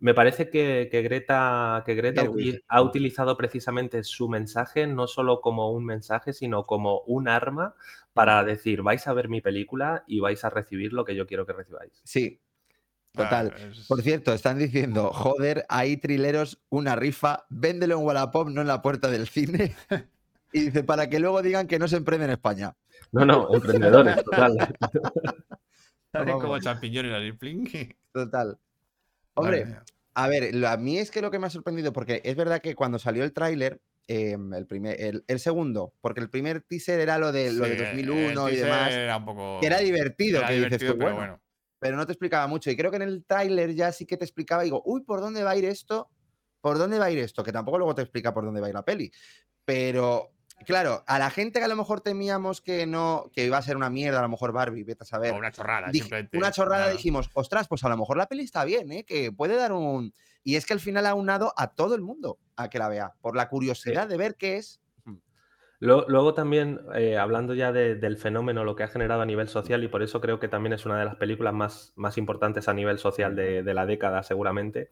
me 0.02 0.14
parece 0.14 0.50
que, 0.50 0.90
que 0.92 1.02
Greta, 1.04 1.84
que 1.86 1.94
Greta 1.96 2.24
ha 2.68 2.82
utilizado 2.82 3.38
precisamente 3.38 4.04
su 4.04 4.28
mensaje 4.28 4.88
no 4.88 5.08
solo 5.08 5.40
como 5.42 5.72
un 5.72 5.86
mensaje, 5.86 6.34
sino 6.34 6.66
como 6.66 7.02
un 7.06 7.28
arma 7.30 7.76
para 8.14 8.44
decir, 8.44 8.82
vais 8.82 9.08
a 9.08 9.14
ver 9.14 9.30
mi 9.30 9.40
película 9.42 10.04
y 10.08 10.20
vais 10.20 10.44
a 10.44 10.50
recibir 10.50 10.92
lo 10.92 11.06
que 11.06 11.16
yo 11.16 11.26
quiero 11.28 11.46
que 11.46 11.54
recibáis. 11.54 12.02
Sí, 12.04 12.42
total. 13.14 13.54
Ah, 13.56 13.62
es- 13.72 13.88
Por 13.88 14.02
cierto, 14.02 14.34
están 14.34 14.58
diciendo, 14.58 15.12
joder, 15.14 15.66
hay 15.70 15.98
trileros, 15.98 16.60
una 16.70 16.96
rifa, 16.96 17.46
véndelo 17.50 17.98
en 18.00 18.06
Wallapop, 18.06 18.50
no 18.50 18.62
en 18.62 18.68
la 18.68 18.82
puerta 18.82 19.10
del 19.10 19.28
cine. 19.28 19.76
Y 20.54 20.66
dice, 20.66 20.84
para 20.84 21.10
que 21.10 21.18
luego 21.22 21.42
digan 21.42 21.66
que 21.66 21.80
no 21.80 21.88
se 21.88 21.96
emprende 21.96 22.26
en 22.26 22.32
España. 22.32 22.76
No, 23.14 23.24
no, 23.26 23.48
emprendedores, 23.54 24.22
total. 24.22 24.58
Salen 26.12 26.40
como 26.40 26.60
champiñones 26.60 27.38
pling. 27.38 27.70
Total. 28.14 28.58
Hombre, 29.36 29.66
a 30.14 30.28
ver, 30.28 30.54
lo- 30.56 30.68
a 30.70 30.78
mí 30.78 30.98
es 30.98 31.12
que 31.12 31.22
lo 31.22 31.32
que 31.32 31.40
me 31.40 31.48
ha 31.48 31.50
sorprendido, 31.50 31.94
porque 31.94 32.22
es 32.24 32.36
verdad 32.36 32.62
que 32.62 32.76
cuando 32.76 33.00
salió 33.00 33.24
el 33.24 33.34
tráiler, 33.34 33.82
em, 34.08 34.54
el, 34.54 34.68
primer, 34.68 35.00
el, 35.02 35.24
el 35.28 35.40
segundo, 35.40 35.94
porque 36.02 36.20
el 36.22 36.30
primer 36.30 36.62
teaser 36.64 37.00
era 37.00 37.18
lo 37.18 37.32
de, 37.32 37.52
lo 37.54 37.68
de 37.68 37.76
Sí, 37.76 37.78
2001 37.78 38.50
el 38.50 38.54
y 38.54 38.58
demás, 38.58 38.96
Era 38.96 39.18
un 39.18 39.26
poco. 39.26 39.60
que 39.60 39.68
era 39.68 39.80
divertido, 39.80 40.40
era 40.40 40.48
que 40.48 40.54
dices 40.56 40.84
tú, 40.86 40.98
pero 40.98 41.16
bueno, 41.16 41.16
bueno. 41.16 41.42
pero 41.80 41.98
no 41.98 42.06
te 42.06 42.14
explicaba 42.14 42.48
mucho. 42.48 42.72
Y 42.72 42.78
creo 42.78 42.92
que 42.92 42.98
en 42.98 43.04
el 43.04 43.26
tráiler 43.26 43.74
ya 43.76 43.92
sí 43.92 44.06
que 44.06 44.18
te 44.18 44.26
explicaba, 44.26 44.64
digo, 44.64 44.82
uy, 44.86 45.04
¿por 45.04 45.22
dónde 45.22 45.44
va 45.44 45.52
a 45.52 45.58
ir 45.58 45.66
esto? 45.66 46.12
¿Por 46.62 46.78
dónde 46.78 47.00
va 47.00 47.06
a 47.06 47.12
ir 47.12 47.20
esto? 47.20 47.44
Que 47.44 47.52
tampoco 47.54 47.78
luego 47.78 47.96
te 47.96 48.02
explica 48.04 48.34
por 48.34 48.46
dónde 48.46 48.62
va 48.62 48.68
a 48.68 48.70
ir 48.70 48.76
la 48.76 48.86
peli. 48.86 49.12
Pero, 49.66 50.32
claro, 50.66 51.04
a 51.08 51.20
la 51.20 51.30
gente 51.30 51.60
que 51.60 51.66
a 51.66 51.68
lo 51.68 51.76
mejor 51.76 52.02
temíamos 52.02 52.62
que 52.62 52.86
no, 52.86 53.30
que 53.34 53.46
iba 53.46 53.58
a 53.58 53.62
ser 53.62 53.78
una 53.78 53.90
mierda, 53.90 54.20
a 54.20 54.24
lo 54.24 54.30
mejor 54.30 54.52
Barbie, 54.52 54.84
vete 54.84 55.04
a 55.04 55.06
saber. 55.06 55.34
O 55.34 55.38
una 55.38 55.52
chorrada, 55.52 55.88
Dij- 55.90 56.00
simplemente. 56.02 56.38
una 56.38 56.52
chorrada 56.52 56.84
Claro. 56.84 56.98
dijimos, 56.98 57.30
ostras, 57.34 57.68
pues 57.68 57.84
a 57.84 57.90
lo 57.90 57.98
mejor 57.98 58.18
la 58.18 58.28
peli 58.28 58.44
está 58.44 58.64
bien, 58.66 58.92
¿eh? 58.92 59.04
que 59.04 59.32
puede 59.32 59.56
dar 59.56 59.72
un... 59.74 60.14
Y 60.44 60.56
es 60.56 60.66
que 60.66 60.74
al 60.74 60.80
final 60.80 61.06
ha 61.06 61.14
unado 61.14 61.54
a 61.58 61.68
todo 61.76 61.94
el 61.96 62.02
mundo 62.02 62.40
a 62.56 62.70
que 62.70 62.80
la 62.80 62.90
vea, 62.90 63.14
por 63.22 63.36
la 63.36 63.48
curiosidad 63.50 64.08
de 64.08 64.18
ver 64.18 64.36
qué 64.36 64.58
es. 64.58 64.80
Luego, 65.84 66.06
luego 66.08 66.36
también, 66.36 66.80
eh, 66.94 67.18
hablando 67.18 67.56
ya 67.56 67.72
de- 67.72 67.96
del 67.96 68.16
fenómeno, 68.18 68.64
lo 68.64 68.76
que 68.76 68.84
ha 68.84 68.88
generado 68.88 69.22
a 69.24 69.26
nivel 69.26 69.48
social, 69.48 69.84
y 69.84 69.88
por 69.88 70.04
eso 70.04 70.22
creo 70.22 70.40
que 70.40 70.48
también 70.48 70.74
es 70.74 70.86
una 70.86 71.00
de 71.00 71.06
las 71.06 71.16
películas 71.16 71.56
más, 71.56 71.92
más 71.96 72.20
importantes 72.20 72.68
a 72.68 72.74
nivel 72.76 73.00
social 73.00 73.36
de, 73.36 73.64
de 73.64 73.74
la 73.74 73.88
década, 73.88 74.22
seguramente, 74.22 74.90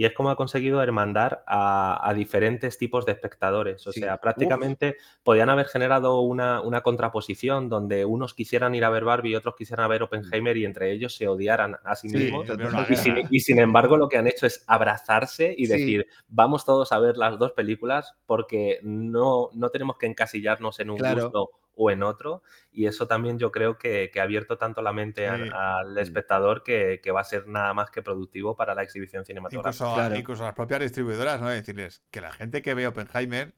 y 0.00 0.06
es 0.06 0.14
cómo 0.14 0.30
ha 0.30 0.36
conseguido 0.36 0.82
hermandar 0.82 1.44
a, 1.46 2.08
a 2.08 2.14
diferentes 2.14 2.78
tipos 2.78 3.04
de 3.04 3.12
espectadores. 3.12 3.86
O 3.86 3.92
Sí. 3.92 4.00
sea, 4.00 4.14
Uf. 4.14 4.20
prácticamente 4.22 4.96
podían 5.22 5.50
haber 5.50 5.66
generado 5.66 6.22
una, 6.22 6.62
una 6.62 6.80
contraposición 6.80 7.68
donde 7.68 8.06
unos 8.06 8.32
quisieran 8.32 8.74
ir 8.74 8.86
a 8.86 8.88
ver 8.88 9.04
Barbie 9.04 9.32
y 9.32 9.34
otros 9.36 9.56
quisieran 9.56 9.90
ver 9.90 10.02
Oppenheimer 10.02 10.56
y 10.56 10.64
entre 10.64 10.90
ellos 10.90 11.14
se 11.14 11.28
odiaran 11.28 11.76
a 11.84 11.94
sí 11.96 12.08
Sí, 12.08 12.16
mismos. 12.16 12.48
Y 12.88 12.96
sin, 12.96 13.14
guerra. 13.14 13.28
y 13.30 13.40
sin 13.40 13.58
embargo, 13.58 13.98
lo 13.98 14.08
que 14.08 14.16
han 14.16 14.26
hecho 14.26 14.46
es 14.46 14.64
abrazarse 14.66 15.54
y 15.54 15.66
Sí. 15.66 15.72
decir, 15.72 16.06
vamos 16.28 16.64
todos 16.64 16.92
a 16.92 16.98
ver 16.98 17.18
las 17.18 17.38
dos 17.38 17.52
películas 17.52 18.14
porque 18.24 18.78
no, 18.82 19.50
no 19.52 19.68
tenemos 19.68 19.98
que 19.98 20.06
encasillarnos 20.06 20.80
en 20.80 20.88
un 20.88 20.96
Claro. 20.96 21.24
gusto 21.24 21.50
o 21.82 21.90
en 21.90 22.02
otro. 22.02 22.42
Y 22.70 22.86
eso 22.86 23.06
también 23.06 23.38
yo 23.38 23.50
creo 23.50 23.78
que, 23.78 24.10
que 24.12 24.20
ha 24.20 24.24
abierto 24.24 24.58
tanto 24.58 24.82
la 24.82 24.92
mente 24.92 25.26
a- 25.28 25.78
al 25.78 25.96
espectador 25.96 26.62
que, 26.62 27.00
que 27.02 27.10
va 27.10 27.22
a 27.22 27.24
ser 27.24 27.46
nada 27.48 27.72
más 27.72 27.90
que 27.90 28.02
productivo 28.02 28.54
para 28.54 28.74
la 28.74 28.82
exhibición 28.82 29.24
cinematográfica. 29.24 29.84
Incluso, 29.84 29.92
a- 29.92 29.94
Claro. 30.06 30.16
incluso 30.20 30.42
a 30.42 30.46
las 30.46 30.54
propias 30.54 30.80
distribuidoras, 30.80 31.40
¿no? 31.40 31.48
Decirles 31.48 32.02
que 32.10 32.20
la 32.20 32.32
gente 32.32 32.60
que 32.60 32.74
ve 32.74 32.86
Oppenheimer 32.86 33.54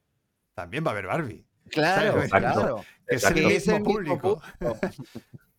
también 0.53 0.85
va 0.87 0.91
a 0.91 0.93
ver 0.93 1.07
Barbie. 1.07 1.45
Claro, 1.69 2.21
claro. 2.29 2.83
Que 3.07 3.15
es 3.15 3.23
el 3.25 3.33
mismo 3.35 3.47
el 3.49 3.53
mismo 3.55 3.83
público. 3.83 4.41
público. 4.59 4.79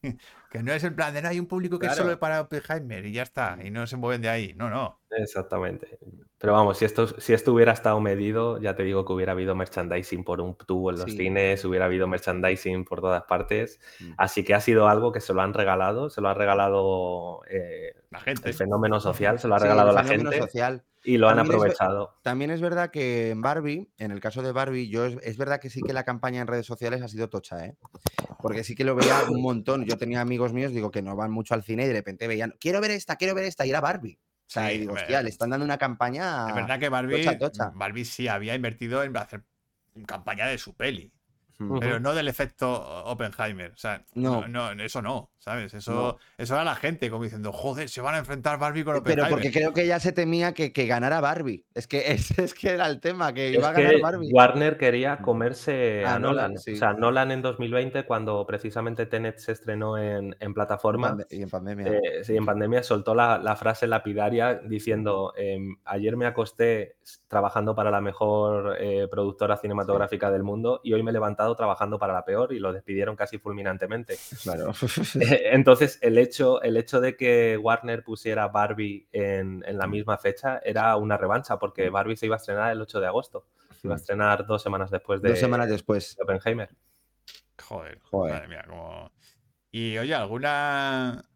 Que 0.54 0.62
no 0.62 0.72
es 0.72 0.84
en 0.84 0.94
plan 0.94 1.12
de 1.12 1.20
no 1.20 1.28
hay 1.28 1.40
un 1.40 1.46
público 1.46 1.80
que 1.80 1.86
es 1.86 1.92
Claro. 1.94 2.04
solo 2.10 2.20
para 2.20 2.40
Oppenheimer 2.42 3.04
y 3.06 3.12
ya 3.12 3.24
está. 3.24 3.58
Y 3.64 3.70
no 3.72 3.88
se 3.88 3.96
mueven 3.96 4.22
de 4.22 4.28
ahí. 4.28 4.54
No, 4.54 4.70
no. 4.70 5.00
Exactamente. 5.10 5.98
Pero 6.38 6.52
vamos, 6.52 6.78
si 6.78 6.84
esto, 6.84 7.08
si 7.20 7.32
esto 7.32 7.52
hubiera 7.52 7.72
estado 7.72 8.00
medido, 8.00 8.60
ya 8.60 8.76
te 8.76 8.84
digo 8.84 9.04
que 9.04 9.12
hubiera 9.14 9.32
habido 9.32 9.56
merchandising 9.56 10.22
por 10.22 10.40
un 10.40 10.54
tubo 10.56 10.90
en 10.90 10.96
los 11.00 11.10
Sí. 11.10 11.16
cines, 11.16 11.64
hubiera 11.64 11.86
habido 11.86 12.06
merchandising 12.06 12.84
por 12.84 13.00
todas 13.00 13.24
partes. 13.24 13.80
Mm. 13.98 14.12
Así 14.16 14.44
que 14.44 14.54
ha 14.54 14.60
sido 14.60 14.86
algo 14.88 15.10
que 15.10 15.20
se 15.20 15.34
lo 15.34 15.42
han 15.42 15.54
regalado, 15.54 16.08
se 16.08 16.20
lo 16.20 16.28
ha 16.28 16.34
regalado 16.34 17.40
eh, 17.50 17.94
La 18.10 18.20
gente. 18.20 18.48
el 18.48 18.54
fenómeno 18.54 19.00
social, 19.00 19.40
se 19.40 19.48
lo 19.48 19.56
ha 19.56 19.58
Sí, 19.58 19.64
regalado 19.64 19.88
el 19.90 19.94
la 19.96 20.04
gente 20.04 20.38
social. 20.38 20.84
Y 21.04 21.18
lo 21.18 21.28
han 21.28 21.36
También 21.36 21.56
es 21.56 21.62
ver- 21.62 21.70
aprovechado. 21.72 22.14
También 22.22 22.50
es 22.50 22.60
verdad 22.60 22.90
que 22.90 23.30
en 23.30 23.42
Barbie, 23.42 23.90
en 23.98 24.10
el 24.10 24.20
caso 24.20 24.42
de 24.42 24.52
Barbie, 24.52 24.88
yo 24.88 25.04
es, 25.04 25.16
es 25.22 25.36
verdad 25.36 25.60
que 25.60 25.70
sí 25.70 25.82
que 25.82 25.92
la 25.92 26.04
campaña 26.04 26.40
en 26.40 26.46
redes 26.46 26.66
sociales 26.66 27.02
ha 27.02 27.08
sido 27.08 27.28
tocha, 27.28 27.64
¿eh? 27.66 27.76
Porque 28.40 28.64
sí 28.64 28.74
que 28.74 28.84
lo 28.84 28.94
veía 28.94 29.22
un 29.28 29.42
montón. 29.42 29.84
Yo 29.84 29.96
tenía 29.98 30.20
amigos 30.20 30.52
míos, 30.52 30.72
digo, 30.72 30.90
que 30.90 31.02
no 31.02 31.14
van 31.16 31.30
mucho 31.30 31.54
al 31.54 31.62
cine 31.62 31.84
y 31.84 31.88
de 31.88 31.92
repente 31.92 32.26
veían, 32.26 32.54
quiero 32.58 32.80
ver 32.80 32.90
esta, 32.92 33.16
quiero 33.16 33.34
ver 33.34 33.44
esta, 33.44 33.66
y 33.66 33.70
era 33.70 33.80
Barbie. 33.80 34.18
O 34.46 34.50
sea, 34.54 34.68
Sí, 34.68 34.74
y 34.74 34.78
digo, 34.80 34.94
hostia, 34.94 35.22
le 35.22 35.30
están 35.30 35.50
dando 35.50 35.64
una 35.64 35.78
campaña. 35.78 36.48
Es 36.48 36.54
verdad 36.54 36.78
que 36.78 36.88
Barbie, 36.88 37.24
tocha, 37.24 37.38
tocha. 37.38 37.72
Barbie 37.74 38.04
sí 38.04 38.28
había 38.28 38.54
invertido 38.54 39.02
en 39.02 39.16
hacer 39.16 39.42
campaña 40.06 40.46
de 40.46 40.58
su 40.58 40.74
peli. 40.74 41.12
Pero 41.80 42.00
no 42.00 42.14
del 42.14 42.26
efecto 42.28 42.68
Oppenheimer. 43.06 43.70
O 43.72 43.76
sea, 43.76 44.04
no, 44.14 44.46
No. 44.48 44.74
no, 44.74 44.82
eso 44.82 45.00
no, 45.00 45.30
¿sabes? 45.44 45.74
Eso, 45.74 45.92
No. 45.92 46.18
eso 46.38 46.54
era 46.54 46.64
la 46.64 46.74
gente 46.74 47.10
como 47.10 47.24
diciendo, 47.24 47.52
joder, 47.52 47.88
se 47.90 48.00
van 48.00 48.14
a 48.14 48.18
enfrentar 48.18 48.58
Barbie 48.58 48.82
con 48.82 48.94
Pero 48.94 49.00
Oppenheimer. 49.00 49.30
porque 49.30 49.52
creo 49.52 49.74
que 49.74 49.86
ya 49.86 50.00
se 50.00 50.12
temía 50.12 50.54
que, 50.54 50.72
que 50.72 50.86
ganara 50.86 51.20
Barbie. 51.20 51.66
Es 51.74 51.86
que 51.86 51.98
ese 52.12 52.42
es 52.44 52.54
que 52.54 52.70
era 52.70 52.86
el 52.86 53.00
tema, 53.00 53.32
que 53.34 53.50
Es 53.50 53.54
iba 53.56 53.68
a 53.68 53.72
ganar 53.72 53.94
que 53.96 54.00
Barbie. 54.00 54.32
Warner 54.32 54.78
quería 54.78 55.18
comerse 55.18 56.02
A 56.06 56.14
a 56.14 56.18
Nolan, 56.18 56.52
Nolan. 56.52 56.58
sí. 56.58 56.72
O 56.72 56.76
sea, 56.76 56.94
Nolan 56.94 57.30
en 57.30 57.42
2020, 57.42 58.04
cuando 58.06 58.46
precisamente 58.46 59.04
Tenet 59.06 59.38
se 59.38 59.52
estrenó 59.52 59.98
en, 59.98 60.34
en 60.40 60.54
plataforma, 60.54 61.16
y 61.28 61.42
en 61.42 61.50
pandemia. 61.50 61.88
Eh, 61.92 62.24
sí, 62.24 62.36
en 62.36 62.46
pandemia 62.46 62.82
soltó 62.82 63.14
la, 63.14 63.36
la 63.38 63.54
frase 63.56 63.86
lapidaria 63.86 64.54
diciendo, 64.54 65.34
em, 65.36 65.76
ayer 65.84 66.16
me 66.16 66.24
acosté 66.26 66.96
trabajando 67.28 67.74
para 67.74 67.90
la 67.90 68.00
mejor 68.00 68.76
eh, 68.80 69.08
productora 69.10 69.56
cinematográfica 69.58 70.30
del 70.30 70.42
mundo 70.42 70.80
y 70.82 70.92
hoy 70.94 71.02
me 71.02 71.10
he 71.10 71.12
levantado 71.12 71.54
trabajando 71.54 71.98
para 71.98 72.14
la 72.14 72.24
peor 72.24 72.52
y 72.52 72.58
lo 72.60 72.72
despidieron 72.72 73.14
casi 73.16 73.38
fulminantemente. 73.38 74.16
Claro. 74.42 74.72
Entonces, 75.52 75.98
el 76.02 76.18
hecho, 76.18 76.62
el 76.62 76.76
hecho 76.76 77.00
de 77.00 77.16
que 77.16 77.56
Warner 77.56 78.02
pusiera 78.04 78.48
Barbie 78.48 79.08
en, 79.12 79.62
en, 79.66 79.78
la 79.78 79.86
misma 79.86 80.18
fecha 80.18 80.60
era 80.64 80.96
una 80.96 81.16
revancha, 81.16 81.58
porque 81.58 81.90
Barbie 81.90 82.16
se 82.16 82.26
iba 82.26 82.36
a 82.36 82.38
estrenar 82.38 82.72
el 82.72 82.80
8 82.80 83.00
de 83.00 83.06
agosto. 83.06 83.46
Se 83.80 83.86
iba 83.86 83.94
a 83.94 83.98
estrenar 83.98 84.46
dos 84.46 84.62
semanas 84.62 84.90
después 84.90 85.20
de, 85.20 85.30
dos 85.30 85.38
semanas 85.38 85.68
después. 85.68 86.16
de 86.16 86.22
Oppenheimer. 86.22 86.70
Joder, 87.62 88.00
Joder. 88.10 88.34
madre 88.34 88.48
mía, 88.48 88.64
como... 88.68 89.12
Y 89.70 89.98
oye, 89.98 90.14
¿alguna... 90.14 91.28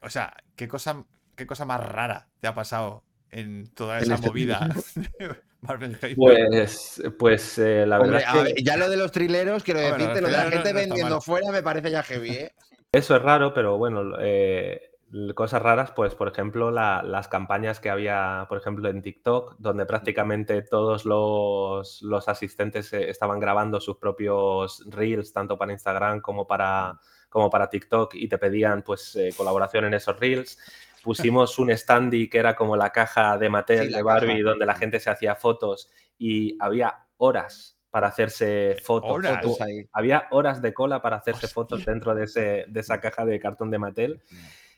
O 0.00 0.10
sea, 0.10 0.34
¿qué 0.54 0.68
cosa, 0.68 1.04
qué 1.34 1.46
cosa 1.46 1.64
más 1.64 1.80
rara 1.80 2.28
te 2.40 2.48
ha 2.48 2.54
pasado 2.54 3.04
en 3.30 3.72
toda 3.74 3.98
En 3.98 4.04
esa 4.04 4.14
este 4.14 4.28
movida? 4.28 4.68
Pues, 6.16 7.02
pues 7.18 7.58
eh, 7.58 7.84
la 7.86 7.98
Hombre, 7.98 8.18
verdad 8.18 8.36
es 8.36 8.42
que 8.42 8.54
ver, 8.54 8.62
ya 8.62 8.76
lo 8.76 8.88
de 8.88 8.96
los 8.96 9.10
trileros, 9.10 9.62
quiero 9.62 9.80
Hombre, 9.80 9.98
decirte, 9.98 10.20
lo 10.20 10.28
de 10.28 10.32
la 10.32 10.50
gente 10.50 10.72
no 10.72 10.78
vendiendo 10.78 11.20
fuera 11.20 11.50
me 11.50 11.62
parece 11.62 11.90
ya 11.90 12.02
heavy, 12.02 12.30
¿eh? 12.30 12.52
Eso 12.96 13.16
es 13.16 13.22
raro, 13.22 13.52
pero 13.54 13.78
bueno, 13.78 14.16
eh, 14.20 14.90
cosas 15.34 15.62
raras, 15.62 15.92
pues 15.92 16.14
por 16.14 16.28
ejemplo, 16.28 16.70
la- 16.70 17.02
las 17.02 17.28
campañas 17.28 17.78
que 17.80 17.90
había, 17.90 18.46
por 18.48 18.58
ejemplo, 18.58 18.88
en 18.88 19.02
TikTok, 19.02 19.56
donde 19.58 19.86
prácticamente 19.86 20.62
todos 20.62 21.04
los, 21.04 22.02
los 22.02 22.28
asistentes 22.28 22.92
eh, 22.92 23.08
estaban 23.10 23.38
grabando 23.40 23.80
sus 23.80 23.96
propios 23.98 24.82
reels, 24.88 25.32
tanto 25.32 25.56
para 25.56 25.72
Instagram 25.72 26.20
como 26.20 26.46
para, 26.46 26.98
como 27.28 27.50
para 27.50 27.70
TikTok, 27.70 28.14
y 28.14 28.28
te 28.28 28.38
pedían 28.38 28.82
pues 28.82 29.14
eh, 29.16 29.30
colaboración 29.36 29.84
en 29.86 29.94
esos 29.94 30.18
reels. 30.18 30.58
Pusimos 31.02 31.58
un 31.58 31.70
standy 31.76 32.28
que 32.28 32.38
era 32.38 32.56
como 32.56 32.76
la 32.76 32.90
caja 32.90 33.38
de 33.38 33.48
Mattel 33.48 33.88
Sí, 33.88 33.94
de 33.94 34.02
Barbie, 34.02 34.38
caja. 34.38 34.50
donde 34.50 34.66
la 34.66 34.74
gente 34.74 34.98
se 35.00 35.10
hacía 35.10 35.36
fotos 35.36 35.88
y 36.18 36.56
había 36.60 37.06
horas 37.18 37.75
para 37.96 38.08
hacerse 38.08 38.76
fotos. 38.82 39.10
horas. 39.10 39.42
Había 39.90 40.24
horas 40.30 40.60
de 40.60 40.74
cola 40.74 41.00
para 41.00 41.16
hacerse 41.16 41.46
Hostia. 41.46 41.54
fotos 41.54 41.86
dentro 41.86 42.14
de, 42.14 42.24
ese, 42.24 42.66
de 42.68 42.80
esa 42.80 43.00
caja 43.00 43.24
de 43.24 43.40
cartón 43.40 43.70
de 43.70 43.78
Mattel. 43.78 44.20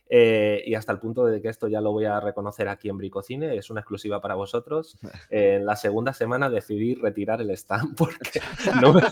Eh, 0.08 0.62
y 0.64 0.76
hasta 0.76 0.92
el 0.92 1.00
punto 1.00 1.26
de 1.26 1.42
que 1.42 1.48
esto 1.48 1.66
ya 1.66 1.80
lo 1.80 1.90
voy 1.90 2.04
a 2.04 2.20
reconocer 2.20 2.68
aquí 2.68 2.88
en 2.88 2.96
Bricocine, 2.96 3.56
es 3.56 3.70
una 3.70 3.80
exclusiva 3.80 4.20
para 4.20 4.36
vosotros. 4.36 4.96
Eh, 5.30 5.56
en 5.56 5.66
la 5.66 5.74
segunda 5.74 6.12
semana 6.12 6.48
decidí 6.48 6.94
retirar 6.94 7.40
el 7.40 7.50
stand 7.50 7.96
porque 7.98 8.40
no, 8.80 8.92
me- 8.92 9.02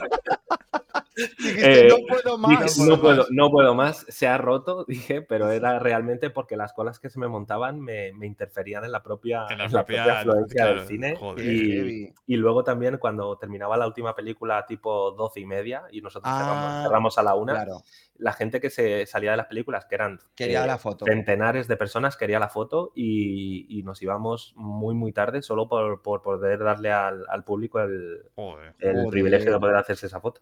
Dijiste, 1.17 1.87
Eh, 1.87 1.89
no 1.89 1.97
puedo 2.07 2.37
dije, 2.49 2.63
más. 2.63 2.79
no 2.79 3.01
puedo, 3.01 3.27
no 3.31 3.51
puedo 3.51 3.75
más, 3.75 4.05
se 4.09 4.27
ha 4.29 4.37
roto, 4.37 4.85
dije, 4.89 5.23
pero 5.23 5.51
era 5.51 5.79
realmente 5.79 6.29
porque 6.31 6.57
las 6.57 6.73
colas 6.75 7.01
que 7.01 7.09
se 7.09 7.19
me 7.19 7.27
montaban 7.27 7.81
me, 7.81 8.13
me 8.13 8.27
interferían 8.27 8.85
en 8.85 8.93
la 8.93 9.03
propia, 9.03 9.47
En 9.49 9.59
la 9.59 9.65
en 9.65 9.73
la 9.73 9.85
propia- 9.85 10.03
propia 10.05 10.21
afluencia 10.21 10.63
claro, 10.63 10.79
del 10.79 10.87
cine. 10.89 11.17
joder. 11.17 11.47
Y, 11.47 12.15
y 12.27 12.37
luego 12.37 12.65
también 12.65 12.99
cuando 12.99 13.39
terminaba 13.39 13.77
la 13.77 13.87
última 13.87 14.15
película 14.15 14.67
tipo 14.67 15.13
12 15.13 15.41
y 15.41 15.47
media 15.47 15.85
y 15.91 16.03
nosotros 16.03 16.31
Ah, 16.35 16.39
cerramos, 16.39 16.83
cerramos 16.83 17.19
a 17.19 17.23
la 17.23 17.35
una, 17.35 17.53
Claro, 17.55 17.83
la 18.19 18.33
gente 18.33 18.61
que 18.61 18.71
se 18.71 19.07
salía 19.07 19.31
de 19.31 19.37
las 19.39 19.47
películas, 19.47 19.87
que 19.87 19.95
eran 19.95 20.19
quería 20.35 20.65
eh, 20.65 20.67
la 20.67 20.79
foto. 20.79 21.05
centenares 21.07 21.69
de 21.69 21.77
personas, 21.77 22.17
quería 22.17 22.39
la 22.39 22.49
foto 22.49 22.93
y, 22.95 23.67
y 23.79 23.83
nos 23.83 24.03
íbamos 24.03 24.53
muy, 24.57 24.95
muy 24.95 25.13
tarde 25.13 25.41
solo 25.43 25.69
por, 25.69 26.03
por 26.03 26.23
poder 26.23 26.59
darle 26.61 26.93
al, 26.93 27.25
al 27.29 27.45
público 27.45 27.81
el, 27.81 28.23
Joder. 28.35 28.75
el 28.81 28.93
Joder. 28.97 29.09
privilegio 29.11 29.53
de 29.53 29.59
poder 29.61 29.77
hacerse 29.77 30.07
esa 30.07 30.21
foto. 30.21 30.41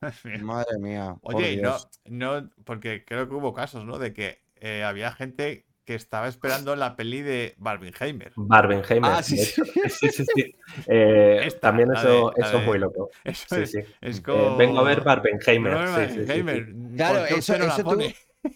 Madre 0.42 0.78
mía. 0.78 1.16
Oye, 1.22 1.56
no, 1.56 1.70
Dios. 1.72 1.88
no, 2.06 2.50
porque 2.64 3.04
creo 3.04 3.28
que 3.28 3.34
hubo 3.34 3.52
casos, 3.52 3.84
¿no? 3.84 3.98
De 3.98 4.12
que 4.12 4.38
eh, 4.56 4.82
había 4.84 5.12
gente 5.12 5.66
que 5.84 5.94
estaba 5.94 6.28
esperando 6.28 6.76
la 6.76 6.96
peli 6.96 7.22
de 7.22 7.54
Barbenheimer. 7.58 8.32
Barbenheimer. 8.36 9.10
Ah, 9.12 9.22
sí, 9.22 9.36
sí. 9.36 9.62
sí, 9.88 10.08
sí, 10.10 10.24
sí. 10.34 10.54
Eh, 10.86 11.40
Esta, 11.46 11.60
también 11.60 11.92
eso, 11.92 12.08
de- 12.08 12.40
eso 12.42 12.58
es 12.58 12.66
muy 12.66 12.78
loco. 12.78 13.10
Eso 13.24 13.54
Sí, 13.54 13.62
es, 13.62 13.70
sí. 13.72 13.78
es 14.00 14.16
Eh, 14.16 14.22
como... 14.24 14.56
vengo 14.56 14.78
a 14.80 14.82
ver 14.84 15.02
Barbenheimer. 15.02 15.72
Vengo 15.72 15.78
a 15.78 15.98
ver 15.98 16.08
sí, 16.08 16.14
sí, 16.14 16.26
sí, 16.26 16.32
sí. 16.32 16.46
Barbenheimer. 16.46 16.96
Claro, 16.96 17.18
¿Por 17.18 17.28
qué 17.28 17.34
eso, 17.34 17.58
no 17.58 17.64
eso 17.64 17.84
tú. 17.84 17.98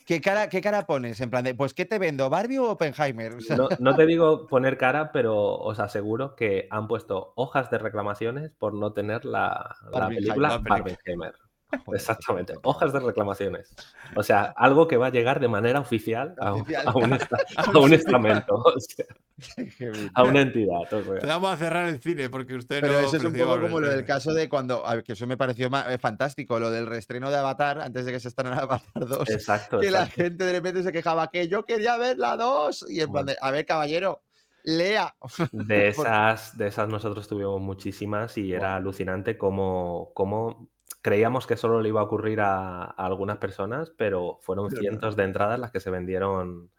¿Qué 0.06 0.20
cara, 0.20 0.48
¿Qué 0.48 0.60
cara 0.60 0.86
pones? 0.86 1.20
En 1.20 1.30
plan 1.30 1.44
de, 1.44 1.54
pues, 1.54 1.74
¿qué 1.74 1.84
te 1.84 1.98
vendo? 1.98 2.30
¿Barbie 2.30 2.58
o 2.58 2.70
Oppenheimer? 2.70 3.34
O 3.34 3.40
sea, 3.40 3.56
No, 3.56 3.68
no 3.78 3.94
te 3.94 4.06
digo 4.06 4.46
poner 4.46 4.78
cara, 4.78 5.12
pero 5.12 5.56
os 5.56 5.78
aseguro 5.80 6.34
que 6.36 6.68
han 6.70 6.88
puesto 6.88 7.32
hojas 7.36 7.70
de 7.70 7.78
reclamaciones 7.78 8.50
por 8.50 8.74
no 8.74 8.92
tener 8.92 9.24
la, 9.24 9.76
La 9.92 10.08
película. 10.08 10.58
Barbenheimer. 10.58 11.34
Joder, 11.84 12.00
Exactamente, 12.00 12.52
qué 12.54 12.58
hojas 12.62 12.92
de 12.92 13.00
reclamaciones. 13.00 13.74
O 14.16 14.22
sea, 14.22 14.52
algo 14.56 14.86
que 14.88 14.96
va 14.96 15.06
a 15.06 15.10
llegar 15.10 15.40
de 15.40 15.48
manera 15.48 15.80
oficial 15.80 16.34
a, 16.38 16.54
un- 16.54 16.60
Oficial. 16.62 16.86
a 16.88 16.92
un, 16.96 17.12
esta- 17.14 17.38
a 17.56 17.78
un 17.78 17.92
estamento, 17.92 18.54
o 18.54 18.74
sea, 18.80 19.06
heavy. 19.78 20.10
a 20.14 20.22
una 20.22 20.40
entidad. 20.42 20.92
o 20.92 21.02
sea. 21.02 21.18
Te 21.20 21.26
vamos 21.26 21.52
a 21.52 21.56
cerrar 21.56 21.88
el 21.88 22.00
cine 22.00 22.30
porque 22.30 22.54
usted 22.54 22.80
Pero 22.80 22.92
no 22.94 22.98
eso 23.00 23.16
es 23.16 23.24
un 23.24 23.32
poco 23.34 23.60
como 23.60 23.80
lo 23.80 23.88
del 23.88 24.04
caso 24.04 24.32
de 24.34 24.48
cuando, 24.48 24.86
a 24.86 24.94
ver, 24.94 25.04
que 25.04 25.12
eso 25.14 25.26
me 25.26 25.36
pareció 25.36 25.70
ma- 25.70 25.92
eh, 25.92 25.98
fantástico, 25.98 26.58
lo 26.60 26.70
del 26.70 26.86
reestreno 26.86 27.30
de 27.30 27.36
Avatar 27.38 27.80
antes 27.80 28.04
de 28.06 28.12
que 28.12 28.20
se 28.20 28.28
estrenara 28.28 28.62
Avatar 28.62 29.06
2. 29.06 29.30
Exacto, 29.30 29.80
que 29.80 29.90
la 29.90 30.06
gente 30.06 30.44
de 30.44 30.52
repente 30.52 30.82
se 30.82 30.92
quejaba 30.92 31.28
que 31.30 31.48
yo 31.48 31.64
quería 31.64 31.96
ver 31.96 32.18
la 32.18 32.36
2 32.36 32.86
y 32.88 33.00
en 33.00 33.10
plan 33.12 33.26
de, 33.26 33.36
a 33.40 33.50
ver, 33.50 33.66
caballero, 33.66 34.22
lea. 34.62 35.14
De 35.52 35.88
esas, 35.88 36.56
de 36.56 36.68
esas 36.68 36.88
nosotros 36.88 37.26
tuvimos 37.28 37.60
muchísimas 37.60 38.38
y 38.38 38.52
era 38.52 38.76
alucinante 38.76 39.36
cómo, 39.36 40.12
cómo 40.14 40.68
creíamos 41.04 41.46
que 41.46 41.58
solo 41.58 41.82
le 41.82 41.90
iba 41.90 42.00
a 42.00 42.04
ocurrir 42.04 42.40
a, 42.40 42.82
a 42.84 42.94
algunas 42.96 43.36
personas, 43.36 43.90
pero 43.90 44.38
fueron 44.40 44.70
cientos 44.70 45.16
de 45.16 45.24
entradas 45.24 45.60
las 45.60 45.70
que 45.70 45.78
se 45.78 45.90
vendieron 45.90 46.70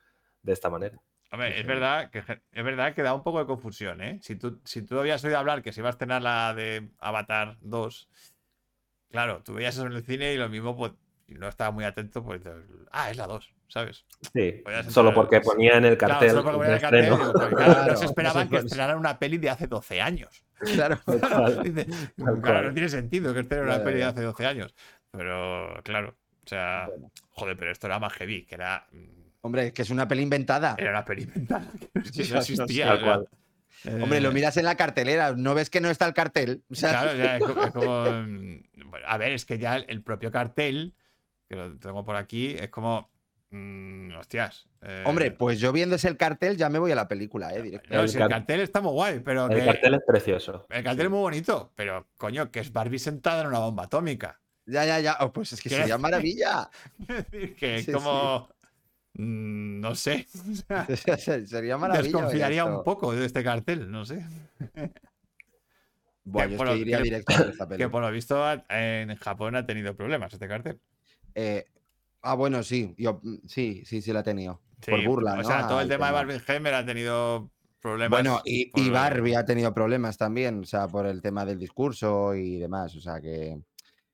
de 0.42 0.52
esta 0.52 0.72
manera. 0.72 1.00
Hombre, 1.32 1.60
es 1.60 1.68
verdad 1.68 2.10
que 2.10 2.20
es 2.52 2.66
verdad 2.66 2.96
que 2.96 3.04
da 3.04 3.14
un 3.14 3.22
poco 3.22 3.38
de 3.38 3.46
confusión, 3.46 4.02
¿eh? 4.02 4.18
Si 4.24 4.36
tú, 4.36 4.60
si 4.64 4.82
tú 4.82 5.00
habías 5.00 5.24
oído 5.24 5.38
hablar 5.38 5.62
que 5.62 5.72
se 5.72 5.82
iba 5.82 5.90
a 5.90 5.92
estrenar 5.92 6.24
la 6.24 6.56
de 6.56 6.90
Avatar 6.98 7.58
2, 7.62 8.10
claro, 9.12 9.44
tú 9.44 9.54
veías 9.54 9.76
eso 9.76 9.86
en 9.86 9.94
el 9.94 10.04
cine 10.04 10.34
y 10.34 10.38
lo 10.38 10.50
mismo, 10.50 10.76
pues, 10.76 10.94
si 11.28 11.36
no 11.36 11.48
estaba 11.48 11.70
muy 11.70 11.84
atento, 11.84 12.24
pues, 12.24 12.42
ah, 12.92 13.12
es 13.12 13.18
la 13.18 13.28
2, 13.28 13.54
¿sabes? 13.68 14.06
Sí, 14.34 14.64
solo 14.90 15.14
porque 15.14 15.40
ponía 15.42 15.78
en 15.78 15.86
el 15.86 16.00
Claro, 16.00 16.14
cartel. 16.14 16.30
solo 16.32 16.44
porque 16.44 16.58
ponía 16.58 16.70
de 16.70 16.76
el 16.78 16.82
cartel, 16.82 17.04
digo, 17.06 17.50
claro, 17.56 17.92
no 17.92 17.96
se 17.96 18.06
no 18.06 18.10
esperaban 18.10 18.44
se 18.46 18.50
que 18.50 18.58
estrenaran 18.58 18.98
una 18.98 19.20
peli 19.20 19.38
de 19.38 19.52
hace 19.52 19.68
12 19.68 20.02
años. 20.02 20.45
Claro. 20.60 20.99
Dice, 21.64 21.86
claro, 22.41 22.68
no 22.70 22.74
tiene 22.74 22.89
sentido 22.89 23.34
que 23.34 23.41
estén 23.41 23.60
en 23.60 23.64
una 23.66 23.84
peli 23.84 23.97
de 23.97 24.03
hace 24.06 24.22
12 24.22 24.45
años. 24.45 24.74
Pero, 25.12 25.82
claro, 25.84 26.18
o 26.45 26.47
sea, 26.47 26.89
joder, 27.30 27.58
pero 27.58 27.72
esto 27.72 27.88
era 27.88 27.99
más 27.99 28.14
heavy, 28.14 28.45
que 28.45 28.56
era, 28.56 28.88
mm, 28.91 29.26
Hombre, 29.41 29.74
que 29.74 29.84
es 29.84 29.89
una 29.91 30.08
peli 30.08 30.24
inventada. 30.24 30.76
era 30.78 30.89
una 30.91 31.06
peli 31.06 31.24
inventada, 31.24 31.72
que 31.82 32.24
no- 32.24 32.34
no 32.34 32.39
existía. 32.39 32.86
Tal 32.88 32.95
o 32.95 32.99
sea, 32.99 33.06
cual. 33.06 33.30
Hombre, 34.01 34.20
lo 34.22 34.30
eh, 34.30 34.34
miras 34.34 34.58
en 34.58 34.66
la 34.66 34.76
cartelera, 34.76 35.34
no 35.36 35.53
ves 35.53 35.70
que 35.70 35.80
no 35.82 35.89
está 35.89 36.08
el 36.08 36.14
cartel. 36.14 36.64
O 36.72 36.76
sea, 36.76 36.89
Claro, 36.91 37.16
ya, 37.18 37.38
es 37.38 37.43
co- 37.43 37.62
es 37.64 37.72
como, 37.72 38.03
mm, 38.28 38.89
bueno, 38.89 39.06
a 39.08 39.18
ver, 39.18 39.34
es 39.34 39.45
que 39.45 39.60
ya 39.60 39.76
el, 39.76 39.86
el 39.89 40.01
propio 40.01 40.32
cartel, 40.32 40.95
que 41.47 41.56
lo 41.56 41.78
tengo 41.78 42.03
por 42.03 42.16
aquí, 42.16 42.56
es 42.58 42.70
como. 42.70 43.12
Mm, 43.56 44.16
hostias. 44.18 44.68
eh, 44.82 45.03
Hombre, 45.06 45.32
pues 45.32 45.60
yo 45.60 45.72
viendo 45.72 45.95
ese 45.95 46.08
el 46.08 46.18
cartel 46.18 46.58
ya 46.58 46.70
me 46.70 46.80
voy 46.80 46.91
a 46.91 46.95
la 46.95 47.08
película, 47.08 47.53
eh, 47.53 47.62
directo. 47.62 47.93
no, 47.93 48.01
el 48.01 48.10
si 48.10 48.18
el 48.18 48.22
car- 48.24 48.30
cartel 48.32 48.60
está 48.62 48.82
muy 48.82 48.91
guay, 48.91 49.20
pero. 49.20 49.47
El 49.49 49.60
que- 49.60 49.66
cartel 49.66 49.93
es 49.95 50.01
precioso. 50.06 50.66
el 50.70 50.84
cartel 50.84 51.06
es 51.06 51.12
muy 51.12 51.20
bonito, 51.22 51.72
pero 51.76 52.08
coño, 52.18 52.51
que 52.51 52.60
es 52.60 52.72
Barbie 52.72 52.99
sentada 52.99 53.41
en 53.41 53.47
una 53.47 53.60
bomba 53.60 53.84
atómica. 53.84 54.39
Ya, 54.68 54.84
ya, 54.86 54.99
ya. 54.99 55.18
Oh, 55.20 55.32
pues 55.32 55.53
es 55.53 55.62
que 55.62 55.70
sería 55.70 55.97
maravilla. 55.97 56.70
Es 57.08 57.08
decir, 57.32 57.56
que 57.56 57.76
es 57.78 57.86
Sí, 57.86 57.91
como. 57.91 58.49
mm, 59.14 59.80
no 59.80 59.93
sé. 59.95 60.26
o 60.89 60.95
sea, 60.95 61.18
sería 61.47 61.78
maravilla. 61.78 62.03
desconfiaría 62.03 62.66
un 62.66 62.84
poco 62.84 63.14
de 63.16 63.26
este 63.26 63.43
cartel, 63.43 63.91
no 63.91 64.06
sé. 64.06 64.26
Buah, 66.24 66.45
que 66.45 66.49
yo 66.49 66.56
es 66.56 66.58
por 66.58 66.68
que 66.68 66.74
lo- 66.74 66.78
iría 66.80 67.01
que-. 67.03 67.78
Que 67.78 67.89
por 67.89 68.01
lo 68.01 68.12
visto 68.12 68.43
en 68.70 69.16
Japón 69.18 69.56
ha 69.56 69.66
tenido 69.66 69.95
problemas 69.95 70.34
este 70.34 70.47
cartel. 70.47 70.80
Eh, 71.36 71.66
ah, 72.26 72.36
bueno, 72.36 72.64
sí. 72.64 72.94
Yo, 72.98 73.20
mm, 73.24 73.36
sí, 73.48 73.84
sí, 73.86 74.02
sí 74.02 74.12
la 74.12 74.22
he 74.22 74.24
tenido. 74.24 74.62
por 74.86 75.04
burla, 75.06 75.34
O 75.34 75.38
¿no? 75.38 75.44
sea, 75.44 75.68
todo 75.68 75.80
el 75.80 75.84
al 75.84 75.90
tema 75.90 76.08
de 76.08 76.12
tema. 76.12 76.12
Barbenheimer 76.12 76.74
ha 76.74 76.86
tenido 76.86 77.52
problemas. 77.80 78.10
Bueno, 78.10 78.42
y, 78.44 78.90
Barbie 78.90 79.36
ha 79.36 79.46
tenido 79.46 79.74
problemas 79.74 80.18
también, 80.18 80.62
o 80.62 80.66
sea, 80.66 80.88
por 80.88 81.06
el 81.06 81.22
tema 81.22 81.46
del 81.46 81.60
discurso 81.60 82.34
y 82.36 82.58
demás, 82.58 82.96
o 82.96 83.02
sea 83.02 83.22
que... 83.22 83.58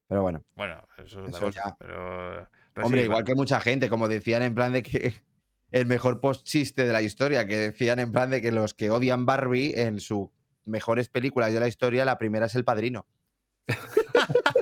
Pero 0.07 0.23
bueno, 0.23 0.43
Bueno, 0.55 0.83
eso 0.97 1.25
es 1.25 1.27
otra 1.27 1.29
Eso 1.29 1.45
cosa, 1.45 1.63
ya. 1.65 1.75
Pero, 1.79 2.47
pero 2.73 2.85
hombre, 2.85 3.01
sí, 3.01 3.05
igual 3.05 3.23
que 3.23 3.33
mucha 3.33 3.61
gente, 3.61 3.87
como 3.89 4.09
decían 4.09 4.43
en 4.43 4.53
plan 4.53 4.73
de 4.73 4.83
que 4.83 5.13
el 5.71 5.85
mejor 5.85 6.19
post 6.19 6.45
chiste 6.45 6.85
de 6.85 6.91
la 6.91 7.01
historia, 7.01 7.47
que 7.47 7.57
decían 7.57 7.99
en 7.99 8.11
plan 8.11 8.29
de 8.29 8.41
que 8.41 8.51
los 8.51 8.73
que 8.73 8.91
odian 8.91 9.25
Barbie 9.25 9.73
en 9.79 10.01
sus 10.01 10.27
mejores 10.65 11.07
películas 11.07 11.53
de 11.53 11.59
la 11.61 11.69
historia, 11.69 12.03
la 12.03 12.17
primera 12.17 12.47
es 12.47 12.55
El 12.55 12.65
Padrino. 12.65 13.05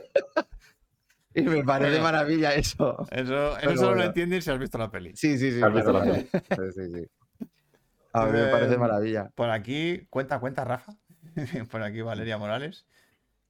y 1.39 1.43
me 1.49 1.63
parece 1.63 1.91
Bueno. 1.91 2.03
maravilla 2.03 2.53
eso. 2.55 3.05
Eso, 3.11 3.57
eso 3.57 3.77
solo 3.77 3.95
lo 3.95 4.03
entiendes 4.03 4.43
si 4.45 4.51
has 4.51 4.59
visto 4.59 4.77
la 4.77 4.89
peli. 4.91 5.11
Sí, 5.15 5.37
sí, 5.37 5.51
sí. 5.51 5.61
¿Has 5.61 5.73
visto 5.73 5.91
la 5.93 6.03
peli? 6.03 6.27
Sí, 6.31 6.71
sí, 6.75 6.91
sí. 6.93 7.47
A 8.13 8.25
mí 8.25 8.31
me 8.39 8.47
parece 8.47 8.73
Em, 8.73 8.79
maravilla. 8.79 9.29
Por 9.35 9.49
aquí, 9.51 10.07
cuenta, 10.09 10.39
cuenta, 10.39 10.63
Rafa. 10.65 10.93
por 11.71 11.83
aquí 11.83 12.01
Valeria 12.01 12.37
Morales. 12.37 12.85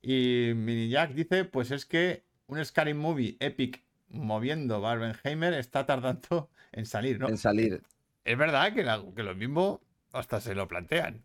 Y 0.01 0.51
Mini 0.55 0.89
Jack 0.89 1.11
dice: 1.13 1.45
Pues 1.45 1.71
es 1.71 1.85
que 1.85 2.23
un 2.47 2.63
Scary 2.63 2.93
Movie 2.93 3.37
Epic 3.39 3.83
moviendo 4.09 4.81
Barbenheimer 4.81 5.53
está 5.53 5.85
tardando 5.85 6.49
en 6.71 6.85
salir, 6.85 7.19
¿no? 7.19 7.27
En 7.29 7.37
salir. 7.37 7.81
Es 8.25 8.37
verdad 8.37 8.73
que, 8.73 8.83
la- 8.83 9.03
que 9.15 9.23
lo 9.23 9.35
mismo 9.35 9.81
hasta 10.11 10.41
se 10.41 10.55
lo 10.55 10.67
plantean. 10.67 11.23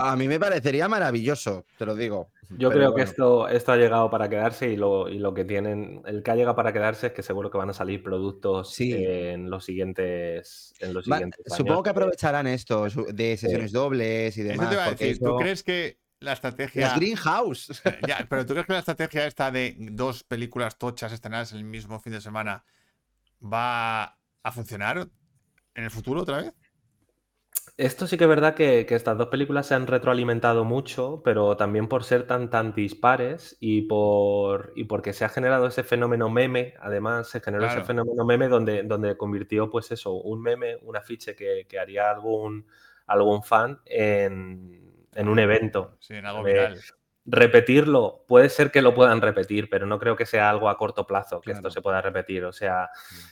A 0.00 0.16
mí 0.16 0.28
me 0.28 0.38
parecería 0.40 0.88
maravilloso, 0.88 1.64
te 1.78 1.86
lo 1.86 1.94
digo. 1.94 2.30
Yo 2.50 2.68
Pero 2.68 2.70
creo 2.70 2.94
que 2.94 3.02
esto, 3.02 3.48
esto 3.48 3.72
ha 3.72 3.76
llegado 3.76 4.08
para 4.08 4.28
quedarse 4.28 4.70
y 4.70 4.76
lo, 4.76 5.08
y 5.08 5.18
lo 5.18 5.34
que 5.34 5.44
tienen, 5.44 6.02
el 6.06 6.22
que 6.22 6.30
ha 6.30 6.36
llegado 6.36 6.54
para 6.54 6.72
quedarse 6.72 7.08
es 7.08 7.12
que 7.12 7.22
seguro 7.24 7.50
que 7.50 7.58
van 7.58 7.70
a 7.70 7.72
salir 7.72 8.02
productos 8.02 8.72
Sí. 8.72 8.92
en 8.94 9.50
los 9.50 9.64
siguientes, 9.64 10.72
en 10.80 10.94
los 10.94 11.04
Va- 11.10 11.16
siguientes 11.16 11.44
años. 11.46 11.56
supongo 11.58 11.82
que 11.82 11.90
aprovecharán 11.90 12.46
esto 12.46 12.86
de 13.12 13.36
sesiones 13.36 13.72
dobles 13.72 14.36
y 14.38 14.42
Eso 14.42 14.50
demás. 14.50 14.68
te 14.68 14.74
iba 14.74 14.84
a 14.84 14.88
porque 14.88 15.04
decir, 15.06 15.18
¿tú 15.22 15.26
eso- 15.30 15.36
crees 15.38 15.62
que 15.64 15.98
la 16.20 16.32
estrategia... 16.34 16.82
Las 16.88 16.96
Greenhouse. 16.96 17.82
Ya, 18.08 18.26
pero 18.30 18.46
¿tú 18.46 18.52
crees 18.54 18.66
que 18.66 18.72
la 18.74 18.78
estrategia 18.78 19.26
esta 19.26 19.50
de 19.50 19.74
dos 19.78 20.22
películas 20.22 20.78
tochas 20.78 21.12
estrenadas 21.12 21.52
el 21.52 21.64
mismo 21.64 21.98
fin 22.00 22.12
de 22.12 22.20
semana 22.20 22.64
va 23.42 24.04
a 24.42 24.52
funcionar 24.52 25.08
en 25.74 25.84
el 25.84 25.90
futuro 25.90 26.22
otra 26.22 26.38
vez? 26.42 26.52
Esto 27.78 28.06
sí 28.06 28.16
que 28.16 28.24
es 28.24 28.28
verdad 28.30 28.54
que, 28.54 28.86
que 28.86 28.94
estas 28.94 29.18
dos 29.18 29.28
películas 29.28 29.66
se 29.66 29.74
han 29.74 29.86
retroalimentado 29.86 30.64
mucho, 30.64 31.20
pero 31.22 31.58
también 31.58 31.88
por 31.88 32.04
ser 32.04 32.26
tan, 32.26 32.48
tan 32.48 32.72
dispares 32.74 33.58
y, 33.60 33.82
por, 33.82 34.72
y 34.76 34.84
porque 34.84 35.12
se 35.12 35.26
ha 35.26 35.28
generado 35.28 35.66
ese 35.66 35.82
fenómeno 35.84 36.30
meme, 36.30 36.72
además 36.80 37.28
se 37.28 37.40
generó 37.40 37.64
Claro. 37.64 37.80
ese 37.80 37.86
fenómeno 37.86 38.24
meme 38.24 38.48
donde, 38.48 38.82
donde 38.82 39.18
convirtió 39.18 39.70
pues 39.70 39.90
eso, 39.92 40.14
un 40.14 40.40
meme, 40.40 40.76
un 40.82 40.96
afiche 40.96 41.36
que, 41.36 41.66
que 41.68 41.78
haría 41.78 42.10
algún, 42.10 42.66
algún 43.06 43.42
fan 43.42 43.78
en, 43.84 45.06
en 45.14 45.28
un 45.28 45.38
evento. 45.38 45.98
Sí, 46.00 46.14
en 46.14 46.24
algo 46.26 46.42
De- 46.44 46.52
viral. 46.52 46.80
Repetirlo, 47.28 48.24
puede 48.28 48.48
ser 48.48 48.70
que 48.70 48.80
lo 48.82 48.94
puedan 48.94 49.20
repetir, 49.20 49.68
pero 49.68 49.84
no 49.84 49.98
creo 49.98 50.14
que 50.14 50.26
sea 50.26 50.48
algo 50.48 50.68
a 50.68 50.78
corto 50.78 51.06
plazo 51.06 51.40
que 51.40 51.50
esto 51.52 51.70
se 51.70 51.82
pueda 51.82 52.00
repetir. 52.00 52.44
O 52.44 52.52
sea, 52.52 52.88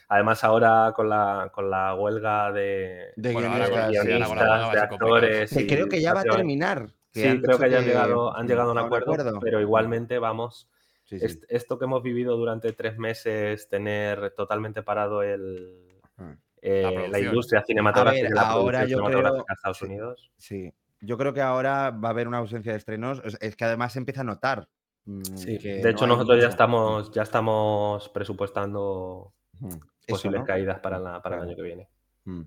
además 0.08 0.42
ahora 0.42 0.92
con 0.96 1.08
la, 1.08 1.50
con 1.52 1.70
la 1.70 1.94
huelga 1.94 2.50
de, 2.50 3.12
De 3.14 3.32
Bueno, 3.32 3.50
guionistas, 3.54 4.28
ahora 4.30 4.70
de 4.72 4.80
actores. 4.80 5.50
que 5.54 5.62
y 5.62 5.66
creo 5.68 5.88
que 5.88 6.00
ya 6.00 6.12
va 6.12 6.20
a 6.22 6.24
terminar. 6.24 6.88
Sí, 7.12 7.40
creo 7.40 7.56
que 7.58 7.70
ya 7.70 7.78
han 7.78 7.84
llegado, 7.84 8.36
han 8.36 8.48
llegado 8.48 8.70
a 8.70 8.72
un 8.72 8.78
acuerdo, 8.78 9.38
pero 9.40 9.60
igualmente 9.60 10.18
vamos, 10.18 10.68
Sí, 11.04 11.18
sí. 11.20 11.26
est- 11.26 11.44
esto 11.48 11.78
que 11.78 11.84
hemos 11.84 12.02
vivido 12.02 12.36
durante 12.36 12.72
tres 12.72 12.98
meses, 12.98 13.68
tener 13.68 14.32
totalmente 14.32 14.82
parado 14.82 15.22
el, 15.22 16.00
Ah. 16.18 16.34
eh, 16.62 16.82
la, 16.82 16.90
producción. 16.92 17.24
industria 17.26 17.62
cinematográfica, 17.64 18.24
ver, 18.24 18.34
la 18.34 18.40
ahora 18.48 18.78
producción 18.80 18.88
yo 18.88 19.06
cinematográfica 19.06 19.44
creo- 19.44 19.46
en 19.48 19.54
Estados 19.54 19.78
sí. 19.78 19.84
Unidos. 19.84 20.32
Sí. 20.36 20.72
Yo 21.04 21.16
creo 21.18 21.32
que 21.34 21.40
ahora 21.42 21.90
va 21.90 22.08
a 22.08 22.10
haber 22.12 22.28
una 22.28 22.38
ausencia 22.38 22.72
de 22.72 22.78
estrenos. 22.78 23.22
Es- 23.40 23.56
que 23.56 23.64
además 23.64 23.92
se 23.92 23.98
empieza 23.98 24.22
a 24.22 24.24
notar. 24.24 24.68
mm, 25.06 25.22
Sí, 25.36 25.58
que 25.58 25.74
de 25.82 25.90
hecho 25.90 26.06
nosotros 26.06 26.40
ya 26.40 26.48
estamos, 26.48 27.12
ya 27.12 27.22
estamos 27.22 28.08
presupuestando 28.08 29.32
Mm. 29.60 29.66
Eso, 29.68 29.80
posibles 30.08 30.40
¿no? 30.40 30.46
caídas 30.46 30.80
para, 30.80 30.98
la- 30.98 31.20
para 31.22 31.36
el 31.36 31.42
año 31.42 31.56
que 31.56 31.62
viene. 31.62 31.88
Mm. 32.24 32.42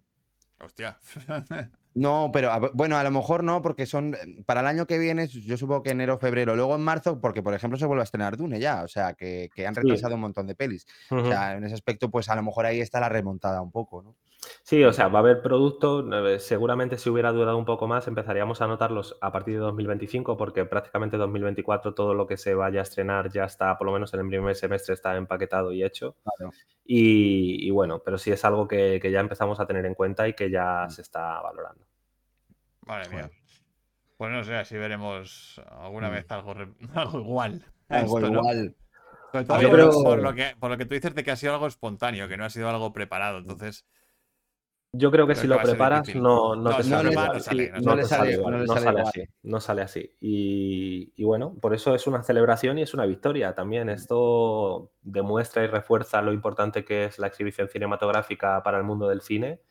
Hostia. 0.63 0.97
No, 1.93 2.29
pero 2.31 2.51
a- 2.51 2.59
bueno, 2.75 2.95
a 2.95 3.03
lo 3.03 3.09
mejor 3.09 3.43
no, 3.43 3.63
porque 3.63 3.87
son 3.87 4.13
eh, 4.13 4.43
para 4.45 4.59
el 4.61 4.67
año 4.67 4.85
que 4.85 4.99
viene, 4.99 5.25
yo 5.27 5.57
supongo 5.57 5.81
que 5.81 5.89
enero, 5.89 6.19
febrero, 6.19 6.55
luego 6.55 6.75
en 6.75 6.81
marzo, 6.81 7.19
porque 7.19 7.41
por 7.41 7.55
ejemplo 7.55 7.79
se 7.79 7.87
vuelve 7.87 8.01
a 8.01 8.03
estrenar 8.03 8.37
Dune 8.37 8.59
ya, 8.59 8.83
o 8.83 8.87
sea, 8.87 9.13
que, 9.15 9.49
que 9.55 9.65
han 9.65 9.73
Sí. 9.73 9.81
retrasado 9.81 10.13
un 10.13 10.21
montón 10.21 10.45
de 10.45 10.53
pelis. 10.53 10.85
O 11.09 11.25
sea, 11.25 11.55
en 11.57 11.63
ese 11.63 11.73
aspecto, 11.73 12.11
pues 12.11 12.29
a 12.29 12.35
lo 12.35 12.43
mejor 12.43 12.67
ahí 12.67 12.81
está 12.81 12.99
la 12.99 13.09
remontada 13.09 13.63
un 13.63 13.71
poco, 13.71 14.03
¿no? 14.03 14.15
Sí, 14.63 14.83
o 14.83 14.91
sea, 14.93 15.07
va 15.07 15.19
a 15.19 15.21
haber 15.21 15.41
productos. 15.41 16.05
eh, 16.11 16.39
Seguramente 16.39 16.97
si 16.97 17.09
hubiera 17.09 17.31
durado 17.31 17.57
un 17.57 17.65
poco 17.65 17.87
más, 17.87 18.07
empezaríamos 18.07 18.61
a 18.61 18.67
notarlos 18.67 19.17
a 19.21 19.31
partir 19.31 19.55
de 19.55 19.59
2025, 19.61 20.35
porque 20.37 20.65
prácticamente 20.65 21.17
2024 21.17 21.93
todo 21.93 22.13
lo 22.13 22.27
que 22.27 22.37
se 22.37 22.53
vaya 22.53 22.79
a 22.79 22.83
estrenar 22.83 23.29
ya 23.31 23.45
está, 23.45 23.77
por 23.77 23.87
lo 23.87 23.93
menos 23.93 24.13
en 24.13 24.19
el 24.21 24.27
primer 24.27 24.55
semestre, 24.55 24.93
está 24.93 25.15
empaquetado 25.15 25.71
y 25.71 25.83
hecho. 25.83 26.15
Claro. 26.23 26.51
Y, 26.85 27.67
y 27.67 27.71
bueno, 27.71 28.01
pero 28.03 28.17
sí 28.17 28.31
es 28.31 28.43
algo 28.45 28.67
que, 28.67 28.99
que 29.01 29.11
ya 29.11 29.19
empezamos 29.19 29.59
a 29.59 29.65
tener 29.65 29.85
en 29.85 29.93
cuenta 29.93 30.27
y 30.27 30.33
que 30.33 30.49
ya 30.49 30.85
Mm. 30.87 30.91
se 30.91 31.01
está 31.01 31.41
valorando. 31.41 31.85
Madre 32.85 33.09
mía. 33.09 33.23
Joder. 33.23 33.37
Pues 34.17 34.31
no 34.31 34.43
sé, 34.43 34.55
así 34.55 34.75
veremos 34.77 35.61
alguna 35.79 36.09
Mm. 36.09 36.13
vez 36.13 36.31
algo, 36.31 36.53
re- 36.53 36.73
algo 36.95 37.19
igual. 37.19 37.65
Algo 37.89 38.19
esto, 38.19 38.31
¿no? 38.31 38.39
igual. 38.39 38.75
Sobre 39.31 39.45
todo 39.45 39.61
Yo 39.61 39.69
por, 39.69 39.77
creo- 39.77 40.03
por 40.03 40.19
lo 40.19 40.33
que, 40.33 40.55
por 40.59 40.71
lo 40.71 40.77
que 40.77 40.85
tú 40.85 40.93
dices 40.95 41.13
de 41.13 41.23
que 41.23 41.31
ha 41.31 41.35
sido 41.35 41.53
algo 41.53 41.67
espontáneo, 41.67 42.27
que 42.27 42.37
no 42.37 42.45
ha 42.45 42.49
sido 42.49 42.69
algo 42.69 42.93
preparado. 42.93 43.37
Entonces, 43.39 43.85
Yo 44.93 45.11
creo 45.11 45.27
que 45.27 45.35
si 45.35 45.47
lo 45.47 45.55
preparas, 45.73 46.15
no, 46.15 46.55
no, 46.55 46.63
No, 46.71 46.77
te 46.77 46.83
sale 46.83 47.03
no 47.81 47.95
sale, 48.07 48.37
no 48.67 48.73
sale- 48.85 49.01
así, 49.01 49.21
no 49.43 49.59
sale 49.59 49.81
así. 49.81 50.15
Y, 50.21 51.13
y 51.15 51.23
bueno, 51.23 51.55
por 51.61 51.73
eso 51.73 51.93
es 51.93 52.07
una 52.07 52.23
celebración 52.23 52.77
y 52.79 52.83
es 52.83 52.93
una 52.93 53.05
victoria 53.05 53.53
también. 53.53 53.89
Esto 53.89 54.91
demuestra 55.01 55.63
y 55.63 55.67
refuerza 55.67 56.21
lo 56.21 56.31
importante 56.33 56.85
que 56.85 57.05
es 57.05 57.19
la 57.19 57.27
exhibición 57.27 57.67
cinematográfica 57.69 58.63
para 58.63 58.77
el 58.77 58.83
mundo 58.85 59.07
del 59.09 59.21
cine. 59.21 59.61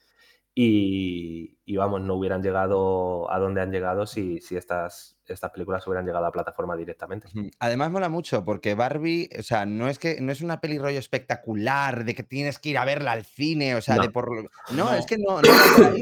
Y, 0.54 1.58
y 1.64 1.76
vamos, 1.76 2.00
no 2.02 2.14
hubieran 2.14 2.42
llegado 2.42 3.30
a 3.30 3.38
donde 3.38 3.60
han 3.60 3.72
llegado 3.72 4.06
si, 4.06 4.40
si 4.40 4.56
estas, 4.56 5.15
estas 5.32 5.50
películas 5.50 5.86
hubieran 5.86 6.06
llegado 6.06 6.26
a 6.26 6.32
plataforma 6.32 6.76
directamente. 6.76 7.28
Además 7.58 7.90
mola 7.90 8.08
mucho 8.08 8.44
porque 8.44 8.74
Barbie, 8.74 9.28
o 9.38 9.42
sea, 9.42 9.66
no 9.66 9.88
es 9.88 9.98
que 9.98 10.20
no 10.20 10.32
es 10.32 10.40
una 10.40 10.60
peli 10.60 10.78
rollo 10.78 10.98
espectacular 10.98 12.04
de 12.04 12.14
que 12.14 12.22
tienes 12.22 12.58
que 12.58 12.70
ir 12.70 12.78
a 12.78 12.84
verla 12.84 13.12
al 13.12 13.24
cine, 13.24 13.74
o 13.74 13.80
sea, 13.80 13.96
No. 13.96 14.02
de 14.02 14.10
por 14.10 14.30
no, 14.30 14.48
No. 14.72 14.94
es 14.94 15.06
que 15.06 15.18
no, 15.18 15.40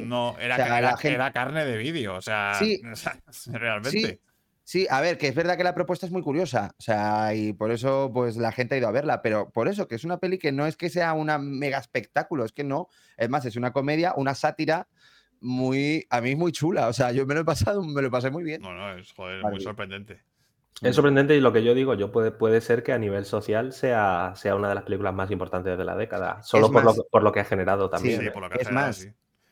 no 0.04 0.36
era, 0.38 0.54
O 0.54 0.58
sea, 0.58 0.68
la 0.68 0.78
era- 0.78 0.96
gente- 0.96 1.14
era 1.14 1.32
carne 1.32 1.64
de 1.64 1.76
vídeo. 1.76 2.14
O 2.16 2.22
sea, 2.22 2.54
Sí. 2.58 2.80
o 2.92 2.96
sea, 2.96 3.18
realmente. 3.52 4.20
Sí, 4.66 4.86
a 4.88 5.02
ver, 5.02 5.18
que 5.18 5.28
es 5.28 5.34
verdad 5.34 5.58
que 5.58 5.64
la 5.64 5.74
propuesta 5.74 6.06
es 6.06 6.12
muy 6.12 6.22
curiosa, 6.22 6.74
o 6.78 6.82
sea, 6.82 7.34
y 7.34 7.52
por 7.52 7.70
eso 7.70 8.10
pues 8.14 8.38
la 8.38 8.50
gente 8.50 8.74
ha 8.74 8.78
ido 8.78 8.88
a 8.88 8.92
verla, 8.92 9.20
pero 9.20 9.50
por 9.50 9.68
eso 9.68 9.86
que 9.86 9.94
es 9.94 10.04
una 10.04 10.16
peli 10.16 10.38
que 10.38 10.52
no 10.52 10.66
es 10.66 10.78
que 10.78 10.88
sea 10.88 11.12
una 11.12 11.36
mega 11.36 11.76
espectáculo, 11.76 12.46
es 12.46 12.52
que 12.52 12.64
no, 12.64 12.88
es 13.18 13.28
más, 13.28 13.44
es 13.44 13.56
una 13.56 13.74
comedia, 13.74 14.14
una 14.16 14.34
sátira 14.34 14.88
muy, 15.44 16.06
a 16.10 16.20
mí 16.20 16.34
muy 16.34 16.50
chula, 16.52 16.88
o 16.88 16.92
sea, 16.92 17.12
yo 17.12 17.26
me 17.26 17.34
lo 17.34 17.40
he 17.40 17.44
pasado, 17.44 17.82
me 17.84 18.02
lo 18.02 18.10
pasé 18.10 18.30
muy 18.30 18.42
bien. 18.42 18.62
No, 18.62 18.72
no, 18.74 18.96
es 18.98 19.12
joder, 19.12 19.42
muy 19.42 19.60
sorprendente. 19.60 20.22
Es 20.82 20.96
sorprendente 20.96 21.36
y 21.36 21.40
lo 21.40 21.52
que 21.52 21.62
yo 21.62 21.72
digo, 21.74 21.94
yo 21.94 22.10
puede, 22.10 22.32
puede 22.32 22.60
ser 22.60 22.82
que 22.82 22.92
a 22.92 22.98
nivel 22.98 23.24
social 23.24 23.72
sea, 23.72 24.32
sea 24.36 24.56
una 24.56 24.68
de 24.68 24.74
las 24.74 24.84
películas 24.84 25.14
más 25.14 25.30
importantes 25.30 25.78
de 25.78 25.84
la 25.84 25.94
década, 25.96 26.42
solo 26.42 26.70
por, 26.72 26.82
más- 26.84 26.96
lo, 26.96 27.04
por 27.04 27.22
lo 27.22 27.30
que 27.30 27.40
ha 27.40 27.44
generado 27.44 27.88
también. 27.88 28.20
Sí, 28.20 28.30
por 28.30 28.42
lo 28.42 28.48
que 28.48 28.54
ha 28.54 28.60
es 28.60 28.66
generado, 28.68 28.88
más, 28.88 28.96
sí. 28.96 29.08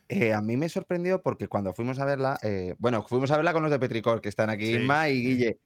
Eh, 0.09 0.35
a 0.35 0.43
mí 0.43 0.57
me 0.57 0.69
sorprendió 0.69 1.23
porque 1.23 1.49
cuando 1.49 1.73
fuimos 1.73 1.99
a 2.01 2.05
verla, 2.05 2.39
eh, 2.43 2.75
bueno, 2.79 3.03
fuimos 3.09 3.31
a 3.31 3.37
verla 3.37 3.53
con 3.53 3.63
los 3.63 3.71
de 3.71 3.79
Petricor, 3.79 4.21
que 4.21 4.29
están 4.29 4.51
aquí, 4.51 4.67
Sí. 4.67 4.75
Inma 4.83 5.09
y 5.09 5.23
Guille, 5.23 5.59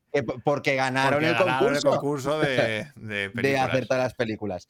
porque 0.44 0.76
ganaron, 0.76 1.14
Porque 1.14 1.28
el, 1.30 1.34
ganaron 1.34 1.58
concurso 1.58 1.88
el 1.88 1.94
concurso 1.94 2.38
de, 2.40 2.86
de 2.96 3.28
de 3.30 3.58
acertar 3.58 3.98
las 3.98 4.14
películas. 4.14 4.68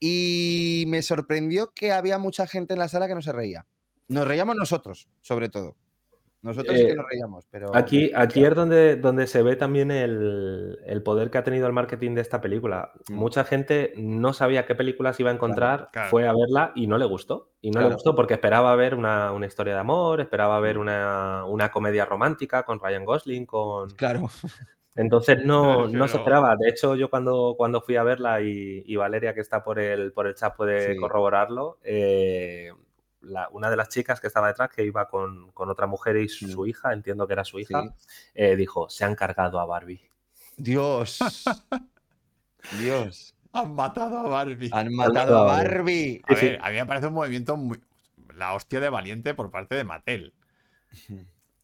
Y 0.00 0.84
me 0.86 1.02
sorprendió 1.02 1.72
que 1.74 1.92
había 1.92 2.18
mucha 2.18 2.46
gente 2.46 2.74
en 2.74 2.78
la 2.78 2.88
sala 2.88 3.08
que 3.08 3.14
no 3.16 3.22
se 3.22 3.32
reía. 3.32 3.66
Nos 4.08 4.26
reíamos 4.26 4.56
nosotros, 4.56 5.08
sobre 5.20 5.48
todo. 5.48 5.76
Nosotros 6.40 6.76
sí 6.76 6.82
Eh, 6.84 6.86
que 6.88 6.94
nos 6.94 7.06
reíamos, 7.10 7.46
pero. 7.50 7.74
Aquí, 7.74 8.12
aquí 8.14 8.44
es 8.44 8.54
donde, 8.54 8.94
donde 8.94 9.26
se 9.26 9.42
ve 9.42 9.56
también 9.56 9.90
el, 9.90 10.78
el 10.86 11.02
poder 11.02 11.30
que 11.30 11.38
ha 11.38 11.42
tenido 11.42 11.66
el 11.66 11.72
marketing 11.72 12.14
de 12.14 12.20
esta 12.20 12.40
película. 12.40 12.92
Mm. 13.08 13.14
Mucha 13.14 13.42
gente 13.44 13.92
no 13.96 14.32
sabía 14.32 14.64
qué 14.64 14.76
películas 14.76 15.18
iba 15.18 15.30
a 15.30 15.34
encontrar, 15.34 15.88
claro. 15.92 16.10
fue 16.10 16.28
a 16.28 16.32
verla 16.32 16.70
y 16.76 16.86
no 16.86 16.96
le 16.96 17.06
gustó. 17.06 17.50
Y 17.60 17.72
no 17.72 17.80
le 17.80 17.92
gustó 17.92 18.14
porque 18.14 18.34
esperaba 18.34 18.74
ver 18.76 18.94
una, 18.94 19.32
una 19.32 19.46
historia 19.46 19.74
de 19.74 19.80
amor, 19.80 20.20
esperaba 20.20 20.60
ver 20.60 20.78
una, 20.78 21.44
una 21.44 21.72
comedia 21.72 22.04
romántica 22.04 22.62
con 22.62 22.78
Ryan 22.78 23.04
Gosling, 23.04 23.44
con... 23.44 23.90
Claro. 23.90 24.30
Entonces 24.94 25.44
no, 25.44 25.88
no 25.88 26.06
se 26.06 26.18
esperaba. 26.18 26.54
De 26.56 26.68
hecho, 26.68 26.94
yo 26.94 27.10
cuando, 27.10 27.54
cuando 27.58 27.80
fui 27.80 27.96
a 27.96 28.04
verla 28.04 28.40
y, 28.42 28.84
y 28.86 28.94
Valeria, 28.94 29.34
que 29.34 29.40
está 29.40 29.64
por 29.64 29.80
el, 29.80 30.12
por 30.12 30.28
el 30.28 30.34
chat, 30.36 30.54
puede 30.56 30.94
Sí. 30.94 31.00
corroborarlo, 31.00 31.78
eh, 31.82 32.70
la- 33.20 33.48
una 33.50 33.70
de 33.70 33.76
las 33.76 33.88
chicas 33.88 34.20
que 34.20 34.26
estaba 34.28 34.48
detrás, 34.48 34.70
que 34.70 34.84
iba 34.84 35.08
con, 35.08 35.50
con 35.52 35.68
otra 35.70 35.86
mujer 35.86 36.16
y 36.16 36.28
su, 36.28 36.46
Mm. 36.46 36.50
su 36.50 36.66
hija, 36.66 36.92
entiendo 36.92 37.26
que 37.26 37.32
era 37.32 37.44
su 37.44 37.58
hija, 37.58 37.82
Sí. 37.82 38.06
eh, 38.34 38.56
dijo, 38.56 38.88
se 38.88 39.04
han 39.04 39.14
cargado 39.14 39.58
a 39.60 39.66
Barbie. 39.66 40.00
Dios. 40.56 41.18
Dios. 42.78 43.34
Han 43.52 43.74
matado 43.74 44.18
a 44.18 44.22
Barbie. 44.28 44.70
Han 44.72 44.94
matado 44.94 45.38
a 45.38 45.44
Barbie. 45.44 46.22
A 46.28 46.34
ver, 46.34 46.58
a 46.62 46.70
mí 46.70 46.76
me 46.76 46.86
parece 46.86 47.06
un 47.06 47.14
movimiento 47.14 47.56
muy. 47.56 47.80
La 48.34 48.54
hostia 48.54 48.78
de 48.80 48.88
valiente 48.90 49.34
por 49.34 49.50
parte 49.50 49.74
de 49.74 49.84
Mattel. 49.84 50.32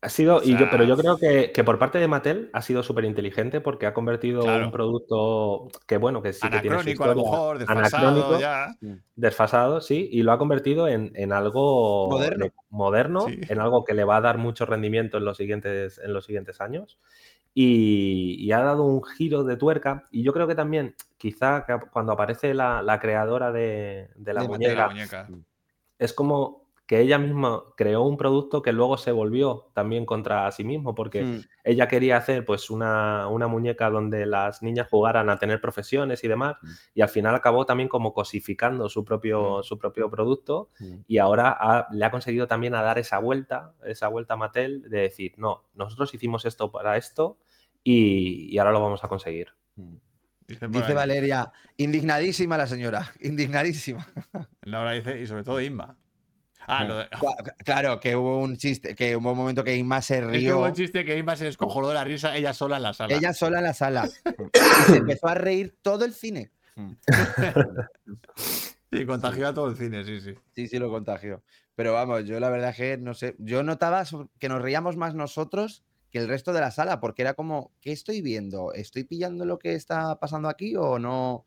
Ha 0.05 0.09
sido, 0.11 0.37
O 0.37 0.43
y 0.45 0.51
yo, 0.51 0.69
pero 0.71 0.85
yo 0.85 0.99
creo 0.99 1.17
que, 1.17 1.51
que 1.51 1.65
por 1.65 1.79
parte 1.79 1.99
de 1.99 2.09
Mattel 2.09 2.51
ha 2.53 2.61
sido 2.61 2.83
súper 2.83 3.07
inteligente 3.07 3.63
porque 3.63 3.87
ha 3.87 3.95
convertido 3.95 4.43
Claro. 4.43 4.67
un 4.67 4.71
producto 4.73 5.71
que, 5.87 5.97
bueno, 5.97 6.21
que 6.21 6.35
sí 6.35 6.43
que 6.43 6.61
tiene 6.61 6.77
su 6.79 6.91
Anacrónico, 6.91 7.05
a 7.05 7.07
lo 7.07 7.13
historia, 7.13 7.31
mejor, 7.31 7.59
desfasado 7.59 8.07
anacrónico, 8.09 8.41
ya. 8.41 8.77
desfasado, 9.17 9.81
sí, 9.81 10.11
y 10.13 10.23
lo 10.23 10.33
ha 10.33 10.39
convertido 10.39 10.89
en, 10.89 11.11
en 11.15 11.33
algo 11.33 12.09
Moderno. 12.11 12.45
de- 12.45 12.53
moderno, 12.69 13.27
Sí. 13.29 13.41
en 13.49 13.61
algo 13.61 13.83
que 13.85 13.95
le 13.95 14.05
va 14.05 14.17
a 14.19 14.21
dar 14.21 14.37
mucho 14.37 14.67
rendimiento 14.67 15.17
en 15.17 15.25
los 15.25 15.39
siguientes, 15.39 15.99
en 15.99 16.13
los 16.13 16.27
siguientes 16.27 16.61
años. 16.61 16.99
Y, 17.55 18.37
y 18.41 18.53
ha 18.53 18.61
dado 18.61 18.83
un 18.85 19.03
giro 19.05 19.43
de 19.45 19.57
tuerca. 19.57 20.05
Y 20.11 20.23
yo 20.23 20.35
creo 20.35 20.47
que 20.47 20.55
también, 20.57 20.97
quizá 21.17 21.65
que 21.67 21.79
cuando 21.93 22.13
aparece 22.13 22.53
la, 22.53 22.83
la 22.83 22.99
creadora 23.01 23.53
de, 23.53 24.11
de 24.17 24.35
la 24.35 24.43
De 24.43 24.49
muñeca, 24.49 24.75
la 24.75 24.89
muñeca. 24.89 25.29
es 25.99 26.13
como 26.13 26.64
que 26.87 27.01
ella 27.01 27.17
misma 27.19 27.63
creó 27.79 28.03
un 28.03 28.19
producto 28.19 28.61
que 28.61 28.73
luego 28.73 28.99
se 28.99 29.11
volvió 29.11 29.71
también 29.73 30.05
contra 30.05 30.51
sí 30.53 30.65
mismo, 30.65 30.95
porque 30.95 31.23
Mm. 31.25 31.41
ella 31.65 31.89
quería 31.89 32.19
hacer 32.19 32.45
pues 32.45 32.69
una, 32.69 33.27
una 33.29 33.47
muñeca 33.49 33.89
donde 33.89 34.27
las 34.27 34.63
niñas 34.63 34.89
jugaran 34.91 35.31
a 35.31 35.39
tener 35.39 35.63
profesiones 35.63 36.23
y 36.25 36.29
demás, 36.29 36.57
Mm. 36.61 36.67
y 36.95 37.01
al 37.01 37.09
final 37.09 37.35
acabó 37.35 37.65
también 37.65 37.89
como 37.89 38.13
cosificando 38.13 38.89
su 38.91 39.03
propio, 39.03 39.63
su 39.63 39.79
propio 39.79 40.11
producto 40.11 40.69
Mm. 40.79 40.95
y 41.09 41.17
ahora 41.19 41.57
ha- 41.59 41.89
le 41.91 42.05
ha 42.05 42.11
conseguido 42.11 42.47
también 42.49 42.75
a 42.75 42.83
dar 42.83 42.99
esa 42.99 43.19
vuelta, 43.19 43.73
esa 43.87 44.09
vuelta 44.09 44.35
a 44.35 44.37
Mattel 44.37 44.83
de 44.91 45.01
decir, 45.01 45.33
no, 45.39 45.65
nosotros 45.75 46.13
hicimos 46.13 46.45
esto 46.45 46.71
para 46.71 46.99
esto 46.99 47.39
y, 47.83 48.55
y 48.55 48.59
ahora 48.59 48.73
lo 48.73 48.83
vamos 48.83 49.03
a 49.05 49.09
conseguir. 49.09 49.49
Dice, 50.47 50.69
Dice. 50.69 50.93
Valeria, 50.93 51.51
indignadísima 51.79 52.59
la 52.59 52.67
señora, 52.67 53.11
indignadísima. 53.21 54.07
Laura 54.63 54.93
dice, 54.93 55.19
y 55.19 55.27
sobre 55.27 55.45
todo 55.45 55.59
Inma. 55.63 55.97
Ah, 56.67 56.85
lo 56.85 56.99
de- 56.99 57.09
Cla- 57.11 57.55
Claro, 57.65 58.01
que 58.01 58.17
hubo 58.17 58.39
un 58.39 58.57
chiste, 58.57 58.95
que 58.95 59.17
hubo 59.17 59.33
un 59.33 59.37
momento 59.39 59.63
que 59.65 59.77
Inma 59.77 60.01
se 60.03 60.19
Es 60.19 60.21
que 60.21 60.53
hubo 60.53 60.61
rió, 60.63 60.69
un 60.71 60.73
chiste 60.75 61.05
que 61.05 61.17
Inma 61.19 61.37
se 61.37 61.45
descojonó 61.45 61.89
de 61.89 61.95
la 61.95 62.05
risa 62.05 62.37
ella 62.37 62.53
sola 62.55 62.77
en 62.79 62.83
la 62.85 62.93
sala. 62.95 63.15
ella 63.15 63.33
sola 63.33 63.59
en 63.59 63.65
la 63.65 63.75
sala. 63.75 64.09
se 64.87 64.97
empezó 64.97 65.29
a 65.29 65.35
reír 65.35 65.77
todo 65.83 66.05
el 66.05 66.13
cine. 66.15 66.51
Sí, 68.93 69.07
contagió 69.07 69.49
a 69.49 69.55
todo 69.55 69.69
el 69.71 69.77
cine, 69.77 70.05
sí, 70.05 70.21
sí. 70.21 70.35
Sí, 70.55 70.69
sí, 70.69 70.79
lo 70.79 70.89
contagió. 70.89 71.43
Pero 71.75 71.93
vamos, 71.93 72.25
yo 72.27 72.39
la 72.39 72.49
verdad 72.49 72.71
es 72.71 72.77
que 72.77 72.97
no 72.97 73.13
sé, 73.15 73.35
yo 73.39 73.65
notaba 73.65 74.05
que 74.39 74.49
nos 74.49 74.63
reíamos 74.63 74.97
más 74.97 75.15
nosotros 75.17 75.83
que 76.11 76.19
el 76.19 76.29
resto 76.29 76.53
de 76.53 76.61
la 76.61 76.71
sala, 76.71 77.01
porque 77.01 77.23
era 77.23 77.35
como, 77.35 77.73
¿qué 77.81 77.91
estoy 77.91 78.23
viendo? 78.23 78.73
¿Estoy 78.73 79.03
pillando 79.03 79.45
lo 79.47 79.59
que 79.59 79.75
está 79.75 80.21
pasando 80.21 80.49
aquí 80.49 80.77
o 80.77 81.01
no? 81.01 81.45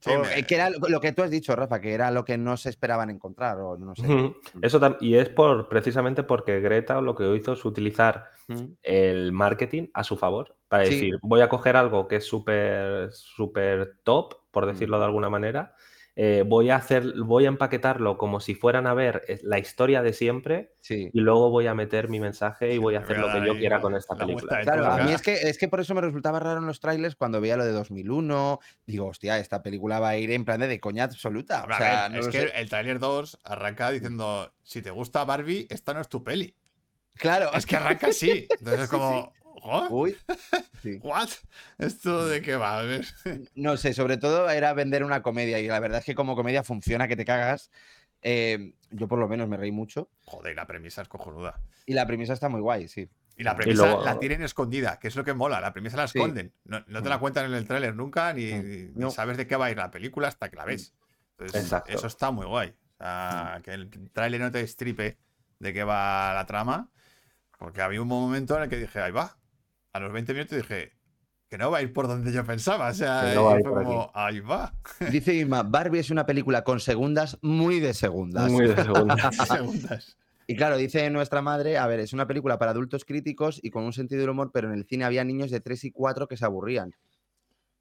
Sí, 0.00 0.10
O, 0.10 0.20
me- 0.20 0.38
eh, 0.38 0.44
que 0.44 0.54
era 0.54 0.70
lo 0.70 0.78
lo 0.88 1.00
que 1.00 1.12
tú 1.12 1.22
has 1.22 1.30
dicho, 1.30 1.56
Rafa, 1.56 1.80
que 1.80 1.92
era 1.92 2.10
lo 2.12 2.24
que 2.24 2.38
no 2.38 2.56
se 2.56 2.68
esperaban 2.70 3.10
encontrar, 3.10 3.58
o 3.58 3.76
no 3.76 3.96
sé. 3.96 4.02
Ujú. 4.02 4.36
Eso 4.62 4.96
y 5.00 5.16
es 5.16 5.28
por 5.28 5.68
precisamente 5.68 6.22
porque 6.22 6.60
Greta 6.60 7.00
lo 7.00 7.14
que 7.16 7.34
hizo 7.34 7.52
es 7.54 7.64
utilizar 7.64 8.26
Mm. 8.46 8.64
el 8.82 9.32
marketing 9.32 9.88
a 9.92 10.04
su 10.04 10.16
favor 10.16 10.56
para 10.68 10.84
Sí. 10.84 10.90
decir, 10.94 11.18
voy 11.22 11.40
a 11.40 11.48
coger 11.48 11.76
algo 11.76 12.06
que 12.08 12.16
es 12.16 12.26
súper 12.26 13.10
súper 13.12 13.98
top, 14.04 14.34
por 14.52 14.64
Mm. 14.64 14.68
decirlo 14.68 14.98
de 15.00 15.04
alguna 15.04 15.28
manera, 15.30 15.74
eh, 16.20 16.42
voy 16.44 16.68
a 16.68 16.74
hacer, 16.74 17.14
voy 17.16 17.44
a 17.44 17.48
empaquetarlo 17.48 18.18
como 18.18 18.40
si 18.40 18.56
fueran 18.56 18.88
a 18.88 18.92
ver 18.94 19.22
eh, 19.28 19.38
la 19.44 19.60
historia 19.60 20.02
de 20.02 20.12
siempre 20.12 20.72
Sí. 20.80 21.10
y 21.12 21.20
luego 21.20 21.48
voy 21.50 21.68
a 21.68 21.74
meter 21.74 22.08
mi 22.08 22.18
mensaje 22.18 22.74
y 22.74 22.78
voy 22.78 22.96
a 22.96 22.98
hacer 22.98 23.18
lo 23.20 23.30
que 23.30 23.46
yo 23.46 23.54
quiera 23.56 23.80
con 23.80 23.94
esta 23.94 24.14
la 24.16 24.26
película. 24.26 24.60
Claro, 24.62 24.84
a 24.86 24.96
mí 24.98 25.12
es 25.12 25.22
que, 25.22 25.34
es 25.34 25.58
que 25.58 25.68
por 25.68 25.78
eso 25.78 25.94
me 25.94 26.00
resultaba 26.00 26.40
raro 26.40 26.58
en 26.58 26.66
los 26.66 26.80
trailers 26.80 27.14
cuando 27.14 27.40
veía 27.40 27.56
lo 27.56 27.64
de 27.64 27.70
2001. 27.70 28.58
Digo, 28.84 29.06
hostia, 29.06 29.38
esta 29.38 29.62
película 29.62 30.00
va 30.00 30.08
a 30.08 30.16
ir 30.16 30.32
en 30.32 30.44
plan 30.44 30.58
de, 30.58 30.66
de 30.66 30.80
coña 30.80 31.04
absoluta. 31.04 31.62
O 31.62 31.76
sea, 31.76 32.08
ver, 32.08 32.10
no 32.10 32.18
es 32.18 32.26
que 32.28 32.40
sé. 32.48 32.52
el 32.56 32.68
trailer 32.68 32.98
2 32.98 33.38
arranca 33.44 33.88
diciendo, 33.92 34.52
si 34.64 34.82
te 34.82 34.90
gusta 34.90 35.24
Barbie, 35.24 35.68
esta 35.70 35.94
no 35.94 36.00
es 36.00 36.08
tu 36.08 36.24
peli. 36.24 36.52
Claro. 37.14 37.50
Es 37.54 37.64
que 37.64 37.76
arranca 37.76 38.08
así. 38.08 38.48
Entonces 38.58 38.80
es 38.80 38.88
Sí, 38.90 38.96
como, 38.96 39.32
¿what? 39.64 39.90
Uy. 39.90 40.16
Sí. 40.82 41.00
¿What? 41.02 41.28
¿Esto 41.78 42.26
de 42.28 42.40
qué 42.40 42.54
va? 42.54 42.78
A 42.78 42.82
ver. 42.82 43.04
No 43.56 43.76
sé, 43.76 43.92
sobre 43.94 44.16
todo 44.16 44.48
era 44.48 44.72
vender 44.74 45.02
una 45.02 45.22
comedia 45.22 45.58
y 45.58 45.66
la 45.66 45.80
verdad 45.80 45.98
es 45.98 46.04
que 46.04 46.14
como 46.14 46.36
comedia 46.36 46.62
funciona 46.62 47.08
que 47.08 47.16
te 47.16 47.24
cagas. 47.24 47.70
Eh, 48.22 48.74
yo 48.90 49.08
por 49.08 49.18
lo 49.18 49.28
menos 49.28 49.48
me 49.48 49.56
reí 49.56 49.70
mucho 49.72 50.08
Joder, 50.24 50.54
la 50.56 50.66
premisa 50.66 51.02
es 51.02 51.08
cojonuda. 51.08 51.60
y 51.86 51.94
la 51.94 52.06
premisa 52.06 52.32
está 52.32 52.48
muy 52.48 52.60
guay, 52.60 52.86
sí. 52.88 53.08
Y 53.36 53.42
la 53.44 53.54
premisa 53.56 53.84
luego- 53.86 54.04
la 54.04 54.18
tienen 54.18 54.42
escondida, 54.42 54.98
que 55.00 55.08
es 55.08 55.16
lo 55.16 55.24
que 55.24 55.34
mola. 55.34 55.60
La 55.60 55.72
premisa 55.72 55.96
la 55.96 56.06
Sí. 56.08 56.18
esconden. 56.18 56.52
No, 56.64 56.82
no 56.86 57.02
te 57.02 57.08
la 57.08 57.16
Mm. 57.16 57.20
cuentan 57.20 57.44
en 57.46 57.54
el 57.54 57.66
tráiler 57.66 57.94
nunca, 57.96 58.32
ni, 58.32 58.52
Mm. 58.52 58.64
ni 58.64 58.90
No. 58.94 59.10
sabes 59.10 59.36
de 59.36 59.46
qué 59.48 59.56
va 59.56 59.66
a 59.66 59.70
ir 59.72 59.76
la 59.76 59.90
película 59.90 60.28
hasta 60.28 60.48
que 60.48 60.56
la 60.56 60.64
ves. 60.64 60.94
Entonces, 61.38 61.62
Exacto. 61.62 61.92
eso 61.92 62.06
está 62.06 62.30
muy 62.32 62.46
guay. 62.46 62.68
O 62.70 63.04
sea, 63.04 63.60
que 63.64 63.72
el 63.72 63.90
tráiler 64.12 64.40
no 64.40 64.50
te 64.52 64.58
destripe 64.58 65.18
de 65.60 65.72
qué 65.72 65.82
va 65.84 66.32
la 66.34 66.46
trama. 66.46 66.88
Porque 67.58 67.82
había 67.82 68.00
un 68.00 68.08
momento 68.08 68.56
en 68.56 68.62
el 68.64 68.68
que 68.68 68.76
dije, 68.78 69.00
ahí 69.00 69.10
va. 69.12 69.36
A 69.92 70.00
los 70.00 70.12
20 70.12 70.32
minutos 70.32 70.58
dije, 70.58 70.92
que 71.48 71.58
no 71.58 71.70
va 71.70 71.78
a 71.78 71.82
ir 71.82 71.92
por 71.92 72.08
donde 72.08 72.32
yo 72.32 72.44
pensaba. 72.44 72.88
O 72.88 72.94
sea, 72.94 73.32
no 73.34 73.44
va 73.44 73.58
fue 73.60 73.62
como, 73.62 74.10
ahí 74.14 74.40
va. 74.40 74.74
Dice 75.10 75.34
Irma, 75.34 75.62
Barbie 75.62 76.00
es 76.00 76.10
una 76.10 76.26
película 76.26 76.62
con 76.62 76.80
segundas, 76.80 77.38
muy 77.40 77.80
de 77.80 77.94
segundas. 77.94 78.50
Muy 78.50 78.68
de 78.68 78.76
segunda. 78.76 79.32
Segundas. 79.46 80.16
Y 80.50 80.56
claro, 80.56 80.78
dice 80.78 81.10
nuestra 81.10 81.42
madre, 81.42 81.76
a 81.76 81.86
ver, 81.86 82.00
es 82.00 82.14
una 82.14 82.26
película 82.26 82.58
para 82.58 82.70
adultos 82.70 83.04
críticos 83.04 83.60
y 83.62 83.70
con 83.70 83.84
un 83.84 83.92
sentido 83.92 84.22
del 84.22 84.30
humor, 84.30 84.50
pero 84.50 84.68
en 84.68 84.78
el 84.78 84.86
cine 84.86 85.04
había 85.04 85.22
niños 85.22 85.50
de 85.50 85.60
3 85.60 85.84
y 85.84 85.90
4 85.90 86.26
que 86.26 86.38
se 86.38 86.44
aburrían. 86.46 86.94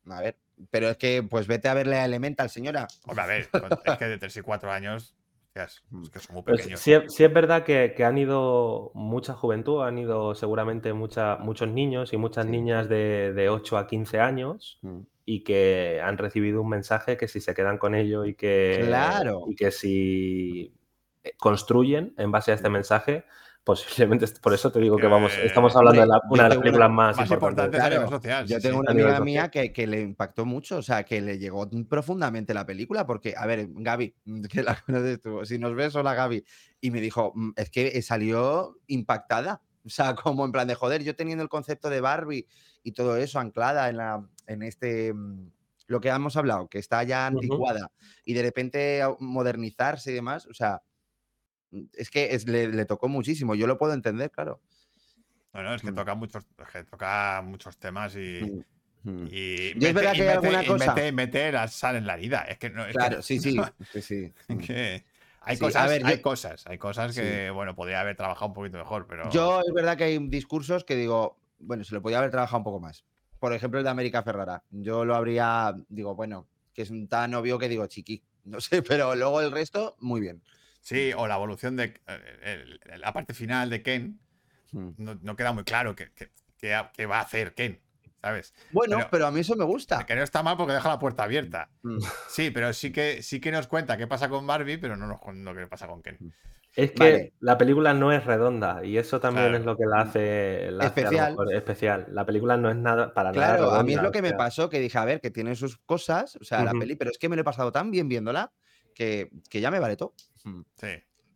A 0.09 0.19
ver, 0.19 0.37
pero 0.69 0.89
es 0.89 0.97
que, 0.97 1.23
pues 1.23 1.47
vete 1.47 1.69
a 1.69 1.73
verle 1.73 1.95
a 1.95 2.03
Elemental, 2.03 2.49
señora. 2.49 2.87
Hombre, 3.05 3.23
a 3.23 3.25
ver, 3.25 3.49
es 3.85 3.97
que 3.97 4.05
de 4.05 4.17
3 4.17 4.35
y 4.35 4.41
4 4.41 4.69
años, 4.69 5.15
es 5.65 6.09
que 6.11 6.19
son 6.19 6.35
muy 6.35 6.43
Pues 6.43 6.63
sí, 6.75 6.93
es- 6.93 7.13
sí 7.13 7.23
es 7.23 7.33
verdad 7.33 7.63
que, 7.63 7.93
que 7.95 8.03
han 8.05 8.17
ido 8.17 8.91
mucha 8.93 9.33
juventud, 9.33 9.83
han 9.83 9.97
ido 9.97 10.35
seguramente 10.35 10.93
mucha, 10.93 11.37
muchos 11.37 11.67
niños 11.69 12.13
y 12.13 12.17
muchas 12.17 12.45
Sí. 12.45 12.51
niñas 12.51 12.89
de, 12.89 13.33
de 13.33 13.49
8 13.49 13.77
a 13.77 13.87
15 13.87 14.19
años 14.19 14.79
y 15.25 15.43
que 15.43 15.99
han 16.03 16.17
recibido 16.17 16.61
un 16.61 16.69
mensaje 16.69 17.17
que 17.17 17.27
si 17.27 17.41
se 17.41 17.53
quedan 17.53 17.77
con 17.77 17.95
ello 17.95 18.25
y 18.25 18.35
que, 18.35 18.83
Claro. 18.85 19.41
y 19.47 19.55
que 19.55 19.71
si 19.71 20.73
eh, 21.23 21.31
construyen 21.37 22.13
en 22.17 22.31
base 22.31 22.51
a 22.51 22.55
este 22.55 22.69
mensaje, 22.69 23.25
posiblemente, 23.67 24.25
por 24.41 24.53
eso 24.53 24.71
te 24.71 24.79
digo 24.79 24.95
que 24.95 25.07
vamos, 25.07 25.33
estamos 25.37 25.75
hablando 25.75 25.99
de 25.99 26.07
la- 26.07 26.21
una 26.29 26.43
de 26.43 26.49
las 26.49 26.57
películas 26.59 26.89
más, 26.89 27.17
Más 27.17 27.29
importantes. 27.29 27.77
Claro, 27.79 28.07
social. 28.09 28.47
Yo 28.47 28.61
tengo 28.61 28.75
sí. 28.77 28.79
una 28.79 28.91
amiga 28.91 29.07
social. 29.09 29.25
mía 29.25 29.51
que, 29.51 29.73
que 29.73 29.85
le 29.85 30.01
impactó 30.01 30.45
mucho, 30.45 30.77
o 30.77 30.81
sea, 30.81 31.03
que 31.03 31.19
le 31.19 31.37
llegó 31.37 31.69
profundamente 31.89 32.53
la 32.53 32.65
película, 32.65 33.05
porque, 33.05 33.33
a 33.37 33.45
ver, 33.45 33.67
Gaby, 33.69 34.15
que 34.49 34.63
la 34.63 34.79
conoces 34.81 35.19
tú, 35.21 35.45
si 35.45 35.59
nos 35.59 35.75
ves, 35.75 35.93
hola 35.97 36.13
Gaby, 36.13 36.45
y 36.79 36.91
me 36.91 37.01
dijo, 37.01 37.33
"Mm, 37.35 37.51
es 37.57 37.69
que 37.69 38.01
salió 38.01 38.77
impactada, 38.87 39.61
o 39.85 39.89
sea, 39.89 40.15
como 40.31 40.45
en 40.45 40.53
plan 40.53 40.67
de 40.69 40.75
joder, 40.75 41.03
yo 41.03 41.15
teniendo 41.15 41.43
el 41.43 41.49
concepto 41.49 41.89
de 41.89 41.99
Barbie 41.99 42.47
y 42.83 42.93
todo 42.93 43.17
eso 43.17 43.37
anclada 43.39 43.89
en, 43.89 43.97
la, 43.97 44.25
en 44.47 44.63
este, 44.63 45.13
mm, 45.13 45.51
lo 45.87 45.99
que 45.99 46.07
hemos 46.07 46.37
hablado, 46.37 46.69
que 46.69 46.79
está 46.79 47.03
ya 47.03 47.27
anticuada, 47.27 47.91
y 48.23 48.33
de 48.33 48.41
repente 48.43 49.01
modernizarse 49.19 50.11
y 50.11 50.13
demás, 50.15 50.45
o 50.45 50.53
sea, 50.53 50.81
mm, 50.85 50.86
es 51.93 52.09
que 52.09 52.33
es- 52.35 52.47
le, 52.47 52.67
le 52.69 52.85
tocó 52.85 53.07
muchísimo, 53.07 53.55
yo 53.55 53.67
lo 53.67 53.77
puedo 53.77 53.93
entender, 53.93 54.31
claro. 54.31 54.61
Bueno, 55.53 55.73
es 55.73 55.81
que 55.81 55.91
Mm. 55.91 55.95
toca 55.95 56.15
muchos, 56.15 56.43
es 56.59 56.67
que 56.71 56.83
toca 56.83 57.41
muchos 57.43 57.77
temas 57.77 58.15
y. 58.15 58.63
Mm, 59.03 59.09
mm. 59.11 59.27
y 59.31 59.79
Yo 59.79 59.87
es 59.87 59.93
verdad 59.93 60.13
y 60.13 60.17
que 60.17 60.23
hay 60.23 60.35
alguna 60.35 60.63
y 60.63 60.67
cosa- 60.67 60.93
mete, 60.93 61.11
mete 61.11 61.51
la 61.51 61.67
sal 61.67 61.95
en 61.95 62.05
la 62.05 62.13
herida. 62.15 62.41
Es 62.43 62.57
que 62.57 62.69
no. 62.69 62.81
Es 62.83 62.87
que- 62.89 62.93
Claro, 62.93 63.21
sí, 63.21 63.39
sí, 63.39 63.55
sí, 63.91 64.01
sí. 64.01 64.33
mm. 64.49 64.57
que 64.59 65.05
hay 65.41 65.55
Sí, 65.57 65.63
a 65.63 65.67
cosas, 65.67 65.89
ver, 65.89 66.05
hay 66.05 66.17
yo- 66.17 66.21
cosas, 66.21 66.67
hay 66.67 66.77
cosas 66.77 67.15
Sí. 67.15 67.21
que, 67.21 67.49
bueno, 67.49 67.73
podría 67.75 68.01
haber 68.01 68.15
trabajado 68.15 68.47
un 68.47 68.53
poquito 68.53 68.77
mejor, 68.77 69.07
pero. 69.07 69.29
Yo 69.31 69.61
es 69.65 69.73
verdad 69.73 69.97
que 69.97 70.03
hay 70.03 70.17
discursos 70.27 70.83
que 70.83 70.95
digo, 70.95 71.39
bueno, 71.59 71.83
se 71.83 71.95
lo 71.95 72.01
podía 72.01 72.19
haber 72.19 72.31
trabajado 72.31 72.57
un 72.59 72.63
poco 72.65 72.79
más. 72.79 73.03
Por 73.39 73.53
ejemplo, 73.53 73.79
el 73.79 73.83
de 73.83 73.89
América 73.91 74.23
Ferrara. 74.23 74.63
Yo 74.71 75.05
lo 75.05 75.15
habría, 75.15 75.73
digo, 75.89 76.15
bueno, 76.15 76.47
que 76.73 76.81
es 76.83 76.89
un 76.91 77.07
tan 77.07 77.33
obvio 77.33 77.57
que 77.57 77.69
digo, 77.69 77.87
chiqui, 77.87 78.21
no 78.45 78.61
sé, 78.61 78.81
pero 78.83 79.15
luego 79.15 79.41
el 79.41 79.51
resto, 79.51 79.95
muy 79.99 80.21
bien. 80.21 80.41
Sí, 80.87 81.11
o 81.17 81.27
la 81.27 81.35
evolución 81.35 81.75
de. 81.75 81.93
eh, 82.07 82.79
el- 82.93 83.01
la 83.01 83.11
parte 83.11 83.33
final 83.33 83.69
de 83.69 83.81
Ken, 83.83 84.19
Mm. 84.71 84.89
no, 84.97 85.15
no 85.21 85.35
queda 85.35 85.51
muy 85.51 85.65
claro 85.65 85.95
qué 85.95 87.05
va 87.05 87.17
a 87.19 87.21
hacer 87.21 87.53
Ken, 87.53 87.81
¿sabes? 88.21 88.53
Bueno, 88.71 88.95
Pero- 88.97 89.09
pero, 89.11 89.27
a 89.27 89.31
mí 89.31 89.41
eso 89.41 89.55
me 89.57 89.65
gusta. 89.65 90.05
Que 90.05 90.15
no 90.15 90.23
está 90.23 90.43
mal 90.43 90.55
porque 90.55 90.73
deja 90.73 90.87
la 90.87 90.97
puerta 90.99 91.23
abierta. 91.23 91.69
Mm. 91.83 91.97
Sí, 92.29 92.51
pero 92.51 92.71
sí 92.71 92.93
que, 92.93 93.21
sí 93.21 93.41
que 93.41 93.51
nos 93.51 93.67
cuenta 93.67 93.97
qué 93.97 94.07
pasa 94.07 94.29
con 94.29 94.47
Barbie, 94.47 94.77
pero 94.77 94.95
no 94.95 95.07
nos 95.07 95.19
cuenta 95.19 95.53
qué 95.53 95.67
pasa 95.67 95.87
con 95.87 96.01
Ken. 96.01 96.17
Es 96.73 96.91
que 96.91 96.99
Vale. 96.99 97.33
la 97.41 97.57
película 97.57 97.93
no 97.93 98.11
es 98.13 98.23
redonda 98.23 98.85
y 98.85 98.97
eso 98.97 99.19
también 99.19 99.47
Claro. 99.47 99.57
es 99.57 99.65
lo 99.65 99.75
que 99.75 99.85
la 99.87 100.01
hace, 100.01 100.69
la 100.71 100.85
Especial. 100.85 101.31
mejor 101.31 101.53
especial. 101.53 102.05
La 102.11 102.25
película 102.25 102.55
no 102.55 102.69
es 102.69 102.75
nada 102.77 103.13
para 103.13 103.31
nada 103.33 103.55
Claro, 103.57 103.71
a 103.71 103.83
mí 103.83 103.93
es 103.93 104.01
lo 104.01 104.09
o 104.09 104.11
que 104.13 104.21
me 104.21 104.33
pasó, 104.33 104.69
que 104.69 104.79
dije, 104.79 104.97
a 104.97 105.03
ver, 105.05 105.19
que 105.19 105.31
tiene 105.31 105.53
sus 105.55 105.77
cosas, 105.79 106.37
o 106.39 106.43
sea, 106.45 106.63
la 106.63 106.71
peli, 106.71 106.95
pero 106.95 107.09
es 107.11 107.17
que 107.17 107.27
me 107.27 107.35
lo 107.35 107.41
he 107.41 107.45
pasado 107.45 107.71
tan 107.73 107.89
bien 107.91 108.07
viéndola 108.07 108.53
que, 108.93 109.29
que 109.49 109.59
ya 109.61 109.69
me 109.71 109.79
vale 109.79 109.95
todo. 109.97 110.13
Mm. 110.47 110.63
Sí. 110.75 110.87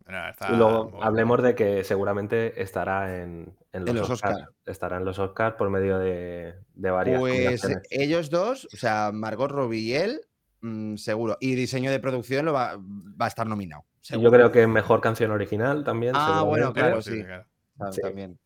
Bueno, 0.06 0.30
está 0.30 0.52
Y 0.52 0.58
luego 0.58 1.00
hablemos 1.04 1.42
de 1.44 1.56
que 1.56 1.84
seguramente 1.84 2.62
estará 2.62 3.22
en, 3.22 3.56
en 3.72 3.82
los, 3.82 3.90
En 3.90 3.96
los 3.98 4.10
Oscar. 4.10 4.34
Oscar. 4.34 4.50
Estará 4.66 4.98
en 4.98 5.06
los 5.06 5.20
Oscar 5.20 5.56
por 5.58 5.70
medio 5.70 6.00
de, 6.00 6.56
de 6.74 6.92
varias 6.92 7.20
Pues 7.20 7.34
combinaciones. 7.62 7.88
ellos 7.92 8.30
dos, 8.30 8.68
o 8.74 8.78
sea, 8.78 9.12
Margot 9.14 9.52
Robbie 9.52 9.80
y 9.80 9.94
él, 9.94 10.22
mm, 10.62 10.96
seguro. 10.98 11.38
Y 11.40 11.56
diseño 11.56 11.92
de 11.92 12.00
producción 12.00 12.46
lo 12.46 12.54
va, 12.54 12.76
va 12.78 13.26
a 13.26 13.28
estar 13.28 13.48
nominado. 13.48 13.86
Seguro. 14.02 14.30
Yo 14.30 14.32
creo 14.34 14.52
que 14.52 14.66
mejor 14.68 15.00
canción 15.02 15.32
original 15.32 15.84
también. 15.84 16.14
Ah, 16.16 16.42
bueno, 16.44 16.74
claro, 16.74 17.02
Sí, 17.02 17.18
sí. 17.18 17.24
claro. 17.24 17.46
Sí. 17.92 18.02
También. 18.02 18.40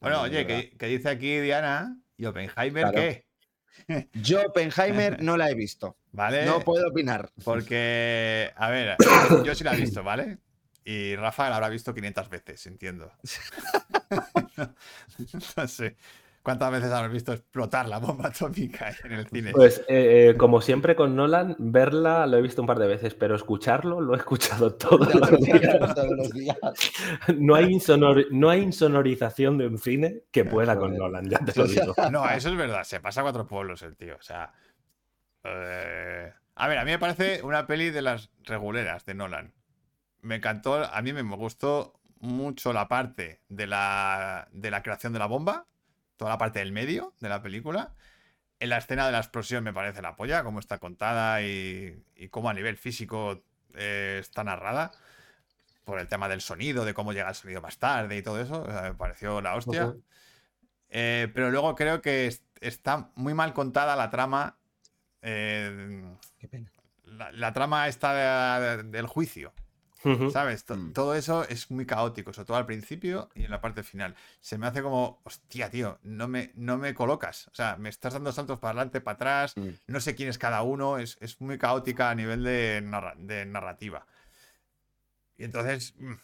Bueno, 0.00 0.20
también, 0.22 0.46
oye, 0.46 0.70
que 0.78 0.86
dice 0.86 1.08
aquí 1.08 1.40
Diana, 1.40 1.98
¿y 2.16 2.26
Oppenheimer 2.26 2.82
Claro. 2.84 2.96
qué? 2.96 3.26
Yo, 4.12 4.42
Oppenheimer, 4.42 5.22
no 5.22 5.36
la 5.36 5.50
he 5.50 5.54
visto. 5.54 5.96
¿Vale? 6.12 6.44
No 6.44 6.60
puedo 6.60 6.88
opinar. 6.88 7.30
Porque, 7.44 8.52
a 8.56 8.70
ver, 8.70 8.96
yo 9.44 9.54
sí 9.54 9.64
la 9.64 9.74
he 9.74 9.76
visto, 9.76 10.02
¿vale? 10.02 10.38
Y 10.84 11.16
Rafa 11.16 11.48
la 11.50 11.56
habrá 11.56 11.68
visto 11.68 11.94
500 11.94 12.28
veces, 12.28 12.66
entiendo. 12.66 13.12
no 15.56 15.68
sé. 15.68 15.96
¿Cuántas 16.42 16.70
veces 16.72 16.90
habrás 16.90 17.12
visto 17.12 17.32
explotar 17.32 17.88
la 17.88 17.98
bomba 17.98 18.28
atómica 18.28 18.94
en 19.04 19.12
el 19.12 19.26
cine? 19.28 19.50
Pues 19.52 19.84
eh, 19.88 20.34
como 20.38 20.60
siempre 20.62 20.96
con 20.96 21.14
Nolan, 21.14 21.56
verla 21.58 22.26
lo 22.26 22.38
he 22.38 22.42
visto 22.42 22.62
un 22.62 22.66
par 22.66 22.78
de 22.78 22.86
veces, 22.86 23.14
pero 23.14 23.34
escucharlo 23.36 24.00
lo 24.00 24.14
he 24.14 24.16
escuchado 24.18 24.72
todos 24.76 25.14
los 25.14 25.30
días. 25.40 25.94
Todos 25.94 26.10
los 26.16 26.30
días. 26.32 26.56
No 27.36 27.54
hay, 27.54 27.66
insonor- 27.66 28.28
no 28.30 28.48
hay 28.48 28.62
insonorización 28.62 29.58
de 29.58 29.66
un 29.66 29.78
cine 29.78 30.22
que 30.30 30.44
pueda 30.44 30.78
con 30.78 30.96
Nolan, 30.96 31.28
ya 31.28 31.38
te 31.40 31.52
lo 31.58 31.66
digo. 31.66 31.94
No, 32.10 32.28
eso 32.30 32.48
es 32.48 32.56
verdad, 32.56 32.84
se 32.84 33.00
pasa 33.00 33.20
a 33.20 33.24
cuatro 33.24 33.46
pueblos 33.46 33.82
el 33.82 33.96
tío. 33.96 34.16
O 34.16 34.22
sea. 34.22 34.52
eh, 35.44 36.32
A 36.54 36.68
ver, 36.68 36.78
a 36.78 36.84
mí 36.84 36.90
me 36.90 36.98
parece 36.98 37.42
una 37.42 37.66
peli 37.66 37.90
de 37.90 38.02
las 38.02 38.30
reguleras 38.44 39.04
de 39.04 39.14
Nolan. 39.14 39.52
Me 40.22 40.36
encantó, 40.36 40.84
a 40.84 41.02
mí 41.02 41.12
me 41.12 41.22
me 41.22 41.36
gustó 41.36 42.00
mucho 42.20 42.72
la 42.72 42.88
parte 42.88 43.42
de 43.48 43.66
la, 43.68 44.48
de 44.50 44.70
la 44.70 44.82
creación 44.82 45.12
de 45.12 45.20
la 45.20 45.26
bomba, 45.26 45.66
toda 46.18 46.32
la 46.32 46.36
parte 46.38 46.58
del 46.58 46.72
medio 46.72 47.14
de 47.20 47.30
la 47.30 47.40
película. 47.40 47.94
En 48.60 48.68
la 48.68 48.76
escena 48.78 49.06
de 49.06 49.12
la 49.12 49.18
explosión 49.18 49.64
me 49.64 49.72
parece 49.72 50.02
la 50.02 50.16
polla, 50.16 50.42
cómo 50.44 50.58
está 50.60 50.78
contada 50.78 51.40
y, 51.42 52.02
y 52.16 52.28
cómo 52.28 52.50
a 52.50 52.54
nivel 52.54 52.76
físico 52.76 53.42
eh, 53.74 54.18
está 54.20 54.44
narrada. 54.44 54.90
Por 55.84 56.00
el 56.00 56.08
tema 56.08 56.28
del 56.28 56.42
sonido, 56.42 56.84
de 56.84 56.92
cómo 56.92 57.14
llega 57.14 57.30
el 57.30 57.34
sonido 57.34 57.62
más 57.62 57.78
tarde 57.78 58.16
y 58.18 58.22
todo 58.22 58.38
eso. 58.42 58.60
o 58.62 58.66
sea, 58.70 58.82
me 58.82 58.94
pareció 58.94 59.40
la 59.40 59.54
hostia. 59.54 59.94
Eh, 60.90 61.30
pero 61.34 61.50
luego 61.50 61.74
creo 61.74 62.02
que 62.02 62.26
es- 62.26 62.42
está 62.60 63.10
muy 63.14 63.32
mal 63.32 63.54
contada 63.54 63.96
la 63.96 64.10
trama. 64.10 64.56
eh, 65.22 66.04
Qué 66.38 66.48
pena. 66.48 66.70
la, 67.04 67.32
la 67.32 67.52
trama 67.52 67.88
está 67.88 68.60
de- 68.60 68.82
del 68.82 69.06
juicio. 69.06 69.52
¿Sabes? 70.30 70.64
Mm. 70.68 70.92
Todo 70.92 71.14
eso 71.14 71.44
es 71.48 71.70
muy 71.70 71.86
caótico, 71.86 72.32
sobre 72.32 72.46
todo 72.46 72.56
al 72.56 72.66
principio 72.66 73.28
y 73.34 73.44
en 73.44 73.50
la 73.50 73.60
parte 73.60 73.82
final. 73.82 74.14
Se 74.40 74.58
me 74.58 74.66
hace 74.66 74.82
como, 74.82 75.20
hostia, 75.24 75.70
tío, 75.70 75.98
no 76.02 76.28
me, 76.28 76.52
no 76.54 76.78
me 76.78 76.94
colocas. 76.94 77.48
O 77.48 77.54
sea, 77.54 77.76
me 77.76 77.88
estás 77.88 78.12
dando 78.14 78.32
saltos 78.32 78.58
para 78.58 78.70
adelante, 78.72 79.00
para 79.00 79.14
atrás. 79.16 79.56
Mm. 79.56 79.68
No 79.86 80.00
sé 80.00 80.14
quién 80.14 80.28
es 80.28 80.38
cada 80.38 80.62
uno. 80.62 80.98
Es, 80.98 81.16
es 81.20 81.40
muy 81.40 81.58
caótica 81.58 82.10
a 82.10 82.14
nivel 82.14 82.42
de, 82.44 82.80
narra- 82.82 83.14
de 83.16 83.44
narrativa. 83.46 84.06
Y 85.36 85.44
entonces, 85.44 85.94
mm, 85.98 86.14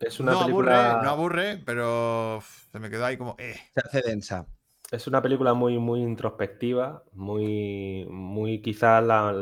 Es 0.00 0.20
una 0.20 0.32
no 0.32 0.40
película. 0.40 0.92
aburre, 0.92 1.04
no 1.04 1.10
aburre, 1.10 1.62
pero 1.64 2.42
se 2.72 2.78
me 2.78 2.90
quedó 2.90 3.04
ahí 3.06 3.16
como, 3.16 3.36
eh. 3.38 3.56
Se 3.74 3.80
hace 3.80 4.02
densa. 4.02 4.46
Es 4.90 5.06
una 5.06 5.22
película 5.22 5.54
muy, 5.54 5.78
muy 5.78 6.00
introspectiva, 6.00 7.04
muy, 7.12 8.06
muy 8.10 8.60
quizá 8.60 9.00
la, 9.00 9.32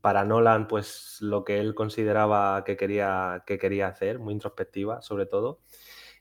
para 0.00 0.24
Nolan, 0.24 0.66
pues 0.66 1.18
lo 1.20 1.44
que 1.44 1.60
él 1.60 1.74
consideraba 1.74 2.64
que 2.64 2.76
quería, 2.76 3.42
que 3.46 3.58
quería 3.58 3.88
hacer, 3.88 4.18
muy 4.18 4.34
introspectiva 4.34 5.02
sobre 5.02 5.26
todo. 5.26 5.60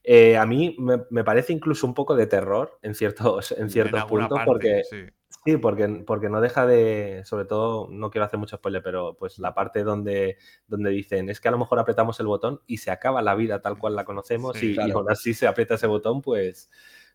Eh, 0.04 0.36
a 0.36 0.46
mí 0.46 0.76
me, 0.80 1.04
me 1.10 1.24
parece 1.24 1.54
incluso 1.54 1.88
un 1.88 1.94
poco 1.94 2.16
de 2.16 2.28
terror 2.28 2.78
en 2.82 2.94
ciertos, 2.94 3.54
en 3.54 3.70
ciertos 3.70 4.04
puntos, 4.04 4.38
parte, 4.38 4.46
porque 4.46 4.84
sí. 4.90 4.98
sí, 5.46 5.58
porque, 5.58 5.88
porque 6.06 6.28
no 6.28 6.42
deja 6.42 6.66
de, 6.66 7.22
sobre 7.24 7.46
todo, 7.46 7.88
no 7.90 8.12
quiero 8.12 8.26
hacer 8.26 8.38
mucho 8.38 8.58
spoiler, 8.58 8.84
pero 8.84 9.16
pues 9.16 9.40
la 9.40 9.54
parte 9.54 9.84
donde, 9.84 10.38
donde 10.68 10.90
dicen 10.90 11.30
es 11.30 11.40
que 11.40 11.48
a 11.48 11.52
lo 11.52 11.58
mejor 11.58 11.80
apretamos 11.80 12.20
el 12.20 12.28
botón 12.28 12.60
y 12.68 12.78
se 12.80 12.92
acaba 12.92 13.22
la 13.22 13.34
vida 13.36 13.62
tal 13.62 13.78
cual 13.78 13.96
la 13.96 14.04
conocemos 14.04 14.58
Sí, 14.58 14.76
y, 14.78 14.88
y 14.88 14.92
aún 14.92 15.10
así 15.10 15.34
se 15.34 15.48
aprieta 15.48 15.76
ese 15.76 15.88
botón, 15.88 16.22
pues, 16.22 16.70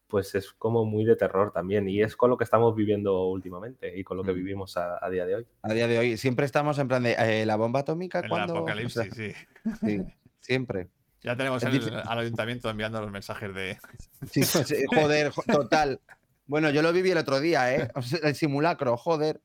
pues 0.09 0.35
es 0.35 0.53
como 0.53 0.85
muy 0.85 1.05
de 1.05 1.15
terror 1.17 1.53
también. 1.53 1.89
Y 1.89 2.03
es 2.03 2.17
con 2.17 2.31
lo 2.31 2.37
que 2.37 2.45
estamos 2.45 2.75
viviendo 2.75 3.27
últimamente 3.29 3.97
y 3.97 4.03
con 4.05 4.17
lo 4.17 4.25
que 4.25 4.33
Mm. 4.33 4.37
vivimos 4.37 4.77
a, 4.77 5.05
a 5.05 5.11
día 5.11 5.27
de 5.27 5.37
hoy. 5.37 5.47
A 5.63 5.73
día 5.75 5.87
de 5.87 5.99
hoy 5.99 6.17
siempre 6.17 6.47
estamos 6.47 6.79
en 6.79 6.89
plan 6.89 7.03
de 7.03 7.15
eh, 7.19 7.47
la 7.47 7.57
bomba 7.57 7.81
atómica 7.81 8.21
El 8.21 8.29
cuando. 8.29 8.57
apocalipsis, 8.57 9.11
sí. 9.15 9.33
sí, 9.81 10.01
siempre. 10.41 10.89
Ya 11.23 11.37
tenemos 11.37 11.63
el- 11.65 11.95
al 11.97 12.19
ayuntamiento 12.21 12.71
enviando 12.71 13.01
los 13.01 13.11
mensajes 13.11 13.53
de. 13.55 13.79
Sí, 14.31 14.43
sí, 14.45 14.85
joder, 14.95 15.31
jo- 15.31 15.43
total. 15.47 16.01
Bueno, 16.47 16.71
yo 16.71 16.81
lo 16.81 16.93
viví 16.93 17.11
el 17.11 17.19
otro 17.19 17.41
día, 17.41 17.75
¿eh? 17.75 17.91
El 18.23 18.35
simulacro, 18.35 18.97
joder. 18.97 19.41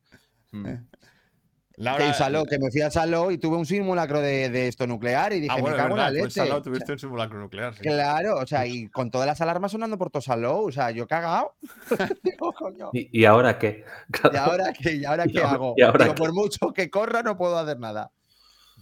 Laura- 1.78 2.06
Que, 2.08 2.14
Saló, 2.14 2.46
que 2.46 2.60
me 2.60 2.70
fui 2.70 2.82
a 2.82 2.92
Saló 2.92 3.32
y 3.32 3.38
tuve 3.40 3.58
un 3.58 3.66
simulacro 3.66 4.22
de, 4.22 4.50
de 4.50 4.68
esto 4.68 4.86
nuclear 4.86 5.34
y 5.34 5.40
dije, 5.40 5.56
Ah, 5.58 5.60
bueno, 5.60 5.76
me 5.76 5.82
cago 5.84 5.96
en 5.96 6.02
la 6.02 6.10
leche. 6.12 6.42
O 6.42 6.46
sea, 6.46 6.62
tuviste 6.62 6.92
un 6.92 7.00
simulacro 7.00 7.40
nuclear. 7.40 7.74
sí. 7.74 7.82
Claro, 7.82 8.38
o 8.38 8.46
sea, 8.46 8.66
y 8.68 8.90
con 8.90 9.10
todas 9.10 9.26
las 9.26 9.42
alarmas 9.42 9.72
sonando 9.72 9.98
por 9.98 10.12
todo 10.12 10.22
Saló, 10.22 10.60
o 10.62 10.72
sea, 10.72 10.92
yo 10.92 11.08
cagado. 11.08 11.56
Digo, 12.24 12.54
coño, 12.54 12.90
¿Y, 12.94 13.22
y 13.22 13.26
ahora 13.26 13.58
qué? 13.58 13.84
¿y 14.32 14.38
ahora 14.38 14.72
qué, 14.74 14.94
¿Y 14.96 15.06
ahora 15.06 15.24
¿Y 15.28 15.32
qué 15.32 15.42
hago? 15.42 15.74
y 15.76 15.82
ahora 15.82 16.04
Digo, 16.06 16.16
qué? 16.16 16.20
por 16.22 16.34
mucho 16.34 16.72
que 16.74 16.90
corra, 16.92 17.24
no 17.24 17.36
puedo 17.38 17.58
hacer 17.58 17.80
nada. 17.80 18.12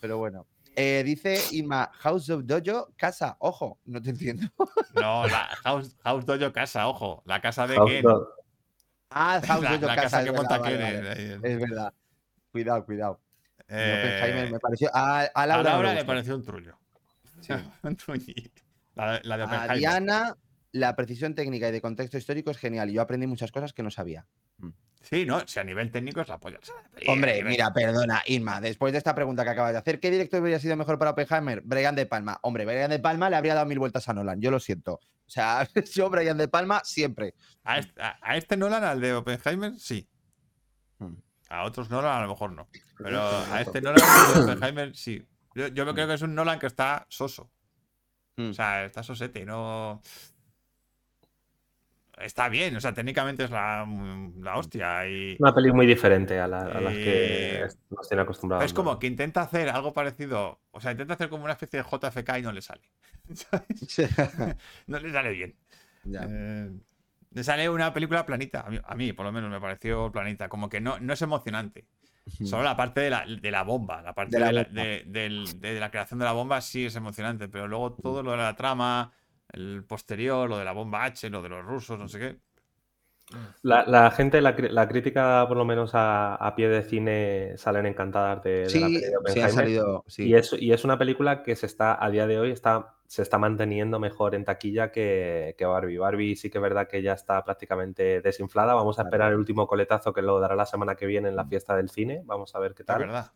Pero 0.01 0.17
bueno. 0.17 0.45
Eh, 0.75 1.03
dice 1.05 1.37
Inma, 1.51 1.91
House 1.99 2.29
of 2.29 2.43
Dojo, 2.45 2.89
casa. 2.97 3.35
Ojo, 3.39 3.79
no 3.85 4.01
te 4.01 4.09
entiendo. 4.11 4.47
No, 4.95 5.25
la 5.27 5.47
House, 5.63 5.95
House 6.03 6.25
Dojo 6.25 6.51
casa, 6.51 6.87
ojo. 6.87 7.23
La 7.25 7.39
casa 7.41 7.67
de 7.67 7.75
Ken. 7.85 8.05
Ah, 9.09 9.41
House 9.45 9.63
La, 9.63 9.71
Dojo, 9.77 9.85
la 9.87 9.95
casa. 9.95 10.23
que 10.23 10.31
monta 10.31 10.57
vale, 10.57 10.77
Ken. 10.77 11.03
vale. 11.05 11.53
Es 11.53 11.59
verdad. 11.59 11.93
Cuidado, 12.51 12.85
cuidado. 12.85 13.21
Eh, 13.67 14.49
me 14.51 14.59
pareció. 14.59 14.89
A, 14.93 15.21
a 15.21 15.25
a 15.33 15.47
Laura, 15.47 15.63
no 15.71 15.75
Laura 15.77 15.93
le 15.93 16.05
pareció 16.05 16.35
un 16.35 16.43
trullo. 16.43 16.77
Sí. 17.41 17.53
un. 17.83 18.51
La, 18.95 19.13
de- 19.13 19.21
la 19.23 19.37
de 19.37 19.43
A. 19.43 19.73
Diana, 19.73 20.37
la 20.73 20.95
precisión 20.95 21.33
técnica 21.35 21.69
y 21.69 21.71
de 21.71 21.81
contexto 21.81 22.17
histórico 22.17 22.51
es 22.51 22.57
genial. 22.57 22.89
Y 22.89 22.93
yo 22.93 23.01
aprendí 23.01 23.27
muchas 23.27 23.51
cosas 23.51 23.71
que 23.73 23.83
no 23.83 23.91
sabía. 23.91 24.25
Sí, 25.03 25.25
no, 25.25 25.41
si 25.47 25.59
a 25.59 25.63
nivel 25.63 25.89
técnico 25.89 26.21
es 26.21 26.27
la 26.27 26.39
polla. 26.39 26.59
A 27.07 27.11
Hombre, 27.11 27.37
nivel- 27.37 27.49
mira, 27.49 27.73
perdona, 27.73 28.21
Irma, 28.27 28.61
después 28.61 28.91
de 28.91 28.99
esta 28.99 29.15
pregunta 29.15 29.43
que 29.43 29.49
acabas 29.49 29.71
de 29.71 29.79
hacer, 29.79 29.99
¿qué 29.99 30.11
director 30.11 30.39
hubiera 30.43 30.59
sido 30.59 30.77
mejor 30.77 30.99
para 30.99 31.11
Oppenheimer? 31.11 31.61
Brian 31.61 31.95
De 31.95 32.05
Palma. 32.05 32.37
Hombre, 32.43 32.65
Brian 32.65 32.91
De 32.91 32.99
Palma 32.99 33.27
le 33.29 33.35
habría 33.37 33.55
dado 33.55 33.65
mil 33.65 33.79
vueltas 33.79 34.07
a 34.09 34.13
Nolan, 34.13 34.39
yo 34.39 34.51
lo 34.51 34.59
siento. 34.59 34.93
O 35.25 35.29
sea, 35.29 35.67
yo, 35.95 36.07
Brian 36.11 36.37
De 36.37 36.47
Palma, 36.47 36.81
siempre. 36.83 37.33
A 37.63 37.79
este, 37.79 37.99
a- 37.99 38.19
a 38.21 38.37
este 38.37 38.57
Nolan, 38.57 38.83
al 38.83 39.01
de 39.01 39.13
Oppenheimer, 39.13 39.79
sí. 39.79 40.07
Hmm. 40.99 41.15
A 41.51 41.63
otros 41.63 41.89
Nolan, 41.89 42.17
a 42.17 42.21
lo 42.21 42.29
mejor 42.29 42.53
no. 42.53 42.67
Pero 42.97 43.21
a 43.21 43.59
este 43.61 43.81
Nolan, 43.81 44.01
Oppenheimer, 44.43 44.95
sí. 44.95 45.21
Yo, 45.53 45.67
yo 45.67 45.93
creo 45.93 46.07
que 46.07 46.13
es 46.13 46.21
un 46.21 46.33
Nolan 46.33 46.59
que 46.59 46.67
está 46.67 47.05
soso. 47.09 47.51
Mm. 48.37 48.51
O 48.51 48.53
sea, 48.53 48.85
está 48.85 49.03
sosete, 49.03 49.45
no. 49.45 50.01
Está 52.17 52.49
bien, 52.49 52.75
o 52.75 52.79
sea, 52.79 52.93
técnicamente 52.93 53.43
es 53.45 53.49
la, 53.51 53.85
la 54.39 54.55
hostia. 54.57 55.07
Y... 55.09 55.35
Una 55.39 55.53
peli 55.53 55.71
muy 55.71 55.87
diferente 55.87 56.39
a, 56.39 56.47
la- 56.47 56.59
a 56.61 56.79
las 56.81 56.93
Eh, 56.95 57.03
que 57.03 57.95
nos 57.95 58.07
tiene 58.07 58.21
acostumbrados. 58.21 58.65
Es 58.65 58.73
como 58.73 58.99
que 58.99 59.07
intenta 59.07 59.41
hacer 59.41 59.69
algo 59.69 59.91
parecido. 59.91 60.61
O 60.71 60.79
sea, 60.79 60.91
intenta 60.91 61.15
hacer 61.15 61.29
como 61.29 61.43
una 61.45 61.53
especie 61.53 61.81
de 61.81 61.89
JFK 61.89 62.37
y 62.37 62.41
no 62.43 62.51
le 62.51 62.61
sale. 62.61 62.83
¿Sabes? 63.33 63.97
No 64.87 64.99
le 64.99 65.11
sale 65.11 65.31
bien. 65.31 65.55
Ya. 66.03 66.27
Eh, 66.29 66.71
sale 67.43 67.69
una 67.69 67.93
película 67.93 68.25
planita. 68.25 68.61
A 68.61 68.69
mí, 68.69 68.79
a 68.83 68.95
mí, 68.95 69.13
por 69.13 69.25
lo 69.25 69.31
menos, 69.31 69.49
me 69.49 69.59
pareció 69.61 70.11
planita. 70.11 70.49
Como 70.49 70.69
que 70.69 70.81
no, 70.81 70.99
no 70.99 71.13
es 71.13 71.21
emocionante. 71.21 71.85
Solo 72.41 72.63
la 72.63 72.75
parte 72.77 73.01
de 73.01 73.09
la, 73.09 73.25
de 73.25 73.51
la 73.51 73.63
bomba. 73.63 74.01
La 74.01 74.13
parte 74.13 74.37
De 74.37 74.39
de 74.39 74.51
la 74.51 74.51
la, 74.51 74.63
de- 74.63 75.79
la 75.79 75.91
creación 75.91 76.19
de 76.19 76.25
la 76.25 76.33
bomba 76.33 76.61
sí 76.61 76.85
es 76.85 76.95
emocionante. 76.95 77.47
Pero 77.49 77.67
luego 77.67 77.93
todo 77.93 78.23
lo 78.23 78.31
de 78.31 78.37
la 78.37 78.55
trama, 78.55 79.13
el 79.51 79.83
posterior, 79.85 80.49
lo 80.49 80.57
de 80.57 80.65
la 80.65 80.71
bomba 80.73 81.03
H, 81.05 81.29
lo 81.29 81.41
de 81.41 81.49
los 81.49 81.65
rusos, 81.65 81.99
no 81.99 82.07
sé 82.07 82.19
qué. 82.19 82.39
La, 83.63 83.85
la 83.85 84.11
gente, 84.11 84.41
la, 84.41 84.55
la 84.57 84.87
crítica, 84.87 85.45
por 85.47 85.55
lo 85.57 85.65
menos 85.65 85.91
a, 85.95 86.35
a 86.35 86.55
pie 86.55 86.67
de 86.67 86.83
cine, 86.83 87.53
salen 87.57 87.85
encantadas 87.85 88.43
de, 88.43 88.69
de 88.69 88.79
la 88.79 88.87
Sí, 88.87 88.93
peli 88.93 89.05
de 89.07 89.17
sí, 89.33 89.39
salido. 89.49 90.03
Sí. 90.07 90.23
Y, 90.27 90.35
es, 90.35 90.53
y 90.59 90.71
es 90.73 90.83
una 90.83 90.97
película 90.97 91.43
que 91.43 91.55
se 91.55 91.65
está, 91.67 92.03
a 92.03 92.09
día 92.09 92.27
de 92.27 92.39
hoy, 92.39 92.51
está, 92.51 92.95
se 93.11 93.23
está 93.23 93.37
manteniendo 93.37 93.99
mejor 93.99 94.35
en 94.35 94.45
taquilla 94.45 94.89
que, 94.89 95.53
que 95.57 95.65
Barbie. 95.65 95.97
Barbie 95.97 96.37
sí 96.37 96.49
que 96.49 96.59
es 96.59 96.61
verdad 96.61 96.87
que 96.87 97.01
ya 97.01 97.11
está 97.11 97.43
prácticamente 97.43 98.21
desinflada. 98.21 98.73
Vamos 98.73 98.99
a 98.99 99.01
esperar 99.01 99.33
el 99.33 99.37
último 99.37 99.67
coletazo 99.67 100.13
que 100.13 100.21
lo 100.21 100.39
dará 100.39 100.55
la 100.55 100.65
semana 100.65 100.95
que 100.95 101.05
viene 101.05 101.27
en 101.27 101.35
la 101.35 101.43
fiesta 101.43 101.75
del 101.75 101.89
cine. 101.89 102.21
Vamos 102.23 102.55
a 102.55 102.59
ver 102.59 102.73
qué 102.73 102.83
Es 102.83 102.85
tal. 102.85 102.99
verdad. 102.99 103.33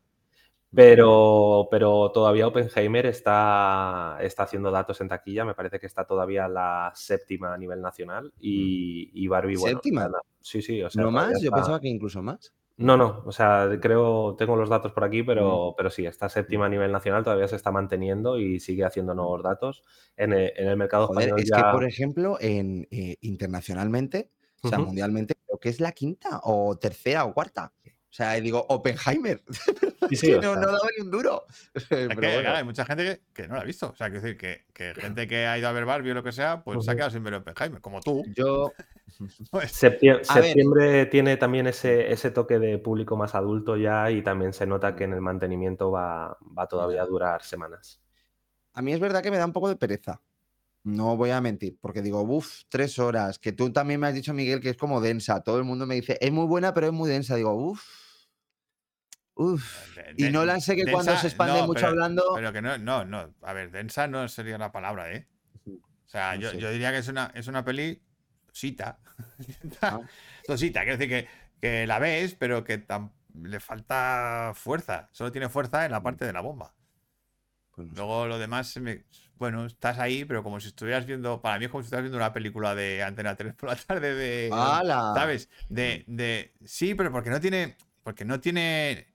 Pero, 0.73 1.67
pero 1.69 2.09
todavía 2.13 2.47
Oppenheimer 2.47 3.05
está, 3.07 4.17
está 4.21 4.43
haciendo 4.43 4.71
datos 4.71 5.01
en 5.01 5.09
taquilla. 5.09 5.43
Me 5.43 5.55
parece 5.55 5.77
que 5.77 5.87
está 5.87 6.05
todavía 6.05 6.47
la 6.47 6.93
séptima 6.95 7.53
a 7.53 7.57
nivel 7.57 7.81
nacional. 7.81 8.31
Y, 8.39 9.11
y 9.13 9.27
Barbie, 9.27 9.57
bueno. 9.57 9.79
¿Séptima? 9.79 10.03
nada, 10.05 10.21
Sí, 10.39 10.61
sí. 10.61 10.81
O 10.83 10.89
sea, 10.89 11.03
¿No 11.03 11.11
más? 11.11 11.41
Yo 11.41 11.51
pensaba 11.51 11.81
que 11.81 11.89
incluso 11.89 12.21
más. 12.21 12.53
No, 12.77 12.97
no. 12.97 13.23
O 13.25 13.31
sea, 13.31 13.69
creo, 13.81 14.35
tengo 14.37 14.57
los 14.57 14.69
datos 14.69 14.91
por 14.91 15.05
aquí, 15.05 15.23
pero, 15.23 15.73
pero 15.77 15.89
sí, 15.89 16.05
está 16.05 16.27
séptima 16.27 16.65
a 16.65 16.69
nivel 16.69 16.91
nacional. 16.91 17.23
Todavía 17.23 17.47
se 17.47 17.55
está 17.55 17.71
manteniendo 17.71 18.37
y 18.37 18.59
sigue 18.59 18.83
haciendo 18.83 19.13
nuevos 19.13 19.43
datos. 19.43 19.83
En 20.17 20.33
el, 20.33 20.51
en 20.57 20.67
el 20.67 20.77
mercado 20.77 21.07
Joder, 21.07 21.29
español 21.29 21.39
es 21.41 21.49
ya. 21.49 21.57
que, 21.57 21.71
por 21.71 21.85
ejemplo, 21.85 22.37
en, 22.41 22.87
eh, 22.91 23.15
internacionalmente, 23.21 24.31
o 24.61 24.67
sea, 24.67 24.79
mundialmente, 24.79 25.35
creo 25.45 25.59
que 25.59 25.69
es 25.69 25.79
la 25.79 25.91
quinta 25.93 26.41
o 26.43 26.77
tercera 26.77 27.23
o 27.25 27.33
cuarta. 27.33 27.71
O 28.15 28.17
sea, 28.17 28.31
digo, 28.35 28.65
Oppenheimer. 28.69 29.43
Sí, 30.07 30.15
sí, 30.17 30.27
que 30.27 30.35
o 30.35 30.41
no, 30.41 30.53
sea, 30.53 30.61
no 30.61 30.67
daba 30.71 30.87
ni 30.95 31.03
un 31.03 31.11
duro. 31.11 31.45
Es 31.73 31.85
Pero 31.89 32.09
que, 32.09 32.15
bueno. 32.15 32.41
claro, 32.41 32.57
hay 32.57 32.63
mucha 32.63 32.85
gente 32.85 33.03
que, 33.03 33.21
que 33.33 33.47
no 33.47 33.55
la 33.55 33.61
ha 33.61 33.63
visto. 33.65 33.89
O 33.89 33.95
sea, 33.95 34.07
quiero 34.09 34.21
decir 34.21 34.37
que, 34.37 34.65
que 34.71 34.93
gente 34.93 35.27
que 35.27 35.47
ha 35.47 35.57
ido 35.57 35.67
a 35.67 35.71
ver 35.71 35.83
Barbie 35.85 36.11
o 36.11 36.13
lo 36.13 36.23
que 36.23 36.31
sea, 36.31 36.63
pues 36.63 36.85
se 36.85 36.91
ha 36.91 36.95
quedado 36.95 37.09
sin 37.11 37.23
ver 37.23 37.33
Oppenheimer, 37.33 37.81
como 37.81 38.01
tú. 38.01 38.23
Yo, 38.35 38.71
Pues, 39.51 39.71
septiembre 39.71 41.05
tiene 41.07 41.37
también 41.37 41.67
ese, 41.67 42.11
ese 42.11 42.31
toque 42.31 42.59
de 42.59 42.77
público 42.77 43.15
más 43.17 43.35
adulto 43.35 43.77
ya 43.77 44.11
y 44.11 44.21
también 44.21 44.53
se 44.53 44.65
nota 44.67 44.95
que 44.95 45.05
en 45.05 45.13
el 45.13 45.21
mantenimiento 45.21 45.91
va, 45.91 46.37
va 46.57 46.67
todavía 46.67 47.01
a 47.01 47.05
durar 47.05 47.43
semanas. 47.43 48.01
a 48.73 48.81
mí 48.81 48.93
es 48.93 48.99
verdad 48.99 49.23
que 49.23 49.31
me 49.31 49.37
da 49.37 49.45
un 49.45 49.53
poco 49.53 49.69
de 49.69 49.75
pereza. 49.77 50.21
No 50.83 51.17
voy 51.17 51.31
a 51.31 51.41
mentir, 51.41 51.77
porque 51.81 52.01
digo, 52.03 52.21
uff, 52.21 52.63
tres 52.69 52.99
horas. 52.99 53.39
Que 53.39 53.51
tú 53.51 53.71
también 53.73 53.99
me 53.99 54.07
has 54.07 54.13
dicho, 54.13 54.33
Miguel, 54.35 54.61
que 54.61 54.69
es 54.69 54.77
como 54.77 55.01
densa. 55.01 55.41
Todo 55.43 55.57
el 55.57 55.63
mundo 55.65 55.87
me 55.87 55.95
dice, 55.95 56.17
es 56.21 56.31
muy 56.31 56.45
buena, 56.45 56.73
pero 56.75 56.87
es 56.87 56.93
muy 56.93 57.09
densa. 57.09 57.35
Digo, 57.35 57.53
uff. 57.55 58.04
Uff. 59.35 59.95
De- 59.95 60.13
Y 60.17 60.23
de- 60.23 60.31
Nolan 60.31 60.61
sé 60.61 60.75
que 60.75 60.89
cuando 60.91 61.15
se 61.17 61.27
expande 61.27 61.59
no, 61.59 61.67
mucho 61.67 61.75
pero- 61.81 61.87
hablando. 61.89 62.23
Pero 62.35 62.53
que 62.53 62.61
no, 62.61 62.77
no, 62.77 63.05
no. 63.05 63.33
A 63.41 63.53
ver, 63.53 63.71
densa 63.71 64.07
no 64.07 64.27
sería 64.27 64.57
la 64.57 64.71
palabra, 64.71 65.11
¿eh? 65.11 65.27
O 65.67 66.07
sea, 66.07 66.35
No 66.35 66.41
yo, 66.41 66.53
yo 66.53 66.71
diría 66.71 66.91
que 66.91 66.99
es 66.99 67.07
una, 67.07 67.31
es 67.35 67.47
una 67.47 67.63
peli 67.65 68.01
sosita. 68.51 68.99
Ah. 69.81 69.99
Sosita, 70.45 70.81
quiero 70.81 70.97
decir 70.97 71.09
que, 71.09 71.27
que 71.61 71.87
la 71.87 71.99
ves, 71.99 72.35
pero 72.35 72.63
que 72.63 72.85
tam- 72.85 73.11
le 73.41 73.59
falta 73.59 74.53
fuerza. 74.55 75.09
Solo 75.11 75.31
tiene 75.31 75.49
fuerza 75.49 75.85
en 75.85 75.91
la 75.91 76.01
parte 76.03 76.23
de 76.25 76.31
la 76.33 76.41
bomba. 76.41 76.73
pues 77.71 77.87
no 77.87 77.93
sé. 77.93 77.97
Luego 77.99 78.27
lo 78.27 78.39
demás, 78.39 78.75
me- 78.77 79.03
bueno, 79.37 79.65
estás 79.65 79.99
ahí, 79.99 80.23
pero 80.23 80.43
como 80.43 80.61
si 80.61 80.67
estuvieras 80.69 81.05
viendo, 81.05 81.41
para 81.41 81.59
mí 81.59 81.65
es 81.65 81.71
como 81.71 81.81
si 81.81 81.87
estuvieras 81.87 82.03
viendo 82.03 82.17
una 82.17 82.31
película 82.31 82.73
de 82.75 83.03
Antena 83.03 83.35
3 83.35 83.53
por 83.55 83.67
la 83.69 83.75
tarde 83.75 84.13
de... 84.15 84.49
¡Hala! 84.53 85.11
¿Sabes? 85.13 85.49
De, 85.67 86.05
de. 86.07 86.53
Sí, 86.63 86.95
pero 86.95 87.11
porque 87.11 87.29
no 87.29 87.41
tiene. 87.41 87.75
Porque 88.03 88.23
no 88.23 88.39
tiene 88.39 89.07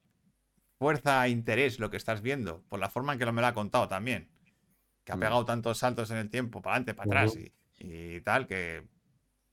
fuerza 0.84 1.26
e 1.26 1.28
interés 1.28 1.78
lo 1.78 1.90
que 1.90 1.98
estás 1.98 2.22
viendo. 2.22 2.62
Por 2.70 2.80
la 2.80 2.88
forma 2.88 3.12
en 3.12 3.18
que 3.18 3.26
lo 3.26 3.34
me 3.34 3.42
lo 3.42 3.46
ha 3.48 3.54
contado 3.54 3.86
también. 3.86 4.30
Que 5.04 5.12
ha 5.12 5.16
Mm. 5.16 5.20
pegado 5.20 5.44
tantos 5.44 5.76
saltos 5.78 6.10
en 6.10 6.16
el 6.16 6.30
tiempo, 6.30 6.62
para 6.62 6.76
adelante, 6.76 6.94
para 6.94 7.06
atrás 7.06 7.36
y, 7.36 7.52
y 7.78 8.20
tal, 8.22 8.46
que. 8.46 8.88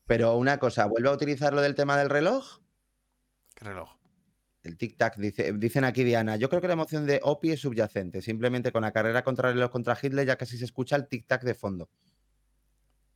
Pero 0.06 0.38
una 0.38 0.58
cosa, 0.58 0.86
¿vuelve 0.86 1.10
a 1.10 1.12
utilizar 1.12 1.54
lo 1.54 1.62
del 1.62 1.76
tema 1.76 1.98
del 1.98 2.10
reloj? 2.10 2.62
¿Qué 3.54 3.66
reloj? 3.66 3.90
El 4.64 4.78
tic-tac, 4.78 5.18
dice, 5.18 5.52
dicen 5.54 5.84
aquí 5.84 6.06
Diana. 6.06 6.38
Yo 6.38 6.48
creo 6.50 6.62
que 6.62 6.68
la 6.68 6.74
emoción 6.74 7.06
de 7.06 7.20
Opi 7.24 7.52
es 7.52 7.60
subyacente. 7.60 8.22
Simplemente 8.22 8.72
con 8.72 8.84
la 8.84 8.92
carrera 8.94 9.22
contra 9.24 9.50
el 9.50 9.56
reloj 9.56 9.70
contra 9.72 9.98
Hitler 10.02 10.26
ya 10.26 10.38
casi 10.38 10.58
se 10.58 10.64
escucha 10.66 10.96
el 10.96 11.10
tic-tac 11.10 11.42
de 11.44 11.54
fondo. 11.56 11.90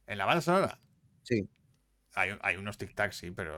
¿En 0.05 0.17
la 0.17 0.25
banda 0.25 0.41
sonora? 0.41 0.79
Sí. 1.23 1.47
Hay, 2.13 2.31
hay 2.41 2.57
unos 2.57 2.77
tic-tacs, 2.77 3.13
sí, 3.13 3.31
pero. 3.31 3.57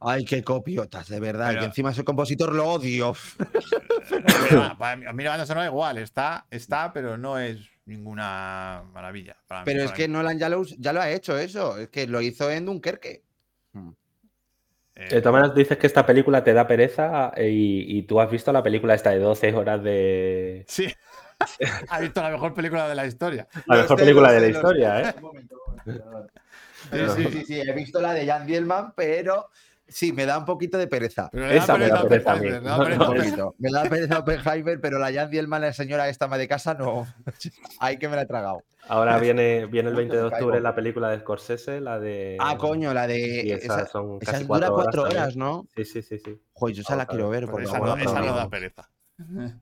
Ay, 0.00 0.24
qué 0.24 0.42
copiotas, 0.42 1.08
de 1.08 1.20
verdad. 1.20 1.48
Pero- 1.50 1.62
Y 1.62 1.64
encima 1.66 1.92
soy 1.92 2.04
compositor, 2.04 2.54
lo 2.54 2.66
odio. 2.66 3.14
Pero, 4.48 4.76
para 4.78 4.96
mí- 4.96 5.22
la 5.24 5.30
banda 5.30 5.46
sonora 5.46 5.66
igual, 5.66 5.98
está, 5.98 6.46
está, 6.50 6.92
pero 6.92 7.16
no 7.18 7.38
es 7.38 7.58
ninguna 7.84 8.82
maravilla. 8.92 9.36
para 9.46 9.60
mí, 9.60 9.64
Pero 9.66 9.82
es 9.84 9.92
que 9.92 10.08
mí. 10.08 10.14
Nolan 10.14 10.38
ya 10.38 10.48
lo, 10.48 10.64
ya 10.64 10.92
lo 10.92 11.00
ha 11.00 11.10
hecho 11.10 11.36
eso. 11.38 11.76
Es 11.78 11.88
que 11.90 12.06
lo 12.06 12.20
hizo 12.20 12.50
en 12.50 12.66
Dunkerque. 12.66 13.22
Eh, 14.96 15.08
De 15.08 15.20
todas 15.22 15.32
maneras, 15.32 15.54
dices 15.54 15.78
que 15.78 15.86
esta 15.86 16.04
película 16.04 16.42
te 16.44 16.52
da 16.52 16.66
pereza 16.66 17.32
eh, 17.36 17.48
y, 17.50 17.98
y 17.98 18.02
tú 18.02 18.20
has 18.20 18.30
visto 18.30 18.52
la 18.52 18.62
película 18.62 18.94
esta 18.94 19.10
de 19.10 19.18
12 19.18 19.54
horas 19.54 19.82
de... 19.82 20.64
Sí. 20.68 20.92
ha 21.88 22.00
visto 22.00 22.20
la 22.22 22.30
mejor 22.30 22.52
película 22.52 22.86
de 22.88 22.94
la 22.94 23.06
historia. 23.06 23.46
La 23.66 23.76
mejor 23.76 23.96
película 23.96 24.32
de 24.32 24.40
la 24.40 24.48
historia. 24.48 25.00
¿eh? 25.10 25.14
Un 25.16 25.22
momento. 25.22 25.56
Pero 26.90 27.14
sí, 27.14 27.24
sí, 27.30 27.44
sí, 27.44 27.60
he 27.60 27.72
visto 27.72 28.00
la 28.00 28.12
de 28.14 28.26
Jan 28.26 28.46
Dielman, 28.46 28.94
pero 28.96 29.50
sí, 29.86 30.12
me 30.12 30.24
da 30.26 30.38
un 30.38 30.44
poquito 30.44 30.78
de 30.78 30.86
pereza. 30.86 31.28
Pero 31.30 31.48
Esa 31.50 31.76
me 31.76 31.88
da 31.88 32.02
pereza 32.02 32.32
a 32.32 32.36
mí. 32.36 32.48
Oppenheimer, 32.48 32.88
le 32.90 32.96
da 32.98 33.12
pereza. 33.12 33.44
Me 33.58 33.70
da 33.70 33.82
pereza 33.84 34.18
Oppenheimer, 34.18 34.80
pero 34.80 34.98
la 34.98 35.12
Jan 35.12 35.30
Dielman, 35.30 35.60
la 35.62 35.72
señora 35.72 36.08
esta 36.08 36.24
ama 36.24 36.38
de 36.38 36.48
casa, 36.48 36.74
no. 36.74 37.06
Ahí 37.78 37.98
que 37.98 38.08
me 38.08 38.16
la 38.16 38.22
he 38.22 38.26
tragado. 38.26 38.62
Ahora 38.88 39.18
viene, 39.18 39.66
viene 39.66 39.90
el 39.90 39.94
20 39.96 40.16
de 40.16 40.22
octubre 40.24 40.60
la 40.60 40.74
película 40.74 41.10
de 41.10 41.20
Scorsese, 41.20 41.80
la 41.80 42.00
de... 42.00 42.38
Ah, 42.40 42.56
coño, 42.56 42.94
la 42.94 43.06
de. 43.06 43.40
Esa 43.52 43.82
esa, 43.82 43.86
son 43.86 44.18
esa 44.20 44.38
dura 44.40 44.70
cuatro 44.70 45.02
horas. 45.02 45.36
¿no? 45.36 45.66
Sí, 45.76 45.84
sí, 45.84 46.02
sí, 46.02 46.18
sí. 46.18 46.40
Joder, 46.54 46.74
yo 46.74 46.82
esa 46.82 46.96
la 46.96 47.06
quiero 47.06 47.28
ver, 47.28 47.46
porque 47.46 47.64
esa, 47.64 47.78
no, 47.78 47.96
esa 47.96 48.20
no- 48.20 48.34
da 48.34 48.48
pereza. 48.48 48.90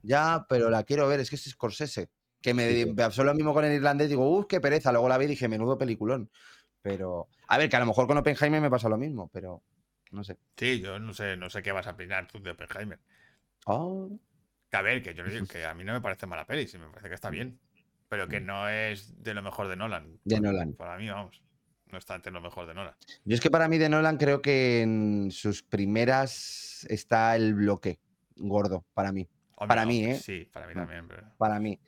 Ya, 0.01 0.45
pero 0.49 0.69
la 0.69 0.83
quiero 0.83 1.07
ver, 1.07 1.19
es 1.19 1.29
que 1.29 1.35
es 1.35 1.43
Scorsese. 1.43 2.09
Que 2.41 2.53
me, 2.53 2.69
Sí, 2.69 2.79
sí. 2.83 2.85
me 2.87 2.95
pasó 2.95 3.23
lo 3.23 3.33
mismo 3.33 3.53
con 3.53 3.65
el 3.65 3.73
irlandés, 3.73 4.09
digo, 4.09 4.29
uff, 4.29 4.45
qué 4.47 4.61
pereza. 4.61 4.91
Luego 4.91 5.09
la 5.09 5.17
vi 5.17 5.25
y 5.25 5.29
dije, 5.29 5.47
menudo 5.47 5.77
peliculón. 5.77 6.29
Pero, 6.81 7.27
a 7.47 7.57
ver, 7.57 7.69
que 7.69 7.75
a 7.75 7.79
lo 7.79 7.85
mejor 7.85 8.07
con 8.07 8.17
Oppenheimer 8.17 8.61
me 8.61 8.69
pasa 8.69 8.87
lo 8.87 8.97
mismo, 8.97 9.29
pero 9.33 9.61
no 10.11 10.23
sé. 10.23 10.37
Sí, 10.55 10.79
yo 10.79 10.97
no 10.99 11.13
sé, 11.13 11.35
no 11.35 11.49
sé 11.49 11.61
qué 11.61 11.71
vas 11.73 11.87
a 11.87 11.91
opinar 11.91 12.27
tú 12.27 12.41
de 12.41 12.51
Oppenheimer. 12.51 12.99
Oh, 13.65 14.09
Que 14.71 14.77
a 14.77 14.81
ver, 14.81 15.01
que 15.03 15.13
yo 15.13 15.23
digo 15.25 15.45
que 15.45 15.65
a 15.65 15.73
mí 15.73 15.83
no 15.83 15.93
me 15.93 16.01
parece 16.01 16.25
mala 16.25 16.45
peli, 16.45 16.67
sí 16.67 16.77
me 16.77 16.87
parece 16.87 17.09
que 17.09 17.15
está 17.15 17.29
bien. 17.29 17.59
Pero 18.07 18.27
que 18.27 18.39
no 18.39 18.67
es 18.69 19.21
de 19.21 19.33
lo 19.33 19.41
mejor 19.43 19.67
de 19.67 19.75
Nolan. 19.75 20.19
De 20.23 20.39
Nolan. 20.39 20.73
Para 20.73 20.97
mí, 20.97 21.09
vamos. 21.09 21.43
No 21.91 21.97
está 21.97 22.15
entre 22.15 22.31
lo 22.31 22.41
mejor 22.41 22.65
de 22.67 22.73
Nolan. 22.73 22.95
Yo 23.25 23.35
es 23.35 23.41
que 23.41 23.51
para 23.51 23.67
mí 23.67 23.77
de 23.77 23.89
Nolan 23.89 24.17
creo 24.17 24.41
que 24.41 24.81
en 24.81 25.29
sus 25.31 25.61
primeras 25.63 26.85
está 26.89 27.35
el 27.35 27.53
bloque 27.55 27.99
gordo, 28.37 28.85
para 28.93 29.11
mí. 29.11 29.27
Hombre, 29.55 29.67
Para 29.67 29.81
no, 29.83 29.89
mí, 29.89 30.05
¿eh? 30.05 30.15
Sí, 30.15 30.49
para 30.51 30.65
mí 30.67 30.73
No. 30.73 30.81
también. 30.81 31.07
Pero... 31.07 31.27
Para 31.37 31.59
mí. 31.59 31.79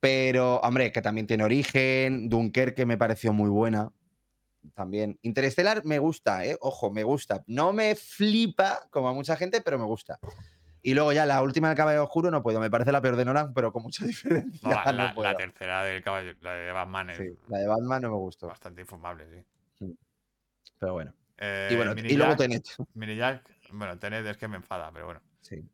Pero, 0.00 0.56
hombre, 0.60 0.92
que 0.92 1.02
también 1.02 1.26
tiene 1.26 1.44
origen. 1.44 2.28
Dunkerque 2.28 2.86
me 2.86 2.96
pareció 2.96 3.32
muy 3.32 3.50
buena. 3.50 3.90
También. 4.74 5.18
Interstellar 5.22 5.84
me 5.84 5.98
gusta, 5.98 6.44
¿eh? 6.44 6.56
Ojo, 6.60 6.90
me 6.90 7.02
gusta. 7.02 7.42
No 7.46 7.72
me 7.72 7.94
flipa 7.96 8.80
como 8.90 9.08
a 9.08 9.12
mucha 9.14 9.36
gente, 9.36 9.60
pero 9.60 9.78
me 9.78 9.84
gusta. 9.84 10.18
Y 10.82 10.94
luego 10.94 11.12
ya 11.12 11.26
la 11.26 11.42
última 11.42 11.68
del 11.68 11.76
Caballero 11.76 12.04
Oscuro 12.04 12.30
no 12.30 12.42
puedo. 12.42 12.60
Me 12.60 12.70
parece 12.70 12.92
la 12.92 13.00
peor 13.00 13.16
de 13.16 13.24
Nolan, 13.24 13.52
pero 13.52 13.72
con 13.72 13.82
mucha 13.82 14.04
diferencia. 14.06 14.68
No, 14.68 14.74
la, 14.74 14.84
no 14.92 14.92
la- 14.92 15.14
puedo. 15.14 15.28
la 15.30 15.36
tercera 15.36 15.82
del 15.84 16.02
caballo, 16.02 16.32
la 16.40 16.52
de 16.54 16.72
Batman 16.72 17.10
Sí, 17.16 17.24
la 17.48 17.58
de 17.58 17.66
Batman 17.66 18.02
no 18.02 18.10
me 18.10 18.16
gustó. 18.16 18.46
bastante 18.46 18.82
infumable, 18.82 19.26
sí. 19.78 19.96
Pero 20.78 20.92
bueno. 20.92 21.12
Eh, 21.38 21.70
Y 21.72 21.76
bueno, 21.76 21.94
Mini 21.94 22.10
y 22.10 22.16
luego 22.16 22.36
Tenet. 22.36 22.64
Mini 22.94 23.16
Jack, 23.16 23.48
bueno, 23.72 23.98
Tenet 23.98 24.24
es 24.26 24.36
que 24.36 24.46
me 24.48 24.56
enfada, 24.56 24.90
pero 24.92 25.06
bueno. 25.06 25.20
Sí. 25.40 25.64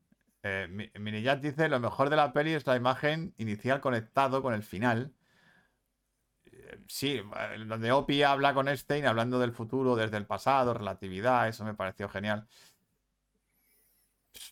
Eh, 0.44 0.68
Mi- 0.70 0.90
Mini 1.00 1.22
Jack 1.22 1.40
dice, 1.40 1.68
lo 1.68 1.80
mejor 1.80 2.08
de 2.08 2.14
la 2.14 2.32
peli 2.32 2.52
es 2.52 2.66
la 2.68 2.76
imagen 2.76 3.34
inicial 3.36 3.80
conectado 3.80 4.42
con 4.42 4.54
el 4.54 4.62
final. 4.62 5.12
Eh, 6.46 6.78
Sí, 6.88 7.16
eh, 7.18 7.64
donde 7.66 7.92
Opie 7.92 8.24
habla 8.24 8.54
con 8.54 8.68
Stein 8.76 9.06
hablando 9.06 9.38
del 9.38 9.52
futuro 9.52 9.96
desde 9.96 10.16
el 10.16 10.26
pasado, 10.26 10.74
relatividad, 10.74 11.48
eso 11.48 11.64
me 11.64 11.74
pareció 11.74 12.08
genial. 12.08 12.46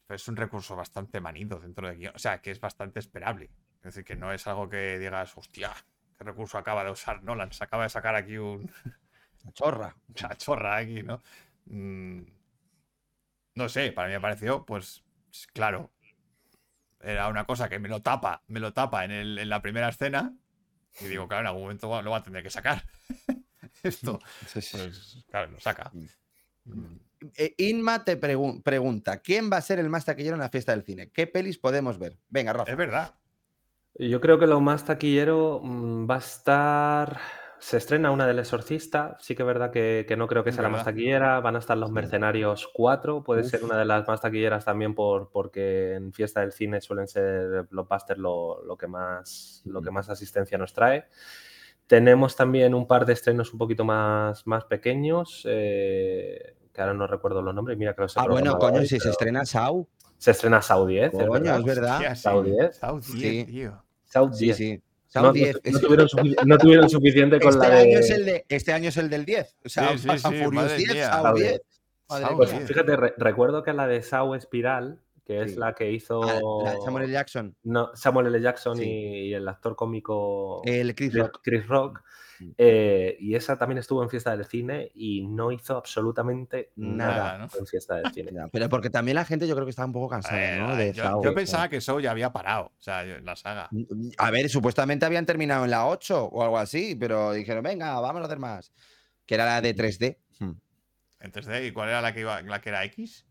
Es 0.09 0.29
un 0.29 0.37
recurso 0.37 0.77
bastante 0.77 1.21
manido 1.21 1.59
dentro 1.59 1.89
de 1.89 1.97
guion, 1.97 2.15
o 2.15 2.19
sea, 2.19 2.41
que 2.41 2.51
es 2.53 2.61
bastante 2.61 3.01
esperable. 3.01 3.51
Es 3.77 3.83
decir, 3.83 4.05
que 4.05 4.17
no 4.17 4.33
es 4.33 4.47
algo 4.47 4.69
que 4.69 4.99
digas, 4.99 5.37
hostia, 5.37 5.73
qué 6.17 6.25
recurso 6.25 6.59
acaba 6.59 6.85
de 6.85 6.91
usar 6.93 7.23
Nolan, 7.25 7.53
se 7.53 7.65
acaba 7.65 7.85
de 7.85 7.89
sacar 7.91 8.15
aquí 8.15 8.37
un, 8.39 8.71
La 9.45 9.53
chorra. 9.53 9.97
una 10.21 10.37
chorra 10.37 10.77
aquí, 10.79 11.03
¿no? 11.03 11.23
Mm, 11.67 12.23
no 13.55 13.69
sé, 13.69 13.93
para 13.93 14.09
mí 14.09 14.15
me 14.15 14.21
pareció, 14.21 14.65
pues, 14.65 15.02
claro, 15.53 15.91
era 17.01 17.29
una 17.29 17.45
cosa 17.45 17.69
que 17.69 17.79
me 17.79 17.89
lo 17.89 18.01
tapa, 18.01 18.43
me 18.47 18.61
lo 18.61 18.73
tapa 18.73 19.05
en, 19.05 19.11
el- 19.11 19.39
en 19.39 19.49
la 19.49 19.61
primera 19.63 19.89
escena 19.89 20.35
y 21.01 21.05
digo, 21.07 21.27
claro, 21.27 21.41
en 21.43 21.47
algún 21.49 21.63
momento 21.63 22.03
lo 22.03 22.11
va 22.11 22.19
a 22.19 22.23
tener 22.23 22.43
que 22.43 22.51
sacar. 22.51 22.85
Esto, 23.83 24.21
pues, 24.53 25.25
claro, 25.31 25.51
lo 25.51 25.61
saca. 25.61 25.91
Eh, 27.37 27.55
Inma 27.59 28.05
te 28.05 28.21
pregun- 28.21 28.63
pregunta: 28.63 29.19
¿quién 29.19 29.51
va 29.53 29.57
a 29.57 29.63
ser 29.63 29.79
el 29.79 29.89
más 29.89 30.05
taquillero 30.05 30.35
en 30.35 30.41
la 30.41 30.49
fiesta 30.49 30.73
del 30.73 30.85
cine? 30.85 31.11
¿Qué 31.11 31.27
pelis 31.27 31.59
podemos 31.59 31.99
ver? 31.99 32.19
Venga, 32.29 32.53
Rafa. 32.53 32.71
Es 32.71 32.77
verdad. 32.77 33.15
Yo 33.95 34.21
creo 34.21 34.39
que 34.39 34.47
lo 34.47 34.61
más 34.61 34.85
taquillero 34.85 35.61
mm, 35.63 36.09
va 36.11 36.17
a 36.17 36.19
estar. 36.19 37.21
Se 37.65 37.77
estrena 37.77 38.11
una 38.11 38.27
del 38.27 38.41
Exorcista. 38.41 39.17
Sí 39.21 39.37
que 39.37 39.43
es 39.45 39.47
verdad 39.47 39.71
que, 39.71 40.05
que 40.09 40.17
no 40.17 40.27
creo 40.27 40.43
que 40.43 40.51
Es 40.51 40.57
sea 40.57 40.63
la 40.65 40.69
más 40.69 40.81
verdad. 40.81 40.91
taquillera. 40.93 41.39
Van 41.41 41.55
a 41.55 41.61
estar 41.61 41.79
Los. 41.79 41.93
Mercenarios 41.93 42.69
4. 42.75 43.23
Puede 43.23 43.45
ser 43.45 43.63
una 43.63 43.79
de 43.79 43.85
las 43.85 44.07
más 44.09 44.21
taquilleras 44.21 44.65
también 44.65 44.97
por, 44.97 45.31
porque 45.31 45.95
en 45.95 46.13
fiesta 46.13 46.41
del 46.41 46.51
cine 46.51 46.81
suelen 46.81 47.07
ser 47.07 47.63
blockbusters 47.71 48.19
lo, 48.19 48.65
lo 48.65 48.77
que 48.77 48.89
más, 48.89 49.63
lo 49.65 49.81
que 49.81 49.93
más 49.93 50.09
asistencia 50.11 50.59
nos 50.59 50.73
trae. 50.73 51.07
Tenemos 51.87 52.35
también 52.35 52.75
un 52.75 52.89
par 52.89 53.07
de 53.07 53.13
estrenos 53.13 53.53
un 53.53 53.59
poquito 53.61 53.85
más, 53.85 54.45
más 54.45 54.65
pequeños. 54.65 55.43
eh, 55.49 56.57
que 56.73 56.81
ahora 56.81 56.95
no 56.95 57.07
recuerdo 57.07 57.43
los 57.43 57.55
nombres. 57.55 57.79
Mira 57.79 57.95
que 57.95 58.03
los 58.03 58.17
he 58.17 58.21
Ah, 58.21 58.27
bueno, 58.29 58.59
coño, 58.59 58.81
hoy, 58.81 58.87
si 58.89 58.99
se 58.99 59.11
estrena 59.11 59.45
Sau. 59.45 59.87
Se 60.19 60.33
estrena 60.33 60.63
Sau 60.63 60.85
10, 60.87 61.13
es 61.15 61.19
Coño, 61.29 61.31
verdad. 61.33 61.59
es 61.61 61.65
verdad. 61.65 61.95
Hostia, 61.97 62.15
sí. 62.17 62.23
Sau 62.23 62.43
10. 62.43 62.77
Sau 62.77 62.99
10, 63.01 63.07
Sí. 63.21 63.45
tío. 63.45 63.83
Sau 64.05 64.33
Sí, 64.33 64.45
10. 64.47 64.57
sí. 64.57 64.77
Sau 64.79 64.92
No, 65.21 65.23
no- 65.29 65.33
10. 65.33 65.55
no 65.55 65.61
Es- 65.65 65.81
tuvieron, 65.81 66.09
sufici- 66.09 66.45
no 66.47 66.59
tuvieron 66.59 66.89
suficiente 66.89 67.41
con 67.41 67.51
este, 67.55 67.69
la 67.69 67.75
de... 67.75 67.81
año 67.83 67.99
es 67.99 68.11
el 68.11 68.25
de, 68.25 68.45
este 68.49 68.73
año 68.73 68.89
es 68.89 68.97
el 68.97 69.11
del 69.11 69.25
10. 69.25 69.57
O 69.65 69.69
sea, 69.69 69.97
Sí, 69.99 70.09
Furious 70.09 70.53
madre 70.53 70.77
10, 70.77 70.93
mía. 70.95 71.07
Sau 71.13 71.23
Sau 71.23 71.35
10. 71.35 71.49
10. 71.51 71.61
Madre 72.09 72.25
Sau 72.27 72.39
mía. 72.39 72.47
10. 72.59 72.69
Fíjate, 72.69 72.97
re- 72.97 73.15
recuerdo 73.19 73.63
que 73.63 73.73
la 73.73 73.87
de 73.87 74.03
Sau 74.03 74.35
Espiral, 74.35 74.99
que 75.25 75.43
es 75.43 75.53
Sí. 75.53 75.59
la 75.59 75.75
que 75.75 75.93
hizo 75.93 76.23
Ah, 76.23 76.41
la 76.65 76.71
de 76.73 76.81
Samuel 76.85 77.05
L. 77.05 77.13
Jackson. 77.13 77.55
no, 77.63 77.91
Samuel 77.95 78.27
L. 78.29 78.41
Jackson 78.41 78.77
Sí. 78.77 78.85
y, 78.85 79.29
y 79.29 79.35
el 79.35 79.47
actor 79.49 79.77
cómico 79.77 80.63
El 80.65 80.95
Chris 80.95 81.11
Chris, 81.11 81.23
Rock. 81.23 81.41
Chris 81.43 81.67
Rock. 81.69 82.03
Eh, 82.59 83.17
y 83.21 83.35
esa 83.35 83.57
también 83.59 83.79
estuvo 83.79 84.03
en 84.03 84.11
Fiesta 84.11 84.37
del 84.37 84.45
Cine 84.47 84.91
y 84.95 85.27
no 85.27 85.53
hizo 85.53 85.77
absolutamente 85.77 86.73
Nada, 86.77 87.17
nada, 87.17 87.39
¿no? 87.39 87.49
en 87.59 87.67
Fiesta 87.67 87.97
del 87.97 88.13
Cine. 88.13 88.31
Ya, 88.33 88.49
Pero 88.49 88.69
porque 88.69 88.91
también 88.91 89.17
la 89.17 89.25
gente 89.25 89.47
yo 89.47 89.55
creo 89.55 89.67
que 89.67 89.71
estaba 89.71 89.87
un 89.87 89.93
poco 89.93 90.09
cansada, 90.09 90.37
ver, 90.37 90.61
¿no? 90.61 90.77
De 90.77 90.93
yo, 90.93 91.03
Saw. 91.03 91.25
yo 91.25 91.35
pensaba 91.35 91.69
que 91.69 91.81
Show 91.81 92.01
ya 92.01 92.11
había 92.11 92.33
parado, 92.33 92.67
o 92.67 92.83
sea, 92.83 93.05
la 93.05 93.37
saga. 93.37 93.69
A 94.19 94.31
ver, 94.31 94.49
supuestamente 94.49 95.07
habían 95.07 95.27
terminado 95.27 95.65
en 95.65 95.71
la 95.71 95.87
8 95.87 96.25
o 96.25 96.43
algo 96.43 96.59
así, 96.59 96.97
pero 96.97 97.33
dijeron, 97.33 97.63
venga, 97.63 97.99
vamos 98.01 98.23
a 98.23 98.27
hacer 98.27 98.39
más. 98.39 98.73
Que 99.27 99.35
era 99.35 99.47
la 99.47 99.61
de 99.61 99.75
3D. 99.75 100.19
Hmm. 100.39 100.53
En 101.21 101.33
3D, 101.33 101.69
¿y 101.69 101.73
cuál 101.73 101.89
era 101.89 102.03
la 102.03 102.13
que 102.13 102.21
iba, 102.21 102.43
la 102.43 102.61
que 102.61 102.69
era 102.69 102.85
X? 102.85 103.27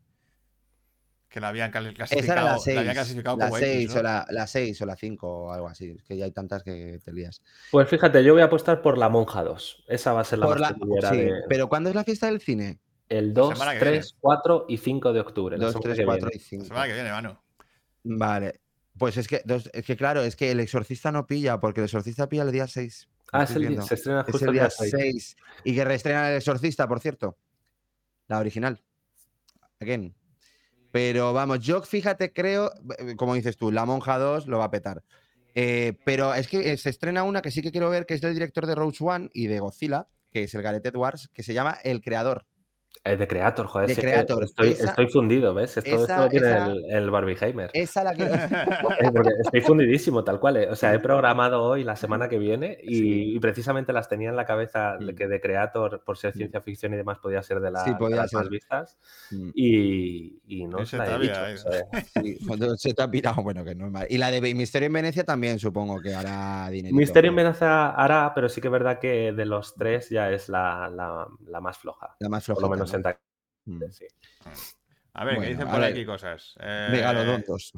Que 1.32 1.40
la 1.40 1.48
habían 1.48 1.72
cal- 1.72 1.88
Esa 1.88 1.94
era 1.94 2.06
clasificado, 2.06 2.46
la 2.46 2.52
la 2.54 2.60
6. 2.60 2.78
habían 2.78 2.94
clasificado 2.94 3.38
La 3.38 3.46
como 3.46 3.58
X, 3.58 3.68
6 3.68 3.94
¿no? 3.96 4.00
o 4.00 4.04
la, 4.04 4.28
la 4.30 4.48
6 4.48 4.82
o 4.82 4.86
la 4.86 4.96
5 4.98 5.28
o 5.28 5.52
algo 5.52 5.68
así. 5.70 5.96
Es 5.98 6.04
que 6.04 6.18
ya 6.18 6.26
hay 6.26 6.32
tantas 6.32 6.62
que 6.64 7.00
te 7.04 7.14
lías. 7.14 7.42
Pues 7.72 7.88
fíjate, 7.90 8.24
yo 8.24 8.34
voy 8.34 8.42
a 8.42 8.46
apostar 8.46 8.82
por 8.82 8.98
La 8.98 9.10
Monja 9.10 9.42
2. 9.44 9.86
Esa 9.88 10.14
va 10.14 10.22
a 10.22 10.24
ser 10.26 10.40
la 10.40 10.46
Por 10.46 10.60
más 10.60 10.76
la- 11.02 11.10
sí, 11.10 11.18
de- 11.18 11.42
Pero 11.50 11.70
¿cuándo 11.70 11.90
es 11.90 11.96
la 11.96 12.04
fiesta 12.04 12.28
del 12.28 12.42
cine? 12.42 12.80
El 13.10 13.34
2, 13.34 13.54
semana 13.58 13.74
que 13.74 13.80
3, 13.80 14.16
4 14.20 14.66
y 14.70 14.78
5 14.78 15.14
de 15.14 15.20
octubre. 15.22 15.58
la 15.58 15.66
2, 15.66 15.74
semana 15.74 15.84
3, 15.86 15.98
que 16.00 16.06
4 16.06 16.28
viene. 16.30 16.36
y 16.44 16.46
5. 16.46 16.62
La 16.64 16.68
semana 16.68 16.88
que 16.88 16.94
viene, 16.94 17.12
mano. 17.12 17.44
Vale. 18.04 18.60
Pues 18.98 19.16
es 19.18 19.28
que, 19.28 19.42
dos- 19.46 19.70
es 19.74 19.86
que 19.86 19.96
claro, 19.96 20.22
es 20.24 20.36
que 20.36 20.52
el 20.52 20.60
exorcista 20.60 21.12
no 21.14 21.26
pilla, 21.28 21.60
porque 21.60 21.80
el 21.80 21.86
exorcista 21.86 22.28
pilla 22.28 22.44
el 22.44 22.52
día 22.52 22.68
6. 22.68 23.08
lo 23.34 23.40
Ah, 23.40 23.44
es 23.44 23.52
el, 23.52 23.62
viendo. 23.62 23.82
se 23.84 23.96
estrena 23.96 24.20
Es 24.22 24.26
justo 24.26 24.44
el 24.46 24.50
el 24.50 24.54
día 24.56 24.64
día 24.64 24.70
6. 24.72 24.92
6. 24.92 25.36
Y 25.64 25.74
que 25.76 25.86
reestrenan 25.86 26.26
el 26.32 26.36
exorcista, 26.38 26.88
por 26.90 27.00
cierto. 27.00 27.38
La 28.28 28.40
original. 28.40 28.82
Again. 29.80 30.14
Pero 30.92 31.34
vamos, 31.34 31.60
yo 31.60 31.82
fíjate, 31.82 32.34
creo, 32.34 32.72
eh, 32.98 33.16
como 33.16 33.36
dices 33.36 33.58
tú, 33.58 33.72
La 33.72 33.86
Monja 33.86 34.18
2 34.18 34.48
lo 34.48 34.60
va 34.60 34.66
a 34.66 34.72
petar. 34.72 35.04
Eh, 35.56 35.94
pero 36.06 36.34
es 36.34 36.48
que 36.48 36.72
eh, 36.72 36.78
se 36.78 36.90
estrena 36.90 37.24
una 37.24 37.42
que 37.42 37.52
sí 37.52 37.62
que 37.62 37.72
quiero 37.72 37.90
ver, 37.90 38.06
que 38.06 38.14
es 38.14 38.22
del 38.22 38.34
director 38.34 38.66
de 38.66 38.76
Rogue 38.76 38.98
One 39.00 39.30
y 39.34 39.48
de 39.48 39.60
Godzilla, 39.60 40.08
que 40.32 40.44
es 40.44 40.54
el 40.54 40.62
Gareth 40.62 40.86
Edwards, 40.86 41.30
que 41.34 41.44
se 41.44 41.54
llama 41.54 41.78
El 41.84 42.02
Creador. 42.02 42.46
Es 43.04 43.18
de 43.18 43.28
Creator, 43.28 43.66
joder. 43.66 43.88
De 43.88 43.96
sí 43.96 44.02
que 44.02 44.08
Creator, 44.08 44.44
Estoy, 44.44 44.70
esa- 44.70 44.90
estoy 44.90 45.08
fundido, 45.10 45.56
¿ves? 45.56 45.76
Esto, 45.76 46.04
esa- 46.04 46.18
esto 46.18 46.30
tiene 46.30 46.48
esa- 46.50 46.66
el, 46.68 46.86
el 46.92 47.10
Barbieheimer. 47.10 47.72
Esa 47.74 48.04
la 48.04 48.14
quiero. 48.14 48.32
Eh, 49.02 49.12
porque 49.12 49.30
estoy 49.44 49.62
fundidísimo, 49.62 50.24
tal 50.24 50.40
cual. 50.40 50.58
eh. 50.58 50.70
O 50.70 50.76
sea, 50.76 50.94
he 50.94 51.00
programado 51.00 51.64
hoy 51.64 51.84
la 51.84 51.96
semana 51.96 52.30
que 52.30 52.38
viene 52.38 52.78
y, 52.84 52.96
Sí. 52.96 53.36
y 53.36 53.40
precisamente 53.40 53.92
las 53.92 54.08
tenía 54.08 54.30
en 54.30 54.36
la 54.36 54.46
cabeza 54.46 54.98
de 55.00 55.14
Mm. 55.14 55.16
que 55.16 55.28
de 55.28 55.42
Creator, 55.42 56.04
por 56.06 56.20
ser 56.20 56.36
Mm. 56.36 56.38
ciencia 56.38 56.62
ficción 56.62 56.94
y 56.94 56.98
demás, 56.98 57.18
podía 57.18 57.42
ser 57.42 57.60
de, 57.60 57.72
la- 57.72 57.84
Sí, 57.84 57.90
de 57.90 57.96
podía 57.96 58.18
las 58.18 58.34
más 58.34 58.50
vistas. 58.50 59.00
Mm. 59.32 59.50
Y, 59.56 60.40
y 60.46 60.66
no 60.68 60.78
os 60.78 60.94
la 60.94 61.16
he 61.16 61.20
dicho. 61.20 61.48
eh. 61.48 61.54
o 61.56 61.58
sea, 61.58 61.86
se 62.78 62.94
te 62.94 63.02
ha 63.02 63.10
pirado, 63.10 63.42
bueno, 63.42 63.64
que 63.64 63.74
no 63.74 63.88
es 63.88 63.92
mal. 63.92 64.06
Y 64.12 64.20
la 64.20 64.30
de 64.30 64.42
Misterio 64.54 64.86
en 64.86 64.94
Venecia 64.94 65.24
también 65.24 65.58
supongo 65.58 66.00
que 66.02 66.14
hará 66.14 66.70
dinero. 66.70 66.96
Misterio 66.96 67.30
en 67.32 67.36
Venecia 67.36 67.90
hará, 67.90 68.32
pero 68.36 68.48
sí 68.48 68.62
que 68.62 68.68
es 68.68 68.72
verdad 68.72 69.00
que 69.00 69.32
de 69.32 69.46
los 69.46 69.74
tres 69.74 70.08
ya 70.12 70.30
es 70.30 70.50
la, 70.50 70.88
la- 70.94 71.28
la 71.48 71.62
más 71.62 71.80
floja. 71.80 72.16
La 72.20 72.30
más 72.30 72.48
menos 72.70 72.81
¿no? 72.86 73.16
Mm. 73.66 73.84
sí. 73.92 74.06
A 75.14 75.26
ver, 75.26 75.36
Bueno, 75.36 75.42
¿qué 75.42 75.50
dicen 75.50 75.68
por 75.70 75.80
ver. 75.82 75.92
aquí 75.92 76.06
cosas? 76.06 76.56
Eh, 76.60 76.88
Megalodontos. 76.92 77.74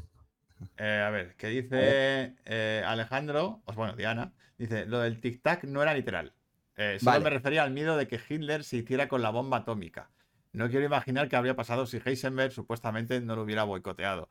eh, 0.77 1.03
a 1.05 1.09
ver, 1.09 1.35
¿qué 1.35 1.47
dice 1.47 2.35
eh, 2.45 2.83
Alejandro? 2.85 3.61
Pues 3.65 3.75
bueno, 3.75 3.95
Diana. 3.95 4.31
Dice, 4.57 4.85
lo 4.85 4.99
del 4.99 5.19
tic-tac 5.19 5.63
no 5.63 5.81
era 5.81 5.93
literal. 5.93 6.33
Eh, 6.77 6.97
solo 6.99 7.11
Vale. 7.13 7.23
me 7.25 7.29
refería 7.31 7.63
al 7.63 7.71
miedo 7.71 7.97
de 7.97 8.07
que 8.07 8.19
Hitler 8.29 8.63
se 8.63 8.77
hiciera 8.77 9.07
con 9.07 9.21
la 9.21 9.29
bomba 9.31 9.57
atómica. 9.57 10.09
No 10.53 10.69
quiero 10.69 10.85
imaginar 10.85 11.27
qué 11.27 11.35
habría 11.35 11.55
pasado 11.55 11.85
si 11.87 11.99
Heisenberg 12.03 12.51
supuestamente 12.51 13.19
no 13.21 13.35
lo 13.35 13.41
hubiera 13.43 13.63
boicoteado. 13.63 14.29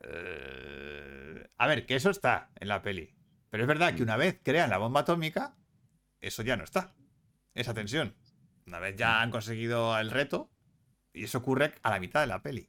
Eh, 0.00 1.46
a 1.58 1.66
ver, 1.66 1.86
que 1.86 1.96
eso 1.96 2.10
está 2.10 2.50
en 2.58 2.68
la 2.68 2.82
peli. 2.82 3.14
Pero 3.50 3.62
es 3.64 3.68
verdad 3.68 3.94
que 3.94 4.02
una 4.02 4.16
vez 4.16 4.40
crean 4.42 4.70
la 4.70 4.78
bomba 4.78 5.00
atómica, 5.00 5.54
eso 6.20 6.42
ya 6.42 6.56
no 6.56 6.64
está. 6.64 6.94
Esa 7.54 7.72
tensión. 7.74 8.14
Una 8.66 8.78
vez 8.78 8.96
ya 8.96 9.20
han 9.20 9.30
conseguido 9.30 9.98
el 9.98 10.10
reto, 10.10 10.50
y 11.12 11.24
eso 11.24 11.38
ocurre 11.38 11.74
a 11.82 11.90
la 11.90 12.00
mitad 12.00 12.20
de 12.20 12.26
la 12.26 12.42
peli. 12.42 12.68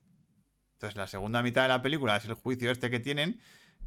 Entonces, 0.73 0.97
la 0.97 1.07
segunda 1.07 1.41
mitad 1.41 1.61
de 1.63 1.69
la 1.69 1.81
película 1.81 2.17
es 2.17 2.26
el 2.26 2.34
juicio 2.34 2.69
este 2.72 2.89
que 2.89 2.99
tienen, 2.99 3.39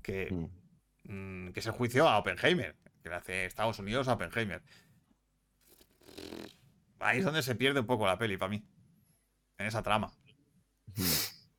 que, 0.03 0.29
Mm. 0.31 1.47
mm, 1.49 1.53
que 1.53 1.61
es 1.61 1.67
el 1.67 1.73
juicio 1.73 2.09
a 2.09 2.19
Oppenheimer, 2.19 2.77
que 3.03 3.09
le 3.11 3.15
hace 3.15 3.45
Estados 3.45 3.79
Unidos 3.79 4.09
a 4.09 4.15
Oppenheimer. 4.15 4.63
Ahí 7.01 7.19
es 7.19 7.25
donde 7.25 7.43
se 7.43 7.55
pierde 7.55 7.81
un 7.81 7.87
poco 7.87 8.07
la 8.07 8.19
peli 8.19 8.37
para 8.37 8.51
mí. 8.51 8.65
En 9.59 9.67
esa 9.67 9.83
trama. 9.83 10.13
Mm. 10.97 11.03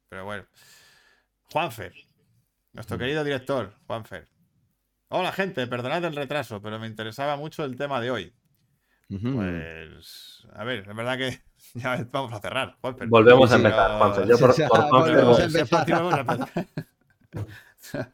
Pero 0.10 0.26
bueno. 0.26 0.46
Juanfer. 1.52 1.94
Nuestro 2.74 2.98
Mm. 2.98 3.00
querido 3.00 3.24
director, 3.24 3.74
Juanfer. 3.88 4.28
Hola, 5.10 5.32
gente. 5.32 5.66
Perdonad 5.68 6.04
el 6.06 6.16
retraso, 6.16 6.62
pero 6.62 6.80
me 6.80 6.88
interesaba 6.88 7.36
mucho 7.38 7.64
el 7.64 7.76
tema 7.78 8.00
de 8.02 8.12
hoy. 8.12 8.34
Pues. 9.10 10.48
A 10.54 10.64
ver, 10.64 10.80
es 10.88 10.96
verdad 10.96 11.18
que 11.18 11.40
ya 11.76 12.06
vamos 12.12 12.34
a 12.34 12.40
cerrar, 12.40 12.78
Juanfer. 12.82 13.08
Volvemos 13.08 13.52
a 13.52 13.56
empezar, 13.56 13.98
Juanfe. 13.98 14.28
Yo 14.28 14.38
por, 14.38 14.54
Sí, 14.54 14.64
por 14.70 14.90
volvemos 14.92 15.38
voy. 15.38 15.42
a 15.42 16.20
empezar. 16.20 16.68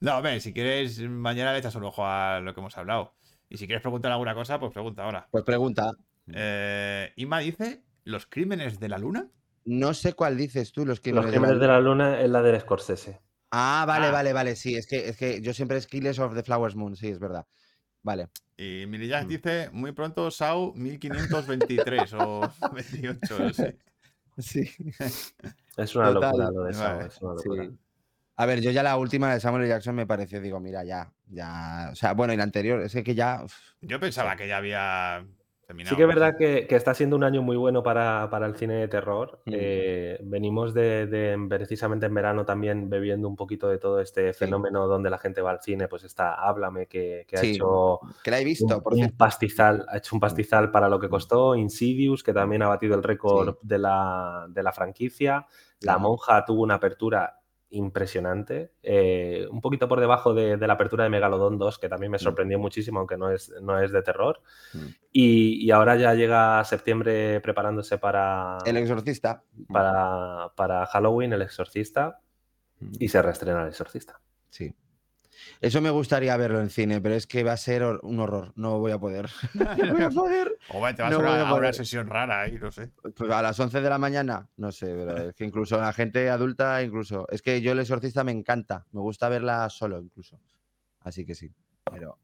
No, 0.00 0.16
hombre, 0.16 0.40
si 0.40 0.52
quieres, 0.52 0.98
mañana 1.00 1.52
le 1.52 1.58
echas 1.60 1.76
un 1.76 1.84
ojo 1.84 2.04
a 2.04 2.40
lo 2.40 2.52
que 2.54 2.60
hemos 2.60 2.76
hablado. 2.76 3.14
Y 3.48 3.56
si 3.58 3.66
quieres 3.66 3.82
preguntar 3.82 4.10
alguna 4.10 4.34
cosa, 4.34 4.58
pues 4.58 4.72
pregunta 4.72 5.04
ahora. 5.04 5.28
Pues 5.30 5.44
pregunta. 5.44 5.92
Eh, 6.26 7.12
Ima 7.16 7.38
dice: 7.38 7.84
¿Los 8.02 8.26
crímenes 8.26 8.80
de 8.80 8.88
la 8.88 8.98
luna? 8.98 9.28
No 9.64 9.94
sé 9.94 10.14
cuál 10.14 10.36
dices 10.36 10.72
tú, 10.72 10.80
los 10.80 10.88
Los 10.98 11.00
crímenes, 11.00 11.30
crímenes 11.30 11.60
de 11.60 11.66
la 11.68 11.78
luna 11.80 12.20
es 12.20 12.28
la 12.28 12.42
del 12.42 12.60
Scorsese. 12.60 13.20
Ah, 13.52 13.84
vale, 13.86 14.06
Ah. 14.06 14.10
vale, 14.10 14.32
vale. 14.32 14.56
Sí, 14.56 14.74
es 14.74 14.88
que, 14.88 15.08
es 15.08 15.16
que 15.16 15.40
yo 15.40 15.52
siempre 15.54 15.76
es 15.76 15.86
Killers 15.86 16.18
of 16.18 16.34
the 16.34 16.42
Flowers 16.42 16.74
Moon, 16.74 16.96
sí, 16.96 17.06
es 17.08 17.20
verdad. 17.20 17.46
Vale. 18.02 18.28
Y 18.56 18.84
Mirillas 18.86 19.24
Mm. 19.24 19.28
dice: 19.28 19.70
muy 19.72 19.92
pronto 19.92 20.30
Sau 20.30 20.72
1523 20.74 22.12
o 22.14 22.40
28, 22.72 23.38
no 23.38 23.52
sé. 23.54 23.78
Sí. 24.38 24.70
Es 25.76 25.94
una 25.96 26.12
Total. 26.12 26.30
locura 26.32 26.50
lo 26.50 26.64
de 26.64 26.70
eso. 26.70 26.82
Vale, 26.82 27.06
es 27.06 27.20
una 27.22 27.38
Sí. 27.42 27.48
locura. 27.48 27.70
A 28.36 28.46
ver, 28.46 28.60
yo 28.60 28.70
ya 28.70 28.82
la 28.82 28.96
última 28.96 29.32
de 29.32 29.40
Samuel. 29.40 29.68
Jackson 29.68 29.94
me 29.94 30.06
pareció, 30.06 30.40
digo, 30.40 30.58
mira, 30.58 30.84
ya, 30.84 31.12
ya. 31.26 31.90
O 31.92 31.94
sea, 31.94 32.14
bueno, 32.14 32.32
y 32.32 32.36
la 32.36 32.42
anterior, 32.44 32.80
es 32.82 32.92
que 32.92 33.14
ya. 33.14 33.42
uf, 33.44 33.54
Yo 33.82 34.00
pensaba 34.00 34.36
que 34.36 34.48
ya 34.48 34.56
había 34.56 35.24
terminado. 35.72 35.90
Sí 35.90 35.96
que 35.96 36.02
es 36.02 36.08
verdad 36.08 36.36
que, 36.36 36.66
que 36.66 36.76
está 36.76 36.94
siendo 36.94 37.16
un 37.16 37.24
año 37.24 37.42
muy 37.42 37.56
bueno 37.56 37.82
para, 37.82 38.28
para 38.30 38.46
el 38.46 38.54
cine 38.56 38.74
de 38.74 38.88
terror. 38.88 39.40
Mm. 39.46 39.50
Eh, 39.54 40.18
venimos 40.22 40.74
de, 40.74 41.06
de 41.06 41.36
precisamente 41.48 42.06
en 42.06 42.14
verano 42.14 42.44
también 42.44 42.88
bebiendo 42.90 43.28
un 43.28 43.36
poquito 43.36 43.68
de 43.68 43.78
todo 43.78 44.00
este 44.00 44.32
fenómeno 44.32 44.86
donde 44.86 45.10
la 45.10 45.18
gente 45.18 45.40
va 45.42 45.50
al 45.50 45.60
cine, 45.60 45.88
pues 45.88 46.04
está 46.04 46.34
Háblame, 46.34 46.86
que, 46.86 47.24
que 47.26 47.36
ha 47.36 47.42
hecho 47.42 48.00
que 48.22 48.30
la 48.30 48.40
he 48.40 48.44
visto, 48.44 48.76
un, 48.76 48.82
por 48.82 48.92
un 48.92 48.98
cierto. 49.00 49.16
pastizal, 49.16 49.84
ha 49.88 49.96
hecho 49.98 50.14
un 50.16 50.20
pastizal 50.20 50.70
para 50.70 50.88
lo 50.88 51.00
que 51.00 51.08
costó, 51.08 51.54
Insidious, 51.56 52.22
que 52.22 52.32
también 52.32 52.62
ha 52.62 52.68
batido 52.68 52.94
el 52.94 53.02
récord 53.02 53.54
Sí. 53.54 53.58
de, 53.62 53.78
la, 53.78 54.46
de 54.48 54.62
la 54.62 54.72
franquicia, 54.72 55.46
La. 55.80 55.98
Monja 55.98 56.44
tuvo 56.44 56.62
una 56.62 56.74
apertura 56.74 57.41
impresionante, 57.72 58.70
eh, 58.82 59.46
un 59.50 59.60
poquito 59.60 59.88
por 59.88 59.98
debajo 59.98 60.34
de, 60.34 60.56
de 60.56 60.66
la 60.66 60.74
apertura 60.74 61.04
de 61.04 61.10
Megalodon 61.10 61.58
2, 61.58 61.78
que 61.78 61.88
también 61.88 62.12
me 62.12 62.18
sorprendió 62.18 62.58
muchísimo, 62.58 62.98
aunque 62.98 63.16
no 63.16 63.30
es, 63.30 63.52
no 63.62 63.78
es 63.80 63.90
de 63.92 64.02
terror. 64.02 64.40
Mm. 64.74 64.86
Y, 65.10 65.64
y 65.64 65.70
ahora 65.70 65.96
ya 65.96 66.14
llega 66.14 66.62
septiembre 66.64 67.40
preparándose 67.40 67.98
para, 67.98 68.58
El 68.66 68.76
exorcista. 68.76 69.42
para, 69.68 70.52
para 70.54 70.86
Halloween, 70.86 71.32
El 71.32 71.42
Exorcista, 71.42 72.20
y 72.98 73.08
se 73.08 73.22
reestrena 73.22 73.62
El 73.62 73.68
Exorcista. 73.68 74.20
Sí. 74.50 74.74
Eso 75.60 75.80
me 75.80 75.90
gustaría 75.90 76.36
verlo 76.36 76.60
en 76.60 76.70
cine, 76.70 77.00
pero 77.00 77.14
es 77.14 77.26
que 77.26 77.42
va 77.44 77.52
a 77.52 77.56
ser 77.56 77.84
un 78.02 78.20
horror. 78.20 78.52
No 78.56 78.78
voy 78.78 78.92
a 78.92 78.98
poder. 78.98 79.28
No 79.54 79.92
voy 79.94 80.02
a 80.02 80.10
poder. 80.10 80.58
O 80.70 80.78
bueno, 80.78 80.96
te 80.96 81.02
vas 81.02 81.10
No 81.12 81.18
a 81.18 81.20
una, 81.20 81.48
a 81.48 81.54
una 81.54 81.72
sesión 81.72 82.06
rara 82.08 82.42
ahí, 82.42 82.58
no 82.58 82.70
sé. 82.70 82.90
Pues 83.16 83.30
a 83.30 83.42
las 83.42 83.58
11 83.58 83.80
de 83.80 83.88
la 83.88 83.98
mañana, 83.98 84.48
no 84.56 84.72
sé, 84.72 84.86
pero 84.86 85.28
es 85.28 85.34
que 85.34 85.44
incluso 85.44 85.78
la 85.78 85.92
gente 85.92 86.28
adulta, 86.30 86.82
incluso. 86.82 87.26
Es 87.30 87.42
que 87.42 87.60
yo 87.60 87.72
el 87.72 87.80
exorcista 87.80 88.24
me 88.24 88.32
encanta. 88.32 88.86
Me 88.92 89.00
gusta 89.00 89.28
verla 89.28 89.68
solo, 89.70 90.00
incluso. 90.00 90.40
Así 91.00 91.24
que 91.24 91.34
sí. 91.34 91.52
Pero, 91.90 92.18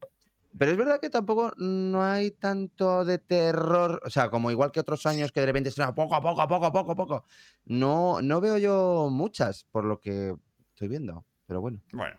pero 0.57 0.71
es 0.71 0.77
verdad 0.77 0.99
que 0.99 1.09
tampoco 1.09 1.53
no 1.57 2.03
hay 2.03 2.31
tanto 2.31 3.05
de 3.05 3.19
terror. 3.19 4.01
O 4.05 4.09
sea, 4.09 4.29
como 4.29 4.51
igual 4.51 4.71
que 4.71 4.79
otros 4.79 5.05
años 5.05 5.31
que 5.31 5.41
de 5.41 5.45
repente 5.45 5.69
estrena 5.69 5.93
poco 5.93 6.15
a 6.15 6.21
poco, 6.21 6.41
a 6.41 6.47
poco, 6.47 6.65
a 6.65 6.71
poco, 6.71 6.91
a 6.91 6.95
poco. 6.95 7.25
No, 7.65 8.21
no 8.21 8.41
veo 8.41 8.57
yo 8.57 9.09
muchas 9.11 9.65
por 9.65 9.85
lo 9.85 9.99
que 9.99 10.35
estoy 10.73 10.87
viendo. 10.87 11.25
Pero 11.45 11.61
bueno. 11.61 11.81
Bueno, 11.91 12.15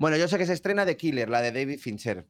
Bueno, 0.00 0.16
yo 0.16 0.28
sé 0.28 0.38
que 0.38 0.46
se 0.46 0.54
estrena 0.54 0.86
The 0.86 0.96
Killer, 0.96 1.28
la 1.28 1.42
de 1.42 1.52
David 1.52 1.78
Fincher. 1.78 2.26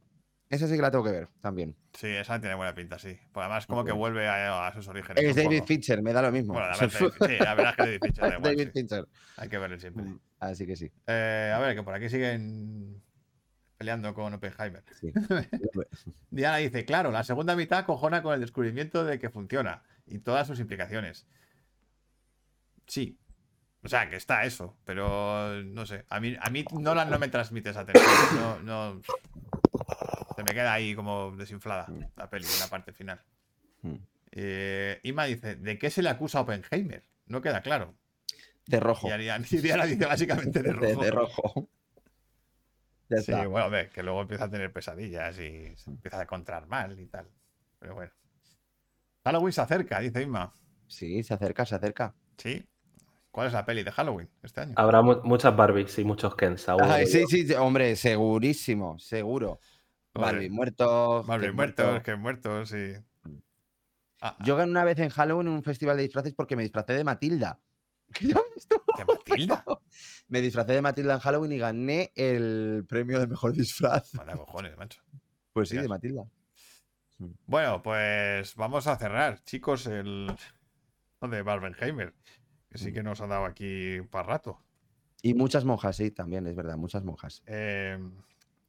Esa 0.48 0.66
sí 0.66 0.74
que 0.74 0.82
la 0.82 0.90
tengo 0.90 1.04
que 1.04 1.12
ver 1.12 1.28
también. 1.40 1.76
sí, 1.92 2.08
esa 2.08 2.40
tiene 2.40 2.56
buena 2.56 2.74
pinta, 2.74 2.98
sí. 2.98 3.16
Pues 3.32 3.44
además, 3.44 3.68
como 3.68 3.84
que 3.84 3.92
vuelve 3.92 4.26
a, 4.26 4.66
a 4.66 4.72
sus 4.74 4.88
orígenes. 4.88 5.22
Es 5.22 5.36
David 5.36 5.58
poco. 5.58 5.68
Fincher, 5.68 6.02
me 6.02 6.12
da 6.12 6.20
lo 6.22 6.32
mismo. 6.32 6.54
Bueno, 6.54 6.68
la 6.70 6.76
verdad, 6.76 7.12
sí, 7.20 7.36
la 7.38 7.54
verdad 7.54 7.70
es 7.70 7.76
que 7.76 7.82
David 7.84 8.00
Fincher 8.02 8.24
da 8.24 8.28
igual, 8.36 8.42
David 8.42 8.66
sí. 8.66 8.70
Fincher. 8.80 9.08
Hay 9.36 9.48
que 9.48 9.58
verlo 9.58 9.78
siempre. 9.78 10.04
Así 10.40 10.66
que 10.66 10.74
sí. 10.74 10.90
Eh, 11.06 11.52
a 11.54 11.60
ver, 11.60 11.76
que 11.76 11.84
por 11.84 11.94
aquí 11.94 12.08
siguen 12.08 13.00
peleando 13.78 14.12
con 14.14 14.34
Oppenheimer. 14.34 14.82
sí. 15.00 15.12
Diana 16.30 16.56
dice, 16.56 16.84
claro, 16.84 17.12
la 17.12 17.22
segunda 17.22 17.54
mitad 17.54 17.84
cojona 17.86 18.20
con 18.20 18.34
el 18.34 18.40
descubrimiento 18.40 19.04
de 19.04 19.20
que 19.20 19.30
funciona 19.30 19.84
y 20.08 20.18
todas 20.18 20.48
sus 20.48 20.58
implicaciones. 20.58 21.28
Sí. 22.88 23.16
O 23.82 23.88
sea, 23.88 24.10
que 24.10 24.16
está 24.16 24.44
eso, 24.44 24.76
pero 24.84 25.62
no 25.64 25.86
sé. 25.86 26.04
A 26.10 26.20
mí, 26.20 26.36
a 26.38 26.50
mí 26.50 26.64
Nolan 26.72 27.08
no 27.10 27.18
me 27.18 27.28
transmite 27.28 27.70
esa 27.70 27.84
tensión. 27.86 28.08
No, 28.36 28.58
no. 28.94 29.00
Se 30.36 30.42
me 30.42 30.52
queda 30.52 30.72
ahí 30.74 30.94
como 30.94 31.34
desinflada 31.36 31.86
la 32.16 32.28
peli 32.28 32.46
en 32.46 32.60
la 32.60 32.68
parte 32.68 32.92
final. 32.92 33.20
Mm. 33.82 33.94
Eh, 34.32 35.00
Ima 35.04 35.24
dice, 35.24 35.56
¿de 35.56 35.78
qué 35.78 35.90
se 35.90 36.02
le 36.02 36.10
acusa 36.10 36.38
a 36.38 36.42
Oppenheimer? 36.42 37.02
No 37.26 37.40
queda 37.40 37.62
claro. 37.62 37.94
De 38.66 38.80
rojo. 38.80 39.08
Y 39.08 39.18
Diana 39.18 39.44
dice 39.86 40.06
básicamente 40.06 40.62
de 40.62 40.72
rojo. 40.72 41.02
De, 41.02 41.10
rojo. 41.10 41.68
Ya 43.08 43.16
Sí, 43.18 43.32
está. 43.32 43.46
bueno, 43.46 43.70
ve, 43.70 43.88
que 43.88 44.02
luego 44.02 44.20
empieza 44.22 44.44
a 44.44 44.50
tener 44.50 44.72
pesadillas 44.72 45.36
y 45.38 45.74
se 45.76 45.90
empieza 45.90 46.20
a 46.20 46.22
encontrar 46.22 46.66
mal 46.66 46.98
y 47.00 47.06
tal. 47.06 47.28
Pero 47.78 47.94
bueno. 47.94 48.12
Halloween 49.24 49.52
se 49.52 49.60
acerca, 49.62 50.00
dice 50.00 50.22
Inma. 50.22 50.52
Sí, 50.86 51.22
se 51.24 51.34
acerca, 51.34 51.64
se 51.66 51.74
acerca. 51.74 52.14
Sí. 52.36 52.64
¿Cuál 53.30 53.46
es 53.46 53.52
la 53.52 53.64
peli 53.64 53.82
de 53.84 53.92
Halloween 53.92 54.28
este 54.42 54.60
año? 54.62 54.74
Habrá 54.76 55.02
mu- 55.02 55.20
muchas 55.22 55.54
Barbies 55.56 55.98
y 55.98 56.04
muchos 56.04 56.34
Ken, 56.34 56.58
seguro. 56.58 56.86
Ay, 56.86 57.06
sí, 57.06 57.24
sí, 57.28 57.46
sí, 57.46 57.54
hombre, 57.54 57.94
segurísimo, 57.96 58.98
seguro. 58.98 59.60
Joder. 60.14 60.32
Barbie 60.34 60.50
muertos. 60.50 61.26
Barbie 61.26 61.46
Ken 61.46 61.54
muertos, 61.56 61.86
muerto. 61.86 62.02
que 62.04 62.16
muertos 62.16 62.72
y. 62.72 62.94
Ah, 64.20 64.36
Yo 64.44 64.56
gané 64.56 64.70
una 64.72 64.84
vez 64.84 64.98
en 64.98 65.08
Halloween 65.10 65.46
en 65.46 65.52
un 65.54 65.62
festival 65.62 65.96
de 65.96 66.02
disfraces 66.02 66.34
porque 66.34 66.56
me 66.56 66.62
disfracé 66.62 66.92
de 66.94 67.04
Matilda. 67.04 67.60
Estuvo 68.56 68.82
¿De 68.98 69.04
Matilda? 69.04 69.64
Me 70.28 70.40
disfracé 70.40 70.72
de 70.74 70.82
Matilda 70.82 71.14
en 71.14 71.20
Halloween 71.20 71.52
y 71.52 71.58
gané 71.58 72.12
el 72.16 72.84
premio 72.88 73.18
de 73.20 73.26
mejor 73.28 73.52
disfraz. 73.52 74.14
Manda 74.14 74.34
cojones, 74.36 74.76
macho. 74.76 75.00
Pues 75.52 75.68
sí, 75.68 75.76
de. 75.76 75.88
Matilda. 75.88 76.24
Bueno, 77.46 77.82
pues 77.82 78.54
vamos 78.56 78.86
a 78.86 78.96
cerrar, 78.96 79.42
chicos, 79.44 79.86
el 79.86 80.32
de 81.20 81.42
Barbenheimer. 81.42 82.14
Que 82.70 82.78
sí 82.78 82.92
que 82.92 83.02
nos 83.02 83.20
ha 83.20 83.26
dado 83.26 83.44
aquí 83.44 84.00
para 84.10 84.24
rato. 84.28 84.60
Y 85.22 85.34
muchas 85.34 85.64
monjas, 85.64 85.96
sí, 85.96 86.10
también, 86.10 86.46
es 86.46 86.54
verdad, 86.54 86.76
muchas 86.76 87.04
monjas. 87.04 87.42
Eh, 87.46 87.98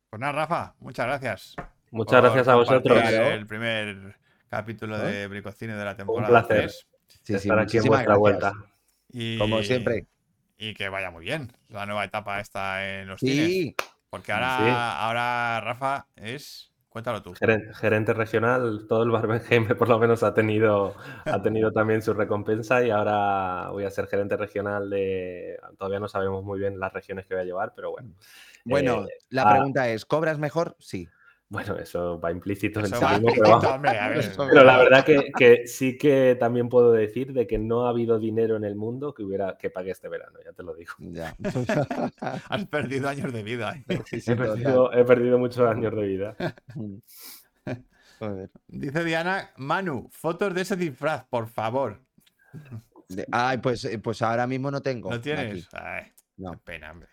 pues 0.09 0.19
nada, 0.19 0.33
Rafa, 0.33 0.75
muchas 0.79 1.05
gracias. 1.05 1.55
Muchas 1.91 2.19
por 2.19 2.23
gracias 2.23 2.47
a 2.47 2.55
vosotros. 2.55 3.03
El 3.03 3.45
primer 3.47 4.15
capítulo 4.49 4.97
de 4.97 5.27
Bricocine 5.27 5.75
de 5.75 5.85
la 5.85 5.95
temporada 5.95 6.45
placer. 6.47 6.57
3. 6.65 6.87
Sí, 7.07 7.19
sí, 7.23 7.33
estar 7.35 7.59
aquí 7.59 7.77
en 7.77 7.83
muchísimas 7.83 8.05
vuestra 8.05 8.15
gracias. 8.15 8.19
vuelta. 8.19 8.73
Y, 9.13 9.37
Como 9.37 9.61
siempre. 9.63 10.07
Y 10.57 10.73
que 10.73 10.89
vaya 10.89 11.11
muy 11.11 11.25
bien 11.25 11.51
la 11.69 11.85
nueva 11.85 12.03
etapa 12.05 12.39
esta 12.39 12.87
en 12.99 13.07
los 13.07 13.19
cines. 13.19 13.45
Sí, 13.47 13.75
Porque 14.09 14.31
ahora, 14.31 14.57
Sí. 14.57 14.63
ahora 14.73 15.61
Rafa 15.61 16.07
es. 16.15 16.70
Cuéntalo 16.91 17.21
tú. 17.21 17.33
Geren- 17.35 17.73
Gerente 17.73 18.13
regional, 18.13 18.85
todo 18.85 19.03
el 19.03 19.11
Barbenheimer 19.11 19.77
por 19.77 19.87
lo 19.87 19.97
menos 19.97 20.23
ha 20.23 20.33
tenido, 20.33 20.93
ha 21.23 21.41
tenido 21.41 21.71
también 21.73 22.01
su 22.01 22.13
recompensa 22.13 22.83
y 22.83 22.89
ahora 22.89 23.69
voy 23.71 23.85
a 23.85 23.89
ser 23.89 24.07
gerente 24.07 24.35
regional 24.35 24.89
de... 24.89 25.57
Todavía 25.77 26.01
no 26.01 26.09
sabemos 26.09 26.43
muy 26.43 26.59
bien 26.59 26.77
las 26.81 26.91
regiones 26.91 27.25
que 27.25 27.33
voy 27.35 27.43
a 27.43 27.45
llevar, 27.45 27.71
pero 27.73 27.91
bueno. 27.91 28.09
bueno, 28.65 29.05
Eh, 29.05 29.13
la 29.29 29.43
ah. 29.43 29.51
pregunta 29.51 29.87
es, 29.89 30.05
¿cobras 30.05 30.37
mejor? 30.37 30.75
Sí. 30.79 31.07
Bueno, 31.51 31.77
eso 31.77 32.17
va 32.17 32.31
implícito 32.31 32.79
en 32.79 32.85
sí 32.85 32.93
mismo, 32.93 33.27
pero 34.49 34.63
la 34.63 34.77
verdad 34.77 35.03
que, 35.03 35.33
que 35.37 35.67
sí 35.67 35.97
que 35.97 36.37
también 36.39 36.69
puedo 36.69 36.93
decir 36.93 37.33
de 37.33 37.45
que 37.45 37.57
no 37.57 37.85
ha 37.85 37.89
habido 37.89 38.19
dinero 38.19 38.55
en 38.55 38.63
el 38.63 38.75
mundo 38.75 39.13
que 39.13 39.23
hubiera 39.23 39.57
que 39.57 39.69
pague 39.69 39.91
este 39.91 40.07
verano, 40.07 40.39
ya 40.45 40.53
te 40.53 40.63
lo 40.63 40.73
digo. 40.73 40.93
Ya. 40.99 41.35
Has 42.49 42.65
perdido 42.67 43.09
años 43.09 43.33
de 43.33 43.43
vida. 43.43 43.75
¿eh? 43.89 44.01
Sí, 44.05 44.21
sí, 44.21 44.31
He 44.31 44.35
perdido, 44.37 44.93
he 44.93 45.03
perdido 45.03 45.37
muchos 45.37 45.69
años 45.69 45.93
de 45.93 46.01
vida. 46.07 46.37
Joder. 48.19 48.49
Dice 48.69 49.03
Diana, 49.03 49.51
Manu, 49.57 50.07
fotos 50.09 50.53
de 50.53 50.61
ese 50.61 50.77
disfraz, 50.77 51.25
por 51.25 51.49
favor. 51.49 51.99
De- 53.09 53.27
Ay, 53.29 53.57
pues, 53.57 53.83
eh, 53.83 53.99
pues 53.99 54.21
ahora 54.21 54.47
mismo 54.47 54.71
no 54.71 54.79
tengo. 54.81 55.09
¿No 55.09 55.15
aquí. 55.17 55.23
tienes? 55.23 55.67
Ay, 55.73 56.13
No. 56.37 56.53
qué 56.53 56.57
pena, 56.59 56.91
hombre. 56.91 57.09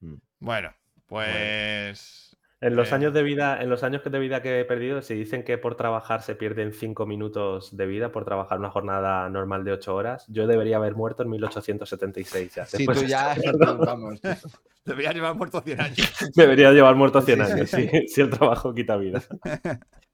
Mm. 0.00 0.14
Bueno, 0.40 0.74
pues. 1.06 2.27
En 2.60 2.74
los 2.74 2.90
Eh. 2.90 2.94
años 2.96 3.14
de 3.14 3.22
vida, 3.22 3.62
en 3.62 3.70
los 3.70 3.84
años 3.84 4.02
de 4.04 4.18
vida 4.18 4.42
que 4.42 4.60
he 4.60 4.64
perdido, 4.64 5.00
se 5.00 5.14
dicen 5.14 5.44
que 5.44 5.58
por 5.58 5.76
trabajar 5.76 6.22
se 6.22 6.34
pierden 6.34 6.72
cinco 6.72 7.06
minutos 7.06 7.76
de 7.76 7.86
vida 7.86 8.10
por 8.10 8.24
trabajar 8.24 8.58
una 8.58 8.70
jornada 8.70 9.28
normal 9.28 9.64
de 9.64 9.72
ocho 9.72 9.94
horas. 9.94 10.24
Yo 10.28 10.46
debería 10.48 10.76
haber 10.78 10.96
muerto 10.96 11.22
en 11.22 11.30
1876 11.30 12.54
ya. 12.54 12.66
Sí, 12.66 12.84
tú 12.84 13.04
ya, 13.04 13.36
vamos. 13.78 14.20
Debería 14.84 15.12
llevar 15.12 15.34
muerto 15.36 15.60
100 15.60 15.80
años. 15.80 15.98
Debería 16.34 16.72
llevar 16.72 16.94
muerto 16.96 17.20
100 17.20 17.38
Sí, 17.38 17.44
sí, 17.46 17.52
años, 17.52 17.70
sí. 17.70 17.88
si, 17.90 18.08
si 18.08 18.20
el 18.22 18.30
trabajo 18.30 18.74
quita 18.74 18.96
vida. 18.96 19.22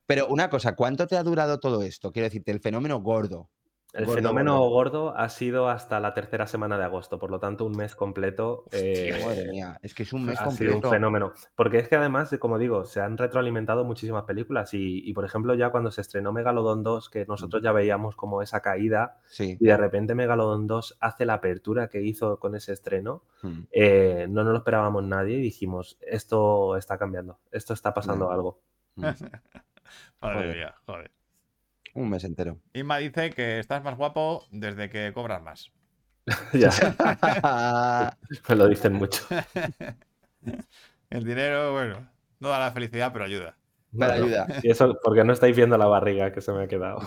Pero 0.07 0.27
una 0.27 0.51
cosa, 0.51 0.75
¿cuánto 0.75 1.07
te 1.07 1.16
ha 1.16 1.23
durado 1.23 1.61
todo 1.61 1.83
esto? 1.83 2.11
Quiero 2.12 2.25
decirte, 2.25 2.51
el 2.51 2.61
fenómeno 2.61 3.01
gordo. 3.01 3.49
El 3.95 4.07
Gordo, 4.07 4.16
fenómeno 4.16 4.59
gordo. 4.59 4.71
gordo 5.11 5.16
ha 5.16 5.29
sido 5.29 5.69
hasta 5.69 6.01
la 6.01 6.15
tercera 6.15 6.49
semana 6.49 6.77
de 6.77 6.83
agosto, 6.83 7.16
por 7.16 7.31
lo 7.31 7.39
tanto 7.39 7.65
un 7.65 7.77
mes 7.77 7.95
completo. 7.95 8.65
eh, 8.73 9.16
Madre 9.25 9.49
mía, 9.53 9.79
es 9.83 9.95
que 9.95 10.03
es 10.03 10.12
un 10.12 10.25
mes 10.27 10.41
ha 10.41 10.51
sido 10.51 10.75
un 10.75 10.83
fenómeno. 10.83 11.33
Porque 11.55 11.79
es 11.79 11.89
que 11.89 11.95
además, 11.95 12.35
como 12.41 12.59
digo, 12.59 12.85
se 12.87 13.01
han 13.01 13.16
retroalimentado 13.16 13.85
muchísimas 13.85 14.25
películas 14.25 14.75
y, 14.75 15.09
y, 15.09 15.12
por 15.15 15.25
ejemplo, 15.25 15.55
ya 15.55 15.71
cuando 15.71 15.93
se 15.93 16.01
estrenó 16.01 16.33
Megalodon 16.33 16.83
2, 16.83 17.09
que 17.09 17.25
nosotros 17.27 17.62
ya 17.62 17.71
veíamos 17.71 18.16
como 18.16 18.43
esa 18.43 18.61
caída, 18.61 19.19
Sí. 19.29 19.57
y 19.61 19.65
de 19.65 19.77
repente 19.77 20.16
Megalodon 20.16 20.66
2 20.66 20.97
hace 20.99 21.25
la 21.25 21.35
apertura 21.35 21.87
que 21.87 22.03
hizo 22.03 22.41
con 22.41 22.57
ese 22.57 22.73
estreno, 22.73 23.23
Mm. 23.43 23.61
eh, 23.71 24.27
no 24.29 24.43
nos 24.43 24.53
lo 24.55 24.59
esperábamos 24.59 25.05
nadie 25.05 25.37
y 25.37 25.41
dijimos, 25.41 25.99
esto 26.01 26.77
está 26.77 26.99
cambiando, 26.99 27.39
esto 27.53 27.75
está 27.75 27.95
pasando 27.95 28.27
Mm. 28.29 28.33
algo. 28.33 28.59
Madre 30.21 30.35
Joder. 30.41 30.57
mía, 30.57 30.75
joder. 30.85 31.11
Un 31.95 32.11
mes 32.11 32.25
entero. 32.25 32.59
Inma 32.73 32.99
dice 32.99 33.31
que 33.31 33.59
estás 33.61 33.83
más 33.83 33.97
guapo 33.97 34.45
desde 34.51 34.91
que 34.91 35.12
cobras 35.12 35.43
más. 35.43 35.71
ya, 36.53 36.71
me 38.49 38.55
lo 38.57 38.69
dicen 38.69 38.95
mucho. 38.95 39.25
El 41.11 41.25
dinero, 41.25 41.73
bueno, 41.73 42.09
no 42.41 42.49
da 42.49 42.59
la 42.59 42.73
felicidad, 42.73 43.12
pero 43.12 43.25
ayuda. 43.25 43.57
Bueno, 43.93 44.15
ayuda. 44.15 44.47
Y 44.62 44.71
eso 44.71 44.99
porque 45.03 45.23
no 45.23 45.33
estáis 45.33 45.55
viendo 45.55 45.79
la 45.79 45.87
barriga 45.87 46.33
que 46.33 46.41
se 46.41 46.53
me 46.53 46.65
ha 46.65 46.66
quedado. 46.66 46.99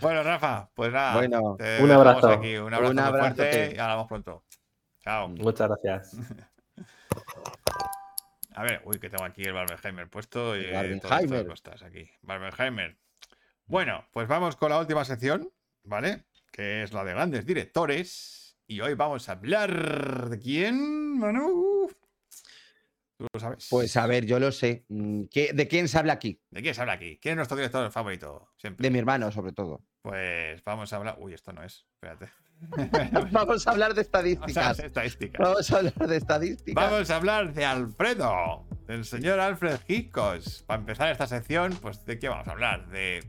Bueno, 0.00 0.22
Rafa, 0.24 0.68
pues 0.74 0.92
nada. 0.92 1.14
Bueno, 1.14 1.56
un 1.80 1.90
abrazo. 1.90 2.28
Aquí. 2.28 2.56
Un 2.56 2.74
abrazo 2.74 2.90
Un 2.90 2.96
muy 2.96 3.04
abrazote. 3.04 3.50
fuerte 3.50 3.74
y 3.76 3.78
hablamos 3.78 4.08
pronto. 4.08 4.44
Chao. 5.00 5.28
Muchas 5.28 5.68
gracias. 5.68 6.16
A 8.54 8.62
ver, 8.62 8.82
uy, 8.84 8.98
que 8.98 9.08
tengo 9.10 9.24
aquí 9.24 9.42
el 9.42 9.52
Barbenheimer 9.52 10.08
puesto 10.08 10.56
y 10.56 10.64
todas 11.00 11.22
estas 11.24 11.44
cosas 11.46 11.82
aquí. 11.82 12.10
Barbenheimer. 12.22 12.96
Bueno, 13.66 14.04
pues 14.12 14.28
vamos 14.28 14.56
con 14.56 14.70
la 14.70 14.78
última 14.78 15.04
sección, 15.04 15.50
¿vale? 15.84 16.24
Que 16.50 16.82
es 16.82 16.92
la 16.92 17.04
de 17.04 17.12
grandes 17.12 17.46
directores. 17.46 18.56
Y 18.66 18.80
hoy 18.80 18.94
vamos 18.94 19.28
a 19.28 19.32
hablar 19.32 20.28
de 20.30 20.38
quién, 20.38 21.18
Manu. 21.18 21.90
Tú 23.16 23.26
lo 23.32 23.40
sabes. 23.40 23.68
pues 23.70 23.96
a 23.96 24.06
ver, 24.06 24.26
yo 24.26 24.38
lo 24.40 24.50
sé. 24.50 24.84
Mm, 24.88 25.24
¿qué- 25.30 25.52
¿De 25.52 25.68
quién 25.68 25.86
se 25.88 25.98
habla 25.98 26.14
aquí? 26.14 26.40
¿De 26.50 26.60
quién 26.62 26.74
se 26.74 26.80
habla 26.80 26.94
aquí? 26.94 27.18
¿Quién 27.20 27.32
es 27.32 27.36
nuestro 27.36 27.56
director 27.56 27.90
favorito? 27.92 28.48
Siempre. 28.56 28.82
De 28.82 28.90
mi 28.90 28.98
hermano, 28.98 29.30
sobre 29.30 29.52
todo. 29.52 29.84
Pues 30.02 30.62
vamos 30.64 30.92
a 30.92 30.96
hablar. 30.96 31.16
Uy, 31.18 31.32
esto 31.34 31.52
no 31.52 31.62
es. 31.62 31.86
Espérate. 31.94 32.28
Vamos 33.32 33.66
a 33.66 33.70
hablar 33.72 33.92
de 33.94 34.02
Vamos 34.12 34.56
a 34.56 34.70
estadísticas. 34.70 34.78
estadísticas. 34.78 35.40
Vamos 35.40 35.70
a 35.72 35.76
hablar 35.78 35.94
de 36.08 36.16
estadísticas. 36.16 36.90
Vamos 36.90 37.10
a 37.10 37.16
hablar 37.16 37.52
de 37.54 37.64
Alfredo, 37.64 38.64
del 38.86 39.04
señor 39.04 39.40
Alfred 39.40 39.78
Hitchcock. 39.88 40.40
Para 40.66 40.80
empezar 40.80 41.08
esta 41.08 41.26
sección, 41.26 41.72
pues 41.82 42.04
¿de 42.04 42.18
qué 42.20 42.28
vamos 42.28 42.46
a 42.46 42.52
hablar? 42.52 42.88
De, 42.88 43.24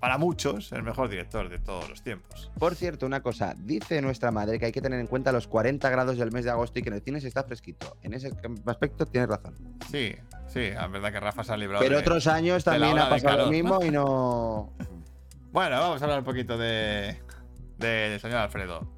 para 0.00 0.16
muchos, 0.16 0.72
el 0.72 0.82
mejor 0.82 1.10
director 1.10 1.50
de 1.50 1.58
todos 1.58 1.86
los 1.90 2.02
tiempos. 2.02 2.50
Por 2.58 2.74
cierto, 2.74 3.04
una 3.04 3.20
cosa, 3.22 3.54
dice 3.58 4.00
nuestra 4.00 4.30
madre 4.30 4.58
que 4.58 4.64
hay 4.66 4.72
que 4.72 4.80
tener 4.80 5.00
en 5.00 5.06
cuenta 5.06 5.32
los 5.32 5.48
40 5.48 5.90
grados 5.90 6.16
del 6.16 6.32
mes 6.32 6.44
de 6.46 6.50
agosto 6.52 6.78
y 6.78 6.82
que 6.82 6.88
en 6.88 6.94
el 6.94 7.02
cine 7.02 7.20
se 7.20 7.28
está 7.28 7.44
fresquito. 7.44 7.98
En 8.02 8.14
ese 8.14 8.30
aspecto 8.66 9.04
tienes 9.04 9.28
razón. 9.28 9.54
Sí, 9.90 10.14
sí, 10.48 10.70
la 10.70 10.86
verdad 10.88 11.12
que 11.12 11.20
Rafa 11.20 11.44
se 11.44 11.52
ha 11.52 11.56
librado 11.58 11.82
Pero 11.84 11.96
de- 11.96 12.00
otros 12.00 12.26
años 12.26 12.64
también 12.64 12.98
ha 12.98 13.08
pasado 13.10 13.36
lo 13.44 13.46
mismo 13.48 13.84
y 13.84 13.90
no. 13.90 14.72
Bueno, 15.52 15.78
vamos 15.78 16.00
a 16.00 16.06
hablar 16.06 16.20
un 16.20 16.24
poquito 16.24 16.56
de 16.56 17.20
del 17.76 18.18
señor 18.20 18.38
Alfredo. 18.38 18.88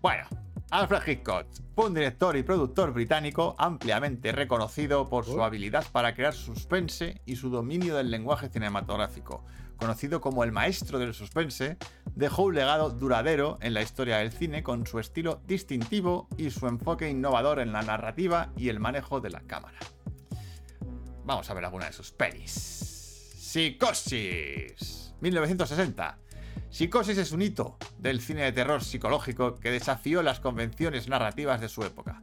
Bueno, 0.00 0.24
Alfred 0.70 1.02
Hitchcock 1.06 1.46
fue 1.74 1.88
un 1.88 1.94
director 1.94 2.34
y 2.38 2.42
productor 2.42 2.94
británico 2.94 3.54
ampliamente 3.58 4.32
reconocido 4.32 5.10
por 5.10 5.26
su 5.26 5.42
habilidad 5.42 5.84
para 5.92 6.14
crear 6.14 6.32
suspense 6.32 7.20
y 7.26 7.36
su 7.36 7.50
dominio 7.50 7.94
del 7.96 8.10
lenguaje 8.10 8.48
cinematográfico. 8.48 9.44
Conocido 9.76 10.22
como 10.22 10.42
el 10.42 10.52
maestro 10.52 10.98
del 10.98 11.12
suspense, 11.12 11.76
dejó 12.14 12.44
un 12.44 12.54
legado 12.54 12.88
duradero 12.88 13.58
en 13.60 13.74
la 13.74 13.82
historia 13.82 14.18
del 14.18 14.32
cine 14.32 14.62
con 14.62 14.86
su 14.86 15.00
estilo 15.00 15.42
distintivo 15.46 16.28
y 16.38 16.50
su 16.50 16.66
enfoque 16.66 17.10
innovador 17.10 17.58
en 17.58 17.72
la 17.72 17.82
narrativa 17.82 18.52
y 18.56 18.70
el 18.70 18.80
manejo 18.80 19.20
de 19.20 19.28
la 19.28 19.40
cámara. 19.40 19.78
Vamos 21.26 21.50
a 21.50 21.54
ver 21.54 21.66
alguna 21.66 21.86
de 21.86 21.92
sus 21.92 22.10
pelis. 22.10 22.52
Psicosis. 23.36 25.01
1960. 25.22 26.18
Psicosis 26.68 27.16
es 27.16 27.32
un 27.32 27.42
hito 27.42 27.78
del 27.98 28.20
cine 28.20 28.42
de 28.42 28.52
terror 28.52 28.82
psicológico 28.82 29.60
que 29.60 29.70
desafió 29.70 30.22
las 30.22 30.40
convenciones 30.40 31.08
narrativas 31.08 31.60
de 31.60 31.68
su 31.68 31.84
época. 31.84 32.22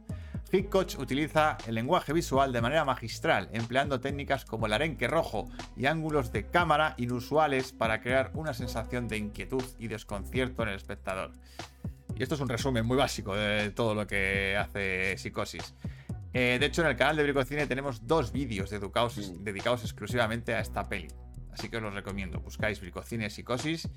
Hitchcock 0.52 0.98
utiliza 0.98 1.56
el 1.66 1.76
lenguaje 1.76 2.12
visual 2.12 2.52
de 2.52 2.60
manera 2.60 2.84
magistral, 2.84 3.48
empleando 3.52 4.00
técnicas 4.00 4.44
como 4.44 4.66
el 4.66 4.72
arenque 4.72 5.06
rojo 5.06 5.48
y 5.76 5.86
ángulos 5.86 6.32
de 6.32 6.46
cámara 6.46 6.94
inusuales 6.98 7.72
para 7.72 8.00
crear 8.00 8.32
una 8.34 8.52
sensación 8.52 9.08
de 9.08 9.16
inquietud 9.16 9.64
y 9.78 9.86
desconcierto 9.88 10.62
en 10.64 10.70
el 10.70 10.74
espectador. 10.74 11.32
Y 12.16 12.22
esto 12.22 12.34
es 12.34 12.40
un 12.40 12.48
resumen 12.48 12.84
muy 12.84 12.96
básico 12.96 13.34
de 13.34 13.70
todo 13.70 13.94
lo 13.94 14.06
que 14.06 14.56
hace 14.58 15.16
Psicosis. 15.16 15.74
Eh, 16.34 16.58
de 16.60 16.66
hecho, 16.66 16.82
en 16.82 16.88
el 16.88 16.96
canal 16.96 17.16
de 17.16 17.22
Bricocine 17.22 17.66
tenemos 17.66 18.06
dos 18.06 18.30
vídeos 18.30 18.70
dedicados, 18.70 19.32
dedicados 19.42 19.84
exclusivamente 19.84 20.54
a 20.54 20.60
esta 20.60 20.88
peli. 20.88 21.08
Así 21.52 21.68
que 21.68 21.76
os 21.78 21.82
los 21.82 21.94
recomiendo. 21.94 22.40
Buscáis 22.40 22.80
Bricocine 22.80 23.28
Psicosis 23.30 23.88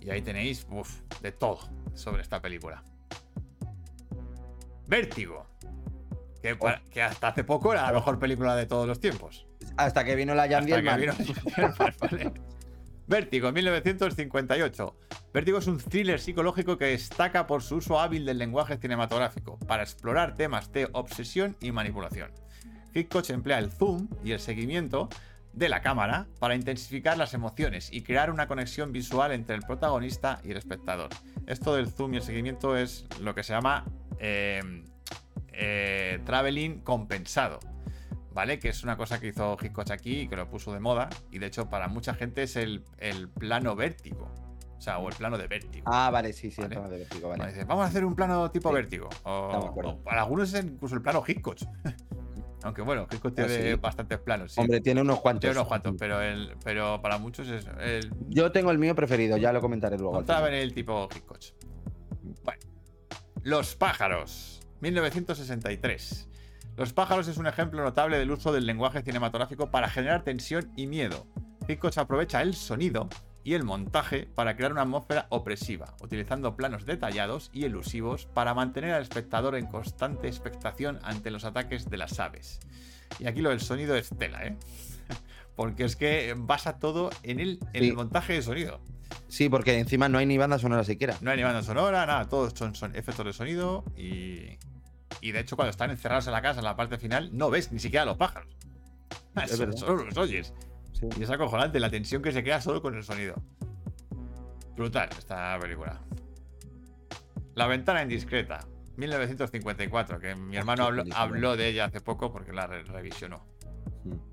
y 0.00 0.10
ahí 0.10 0.22
tenéis 0.22 0.66
uf, 0.70 1.00
de 1.20 1.32
todo 1.32 1.58
sobre 1.94 2.22
esta 2.22 2.40
película. 2.40 2.82
Vértigo. 4.86 5.46
Que, 6.42 6.56
pa- 6.56 6.82
que 6.90 7.02
hasta 7.02 7.28
hace 7.28 7.44
poco 7.44 7.72
era 7.72 7.82
la 7.82 7.92
mejor 7.92 8.18
película 8.18 8.56
de 8.56 8.66
todos 8.66 8.86
los 8.86 8.98
tiempos. 9.00 9.46
Hasta 9.76 10.04
que 10.04 10.16
vino 10.16 10.34
la 10.34 10.48
Jan 10.48 10.66
Dielman. 10.66 11.00
vino 11.00 11.12
Jan 11.12 11.24
Dielman, 11.24 11.94
¿vale? 12.00 12.32
Vértigo, 13.06 13.52
1958. 13.52 14.96
Vértigo 15.32 15.58
es 15.58 15.66
un 15.66 15.78
thriller 15.78 16.20
psicológico 16.20 16.76
que 16.78 16.86
destaca 16.86 17.46
por 17.46 17.62
su 17.62 17.76
uso 17.76 17.98
hábil 18.00 18.24
del 18.26 18.38
lenguaje 18.38 18.76
cinematográfico 18.76 19.58
para 19.60 19.82
explorar 19.82 20.34
temas 20.34 20.72
de 20.72 20.88
obsesión 20.92 21.56
y 21.60 21.72
manipulación. 21.72 22.30
Hitchcock 22.94 23.28
emplea 23.30 23.58
el 23.58 23.70
zoom 23.70 24.08
y 24.24 24.32
el 24.32 24.40
seguimiento 24.40 25.08
de 25.52 25.68
la 25.68 25.82
cámara 25.82 26.26
para 26.38 26.54
intensificar 26.54 27.16
las 27.18 27.34
emociones 27.34 27.92
y 27.92 28.02
crear 28.02 28.30
una 28.30 28.46
conexión 28.48 28.92
visual 28.92 29.32
entre 29.32 29.54
el 29.56 29.62
protagonista 29.62 30.40
y 30.44 30.50
el 30.50 30.56
espectador. 30.56 31.10
Esto 31.46 31.74
del 31.74 31.88
zoom 31.90 32.14
y 32.14 32.16
el 32.18 32.22
seguimiento 32.22 32.76
es 32.76 33.06
lo 33.20 33.34
que 33.34 33.42
se 33.42 33.52
llama 33.52 33.84
eh, 34.18 34.60
eh, 35.52 36.20
traveling 36.24 36.80
compensado. 36.80 37.60
¿Vale? 38.34 38.58
Que 38.58 38.70
es 38.70 38.82
una 38.82 38.96
cosa 38.96 39.20
que 39.20 39.26
hizo 39.28 39.58
Hitchcock 39.60 39.90
aquí 39.90 40.20
y 40.20 40.28
que 40.28 40.36
lo 40.36 40.48
puso 40.48 40.72
de 40.72 40.80
moda. 40.80 41.10
Y 41.30 41.38
de 41.38 41.46
hecho, 41.48 41.68
para 41.68 41.88
mucha 41.88 42.14
gente 42.14 42.42
es 42.44 42.56
el, 42.56 42.82
el 42.96 43.28
plano 43.28 43.76
vértigo. 43.76 44.32
O 44.78 44.80
sea, 44.80 44.98
o 45.00 45.08
el 45.10 45.14
plano 45.14 45.36
de 45.36 45.46
vértigo. 45.48 45.84
Ah, 45.86 46.08
vale, 46.10 46.32
sí, 46.32 46.50
sí, 46.50 46.62
el 46.62 46.68
plano 46.68 46.88
de 46.88 46.96
vértigo, 47.00 47.28
Vale, 47.28 47.40
vale. 47.40 47.52
dice, 47.52 47.64
Vamos 47.66 47.84
a 47.84 47.88
hacer 47.88 48.06
un 48.06 48.16
plano 48.16 48.50
tipo 48.50 48.70
Sí. 48.70 48.74
vértigo. 48.74 49.10
O 49.24 50.00
para 50.02 50.22
algunos 50.22 50.52
es 50.54 50.64
incluso 50.64 50.94
el 50.94 51.02
plano 51.02 51.22
Hitchcock. 51.26 51.58
Aunque 52.64 52.82
bueno, 52.82 53.06
Hitchcock 53.10 53.32
Ah, 53.38 53.46
tiene 53.46 53.70
sí. 53.72 53.74
bastantes 53.80 54.18
planos. 54.20 54.52
sí. 54.52 54.60
Hombre, 54.60 54.80
tiene 54.80 55.00
unos 55.00 55.20
cuantos. 55.20 55.40
Tiene 55.40 55.56
unos 55.56 55.66
cuantos, 55.68 55.94
pero, 55.98 56.20
el, 56.20 56.54
pero 56.64 57.00
para 57.02 57.18
muchos 57.18 57.48
es 57.48 57.66
el 57.80 58.10
Yo 58.28 58.52
tengo 58.52 58.70
el 58.70 58.78
mío 58.78 58.94
preferido, 58.94 59.36
ya 59.36 59.52
lo 59.52 59.60
comentaré 59.60 59.98
luego. 59.98 60.20
final. 60.22 60.42
vez 60.44 60.62
el 60.62 60.74
tipo 60.74 61.08
Hitchcock. 61.14 61.38
Bueno. 62.44 62.60
Los 63.42 63.74
pájaros. 63.74 64.60
1963. 64.80 66.28
Los 66.76 66.92
pájaros 66.92 67.28
es 67.28 67.36
un 67.36 67.46
ejemplo 67.46 67.82
notable 67.82 68.18
del 68.18 68.30
uso 68.30 68.52
del 68.52 68.64
lenguaje 68.66 69.02
cinematográfico 69.02 69.70
para 69.70 69.88
generar 69.88 70.22
tensión 70.24 70.72
y 70.76 70.86
miedo. 70.86 71.26
Hitchcock 71.68 71.96
aprovecha 71.98 72.40
el 72.42 72.54
sonido 72.54 73.08
y 73.44 73.54
el 73.54 73.64
montaje 73.64 74.28
para 74.34 74.56
crear 74.56 74.72
una 74.72 74.82
atmósfera 74.82 75.26
opresiva, 75.30 75.94
utilizando 76.00 76.54
planos 76.56 76.86
detallados 76.86 77.50
y 77.52 77.64
elusivos 77.64 78.26
para 78.26 78.54
mantener 78.54 78.92
al 78.94 79.02
espectador 79.02 79.56
en 79.56 79.66
constante 79.66 80.28
expectación 80.28 80.98
ante 81.02 81.30
los 81.30 81.44
ataques 81.44 81.90
de 81.90 81.96
las 81.96 82.18
aves. 82.20 82.60
Y 83.18 83.26
aquí 83.26 83.40
lo 83.40 83.50
del 83.50 83.60
sonido 83.60 83.94
es 83.96 84.10
tela, 84.16 84.44
¿eh? 84.46 84.56
Porque 85.56 85.84
es 85.84 85.96
que 85.96 86.34
basa 86.36 86.78
todo 86.78 87.10
en 87.22 87.40
el, 87.40 87.58
en 87.72 87.82
Sí. 87.82 87.88
el 87.88 87.94
montaje 87.94 88.32
de 88.34 88.42
sonido. 88.42 88.80
Sí, 89.28 89.48
porque 89.50 89.78
encima 89.78 90.08
no 90.08 90.16
hay 90.18 90.24
ni 90.26 90.38
banda 90.38 90.58
sonora 90.58 90.84
siquiera. 90.84 91.16
No 91.20 91.30
hay 91.30 91.36
ni 91.36 91.42
banda 91.42 91.62
sonora, 91.62 92.06
nada, 92.06 92.28
todos 92.28 92.54
son, 92.56 92.74
son 92.74 92.94
efectos 92.96 93.26
de 93.26 93.32
sonido 93.34 93.84
y. 93.96 94.58
Y 95.20 95.32
de 95.32 95.40
hecho, 95.40 95.56
cuando 95.56 95.70
están 95.70 95.90
encerrados 95.90 96.26
en 96.26 96.32
la 96.32 96.40
casa, 96.40 96.60
en 96.60 96.64
la 96.64 96.74
parte 96.76 96.96
final, 96.96 97.28
no 97.36 97.50
ves 97.50 97.70
ni 97.72 97.78
siquiera 97.78 98.02
a 98.04 98.06
los 98.06 98.16
pájaros. 98.16 98.48
Es 99.44 99.58
verdad. 99.58 99.76
Solo 99.76 100.04
los 100.04 100.16
oyes. 100.16 100.54
Sí. 101.10 101.20
Y 101.20 101.22
es 101.24 101.30
acojonante 101.30 101.78
la 101.80 101.90
tensión 101.90 102.22
que 102.22 102.32
se 102.32 102.42
crea 102.42 102.60
solo 102.60 102.80
con 102.80 102.94
el 102.94 103.02
sonido. 103.02 103.34
Brutal 104.76 105.08
esta 105.18 105.58
película. 105.60 106.00
La 107.54 107.66
ventana 107.66 108.02
indiscreta, 108.02 108.60
1954, 108.96 110.18
que 110.18 110.34
mi 110.34 110.56
hermano 110.56 110.88
qué 111.04 111.10
habló, 111.14 111.56
de 111.56 111.68
ella 111.68 111.84
hace 111.86 112.00
poco 112.00 112.32
porque 112.32 112.52
la 112.52 112.66
re- 112.66 112.84
revisionó. 112.84 113.44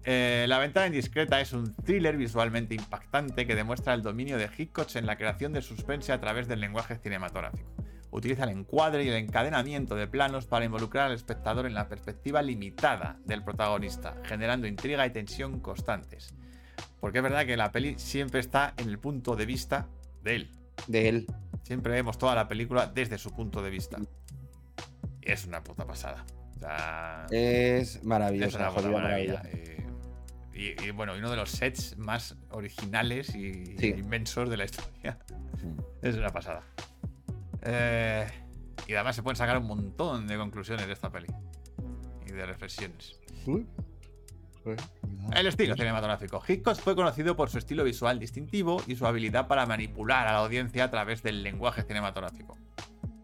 Eh, 0.03 0.45
la 0.47 0.57
ventana 0.57 0.87
indiscreta 0.87 1.41
es 1.41 1.53
un 1.53 1.75
thriller 1.75 2.15
visualmente 2.17 2.73
impactante 2.75 3.45
que 3.45 3.55
demuestra 3.55 3.93
el 3.93 4.01
dominio 4.01 4.37
de 4.37 4.49
Hitchcock 4.57 4.95
en 4.95 5.05
la 5.05 5.17
creación 5.17 5.53
de 5.53 5.61
suspense 5.61 6.11
a 6.11 6.19
través 6.19 6.47
del 6.47 6.59
lenguaje 6.61 6.97
cinematográfico. 6.97 7.69
Utiliza 8.11 8.45
el 8.45 8.49
encuadre 8.51 9.03
y 9.03 9.09
el 9.09 9.15
encadenamiento 9.17 9.95
de 9.95 10.07
planos 10.07 10.47
para 10.47 10.65
involucrar 10.65 11.07
al 11.07 11.13
espectador 11.13 11.67
en 11.67 11.75
la 11.75 11.87
perspectiva 11.89 12.41
limitada 12.41 13.19
del 13.25 13.43
protagonista, 13.43 14.15
generando 14.23 14.65
intriga 14.65 15.05
y 15.05 15.11
tensión 15.11 15.59
constantes. 15.59 16.33
Porque 16.99 17.19
es 17.19 17.23
verdad 17.23 17.45
que 17.45 17.55
la 17.57 17.71
peli 17.71 17.95
siempre 17.97 18.39
está 18.39 18.73
en 18.77 18.89
el 18.89 18.99
punto 18.99 19.35
de 19.35 19.45
vista 19.45 19.87
de 20.23 20.35
él. 20.35 20.51
De 20.87 21.09
él. 21.09 21.27
Siempre 21.63 21.93
vemos 21.93 22.17
toda 22.17 22.35
la 22.35 22.47
película 22.47 22.87
desde 22.87 23.17
su 23.17 23.31
punto 23.31 23.61
de 23.61 23.69
vista. 23.69 23.97
Y 25.21 25.31
es 25.31 25.45
una 25.45 25.63
puta 25.63 25.85
pasada. 25.85 26.25
O 26.55 26.59
sea, 26.59 27.25
Es 27.31 27.95
es 27.97 28.03
maravilloso. 28.03 28.57
una 28.57 28.69
puta 28.71 28.89
maravilla. 28.89 29.35
maravilla. 29.43 29.69
Y, 30.53 30.87
y- 30.87 30.91
bueno, 30.91 31.13
uno 31.17 31.29
de 31.31 31.37
los 31.37 31.49
sets 31.51 31.97
más 31.97 32.35
originales 32.51 33.33
y 33.33 33.77
Sí. 33.77 33.87
inmensos 33.97 34.49
de 34.49 34.57
la 34.57 34.65
historia. 34.65 35.17
Es 36.01 36.15
una 36.15 36.29
pasada. 36.29 36.63
Eh, 37.61 38.27
y 38.87 38.93
además 38.93 39.15
se 39.15 39.23
pueden 39.23 39.37
sacar 39.37 39.57
un 39.57 39.67
montón 39.67 40.27
de 40.27 40.35
conclusiones 40.37 40.85
de 40.87 40.93
esta 40.93 41.09
peli. 41.11 41.27
Y 42.27 42.31
de 42.31 42.45
reflexiones. 42.45 43.19
El 45.35 45.47
estilo 45.47 45.75
cinematográfico. 45.75 46.41
Hitchcock 46.47 46.77
fue 46.77 46.95
conocido 46.95 47.35
por 47.35 47.49
su 47.49 47.57
estilo 47.57 47.83
visual 47.83 48.19
distintivo 48.19 48.81
y 48.87 48.95
su 48.95 49.05
habilidad 49.05 49.47
para 49.47 49.65
manipular 49.65 50.27
a 50.27 50.33
la 50.33 50.39
audiencia 50.39 50.85
a 50.85 50.91
través 50.91 51.23
del 51.23 51.43
lenguaje 51.43 51.83
cinematográfico. 51.83 52.57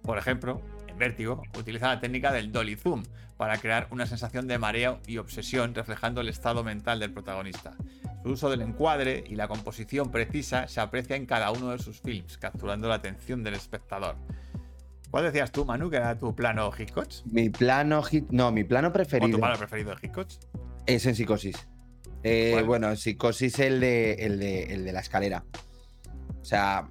Por 0.04 0.18
ejemplo, 0.18 0.62
en 0.88 0.98
Vértigo 0.98 1.42
utiliza 1.58 1.88
la 1.88 2.00
técnica 2.00 2.32
del 2.32 2.52
dolly 2.52 2.76
zoom 2.76 3.04
para 3.38 3.58
crear 3.58 3.88
una 3.92 4.06
sensación 4.06 4.48
de 4.48 4.60
mareo 4.60 5.00
y 5.08 5.18
obsesión 5.18 5.74
reflejando 5.74 6.22
el 6.22 6.30
estado 6.30 6.64
mental 6.64 7.00
del 7.00 7.12
protagonista. 7.12 7.74
Su 8.24 8.30
uso 8.32 8.50
del 8.50 8.62
encuadre 8.62 9.24
y 9.28 9.36
la 9.36 9.48
composición 9.48 10.12
precisa 10.12 10.68
se 10.68 10.80
aprecia 10.80 11.16
en 11.16 11.26
cada 11.26 11.52
uno 11.52 11.72
de 11.72 11.80
sus 11.80 12.00
films, 12.02 12.38
capturando 12.38 12.88
la 12.88 12.96
atención 12.96 13.44
del 13.44 13.56
espectador. 13.56 14.16
¿Cuál 15.16 15.32
decías 15.32 15.50
tú, 15.50 15.64
Manu, 15.64 15.90
que 15.90 15.96
era 15.96 16.20
tu 16.20 16.36
plano 16.36 16.70
Hitchcock? 16.78 17.08
Mi 17.32 17.50
plano. 17.50 18.04
No, 18.32 18.52
mi 18.52 18.66
plano 18.66 18.90
¿O 18.90 18.92
preferido 18.92 19.32
tu 19.32 19.40
plano 19.40 19.58
preferido 19.58 19.96
de 19.96 20.06
Hitchcock? 20.06 20.28
es 20.86 21.06
en 21.06 21.16
psicosis. 21.16 21.70
Eh, 22.22 22.62
bueno, 22.66 22.90
en 22.90 22.98
psicosis 22.98 23.60
el 23.60 23.80
de, 23.80 24.16
el, 24.16 24.40
de, 24.40 24.74
el 24.74 24.84
de 24.84 24.92
la 24.92 25.00
escalera. 25.00 25.46
O 26.42 26.44
sea, 26.44 26.90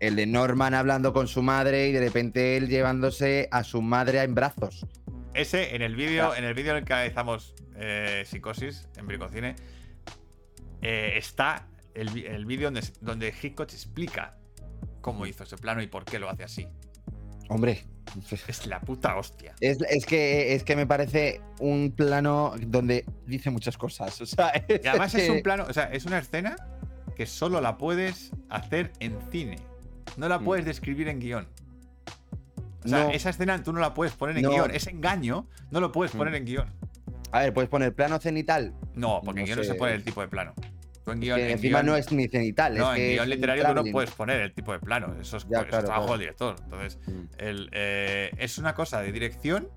el 0.00 0.16
de 0.16 0.26
Norman 0.26 0.72
hablando 0.72 1.12
con 1.12 1.28
su 1.28 1.42
madre 1.42 1.88
y 1.88 1.92
de 1.92 2.00
repente 2.00 2.56
él 2.56 2.68
llevándose 2.68 3.50
a 3.50 3.62
su 3.64 3.82
madre 3.82 4.22
en 4.22 4.34
brazos. 4.34 4.86
Ese, 5.34 5.76
en 5.76 5.82
el 5.82 5.94
vídeo, 5.94 6.34
en 6.34 6.44
el 6.44 6.54
vídeo 6.54 6.70
en 6.70 6.78
el 6.78 6.84
que 6.86 6.94
analizamos 6.94 7.54
eh, 7.76 8.22
Psicosis 8.24 8.88
en 8.96 9.06
Bricocine, 9.06 9.56
eh, 10.80 11.12
está 11.16 11.68
el, 11.92 12.16
el 12.24 12.46
vídeo 12.46 12.68
donde, 12.68 12.88
donde 13.02 13.28
Hitchcock 13.28 13.70
explica 13.70 14.38
cómo 15.02 15.26
hizo 15.26 15.44
ese 15.44 15.58
plano 15.58 15.82
y 15.82 15.86
por 15.86 16.06
qué 16.06 16.18
lo 16.18 16.30
hace 16.30 16.44
así. 16.44 16.66
Hombre, 17.48 17.84
Es 18.48 18.66
la 18.66 18.80
puta 18.80 19.16
hostia. 19.16 19.54
es, 19.60 19.78
es 19.88 20.06
que, 20.06 20.54
es 20.54 20.64
que 20.64 20.76
me 20.76 20.86
parece 20.86 21.40
un 21.60 21.92
plano 21.94 22.54
donde 22.58 23.04
dice 23.26 23.50
muchas 23.50 23.76
cosas. 23.76 24.20
O 24.20 24.26
sea, 24.26 24.52
Y 24.68 24.86
además 24.86 25.14
es 25.14 25.24
que- 25.24 25.30
un 25.30 25.42
plano, 25.42 25.64
o 25.68 25.72
sea, 25.72 25.84
es 25.84 26.04
una 26.06 26.18
escena 26.18 26.56
que 27.16 27.26
solo 27.26 27.60
la 27.60 27.76
puedes 27.78 28.30
hacer 28.48 28.92
en 29.00 29.18
cine. 29.30 29.56
No 30.16 30.28
la 30.28 30.38
Mm. 30.38 30.44
puedes 30.44 30.64
describir 30.64 31.08
en 31.08 31.20
guion. 31.20 31.48
O 32.84 32.88
sea, 32.88 33.04
No. 33.04 33.10
esa 33.10 33.30
escena 33.30 33.62
tú 33.62 33.72
no 33.72 33.80
la 33.80 33.92
puedes 33.92 34.14
poner 34.14 34.36
en 34.36 34.44
No. 34.44 34.50
guion. 34.50 34.70
Ese 34.74 34.90
engaño 34.90 35.46
no 35.70 35.80
lo 35.80 35.90
puedes 35.92 36.14
Mm. 36.14 36.18
poner 36.18 36.34
en 36.36 36.44
guion. 36.44 36.70
A 37.32 37.40
ver, 37.40 37.52
puedes 37.52 37.68
poner 37.68 37.94
plano 37.94 38.18
cenital. 38.20 38.72
No, 38.94 39.20
porque 39.24 39.40
No 39.40 39.46
en 39.46 39.46
guion 39.46 39.58
no 39.58 39.64
se 39.64 39.72
sé. 39.72 39.74
pone 39.78 39.92
el 39.94 40.04
tipo 40.04 40.20
de 40.20 40.28
plano. 40.28 40.54
En 41.12 41.20
guion, 41.20 41.36
que 41.38 41.44
en 41.46 41.50
encima 41.52 41.80
guión- 41.80 41.86
no 41.86 41.96
es 41.96 42.12
ni 42.12 42.28
cenital. 42.28 42.76
No, 42.76 42.92
es 42.92 42.98
en 43.00 43.04
que 43.06 43.12
guion 43.14 43.28
literario 43.30 43.66
tú 43.66 43.74
no 43.74 43.84
puedes 43.92 44.10
poner 44.12 44.40
el 44.40 44.52
tipo 44.52 44.72
de 44.72 44.78
plano. 44.80 45.14
Eso 45.20 45.36
es, 45.38 45.44
Ya, 45.44 45.58
eso 45.58 45.60
es 45.62 45.68
claro, 45.68 45.84
trabajo 45.86 46.06
claro. 46.06 46.12
del 46.12 46.20
director. 46.20 46.56
Entonces, 46.64 46.98
Mm. 47.06 47.22
el, 47.38 47.70
eh, 47.72 48.30
es 48.38 48.58
una 48.58 48.74
cosa 48.74 49.00
de 49.02 49.12
dirección 49.12 49.68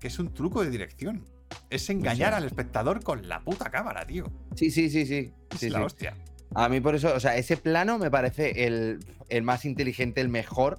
que 0.00 0.08
es 0.08 0.18
un 0.18 0.32
truco 0.34 0.64
de 0.64 0.70
dirección. 0.70 1.24
Es 1.70 1.88
engañar 1.90 2.34
al 2.34 2.44
espectador 2.44 3.02
con 3.04 3.28
la 3.28 3.40
puta 3.40 3.70
cámara, 3.70 4.04
tío. 4.06 4.24
Sí, 4.56 4.70
sí, 4.70 4.88
sí, 4.90 5.06
sí. 5.06 5.32
Es 5.52 5.60
sí, 5.60 5.70
la 5.70 5.78
sí. 5.80 5.84
hostia. 5.84 6.16
A 6.54 6.68
mí 6.68 6.80
por 6.80 6.94
eso, 6.94 7.14
o 7.14 7.20
sea, 7.20 7.36
ese 7.36 7.56
plano 7.56 7.98
me 7.98 8.10
parece 8.10 8.66
el, 8.66 8.98
el 9.28 9.42
más 9.42 9.64
inteligente, 9.64 10.20
el 10.20 10.28
mejor 10.28 10.78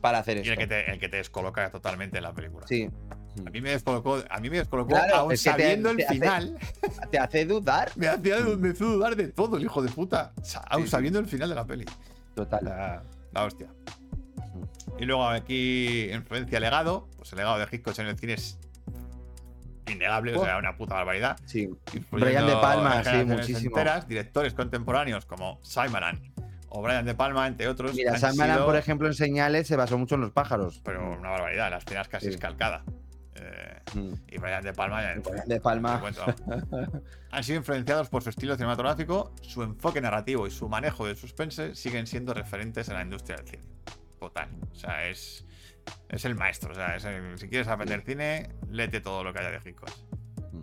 para 0.00 0.18
hacer 0.18 0.36
Y 0.38 0.40
esto. 0.40 0.52
el 0.52 0.58
que, 0.58 0.66
te, 0.66 0.90
el 0.92 0.98
que 0.98 1.08
te 1.08 1.16
descoloca 1.18 1.70
totalmente 1.70 2.18
en 2.18 2.22
la 2.22 2.32
película. 2.32 2.66
Sí. 2.66 2.88
A 3.46 3.50
mí 3.50 3.60
me 3.60 3.70
descolocó, 3.70 4.22
a 4.28 4.40
mí 4.40 4.50
me 4.50 4.58
descolocó 4.58 4.90
Claro, 4.90 5.14
aún 5.16 5.30
te- 5.30 5.36
sabiendo 5.36 5.88
te 5.90 6.02
el 6.02 6.04
hace- 6.06 6.14
final. 6.14 6.58
Te 7.10 7.18
hace 7.18 7.44
dudar. 7.46 7.90
Me 7.96 8.08
hacía 8.08 8.38
me 8.58 8.70
hizo 8.70 8.84
dudar 8.86 9.16
de 9.16 9.28
todo, 9.28 9.56
el 9.56 9.64
hijo 9.64 9.82
de 9.82 9.88
puta. 9.90 10.32
Aún 10.68 10.82
Sí, 10.82 10.88
sí. 10.88 10.90
sabiendo 10.90 11.18
el 11.18 11.26
final 11.26 11.48
de 11.48 11.54
la 11.54 11.66
peli. 11.66 11.84
Total. 12.34 12.60
La, 12.64 13.02
la 13.32 13.44
hostia. 13.44 13.68
Y 14.98 15.04
luego 15.04 15.28
aquí, 15.28 16.10
influencia 16.12 16.58
legado. 16.60 17.08
Pues 17.16 17.32
el 17.32 17.38
legado 17.38 17.58
de 17.58 17.66
Hitchcock 17.70 17.98
en 17.98 18.06
el 18.06 18.18
cine 18.18 18.34
es 18.34 18.58
innegable, 19.90 20.36
o 20.36 20.44
sea, 20.44 20.58
una 20.58 20.76
puta 20.76 20.94
barbaridad. 20.96 21.38
Sí. 21.46 21.68
Brian 22.10 22.46
De 22.46 22.52
Palma, 22.54 23.02
sí, 23.04 23.24
muchísimo. 23.24 23.70
enteras, 23.76 24.06
directores 24.06 24.52
contemporáneos 24.54 25.24
como 25.24 25.60
Shyamalan 25.62 26.20
o 26.68 26.82
Brian 26.82 27.06
De 27.06 27.14
Palma, 27.14 27.46
entre 27.46 27.68
otros. 27.68 27.94
Mira, 27.94 28.16
Shyamalan, 28.18 28.56
sido- 28.56 28.66
por 28.66 28.76
ejemplo, 28.76 29.06
en 29.08 29.14
señales 29.14 29.66
se 29.66 29.76
basó 29.76 29.96
mucho 29.96 30.16
en 30.16 30.20
los 30.22 30.32
pájaros. 30.32 30.80
Pero 30.84 31.12
una 31.18 31.30
barbaridad, 31.30 31.70
las 31.70 31.84
escenas 31.84 32.08
casi 32.08 32.26
Sí. 32.26 32.34
escalcadas. 32.34 32.82
Eh, 33.50 33.74
Mm. 33.94 34.12
y 34.28 34.36
Brian 34.38 34.62
De 34.62 34.74
Palma, 34.74 34.98
Brian 35.00 35.22
De 35.46 35.60
Palma. 35.60 36.02
Han 37.30 37.42
sido 37.44 37.58
influenciados 37.58 38.08
por 38.10 38.22
su 38.22 38.28
estilo 38.28 38.54
cinematográfico, 38.54 39.32
su 39.40 39.62
enfoque 39.62 40.00
narrativo 40.02 40.46
y 40.46 40.50
su 40.50 40.68
manejo 40.68 41.06
del 41.06 41.16
suspense 41.16 41.74
siguen 41.74 42.06
siendo 42.06 42.34
referentes 42.34 42.88
en 42.88 42.94
la 42.94 43.02
industria 43.02 43.36
del 43.38 43.46
cine. 43.48 43.62
Total. 44.20 44.48
O 44.70 44.74
sea, 44.74 45.06
es, 45.08 45.44
es 46.10 46.24
el 46.26 46.34
maestro. 46.34 46.72
O 46.72 46.74
sea, 46.74 46.96
es 46.96 47.04
el- 47.06 47.38
si 47.38 47.48
quieres 47.48 47.68
aprender 47.68 48.02
cine, 48.02 48.50
léete 48.70 49.00
todo 49.00 49.24
lo 49.24 49.32
que 49.32 49.40
haya 49.40 49.50
de 49.58 49.60
Hitchcock. 49.70 49.90
Mm. 50.52 50.60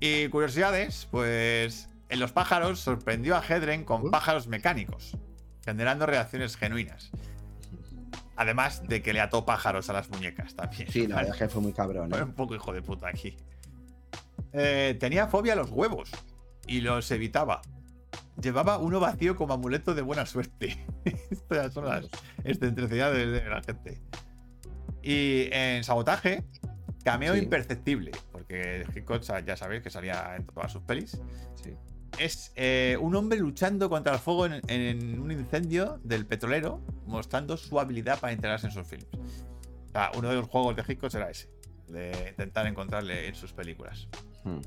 Y 0.00 0.28
curiosidades, 0.28 1.08
pues 1.10 1.88
en 2.10 2.20
los 2.20 2.30
pájaros 2.32 2.78
sorprendió 2.80 3.36
a 3.36 3.42
Hedren 3.44 3.84
con 3.84 4.10
pájaros 4.10 4.46
mecánicos, 4.46 5.16
generando 5.64 6.06
reacciones 6.06 6.56
genuinas. 6.56 7.10
Además 8.36 8.82
de 8.88 9.02
que 9.02 9.12
le 9.12 9.20
ató 9.20 9.44
pájaros 9.44 9.88
a 9.90 9.92
las 9.92 10.10
muñecas 10.10 10.54
también. 10.54 10.90
Sí, 10.90 11.06
la 11.06 11.16
verdad 11.16 11.32
es 11.34 11.38
que 11.38 11.48
fue 11.48 11.62
muy 11.62 11.72
cabrón. 11.72 12.10
Fue 12.10 12.18
¿eh? 12.18 12.24
un 12.24 12.32
poco 12.34 12.54
hijo 12.54 12.72
de 12.72 12.82
puta 12.82 13.08
aquí. 13.08 13.36
Eh, 14.52 14.96
tenía 14.98 15.26
fobia 15.28 15.52
a 15.52 15.56
los 15.56 15.70
huevos 15.70 16.10
y 16.66 16.80
los 16.80 17.10
evitaba. 17.10 17.62
Llevaba 18.40 18.78
uno 18.78 18.98
vacío 19.00 19.36
como 19.36 19.54
amuleto 19.54 19.94
de 19.94 20.02
buena 20.02 20.26
suerte. 20.26 20.84
Estas 21.30 21.72
son 21.72 21.84
las 21.86 22.08
excentricidades 22.44 23.30
de 23.30 23.48
la 23.48 23.62
gente. 23.62 24.00
Y 25.02 25.48
en 25.52 25.84
sabotaje, 25.84 26.44
cameo 27.04 27.34
Sí. 27.34 27.40
imperceptible, 27.40 28.10
porque 28.32 28.84
Hitchcock 28.94 29.22
ya 29.44 29.56
sabéis 29.56 29.82
que 29.82 29.90
salía 29.90 30.34
en 30.36 30.46
todas 30.46 30.72
sus 30.72 30.82
pelis. 30.82 31.20
Sí. 31.62 31.76
Es 32.18 32.52
eh, 32.54 32.96
un 33.00 33.14
hombre 33.16 33.38
luchando 33.38 33.90
contra 33.90 34.12
el 34.14 34.18
fuego 34.18 34.46
en, 34.46 34.60
en 34.68 35.18
un 35.20 35.32
incendio 35.32 36.00
del 36.04 36.26
petrolero, 36.26 36.80
mostrando 37.06 37.56
su 37.56 37.78
habilidad 37.80 38.20
para 38.20 38.32
integrarse 38.32 38.66
en 38.68 38.72
sus 38.72 38.86
films. 38.86 39.06
O 39.12 39.92
sea, 39.92 40.10
uno 40.16 40.28
de 40.28 40.36
los 40.36 40.46
juegos 40.48 40.76
de 40.76 40.82
Hitchcock 40.86 41.12
era 41.14 41.30
ese, 41.30 41.48
de 41.88 42.12
intentar 42.30 42.66
encontrarle 42.66 43.28
en 43.28 43.34
sus 43.34 43.52
películas. 43.52 44.08
Hmm. 44.44 44.60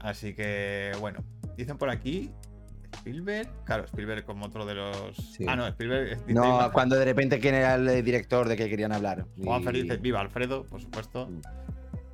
Así 0.00 0.34
que, 0.34 0.92
bueno, 1.00 1.24
dicen 1.56 1.78
por 1.78 1.90
aquí 1.90 2.30
Spielberg, 2.92 3.48
claro, 3.64 3.84
Spielberg 3.84 4.24
como 4.24 4.46
otro 4.46 4.64
de 4.64 4.74
los. 4.74 5.16
Sí. 5.16 5.44
Ah, 5.48 5.56
no, 5.56 5.66
Spielberg. 5.66 6.18
dice 6.26 6.32
No, 6.34 6.70
cuando 6.72 6.96
de 6.96 7.04
repente 7.04 7.40
quién 7.40 7.54
era 7.56 7.74
el 7.74 8.04
director 8.04 8.48
de 8.48 8.56
que 8.56 8.68
querían 8.68 8.92
hablar. 8.92 9.26
Juan 9.42 9.62
Y 9.62 9.64
Feliz 9.64 9.82
dice, 9.84 9.96
viva 9.96 10.20
Alfredo, 10.20 10.64
por 10.64 10.80
supuesto. 10.80 11.26
Mm. 11.26 11.40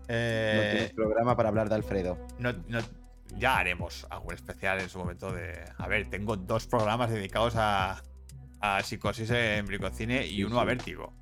Eh, 0.08 0.52
No 0.56 0.70
tienes 0.72 0.92
programa 0.92 1.36
para 1.36 1.48
hablar 1.50 1.68
de 1.68 1.74
Alfredo. 1.76 2.18
no- 2.38 2.52
no- 2.68 2.99
ya 3.36 3.58
haremos 3.58 4.06
algún 4.10 4.34
especial 4.34 4.80
en 4.80 4.88
su 4.88 4.98
momento 4.98 5.32
de. 5.32 5.64
A 5.78 5.88
ver, 5.88 6.08
tengo 6.10 6.36
dos 6.36 6.66
programas 6.66 7.10
dedicados 7.10 7.54
a, 7.56 8.02
a 8.60 8.82
psicosis 8.82 9.30
en 9.30 9.66
bricocine 9.66 10.26
y 10.26 10.44
uno 10.44 10.60
a 10.60 10.64
vértigo. 10.64 11.12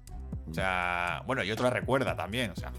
O 0.50 0.54
sea, 0.54 1.22
bueno, 1.26 1.44
y 1.44 1.50
otro 1.50 1.66
a 1.66 1.70
recuerda 1.70 2.16
también. 2.16 2.50
O 2.50 2.56
sea, 2.56 2.72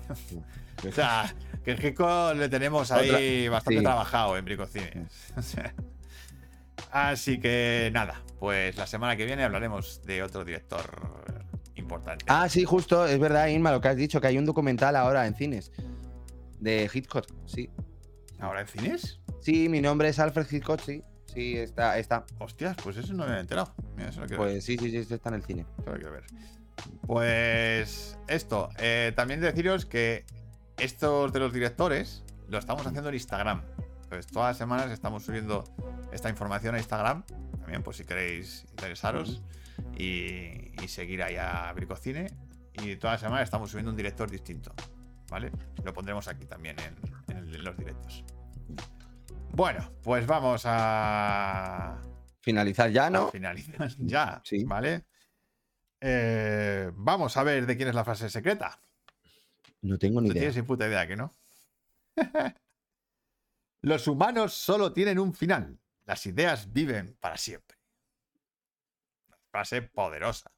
o 0.87 0.91
sea 0.91 1.33
que 1.63 1.71
el 1.71 1.79
Gico 1.79 2.33
le 2.33 2.49
tenemos 2.49 2.91
ahí 2.91 3.47
bastante 3.47 3.79
sí. 3.79 3.83
trabajado 3.83 4.37
en 4.37 4.45
bricocine. 4.45 5.07
Así 6.91 7.39
que 7.39 7.91
nada, 7.93 8.21
pues 8.39 8.75
la 8.77 8.87
semana 8.87 9.15
que 9.15 9.25
viene 9.25 9.43
hablaremos 9.43 10.01
de 10.03 10.23
otro 10.23 10.43
director 10.43 10.89
importante. 11.75 12.25
Ah, 12.27 12.49
sí, 12.49 12.63
justo, 12.63 13.05
es 13.05 13.19
verdad, 13.19 13.47
Inma, 13.47 13.71
lo 13.71 13.81
que 13.81 13.89
has 13.89 13.95
dicho, 13.95 14.19
que 14.19 14.27
hay 14.27 14.37
un 14.37 14.45
documental 14.45 14.95
ahora 14.95 15.27
en 15.27 15.35
cines 15.35 15.71
de 16.59 16.89
Hitchcock, 16.91 17.27
sí. 17.45 17.69
¿Ahora 18.39 18.61
en 18.61 18.67
cines? 18.67 19.19
Sí, 19.41 19.69
mi 19.69 19.81
nombre 19.81 20.09
es 20.09 20.19
Alfred 20.19 20.47
Hitchcock, 20.49 20.79
sí. 20.81 21.03
Sí, 21.33 21.57
está, 21.57 21.97
está. 21.99 22.25
Hostias, 22.39 22.75
pues 22.83 22.97
eso 22.97 23.13
no 23.13 23.27
me 23.27 23.35
he 23.35 23.39
enterado. 23.39 23.73
Mira, 23.95 24.09
eso 24.09 24.21
lo 24.21 24.27
quiero. 24.27 24.43
Pues 24.43 24.63
sí, 24.63 24.77
sí, 24.77 24.89
sí, 24.89 25.03
sí, 25.03 25.13
está 25.13 25.29
en 25.29 25.35
el 25.35 25.43
cine. 25.43 25.65
Eso 25.79 25.91
lo 25.91 25.95
quiero 25.95 26.11
ver. 26.11 26.23
Pues 27.05 28.17
esto, 28.27 28.69
eh, 28.77 29.13
también 29.15 29.41
deciros 29.41 29.85
que 29.85 30.25
estos 30.77 31.31
de 31.33 31.39
los 31.39 31.53
directores 31.53 32.23
lo 32.47 32.57
estamos 32.57 32.85
haciendo 32.87 33.09
en 33.09 33.15
Instagram. 33.15 33.61
Pues 34.09 34.27
todas 34.27 34.51
las 34.51 34.57
semanas 34.57 34.89
estamos 34.89 35.23
subiendo 35.23 35.63
esta 36.11 36.29
información 36.29 36.75
a 36.75 36.79
Instagram. 36.79 37.23
También, 37.59 37.83
pues 37.83 37.97
si 37.97 38.05
queréis 38.05 38.65
interesaros 38.71 39.43
y, 39.95 40.71
y 40.81 40.87
seguir 40.87 41.21
ahí 41.21 41.35
a 41.35 41.71
Bricocine. 41.73 42.27
Y 42.81 42.95
todas 42.95 43.15
las 43.15 43.21
semanas 43.21 43.43
estamos 43.43 43.69
subiendo 43.69 43.91
un 43.91 43.97
director 43.97 44.31
distinto. 44.31 44.73
¿Vale? 45.29 45.51
Lo 45.83 45.93
pondremos 45.93 46.27
aquí 46.27 46.45
también 46.45 46.75
en, 46.79 46.95
en 47.53 47.63
los 47.63 47.77
directos. 47.77 48.23
Bueno, 49.51 49.91
pues 50.03 50.25
vamos 50.27 50.61
a, 50.65 51.99
Finalizar 52.41 52.89
ya, 52.91 53.07
a 53.07 53.09
¿no? 53.09 53.29
finalizar 53.29 53.89
ya. 53.97 54.41
Sí. 54.43 54.63
¿Vale? 54.63 55.05
Eh, 56.01 56.91
vamos 56.95 57.35
a 57.35 57.43
ver 57.43 57.65
de 57.65 57.75
quién 57.75 57.89
es 57.89 57.95
la 57.95 58.05
frase 58.05 58.29
secreta. 58.29 58.79
No 59.81 59.97
tengo 59.97 60.21
ni 60.21 60.27
No 60.29 60.33
idea. 60.33 60.41
tienes 60.41 60.55
ni 60.57 60.61
puta 60.63 60.87
idea 60.87 61.07
que 61.07 61.15
no. 61.15 61.33
Los 63.81 64.07
humanos 64.07 64.53
solo 64.53 64.93
tienen 64.93 65.19
un 65.19 65.33
final. 65.33 65.79
Las 66.05 66.25
ideas 66.25 66.71
viven 66.73 67.15
para 67.19 67.37
siempre. 67.37 67.77
Frase 69.51 69.81
poderosa. 69.81 70.51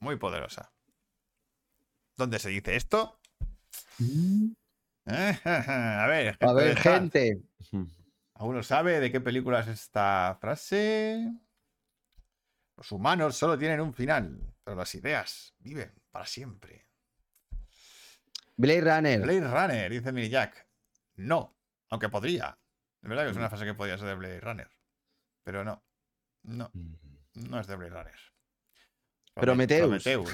Muy 0.00 0.16
poderosa. 0.16 0.72
¿Dónde 2.16 2.38
se 2.38 2.48
dice 2.50 2.76
esto? 2.76 3.20
A 5.06 6.06
ver, 6.06 6.36
A 6.40 6.52
ver, 6.52 6.68
está. 6.68 6.76
gente. 6.82 7.42
¿Alguno 8.34 8.62
sabe 8.62 9.00
de 9.00 9.10
qué 9.10 9.20
película 9.20 9.60
es 9.60 9.68
esta 9.68 10.36
frase? 10.40 11.32
Los 12.76 12.90
humanos 12.92 13.36
solo 13.36 13.58
tienen 13.58 13.80
un 13.80 13.94
final, 13.94 14.54
pero 14.64 14.76
las 14.76 14.94
ideas 14.94 15.54
viven 15.58 15.92
para 16.10 16.26
siempre. 16.26 16.88
Blade 18.56 18.80
Runner. 18.80 19.20
Blade 19.20 19.48
Runner, 19.48 19.90
dice 19.90 20.12
Mini 20.12 20.28
Jack. 20.28 20.66
No, 21.16 21.56
aunque 21.90 22.08
podría. 22.08 22.58
Es 23.02 23.08
verdad 23.08 23.24
que 23.24 23.30
es 23.30 23.36
una 23.36 23.48
frase 23.48 23.64
que 23.64 23.74
podría 23.74 23.98
ser 23.98 24.08
de 24.08 24.14
Blade 24.14 24.40
Runner. 24.40 24.70
Pero 25.44 25.64
no. 25.64 25.84
No, 26.44 26.70
no 27.34 27.60
es 27.60 27.66
de 27.66 27.76
Blade 27.76 27.90
Runner. 27.90 28.31
Prometheus. 29.34 30.02
Prometheus. 30.02 30.32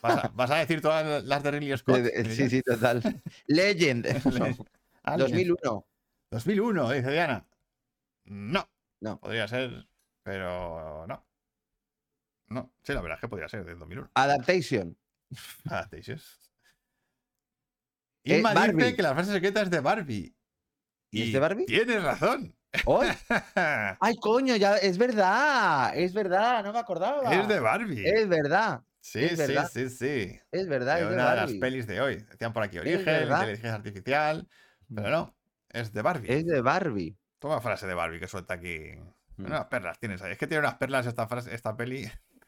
¿Vas 0.00 0.24
a, 0.24 0.28
vas 0.28 0.50
a 0.50 0.56
decir 0.56 0.80
todas 0.80 1.24
las 1.24 1.42
de 1.42 1.50
Ridley 1.50 1.76
Scott? 1.76 1.98
Eh, 1.98 2.12
eh, 2.14 2.24
Sí, 2.34 2.48
sí, 2.48 2.62
total. 2.62 3.02
Legend. 3.46 4.06
Alguien. 5.02 5.46
2001. 5.48 5.86
2001, 6.30 6.90
dice 6.92 7.10
Diana. 7.10 7.46
No. 8.24 8.68
No. 9.00 9.20
Podría 9.20 9.46
ser, 9.48 9.88
pero 10.22 11.06
no. 11.06 11.26
No. 12.48 12.72
Sí, 12.82 12.92
la 12.94 13.00
verdad 13.02 13.16
es 13.18 13.20
que 13.20 13.28
podría 13.28 13.48
ser 13.48 13.64
del 13.64 13.78
2001. 13.78 14.10
Adaptation. 14.14 14.96
Adaptations. 15.66 16.50
Eh, 18.24 18.38
Inma 18.38 18.54
Barbie. 18.54 18.82
dice 18.84 18.96
que 18.96 19.02
la 19.02 19.14
frase 19.14 19.32
secreta 19.32 19.62
es 19.62 19.70
de 19.70 19.80
Barbie. 19.80 20.34
¿Y 21.10 21.22
es 21.22 21.32
de 21.32 21.38
Barbie? 21.38 21.66
Tienes 21.66 22.02
razón. 22.02 22.54
¡Ay! 22.72 23.10
¡Ay, 24.00 24.16
coño! 24.16 24.56
Ya, 24.56 24.76
es 24.76 24.98
verdad. 24.98 25.96
Es 25.96 26.12
verdad, 26.12 26.64
no 26.64 26.72
me 26.72 26.78
acordaba. 26.78 27.34
es 27.34 27.48
de 27.48 27.60
Barbie. 27.60 28.06
Es 28.06 28.28
verdad. 28.28 28.82
sí, 29.00 29.24
es 29.24 29.30
sí, 29.32 29.36
verdad. 29.36 29.70
sí, 29.72 29.88
sí. 29.88 30.40
Es 30.50 30.68
verdad. 30.68 31.00
Es 31.00 31.06
una 31.06 31.30
de 31.30 31.36
las 31.36 31.52
pelis 31.54 31.86
de 31.86 32.00
hoy. 32.00 32.16
Decían 32.16 32.52
por 32.52 32.62
aquí 32.62 32.78
origen, 32.78 33.22
inteligencia 33.22 33.74
artificial. 33.74 34.48
Pero 34.94 35.10
no. 35.10 35.34
Es 35.70 35.92
de 35.92 36.02
Barbie. 36.02 36.32
Es 36.32 36.46
de 36.46 36.60
Barbie. 36.60 37.16
Toma 37.38 37.60
frase 37.60 37.86
de 37.86 37.94
Barbie 37.94 38.20
que 38.20 38.26
suelta 38.26 38.54
aquí. 38.54 38.92
Mm. 39.36 39.46
Unas 39.46 39.66
perlas 39.66 39.98
tienes 39.98 40.20
ahí. 40.22 40.32
Es 40.32 40.38
que 40.38 40.46
tiene 40.46 40.60
unas 40.60 40.74
perlas 40.74 41.06
esta 41.06 41.26
frase, 41.28 41.54
esta 41.54 41.76
peli. 41.76 42.10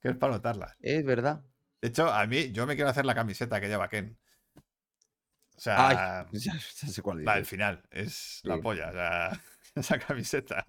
que 0.00 0.08
es 0.08 0.16
para 0.16 0.34
notarlas. 0.34 0.76
Es 0.80 1.04
verdad. 1.04 1.42
De 1.80 1.88
hecho, 1.88 2.12
a 2.12 2.26
mí, 2.26 2.52
yo 2.52 2.66
me 2.66 2.76
quiero 2.76 2.90
hacer 2.90 3.04
la 3.04 3.14
camiseta 3.14 3.60
que 3.60 3.68
lleva 3.68 3.88
Ken. 3.88 4.16
O 5.62 5.64
sea, 5.64 5.88
Ay, 5.88 6.26
ya, 6.32 6.54
ya 6.54 6.88
sé 6.88 7.02
cuál 7.02 7.24
la 7.24 7.36
del 7.36 7.46
final. 7.46 7.82
Es 7.92 8.40
la 8.42 8.58
polla. 8.60 8.88
O 8.88 8.92
sea, 8.92 9.40
esa 9.76 9.98
camiseta. 10.00 10.66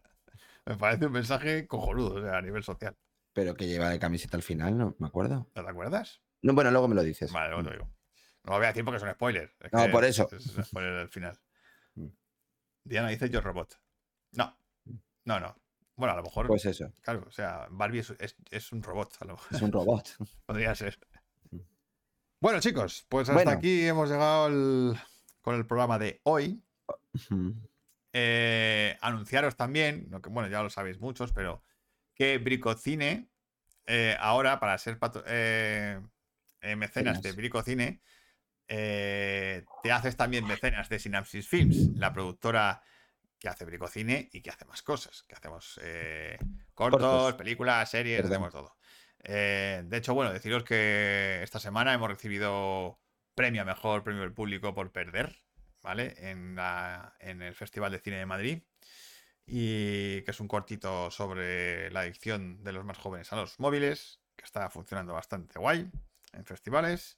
Me 0.65 0.77
parece 0.77 1.07
un 1.07 1.13
mensaje 1.13 1.65
cojonudo, 1.65 2.15
o 2.15 2.21
sea, 2.21 2.37
a 2.37 2.41
nivel 2.43 2.63
social. 2.63 2.95
Pero 3.33 3.55
que 3.55 3.65
lleva 3.65 3.89
de 3.89 3.97
camiseta 3.97 4.37
al 4.37 4.43
final, 4.43 4.77
no 4.77 4.95
me 4.99 5.07
acuerdo. 5.07 5.49
¿No 5.55 5.63
te 5.63 5.69
acuerdas? 5.69 6.21
No, 6.43 6.53
bueno, 6.53 6.69
luego 6.69 6.87
me 6.87 6.93
lo 6.93 7.01
dices. 7.01 7.31
Vale, 7.31 7.49
luego 7.49 7.63
te 7.63 7.71
digo. 7.75 7.85
No 8.43 8.51
lo 8.51 8.57
voy 8.57 8.65
a 8.65 8.67
decir 8.67 8.85
porque 8.85 8.97
es 8.97 9.03
un 9.03 9.11
spoiler. 9.11 9.55
es 9.61 9.73
No, 9.73 9.89
por 9.89 10.03
es- 10.03 10.11
eso. 10.19 10.29
Es, 10.31 10.45
un 10.55 10.63
spoiler 10.63 10.93
del 10.95 11.09
final. 11.09 11.39
Mm. 11.95 12.07
Diana 12.85 13.09
dice 13.09 13.29
yo 13.31 13.41
robot. 13.41 13.79
No. 14.33 14.55
No, 15.25 15.39
no. 15.39 15.55
Bueno, 15.95 16.13
a 16.13 16.17
lo 16.17 16.23
mejor, 16.23 16.47
Pues 16.47 16.65
eso, 16.65 16.91
claro, 17.01 17.23
o 17.27 17.31
sea, 17.31 17.67
Barbie 17.71 17.99
es, 17.99 18.11
es- 18.19 18.35
es 18.51 18.71
un 18.71 18.81
robot, 18.83 19.15
a 19.21 19.25
lo 19.25 19.33
mejor. 19.33 19.47
es 19.55 19.61
un 19.61 19.71
robot. 19.71 20.09
Podría 20.45 20.75
ser. 20.75 20.99
Bueno, 22.43 22.59
chicos, 22.59 23.05
pues 23.07 23.29
hasta 23.29 23.35
Bueno. 23.41 23.51
aquí 23.51 23.87
hemos 23.87 24.09
llegado 24.09 24.49
con 25.41 25.55
el 25.55 25.65
programa 25.65 25.97
de 25.97 26.19
hoy. 26.23 26.61
Eh, 28.11 28.97
anunciaros 28.99 29.55
también, 29.55 30.09
bueno, 30.29 30.49
ya 30.49 30.61
lo 30.61 30.69
sabéis 30.69 30.99
muchos, 30.99 31.31
pero 31.31 31.63
que 32.13 32.39
Bricocine, 32.39 33.29
eh, 33.85 34.17
ahora 34.19 34.59
para 34.59 34.77
ser 34.77 34.99
eh, 35.25 36.01
eh, 36.59 36.75
mecenas 36.75 37.21
de. 37.21 37.31
Bricocine, 37.31 38.01
eh, 38.67 39.63
te 39.81 39.91
haces 39.93 40.17
también 40.17 40.45
mecenas 40.45 40.89
de 40.89 40.99
Synapsis 40.99 41.47
Films, 41.47 41.97
la 41.97 42.11
productora 42.11 42.83
que 43.39 43.47
hace 43.47 43.63
Bricocine 43.63 44.29
y 44.33 44.41
que 44.41 44.49
hace 44.49 44.65
más 44.65 44.81
cosas, 44.81 45.23
que 45.29 45.35
hacemos 45.35 45.79
eh, 45.81 46.37
cortos, 46.73 46.99
Cortos. 46.99 47.33
películas, 47.35 47.89
series, 47.89 48.17
Perdón. 48.17 48.31
hacemos 48.33 48.51
todo. 48.51 48.75
Eh, 49.23 49.83
de 49.85 49.97
hecho, 49.97 50.13
bueno, 50.13 50.33
deciros 50.33 50.63
que 50.63 51.41
esta 51.43 51.59
semana 51.59 51.93
hemos 51.93 52.09
recibido 52.09 52.99
premio 53.35 53.61
a 53.61 53.65
mejor 53.65 54.03
premio 54.03 54.21
del 54.21 54.33
público 54.33 54.73
por 54.75 54.91
perder, 54.91 55.41
¿vale? 55.81 56.15
En, 56.17 56.57
el 57.41 57.55
Festival 57.55 57.91
de 57.91 57.99
Cine 57.99 58.17
de 58.17 58.25
Madrid. 58.25 58.63
Y 59.45 60.21
que 60.23 60.31
es 60.31 60.39
un 60.39 60.47
cortito 60.47 61.11
sobre 61.11 61.91
la 61.91 62.01
adicción 62.01 62.63
de 62.63 62.71
los 62.71 62.85
más 62.85 62.97
jóvenes 62.97 63.31
a 63.33 63.35
los 63.35 63.59
móviles, 63.59 64.21
que 64.37 64.45
está 64.45 64.69
funcionando 64.69 65.13
bastante 65.13 65.59
guay 65.59 65.89
en 66.33 66.45
festivales. 66.45 67.17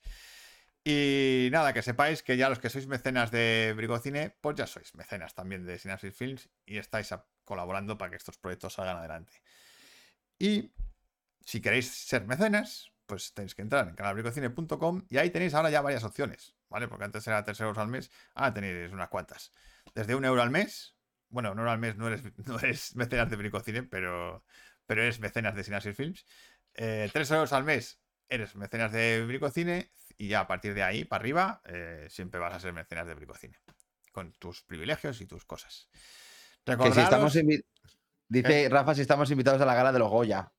Y 0.84 1.49
nada, 1.52 1.73
que 1.73 1.82
sepáis 1.82 2.23
que 2.23 2.38
ya 2.38 2.49
los 2.49 2.60
que 2.60 2.69
sois 2.69 2.88
mecenas 2.88 3.32
de 3.32 3.73
Brigocine, 3.76 4.36
pues 4.41 4.56
ya 4.56 4.68
sois 4.68 4.94
mecenas 4.95 5.34
también 5.34 5.65
de 5.65 5.80
Synapsis 5.80 6.15
Films 6.15 6.49
y 6.65 6.77
estáis 6.77 7.10
colaborando 7.44 7.98
para 7.98 8.11
que 8.11 8.18
estos 8.18 8.38
proyectos 8.38 8.73
salgan 8.73 8.98
adelante. 8.98 9.34
Y 10.38 10.72
si 11.45 11.61
queréis 11.61 11.89
ser 11.89 12.26
mecenas, 12.26 12.91
pues 13.05 13.34
tenéis 13.34 13.55
que 13.55 13.61
entrar 13.61 13.88
en 13.88 13.95
canalbricocine.com 13.95 15.05
y 15.09 15.17
ahí 15.17 15.30
tenéis 15.30 15.53
ahora 15.53 15.69
ya 15.69 15.81
varias 15.81 16.03
opciones, 16.03 16.55
¿vale? 16.69 16.88
Porque 16.88 17.05
antes 17.05 17.26
era 17.27 17.43
3 17.45 17.59
euros 17.61 17.77
al 17.77 17.88
mes, 17.88 18.11
ahora 18.34 18.53
tenéis 18.53 18.91
unas 18.91 19.09
cuantas. 19.09 19.51
Desde 19.93 20.15
un 20.15 20.26
euro 20.26 20.41
al 20.41 20.49
mes, 20.49 20.97
bueno, 21.30 21.51
un 21.51 21.59
euro 21.59 21.72
al 21.72 21.80
mes 21.80 21.95
no 21.97 22.07
eres, 22.07 22.23
no 22.47 22.59
eres 22.59 22.95
mecenas 22.95 23.30
de 23.30 23.35
Bricocine, 23.38 23.84
pero, 23.84 24.43
pero 24.85 25.03
eres 25.03 25.19
mecenas 25.19 25.55
de 25.55 25.63
Synapsis 25.63 25.95
Films. 25.95 26.26
Eh, 26.73 27.09
3 27.13 27.31
euros 27.31 27.53
al 27.53 27.63
mes 27.63 28.01
eres 28.27 28.55
mecenas 28.55 28.91
de 28.91 29.23
Bricocine 29.26 29.91
y 30.17 30.30
ya 30.30 30.39
a 30.41 30.47
partir 30.47 30.73
de 30.73 30.81
ahí 30.81 31.05
para 31.05 31.22
arriba 31.22 31.61
eh, 31.65 32.07
siempre 32.09 32.39
vas 32.39 32.53
a 32.55 32.59
ser 32.59 32.73
mecenas 32.73 33.05
de 33.05 33.13
Bricocine. 33.13 33.57
Con 34.11 34.31
tus 34.34 34.63
privilegios 34.63 35.22
y 35.22 35.27
tus 35.27 35.45
cosas. 35.45 35.89
Que 36.63 36.72
si 36.72 36.77
Recordaros- 36.77 37.03
estamos 37.03 37.38
Dice 38.27 38.69
Rafa 38.69 38.95
si 38.95 39.01
estamos 39.01 39.30
invitados 39.30 39.61
a 39.61 39.65
la 39.65 39.76
gala 39.76 39.91
de 39.91 39.99
los 39.99 40.09
Goya. 40.09 40.51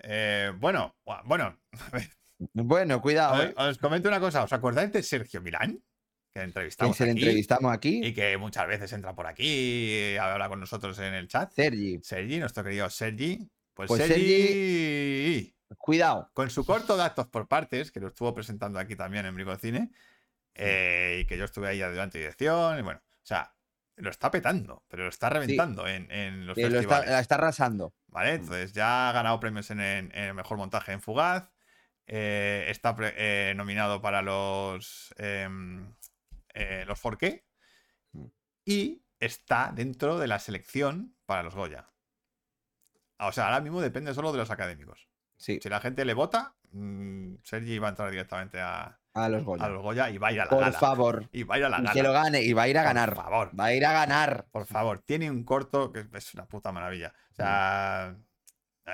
Eh, 0.00 0.52
bueno, 0.58 0.96
bueno, 1.24 1.58
Bueno, 2.52 3.00
cuidado. 3.00 3.34
os, 3.34 3.44
¿eh? 3.46 3.54
os 3.56 3.78
comento 3.78 4.08
una 4.08 4.20
cosa. 4.20 4.44
¿Os 4.44 4.52
acordáis 4.52 4.92
de 4.92 5.02
Sergio 5.02 5.40
Milán? 5.40 5.72
Que 5.72 6.40
¿Quién 6.40 6.44
entrevistamos 6.44 6.96
se 6.96 7.04
le 7.06 7.10
aquí 7.12 7.20
entrevistamos 7.20 7.72
aquí? 7.72 8.00
y 8.04 8.14
que 8.14 8.36
muchas 8.36 8.68
veces 8.68 8.92
entra 8.92 9.14
por 9.14 9.26
aquí 9.26 9.44
y 10.12 10.16
habla 10.16 10.48
con 10.48 10.60
nosotros 10.60 10.96
en 11.00 11.14
el 11.14 11.26
chat. 11.26 11.50
Sergi. 11.52 11.98
Sergi, 12.02 12.38
nuestro 12.38 12.62
querido 12.62 12.88
Sergi. 12.90 13.38
Pues, 13.74 13.88
Pues 13.88 14.06
Sergi, 14.06 15.54
Cuidado. 15.76 16.30
con 16.32 16.48
su 16.50 16.64
corto 16.64 16.96
de 16.96 17.02
actos 17.02 17.26
por 17.28 17.48
partes, 17.48 17.90
que 17.92 18.00
lo 18.00 18.08
estuvo 18.08 18.32
presentando 18.34 18.78
aquí 18.78 18.94
también 18.96 19.26
en 19.26 19.34
Bricocine, 19.34 19.90
eh, 20.54 21.20
y 21.22 21.26
que 21.26 21.36
yo 21.38 21.44
estuve 21.44 21.68
ahí 21.68 21.82
ayudante 21.82 22.18
de 22.18 22.24
dirección, 22.24 22.78
y 22.78 22.82
bueno, 22.82 23.00
o 23.04 23.26
sea, 23.26 23.54
lo 23.98 24.10
está 24.10 24.30
petando, 24.30 24.84
pero 24.88 25.04
lo 25.04 25.08
está 25.08 25.28
reventando 25.28 25.86
en, 25.86 26.10
en 26.10 26.46
los 26.46 26.56
lo 26.56 26.62
está, 26.66 26.78
festivales. 26.78 27.10
la 27.10 27.20
está 27.20 27.34
arrasando. 27.36 27.94
¿Vale? 28.08 28.34
Entonces 28.34 28.72
ya 28.72 29.08
ha 29.08 29.12
ganado 29.12 29.38
premios 29.40 29.70
en, 29.70 29.80
en- 29.80 30.34
mejor 30.34 30.56
montaje 30.58 30.92
en 30.92 31.00
Fugaz. 31.00 31.50
eh, 32.06 32.66
está 32.68 32.94
pre- 32.96 33.14
eh, 33.16 33.54
nominado 33.54 34.00
para 34.00 34.22
los 34.22 35.14
em, 35.18 35.94
eh, 36.54 36.84
los 36.86 36.98
4K. 37.02 37.42
Y 38.64 39.02
está 39.20 39.72
dentro 39.74 40.18
de 40.18 40.26
la 40.26 40.38
selección 40.38 41.14
para 41.26 41.42
los 41.42 41.54
Goya. 41.54 41.90
O 43.18 43.32
sea, 43.32 43.46
ahora 43.46 43.60
mismo 43.60 43.80
depende 43.80 44.14
solo 44.14 44.32
de 44.32 44.38
los 44.38 44.50
académicos. 44.50 45.08
Sí, 45.36 45.58
Si 45.62 45.68
la 45.68 45.80
gente 45.80 46.04
le 46.04 46.14
vota, 46.14 46.54
mm, 46.70 47.36
Sergi 47.42 47.78
va 47.78 47.88
a 47.88 47.90
entrar 47.90 48.10
directamente 48.10 48.60
a, 48.60 48.97
a 49.14 49.28
los 49.28 49.44
Goya. 49.44 49.64
a 49.64 49.68
los 49.68 49.82
Goya 49.82 50.10
y 50.10 50.18
va 50.18 50.28
a 50.28 50.32
ir 50.32 50.40
a 50.40 50.44
la 50.44 50.50
Por 50.50 50.60
gala. 50.60 50.78
favor. 50.78 51.28
Y 51.32 51.42
va 51.42 51.56
a 51.56 51.58
ir 51.58 51.64
a 51.64 51.68
la 51.68 51.76
gala. 51.78 51.92
que 51.92 52.02
lo 52.02 52.12
gane. 52.12 52.42
Y 52.42 52.52
va 52.52 52.62
a 52.62 52.68
ir 52.68 52.78
a 52.78 52.82
Por 52.82 52.88
ganar. 52.94 53.14
favor. 53.14 53.50
Va 53.58 53.64
a 53.66 53.72
ir 53.74 53.84
a 53.86 53.92
ganar. 53.92 54.46
Por 54.52 54.66
favor, 54.66 55.00
tiene 55.00 55.30
un 55.30 55.44
corto 55.44 55.92
que 55.92 56.06
es 56.12 56.34
una 56.34 56.46
puta 56.46 56.70
maravilla. 56.72 57.12
O 57.32 57.34
sea, 57.34 58.14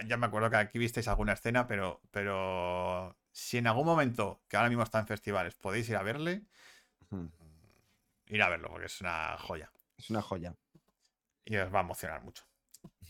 ya 0.07 0.17
me 0.17 0.27
acuerdo 0.27 0.51
que 0.51 0.57
aquí 0.57 0.79
visteis 0.79 1.09
alguna 1.09 1.35
escena, 1.35 1.67
pero, 1.67 2.01
pero 2.11 3.17
si 3.33 3.59
en 3.59 3.67
algún 3.67 3.87
momento, 3.87 4.41
que 4.49 4.57
ahora 4.57 4.69
mismo 4.69 4.83
está 4.85 4.99
en 5.01 5.07
festivales, 5.07 5.55
podéis 5.57 5.89
ir 5.89 5.97
a 5.97 6.03
verle, 6.03 6.43
ir 8.27 8.43
a 8.43 8.49
verlo, 8.49 8.71
porque 8.71 8.87
es 8.87 9.01
una 9.01 9.37
joya. 9.39 9.71
Es 9.97 10.11
una 10.11 10.23
joya. 10.23 10.55
Y 11.45 11.57
os 11.57 11.73
va 11.73 11.79
a 11.81 11.83
emocionar 11.83 12.23
mucho. 12.23 12.45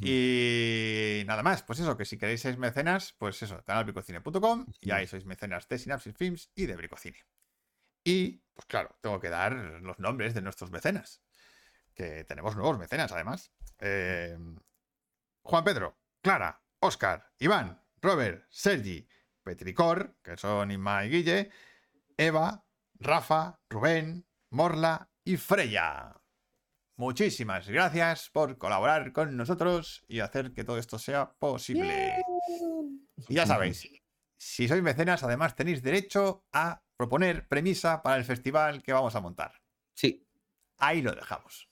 Y 0.01 1.23
nada 1.27 1.43
más, 1.43 1.63
pues 1.63 1.79
eso, 1.79 1.97
que 1.97 2.05
si 2.05 2.19
queréis 2.19 2.41
ser 2.41 2.59
mecenas, 2.59 3.15
pues 3.19 3.43
eso, 3.43 3.63
canalbricocine.com 3.65 4.67
y 4.81 4.91
ahí 4.91 5.07
sois 5.07 5.25
mecenas 5.25 5.69
de 5.69 5.79
Synapsis 5.79 6.17
Films 6.17 6.51
y 6.55 6.67
de 6.67 6.77
Bricocine. 6.77 7.19
Y, 8.03 8.43
pues 8.55 8.67
claro, 8.67 8.97
tengo 9.01 9.21
que 9.21 9.31
dar 9.31 9.55
los 9.55 9.99
nombres 9.99 10.35
de 10.35 10.43
nuestros 10.43 10.71
mecenas, 10.71 11.23
que 11.95 12.25
tenemos 12.25 12.57
nuevos 12.57 12.79
mecenas 12.79 13.13
además. 13.13 13.53
Eh, 13.79 14.37
Juan 15.43 15.65
Pedro, 15.65 15.99
Clara, 16.21 16.63
Oscar, 16.81 17.33
Iván, 17.39 17.83
Robert, 18.03 18.47
Sergi, 18.51 19.09
Petricor, 19.43 20.17
que 20.23 20.37
son 20.37 20.71
Inma 20.71 21.05
y 21.05 21.11
Guille, 21.11 21.51
Eva, 22.17 22.67
Rafa, 22.95 23.61
Rubén, 23.69 24.27
Morla 24.51 25.11
y 25.25 25.37
Freya. 25.37 26.15
Muchísimas 26.97 27.69
gracias 27.69 28.31
por 28.31 28.57
colaborar 28.57 29.12
con 29.12 29.37
nosotros 29.37 30.05
y 30.07 30.21
hacer 30.21 30.53
que 30.53 30.62
todo 30.65 30.79
esto 30.79 30.99
sea 30.99 31.33
posible. 31.33 32.16
Y 33.29 33.35
ya 33.35 33.47
sabéis, 33.47 33.89
si 34.37 34.69
sois 34.69 34.83
mecenas, 34.83 35.23
además 35.25 35.57
tenéis 35.57 35.83
derecho 35.83 36.45
a 36.53 36.83
proponer 36.97 37.49
premisa 37.49 38.01
para 38.03 38.16
el 38.16 38.25
festival 38.25 38.83
que 38.83 38.93
vamos 38.93 39.15
a 39.16 39.21
montar. 39.21 39.53
Sí, 39.97 40.21
Ahí 40.79 41.03
lo 41.03 41.12
dejamos. 41.15 41.69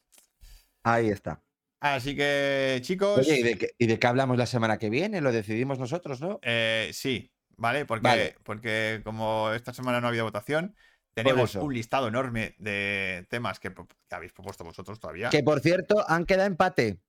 ahí 0.85 1.09
está. 1.09 1.45
Así 1.81 2.15
que, 2.15 2.79
chicos, 2.83 3.19
Oye, 3.19 3.41
¿y 3.41 3.43
de, 3.43 3.59
qué, 3.59 3.71
y 3.77 3.87
de 3.87 3.99
qué 3.99 4.07
hablamos 4.07 4.37
la 4.39 4.47
semana 4.47 4.79
que 4.79 4.89
viene? 4.91 5.21
Lo 5.21 5.33
decidimos 5.33 5.79
nosotros, 5.81 6.21
¿no? 6.21 6.39
eh, 6.43 6.91
sí, 6.93 7.33
¿vale? 7.57 7.85
Porque, 7.87 8.03
Vale. 8.03 8.37
porque 8.45 9.01
como 9.05 9.51
esta 9.53 9.73
semana 9.73 10.01
no 10.01 10.07
ha 10.07 10.11
habido 10.11 10.25
votación, 10.25 10.77
tenemos 11.15 11.55
un 11.55 11.75
listado 11.75 12.09
enorme 12.09 12.55
de 12.59 13.27
temas 13.29 13.61
que, 13.61 13.73
habéis 14.11 14.33
propuesto 14.33 14.65
vosotros 14.65 14.99
todavía. 14.99 15.31
Que 15.31 15.43
por 15.43 15.61
cierto, 15.61 16.05
han 16.09 16.25
quedado 16.25 16.47
empate 16.47 17.01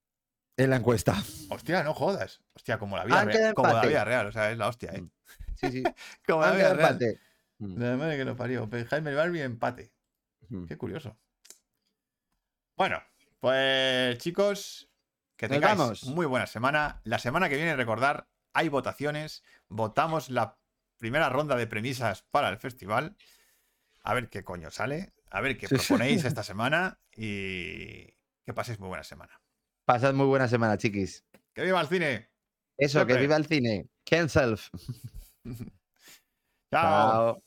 en 0.57 0.69
la 0.69 0.77
encuesta. 0.77 1.15
Hostia, 1.49 1.84
no 1.84 1.93
jodas. 1.93 2.41
Hostia, 2.53 2.77
como 2.77 2.97
la 2.97 3.05
vida, 3.05 3.23
real, 3.23 3.53
como 3.53 3.73
la 3.73 3.85
vida 3.85 4.03
real, 4.03 4.27
o 4.27 4.31
sea, 4.31 4.51
es 4.51 4.57
la 4.57 4.67
hostia, 4.67 4.91
¿eh? 4.93 5.03
Sí, 5.55 5.71
sí. 5.71 5.84
Como 6.27 6.41
la 6.41 6.49
han 6.49 6.55
vida 6.55 6.63
quedado 6.63 6.75
real. 6.75 6.93
empate. 6.93 7.19
Mm. 7.59 7.81
La 7.81 7.97
madre 7.97 8.17
que 8.17 8.25
lo 8.25 8.35
parió. 8.35 8.69
Jaime 8.89 9.13
Barbie 9.13 9.41
empate. 9.41 9.91
Mm. 10.49 10.65
Qué 10.65 10.77
curioso. 10.77 11.17
Bueno, 12.75 13.01
pues 13.39 14.17
chicos, 14.17 14.89
que 15.38 15.47
tengáis 15.47 15.77
vamos. 15.77 16.03
muy 16.05 16.25
buena 16.25 16.47
semana. 16.47 17.01
La 17.03 17.19
semana 17.19 17.49
que 17.49 17.55
viene, 17.55 17.75
recordar, 17.75 18.27
hay 18.53 18.69
votaciones. 18.69 19.43
Votamos 19.69 20.30
la 20.30 20.57
primera 20.97 21.30
ronda 21.30 21.55
de 21.55 21.67
premisas 21.67 22.23
para 22.31 22.49
el 22.49 22.57
festival. 22.57 23.15
A 24.03 24.13
ver 24.13 24.30
qué 24.30 24.43
coño 24.43 24.69
sale. 24.71 25.13
A 25.31 25.41
ver 25.41 25.57
qué 25.57 25.67
Sí, 25.67 25.77
sí. 25.77 25.88
proponéis 25.88 26.25
esta 26.25 26.43
semana. 26.43 26.99
Y 27.15 28.05
que 28.45 28.53
paséis 28.53 28.80
muy 28.80 28.89
buena 28.89 29.03
semana. 29.03 29.39
Pasad 29.85 30.13
muy 30.13 30.25
buena 30.27 30.47
semana, 30.47 30.77
chiquis. 30.77 31.25
¡Que 31.53 31.63
viva 31.63 31.81
el 31.81 31.88
cine! 31.88 32.30
Eso, 32.77 32.99
Siempre. 32.99 33.15
que 33.15 33.21
viva 33.21 33.35
el 33.35 33.45
cine. 33.45 33.88
Cancel. 34.05 34.57
¡Chao! 36.71 37.35
Chao. 37.35 37.43